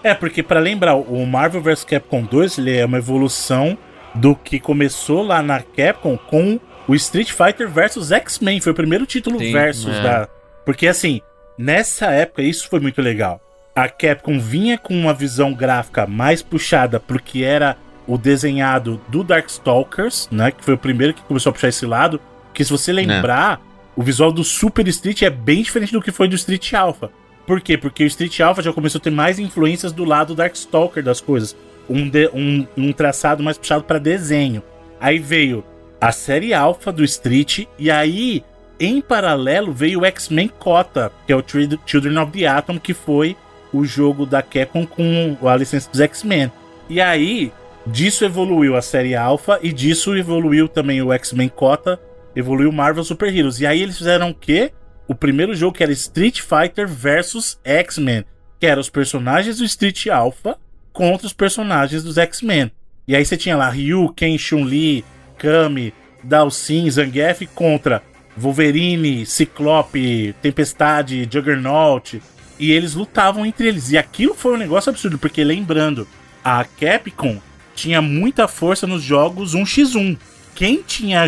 É, 0.03 0.11
É, 0.11 0.13
porque 0.13 0.43
pra 0.43 0.59
lembrar, 0.59 0.95
o 0.95 1.25
Marvel 1.25 1.61
vs 1.61 1.83
Capcom 1.83 2.21
2 2.21 2.59
ele 2.59 2.77
é 2.77 2.85
uma 2.85 2.97
evolução 2.99 3.77
do 4.13 4.35
que 4.35 4.59
começou 4.59 5.23
lá 5.23 5.41
na 5.41 5.59
Capcom 5.61 6.17
com 6.17 6.59
o 6.87 6.93
Street 6.95 7.31
Fighter 7.31 7.67
vs 7.67 8.11
X-Men. 8.11 8.59
Foi 8.59 8.73
o 8.73 8.75
primeiro 8.75 9.05
título 9.05 9.39
Sim, 9.39 9.51
versus 9.51 9.95
é. 9.95 10.01
da. 10.03 10.27
Porque 10.65 10.87
assim, 10.87 11.19
nessa 11.57 12.07
época 12.11 12.43
isso 12.43 12.69
foi 12.69 12.79
muito 12.79 13.01
legal. 13.01 13.41
A 13.75 13.87
Capcom 13.89 14.39
vinha 14.39 14.77
com 14.77 14.93
uma 14.93 15.13
visão 15.13 15.53
gráfica 15.53 16.05
mais 16.05 16.43
puxada 16.43 16.99
pro 16.99 17.19
que 17.21 17.43
era 17.43 17.75
o 18.05 18.17
desenhado 18.17 18.99
do 19.07 19.23
Darkstalkers, 19.23 20.27
né? 20.31 20.51
Que 20.51 20.63
foi 20.63 20.73
o 20.73 20.77
primeiro 20.77 21.13
que 21.13 21.21
começou 21.23 21.49
a 21.49 21.53
puxar 21.53 21.69
esse 21.69 21.85
lado. 21.85 22.19
Que 22.53 22.63
se 22.63 22.71
você 22.71 22.91
lembrar, 22.91 23.61
o 23.95 24.03
visual 24.03 24.31
do 24.31 24.43
Super 24.43 24.87
Street 24.87 25.21
é 25.21 25.29
bem 25.29 25.61
diferente 25.61 25.93
do 25.93 26.01
que 26.01 26.11
foi 26.11 26.27
do 26.27 26.35
Street 26.35 26.73
Alpha. 26.73 27.09
Por 27.45 27.59
quê? 27.61 27.77
Porque 27.77 28.03
o 28.03 28.07
Street 28.07 28.39
Alpha 28.39 28.61
já 28.61 28.71
começou 28.71 28.99
a 28.99 29.01
ter 29.01 29.09
mais 29.09 29.39
influências 29.39 29.91
do 29.91 30.03
lado 30.05 30.35
Darkstalker 30.35 31.03
das 31.03 31.19
coisas. 31.19 31.55
Um, 31.89 32.07
de- 32.07 32.29
um, 32.33 32.65
um 32.77 32.93
traçado 32.93 33.43
mais 33.43 33.57
puxado 33.57 33.83
para 33.83 33.99
desenho. 33.99 34.61
Aí 34.99 35.17
veio 35.19 35.63
a 35.99 36.11
série 36.11 36.53
Alpha 36.53 36.91
do 36.91 37.03
Street, 37.03 37.65
e 37.77 37.91
aí, 37.91 38.43
em 38.79 39.01
paralelo, 39.01 39.71
veio 39.73 40.01
o 40.01 40.05
X-Men 40.05 40.47
Cota, 40.47 41.11
que 41.27 41.33
é 41.33 41.35
o 41.35 41.43
Children 41.85 42.17
of 42.19 42.31
the 42.31 42.45
Atom, 42.47 42.79
que 42.79 42.93
foi 42.93 43.35
o 43.73 43.83
jogo 43.85 44.25
da 44.25 44.41
Capcom 44.41 44.85
com 44.85 45.37
a 45.47 45.55
licença 45.55 45.89
dos 45.89 45.99
X-Men. 45.99 46.51
E 46.89 46.99
aí, 47.01 47.51
disso 47.85 48.23
evoluiu 48.25 48.75
a 48.75 48.81
série 48.81 49.15
Alpha, 49.15 49.59
e 49.61 49.71
disso 49.73 50.15
evoluiu 50.15 50.67
também 50.67 51.01
o 51.01 51.11
X-Men 51.13 51.49
Cota, 51.49 51.99
evoluiu 52.35 52.71
Marvel 52.71 53.03
Super 53.03 53.35
Heroes. 53.35 53.59
E 53.59 53.65
aí 53.65 53.81
eles 53.81 53.97
fizeram 53.97 54.29
o 54.29 54.35
quê? 54.35 54.71
O 55.07 55.15
primeiro 55.15 55.55
jogo 55.55 55.75
que 55.75 55.83
era 55.83 55.91
Street 55.91 56.41
Fighter 56.41 56.87
versus 56.87 57.59
X-Men, 57.63 58.25
que 58.59 58.65
eram 58.65 58.81
os 58.81 58.89
personagens 58.89 59.57
do 59.57 59.65
Street 59.65 60.07
Alpha 60.07 60.57
contra 60.93 61.27
os 61.27 61.33
personagens 61.33 62.03
dos 62.03 62.17
X-Men. 62.17 62.71
E 63.07 63.15
aí 63.15 63.25
você 63.25 63.35
tinha 63.35 63.57
lá 63.57 63.69
Ryu, 63.69 64.13
Ken, 64.15 64.37
Chun-Li, 64.37 65.03
Kami, 65.37 65.93
Dalsin, 66.23 66.89
Zangief 66.89 67.45
contra 67.47 68.01
Wolverine, 68.37 69.25
Ciclope, 69.25 70.35
Tempestade, 70.41 71.27
Juggernaut. 71.31 72.21
E 72.59 72.71
eles 72.71 72.93
lutavam 72.93 73.45
entre 73.45 73.67
eles. 73.67 73.91
E 73.91 73.97
aquilo 73.97 74.33
foi 74.33 74.53
um 74.53 74.57
negócio 74.57 74.89
absurdo, 74.89 75.17
porque 75.17 75.43
lembrando, 75.43 76.07
a 76.43 76.63
Capcom 76.63 77.39
tinha 77.75 78.01
muita 78.01 78.47
força 78.47 78.85
nos 78.85 79.01
jogos 79.01 79.55
1x1. 79.55 80.17
Quem 80.53 80.83
tinha 80.83 81.27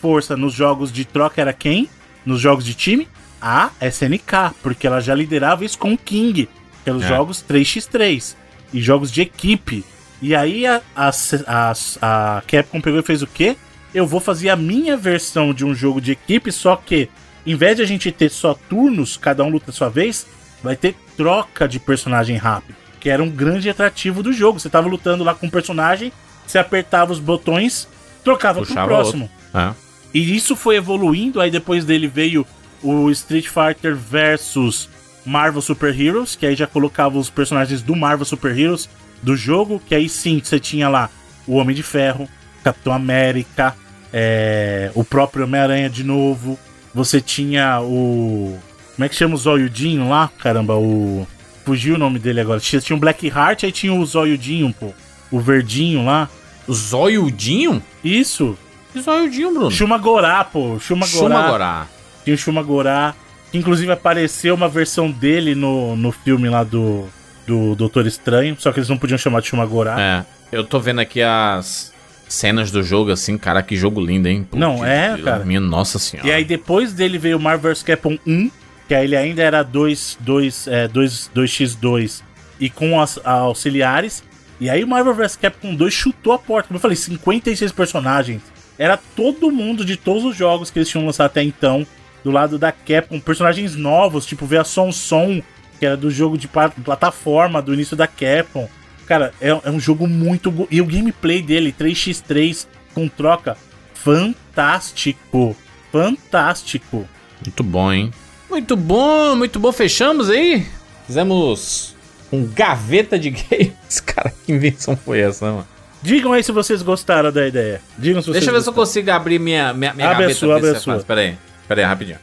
força 0.00 0.36
nos 0.36 0.52
jogos 0.54 0.92
de 0.92 1.04
troca 1.04 1.40
era 1.40 1.52
quem? 1.52 1.88
Nos 2.24 2.40
jogos 2.40 2.64
de 2.64 2.74
time? 2.74 3.08
A 3.40 3.70
SNK, 3.80 4.54
porque 4.62 4.86
ela 4.86 5.00
já 5.00 5.14
liderava 5.14 5.64
isso 5.64 5.78
com 5.78 5.92
o 5.92 5.98
King, 5.98 6.48
pelos 6.84 7.04
É. 7.04 7.08
jogos 7.08 7.44
3x3 7.46 8.34
e 8.72 8.80
jogos 8.80 9.10
de 9.12 9.22
equipe. 9.22 9.84
E 10.22 10.34
aí 10.34 10.66
a, 10.66 10.80
a, 10.94 11.10
a, 11.46 11.72
a 12.00 12.42
Capcom 12.46 12.80
pegou 12.80 13.00
e 13.00 13.02
fez 13.02 13.22
o 13.22 13.26
quê? 13.26 13.56
Eu 13.94 14.06
vou 14.06 14.20
fazer 14.20 14.48
a 14.48 14.56
minha 14.56 14.96
versão 14.96 15.52
de 15.54 15.64
um 15.64 15.74
jogo 15.74 16.00
de 16.00 16.12
equipe, 16.12 16.50
só 16.50 16.74
que 16.76 17.08
em 17.46 17.54
vez 17.54 17.76
de 17.76 17.82
a 17.82 17.86
gente 17.86 18.10
ter 18.10 18.30
só 18.30 18.54
turnos, 18.54 19.16
cada 19.16 19.44
um 19.44 19.48
luta 19.48 19.70
a 19.70 19.74
sua 19.74 19.88
vez, 19.88 20.26
vai 20.62 20.74
ter 20.74 20.94
troca 21.16 21.68
de 21.68 21.78
personagem 21.78 22.36
rápido, 22.36 22.74
que 22.98 23.08
era 23.08 23.22
um 23.22 23.30
grande 23.30 23.70
atrativo 23.70 24.22
do 24.22 24.32
jogo. 24.32 24.58
Você 24.58 24.68
tava 24.68 24.88
lutando 24.88 25.22
lá 25.22 25.34
com 25.34 25.46
um 25.46 25.50
personagem, 25.50 26.12
você 26.46 26.58
apertava 26.58 27.12
os 27.12 27.20
botões, 27.20 27.86
trocava 28.24 28.58
pro 28.60 28.66
Puxava 28.68 28.88
próximo. 28.88 29.30
É. 29.54 29.72
E 30.14 30.34
isso 30.34 30.56
foi 30.56 30.76
evoluindo, 30.76 31.40
aí 31.40 31.50
depois 31.50 31.84
dele 31.84 32.08
veio 32.08 32.46
o 32.82 33.10
Street 33.10 33.46
Fighter 33.46 33.94
versus 33.96 34.88
Marvel 35.24 35.60
Super 35.60 35.98
Heroes, 35.98 36.36
que 36.36 36.46
aí 36.46 36.54
já 36.54 36.66
colocava 36.66 37.18
os 37.18 37.28
personagens 37.28 37.82
do 37.82 37.96
Marvel 37.96 38.24
Super 38.24 38.56
Heroes 38.56 38.88
do 39.22 39.36
jogo, 39.36 39.82
que 39.84 39.94
aí 39.94 40.08
sim 40.08 40.40
você 40.42 40.60
tinha 40.60 40.88
lá 40.88 41.10
o 41.46 41.56
Homem 41.56 41.74
de 41.74 41.82
Ferro, 41.82 42.28
Capitão 42.62 42.92
América, 42.92 43.74
é, 44.12 44.90
o 44.94 45.04
próprio 45.04 45.44
Homem-Aranha 45.44 45.90
de 45.90 46.04
novo, 46.04 46.58
você 46.94 47.20
tinha 47.20 47.80
o. 47.82 48.58
Como 48.94 49.04
é 49.04 49.08
que 49.08 49.14
chama 49.14 49.34
o 49.34 49.38
Zoiudinho 49.38 50.08
lá? 50.08 50.30
Caramba, 50.38 50.76
o. 50.76 51.26
Fugiu 51.64 51.96
o 51.96 51.98
nome 51.98 52.18
dele 52.18 52.40
agora. 52.40 52.58
Tinha, 52.60 52.80
tinha 52.80 52.96
o 52.96 53.00
Black 53.00 53.26
Heart, 53.26 53.64
aí 53.64 53.72
tinha 53.72 53.92
o 53.92 54.06
Zoiudinho, 54.06 54.72
pô. 54.72 54.94
O 55.30 55.38
verdinho 55.38 56.04
lá. 56.04 56.30
Zoiudinho? 56.70 57.82
Isso. 58.02 58.56
Que 58.96 59.02
Zoiudinho, 59.02 59.52
Bruno? 59.52 59.70
Shumagorá, 59.70 60.42
pô. 60.42 60.78
Shumagorá. 60.80 61.36
Shumagorá. 61.36 61.86
Tinha 62.24 62.34
o 62.34 62.38
Shumagorá. 62.38 63.14
Inclusive 63.52 63.92
apareceu 63.92 64.54
uma 64.54 64.70
versão 64.70 65.10
dele 65.10 65.54
no, 65.54 65.94
no 65.94 66.10
filme 66.10 66.48
lá 66.48 66.64
do, 66.64 67.04
do 67.46 67.74
Doutor 67.74 68.06
Estranho. 68.06 68.56
Só 68.58 68.72
que 68.72 68.78
eles 68.78 68.88
não 68.88 68.96
podiam 68.96 69.18
chamar 69.18 69.42
de 69.42 69.48
Shumagorá. 69.48 70.00
É. 70.00 70.24
Eu 70.50 70.64
tô 70.64 70.80
vendo 70.80 71.00
aqui 71.00 71.20
as 71.20 71.92
cenas 72.26 72.70
do 72.70 72.82
jogo, 72.82 73.10
assim, 73.10 73.36
cara, 73.36 73.62
que 73.62 73.76
jogo 73.76 74.00
lindo, 74.00 74.28
hein? 74.28 74.46
Putz, 74.50 74.58
Não, 74.58 74.82
é, 74.82 75.18
cara. 75.22 75.44
Minha 75.44 75.60
nossa 75.60 75.98
senhora. 75.98 76.26
E 76.26 76.32
aí 76.32 76.44
depois 76.44 76.94
dele 76.94 77.18
veio 77.18 77.36
o 77.36 77.40
Marvel 77.40 77.74
vs 77.74 77.82
Capcom 77.82 78.16
1, 78.26 78.50
que 78.88 78.94
aí 78.94 79.04
ele 79.04 79.16
ainda 79.16 79.42
era 79.42 79.62
2, 79.62 80.16
2, 80.20 80.68
é, 80.68 80.88
2, 80.88 81.30
2x2 81.36 82.22
e 82.58 82.70
com 82.70 82.98
as 82.98 83.20
auxiliares. 83.22 84.24
E 84.58 84.70
aí 84.70 84.82
o 84.82 84.88
Marvel 84.88 85.12
vs 85.12 85.36
Capcom 85.36 85.74
2 85.74 85.92
chutou 85.92 86.32
a 86.32 86.38
porta. 86.38 86.68
Como 86.68 86.78
eu 86.78 86.80
falei, 86.80 86.96
56 86.96 87.72
personagens. 87.72 88.55
Era 88.78 88.96
todo 88.96 89.50
mundo 89.50 89.84
de 89.84 89.96
todos 89.96 90.24
os 90.24 90.36
jogos 90.36 90.70
que 90.70 90.78
eles 90.78 90.88
tinham 90.88 91.06
lançado 91.06 91.26
até 91.26 91.42
então 91.42 91.86
do 92.22 92.30
lado 92.30 92.58
da 92.58 92.72
Capcom, 92.72 93.20
personagens 93.20 93.76
novos, 93.76 94.26
tipo 94.26 94.46
ver 94.46 94.58
a 94.58 94.64
Son 94.64 94.90
Son, 94.90 95.40
que 95.78 95.86
era 95.86 95.96
do 95.96 96.10
jogo 96.10 96.36
de 96.36 96.48
plataforma 96.48 97.62
do 97.62 97.72
início 97.72 97.96
da 97.96 98.06
Capcom. 98.06 98.68
Cara, 99.06 99.32
é, 99.40 99.48
é 99.48 99.70
um 99.70 99.78
jogo 99.78 100.08
muito. 100.08 100.66
E 100.70 100.80
o 100.80 100.86
gameplay 100.86 101.40
dele, 101.40 101.72
3x3, 101.72 102.66
com 102.92 103.06
troca, 103.06 103.56
fantástico. 103.94 105.56
Fantástico. 105.92 107.08
Muito 107.44 107.62
bom, 107.62 107.92
hein? 107.92 108.10
Muito 108.50 108.76
bom, 108.76 109.36
muito 109.36 109.60
bom. 109.60 109.70
Fechamos 109.70 110.28
aí? 110.28 110.66
Fizemos 111.06 111.94
um 112.32 112.44
gaveta 112.44 113.18
de 113.18 113.30
games. 113.48 114.00
Cara, 114.04 114.32
que 114.44 114.52
invenção 114.52 114.96
foi 114.96 115.20
essa, 115.20 115.46
mano? 115.46 115.75
Digam 116.02 116.32
aí 116.32 116.42
se 116.42 116.52
vocês 116.52 116.82
gostaram 116.82 117.32
da 117.32 117.46
ideia. 117.46 117.80
Digam 117.98 118.20
se 118.20 118.26
vocês 118.28 118.36
Deixa 118.38 118.50
eu 118.50 118.54
ver 118.54 118.62
se 118.62 118.68
eu 118.68 118.72
consigo 118.72 119.10
abrir 119.10 119.38
minha, 119.38 119.72
minha, 119.72 119.92
minha 119.92 120.08
Abre 120.10 120.22
gaveta. 120.24 120.38
sua, 120.38 120.56
abre 120.56 120.70
a 120.70 120.74
sua. 120.80 120.94
fácil. 120.94 121.06
Pera 121.06 121.20
aí, 121.20 121.38
pera 121.66 121.80
aí, 121.80 121.86
rapidinho. 121.86 122.18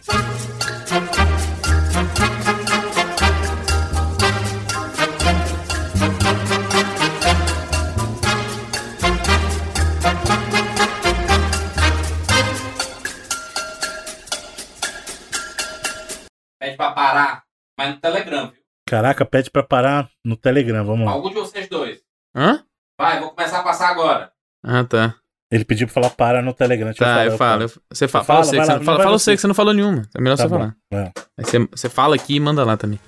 Pede 16.60 16.78
pra 16.78 16.91
parar, 16.91 17.44
mas 17.78 17.95
no 17.95 18.00
Telegram, 18.00 18.48
viu? 18.52 18.64
Caraca, 18.88 19.26
pede 19.26 19.50
pra 19.52 19.64
parar 19.64 20.10
no 20.24 20.38
Telegram, 20.38 20.86
vamos 20.86 21.06
lá. 21.06 21.12
Algum 21.12 21.30
de 21.30 21.36
vocês 21.36 21.68
dois. 21.68 22.02
Hã? 22.36 22.64
Vai, 23.04 23.20
vou 23.20 23.30
começar 23.32 23.60
a 23.60 23.64
passar 23.64 23.90
agora. 23.90 24.32
Ah, 24.64 24.84
tá. 24.84 25.16
Ele 25.52 25.64
pediu 25.66 25.86
pra 25.88 25.94
falar 25.94 26.10
para 26.12 26.42
no 26.42 26.54
Telegram. 26.54 26.88
Deixa 26.88 27.00
Tá, 27.04 27.12
falar, 27.12 27.26
eu 27.26 27.38
falo. 27.38 27.62
eu- 27.64 27.72
Você 27.92 28.08
fala, 28.08 28.24
Fala, 28.24 28.44
fala, 28.44 28.44
você, 28.46 28.56
vai 28.56 28.60
que 28.60 28.66
você 28.66 28.72
lá, 28.74 28.80
não 28.80 28.86
fala, 28.86 28.98
vai 28.98 29.06
fala 29.06 29.20
você. 29.20 29.24
você 29.26 29.36
que 29.36 29.42
você 29.42 29.48
não 29.48 29.54
falou 29.56 29.74
nenhuma. 29.74 30.02
É 30.16 30.22
melhor 30.22 30.38
Tá 30.38 30.44
você 30.44 30.50
bom. 30.50 30.58
falar. 30.60 30.76
Vai. 30.92 31.12
Aí 31.38 31.46
você, 31.46 31.60
você 31.72 31.90
fala 31.90 32.16
aqui 32.16 32.36
e 32.36 32.40
manda 32.40 32.64
lá 32.64 32.76
também. 32.78 33.00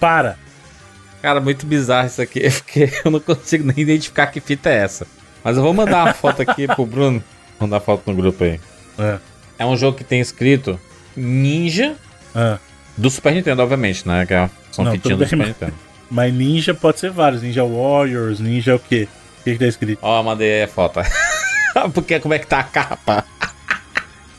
Para. 0.00 0.36
Cara, 1.20 1.40
muito 1.40 1.64
bizarro 1.66 2.06
isso 2.08 2.20
aqui, 2.20 2.40
porque 2.50 2.90
eu 3.04 3.10
não 3.10 3.20
consigo 3.20 3.64
nem 3.64 3.76
identificar 3.78 4.26
que 4.26 4.40
fita 4.40 4.68
é 4.70 4.78
essa. 4.78 5.06
Mas 5.44 5.56
eu 5.56 5.62
vou 5.62 5.72
mandar 5.72 6.04
uma 6.06 6.14
foto 6.14 6.42
aqui 6.42 6.66
pro 6.66 6.84
Bruno. 6.86 7.22
Mandar 7.60 7.78
foto 7.80 8.02
no 8.10 8.16
grupo 8.16 8.42
aí. 8.42 8.60
É. 8.98 9.18
É 9.60 9.66
um 9.66 9.76
jogo 9.76 9.96
que 9.96 10.02
tem 10.04 10.20
escrito 10.20 10.78
Ninja 11.16 11.94
Ah. 12.34 12.58
do 12.96 13.08
Super 13.08 13.32
Nintendo, 13.34 13.62
obviamente, 13.62 14.06
né? 14.08 14.26
Que 14.26 14.34
é- 14.34 14.50
são 14.72 14.90
fitinhas 14.90 15.18
do 15.18 15.24
Super 15.26 15.46
Nintendo. 15.46 15.74
Mas 16.14 16.32
ninja 16.34 16.74
pode 16.74 17.00
ser 17.00 17.10
vários. 17.10 17.42
Ninja 17.42 17.64
Warriors, 17.64 18.38
ninja 18.38 18.76
o 18.76 18.78
quê? 18.78 19.08
O 19.40 19.44
que, 19.44 19.52
que 19.54 19.58
tá 19.58 19.66
escrito? 19.66 19.98
Ó, 20.02 20.22
mandei 20.22 20.52
aí 20.52 20.62
a 20.64 20.68
foto. 20.68 21.00
porque 21.94 22.20
como 22.20 22.34
é 22.34 22.38
que 22.38 22.46
tá 22.46 22.60
a 22.60 22.64
capa? 22.64 23.24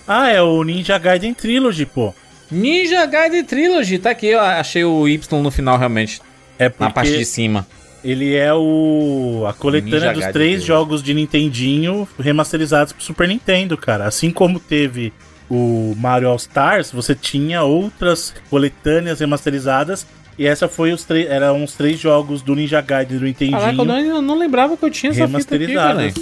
Ah, 0.05 0.29
é 0.29 0.41
o 0.41 0.61
Ninja 0.65 0.97
Gaiden 0.97 1.33
Trilogy, 1.33 1.85
pô. 1.85 2.13
Ninja 2.51 3.05
Gaiden 3.05 3.41
Trilogy, 3.45 3.97
tá 3.97 4.09
aqui, 4.09 4.27
eu 4.27 4.39
achei 4.41 4.83
o 4.83 5.07
Y 5.07 5.41
no 5.41 5.49
final 5.49 5.77
realmente, 5.77 6.21
É 6.59 6.65
na 6.77 6.89
parte 6.89 7.07
de 7.07 7.13
porque 7.13 7.25
cima. 7.25 7.65
ele 8.03 8.35
é 8.35 8.53
o 8.53 9.45
a 9.47 9.53
coletânea 9.53 9.93
Ninja 9.99 10.07
dos 10.11 10.19
Gaiden 10.19 10.33
três 10.33 10.49
Trilogy. 10.63 10.67
jogos 10.67 11.01
de 11.01 11.13
Nintendinho 11.13 12.05
remasterizados 12.19 12.91
pro 12.91 13.01
Super 13.01 13.29
Nintendo, 13.29 13.77
cara. 13.77 14.03
Assim 14.05 14.29
como 14.29 14.59
teve 14.59 15.13
o 15.49 15.95
Mario 15.97 16.27
All 16.27 16.35
Stars, 16.35 16.91
você 16.91 17.15
tinha 17.15 17.63
outras 17.63 18.33
coletâneas 18.49 19.21
remasterizadas 19.21 20.05
e 20.38 20.45
essa 20.47 20.68
foi 20.68 20.91
os 20.91 21.03
três, 21.03 21.30
eram 21.30 21.64
os 21.64 21.73
três 21.73 21.99
jogos 21.99 22.41
do 22.41 22.55
Ninja 22.55 22.81
Gaiden 22.81 23.19
do 23.19 23.26
Nintendinho 23.26 23.60
Caraca, 23.60 23.81
eu 23.81 23.85
não, 23.85 23.99
eu 23.99 24.22
não 24.22 24.38
lembrava 24.38 24.76
que 24.76 24.84
eu 24.84 24.89
tinha 24.89 25.11
essa 25.11 25.27
fita 25.27 25.55
aqui, 25.55 25.73
cara. 25.73 26.14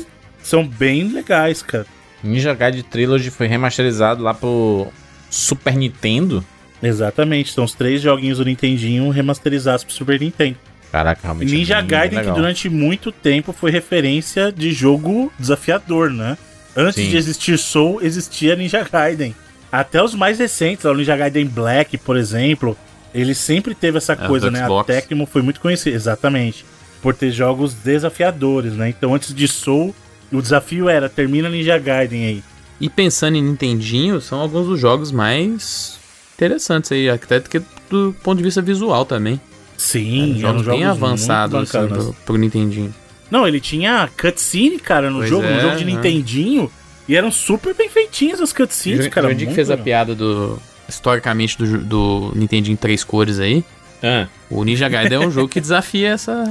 São 0.43 0.67
bem 0.67 1.07
legais, 1.07 1.61
cara. 1.61 1.85
Ninja 2.23 2.53
Gaiden 2.53 2.83
Trilogy 2.83 3.29
foi 3.29 3.47
remasterizado 3.47 4.23
lá 4.23 4.33
pro 4.33 4.87
Super 5.29 5.75
Nintendo. 5.75 6.43
Exatamente, 6.81 7.53
são 7.53 7.63
os 7.63 7.73
três 7.73 8.01
joguinhos 8.01 8.39
do 8.39 8.45
Nintendinho 8.45 9.09
remasterizados 9.09 9.83
pro 9.83 9.93
Super 9.93 10.19
Nintendo. 10.19 10.57
Caraca, 10.91 11.21
realmente. 11.23 11.53
é 11.53 11.57
Ninja 11.57 11.77
bem 11.77 11.87
Gaiden, 11.87 12.09
que 12.09 12.25
legal. 12.25 12.35
durante 12.35 12.69
muito 12.69 13.11
tempo 13.11 13.53
foi 13.53 13.71
referência 13.71 14.51
de 14.51 14.71
jogo 14.71 15.31
desafiador, 15.39 16.11
né? 16.11 16.37
Antes 16.75 17.03
Sim. 17.03 17.09
de 17.09 17.17
existir 17.17 17.57
Soul, 17.57 18.01
existia 18.01 18.55
Ninja 18.55 18.83
Gaiden. 18.83 19.35
Até 19.71 20.03
os 20.03 20.13
mais 20.13 20.39
recentes, 20.39 20.83
o 20.83 20.93
Ninja 20.93 21.15
Gaiden 21.15 21.45
Black, 21.45 21.97
por 21.97 22.17
exemplo, 22.17 22.77
ele 23.13 23.33
sempre 23.35 23.73
teve 23.75 23.97
essa 23.97 24.13
É, 24.13 24.15
coisa, 24.15 24.49
né? 24.51 24.61
A 24.61 24.65
Xbox. 24.65 24.87
Tecmo 24.87 25.25
foi 25.25 25.41
muito 25.41 25.59
conhecida, 25.59 25.95
exatamente, 25.95 26.65
por 27.01 27.13
ter 27.13 27.31
jogos 27.31 27.73
desafiadores, 27.73 28.73
né? 28.73 28.89
Então, 28.89 29.13
antes 29.13 29.33
de 29.33 29.47
Soul, 29.47 29.93
o 30.31 30.41
desafio 30.41 30.87
era 30.89 31.09
termina 31.09 31.49
Ninja 31.49 31.77
Gaiden 31.77 32.25
aí. 32.25 32.43
E 32.79 32.89
pensando 32.89 33.37
em 33.37 33.43
Nintendinho, 33.43 34.19
são 34.21 34.39
alguns 34.39 34.67
dos 34.67 34.79
jogos 34.79 35.11
mais 35.11 35.99
interessantes 36.35 36.91
aí, 36.91 37.09
até 37.09 37.39
do, 37.39 37.49
que 37.49 37.61
do 37.89 38.15
ponto 38.23 38.37
de 38.37 38.43
vista 38.43 38.61
visual 38.61 39.05
também. 39.05 39.39
Sim, 39.77 40.37
jogos 40.39 40.61
eram 40.61 40.73
bem 40.75 40.83
jogos 40.83 41.03
avançados 41.03 41.55
muito 41.55 41.77
assim, 41.77 41.87
pro, 41.87 42.13
pro 42.25 42.37
Nintendinho. 42.37 42.93
Não, 43.29 43.47
ele 43.47 43.59
tinha 43.59 44.09
cutscene, 44.19 44.77
cara, 44.79 45.09
no 45.09 45.19
Pois 45.19 45.29
jogo, 45.29 45.45
é, 45.45 45.55
no 45.55 45.61
jogo 45.61 45.75
de 45.77 45.85
né? 45.85 45.91
Nintendinho. 45.93 46.71
E 47.07 47.15
eram 47.15 47.31
super 47.31 47.73
bem 47.73 47.89
feitinhas 47.89 48.39
as 48.39 48.53
cutscenes, 48.53 49.05
O 49.05 49.09
cara. 49.09 49.27
Jurandir 49.27 49.47
que 49.49 49.53
fez 49.55 49.69
a 49.71 49.77
piada 49.77 50.13
do. 50.15 50.61
Historicamente 50.91 51.57
do, 51.57 51.77
do 51.79 52.31
Nintendinho 52.35 52.73
em 52.73 52.77
três 52.77 53.03
cores 53.03 53.39
aí. 53.39 53.63
Ah, 54.03 54.27
O 54.49 54.63
Ninja 54.63 54.89
Gaiden 54.89 55.23
é 55.23 55.27
um 55.27 55.31
jogo 55.31 55.47
que 55.47 55.61
desafia 55.61 56.09
essa, 56.09 56.43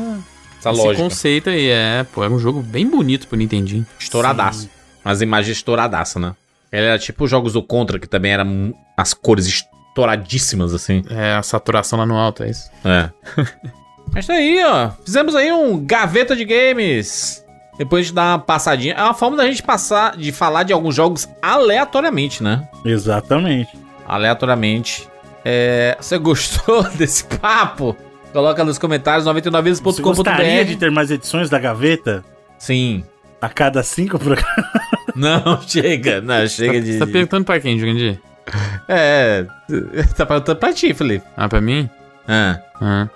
essa 0.59 0.71
esse 0.71 0.81
lógica. 0.81 1.03
conceito 1.03 1.51
aí. 1.51 1.69
É, 1.69 2.05
pô, 2.13 2.25
era 2.25 2.33
um 2.33 2.39
jogo 2.39 2.63
bem 2.63 2.89
bonito 2.89 3.29
pro 3.29 3.37
Nintendinho. 3.37 3.87
Estouradaço. 3.99 4.69
As 5.05 5.21
imagens 5.21 5.57
estouradaço, 5.59 6.19
né? 6.19 6.35
Ele 6.73 6.87
era 6.87 6.99
tipo 6.99 7.25
os 7.25 7.31
jogos 7.31 7.53
do 7.53 7.63
Contra, 7.63 7.99
que 7.99 8.07
também 8.07 8.33
eram 8.33 8.73
as 8.97 9.13
cores 9.13 9.47
estouradíssimas, 9.47 10.73
assim. 10.73 11.03
É, 11.11 11.35
a 11.35 11.43
saturação 11.43 11.99
lá 11.99 12.07
no 12.07 12.17
alto, 12.17 12.43
é 12.45 12.51
isso. 12.51 12.71
É. 12.85 13.11
Mas 14.15 14.27
tá 14.27 14.35
aí, 14.35 14.63
ó. 14.65 14.91
Fizemos 15.05 15.35
aí 15.35 15.53
um 15.53 15.85
gaveta 15.85 16.35
de 16.35 16.45
games. 16.45 17.45
Depois 17.79 18.07
de 18.07 18.13
dar 18.13 18.33
uma 18.33 18.39
passadinha. 18.39 18.95
É 18.95 19.03
uma 19.03 19.15
forma 19.15 19.37
da 19.37 19.47
gente 19.47 19.63
passar, 19.63 20.17
de 20.17 20.31
falar 20.33 20.65
de 20.65 20.73
alguns 20.73 20.95
jogos 20.95 21.29
aleatoriamente, 21.41 22.43
né? 22.43 22.69
Exatamente. 22.85 23.71
Aleatoriamente. 24.15 25.09
É, 25.45 25.97
você 26.01 26.19
gostou 26.19 26.83
desse 26.95 27.25
papo? 27.25 27.97
Coloca 28.33 28.65
nos 28.65 28.79
comentários 28.79 29.25
Você 29.25 30.03
gostaria 30.03 30.65
de 30.65 30.75
99vezes.com.br. 30.75 30.79
ter 30.79 30.91
mais 30.91 31.11
edições 31.11 31.49
da 31.51 31.59
gaveta? 31.59 32.25
Sim. 32.59 33.05
A 33.41 33.49
cada 33.49 33.83
cinco 33.83 34.19
programas? 34.19 34.55
Não, 35.17 35.61
chega. 35.67 36.21
Não, 36.21 36.47
chega 36.47 36.75
Tá- 36.75 36.79
de. 36.81 36.93
Você 36.93 36.99
tá 36.99 37.07
perguntando 37.07 37.45
pra 37.45 37.59
quem, 37.61 37.79
Jurandir? 37.79 38.21
É. 38.89 39.47
Tá 40.17 40.27
perguntando 40.27 40.59
pra 40.59 40.73
ti, 40.73 40.93
Felipe. 40.95 41.25
Ah, 41.37 41.49
pra 41.49 41.61
mim? 41.61 41.89
Ah, 42.29 42.61
Ah. 42.81 43.09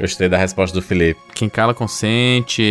gostei 0.00 0.28
da 0.28 0.36
resposta 0.38 0.78
do 0.78 0.82
Felipe. 0.82 1.20
Quem 1.34 1.48
cala 1.48 1.72
consente. 1.74 2.62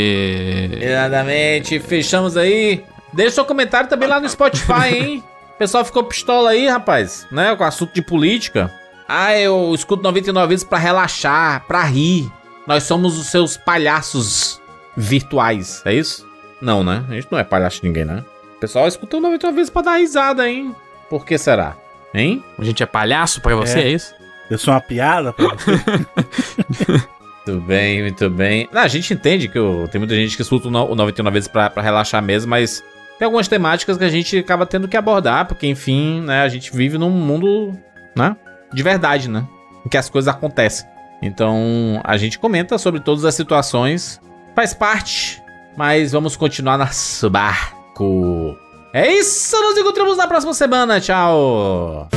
Exatamente. 0.81 1.79
Fechamos 1.79 2.35
aí. 2.37 2.83
Deixa 3.13 3.35
seu 3.35 3.45
comentário 3.45 3.89
também 3.89 4.07
lá 4.07 4.19
no 4.19 4.27
Spotify, 4.29 4.87
hein? 4.93 5.23
O 5.59 5.63
pessoal 5.67 5.83
ficou 5.83 6.05
pistola 6.05 6.51
aí, 6.51 6.67
rapaz, 6.69 7.27
né? 7.29 7.53
Com 7.53 7.65
assunto 7.65 7.93
de 7.93 8.01
política. 8.01 8.71
Ah, 9.05 9.37
eu 9.37 9.73
escuto 9.75 10.01
99 10.01 10.47
vezes 10.47 10.63
pra 10.63 10.77
relaxar, 10.77 11.65
pra 11.67 11.83
rir. 11.83 12.31
Nós 12.65 12.83
somos 12.83 13.17
os 13.19 13.27
seus 13.27 13.57
palhaços 13.57 14.61
virtuais, 14.95 15.81
é 15.83 15.93
isso? 15.93 16.25
Não, 16.61 16.81
né? 16.81 17.03
A 17.09 17.13
gente 17.13 17.27
não 17.29 17.37
é 17.37 17.43
palhaço 17.43 17.81
de 17.81 17.87
ninguém, 17.89 18.05
né? 18.05 18.23
O 18.55 18.59
pessoal 18.61 18.87
escuta 18.87 19.19
99 19.19 19.53
vezes 19.57 19.69
pra 19.69 19.81
dar 19.81 19.97
risada, 19.97 20.47
hein? 20.49 20.73
Por 21.09 21.25
que 21.25 21.37
será? 21.37 21.75
Hein? 22.13 22.41
A 22.57 22.63
gente 22.63 22.81
é 22.81 22.85
palhaço 22.85 23.41
pra 23.41 23.53
você, 23.53 23.79
É. 23.79 23.83
é, 23.83 23.89
isso? 23.89 24.13
Eu 24.49 24.57
sou 24.57 24.73
uma 24.73 24.79
piada 24.79 25.33
pra 25.33 25.45
você? 25.47 25.71
Muito 27.47 27.61
bem, 27.65 28.01
muito 28.03 28.29
bem. 28.29 28.69
Não, 28.71 28.81
a 28.81 28.87
gente 28.87 29.11
entende 29.13 29.47
que 29.47 29.57
o- 29.57 29.87
tem 29.87 29.97
muita 29.97 30.13
gente 30.15 30.35
que 30.35 30.41
escuta 30.41 30.67
o 30.67 30.71
99 30.95 31.33
vezes 31.33 31.47
pra, 31.47 31.67
pra 31.69 31.81
relaxar 31.81 32.21
mesmo, 32.21 32.49
mas 32.49 32.83
tem 33.19 33.25
algumas 33.25 33.49
temáticas 33.49 33.97
que 33.97 34.03
a 34.05 34.09
gente 34.09 34.37
acaba 34.37 34.65
tendo 34.65 34.87
que 34.87 34.95
abordar, 34.95 35.45
porque, 35.45 35.67
enfim, 35.67 36.21
né, 36.21 36.41
a 36.41 36.47
gente 36.47 36.73
vive 36.73 36.97
num 36.97 37.09
mundo, 37.09 37.77
né, 38.15 38.35
de 38.73 38.81
verdade, 38.81 39.29
né, 39.29 39.45
em 39.85 39.89
que 39.89 39.97
as 39.97 40.09
coisas 40.09 40.33
acontecem. 40.33 40.87
Então, 41.21 41.99
a 42.05 42.15
gente 42.15 42.39
comenta 42.39 42.77
sobre 42.77 43.01
todas 43.01 43.25
as 43.25 43.35
situações, 43.35 44.21
faz 44.55 44.73
parte, 44.73 45.43
mas 45.75 46.13
vamos 46.13 46.37
continuar 46.37 46.77
nosso 46.77 47.29
barco. 47.29 48.55
É 48.93 49.11
isso, 49.11 49.55
nos 49.61 49.77
encontramos 49.77 50.17
na 50.17 50.25
próxima 50.25 50.53
semana, 50.53 51.01
tchau! 51.01 52.07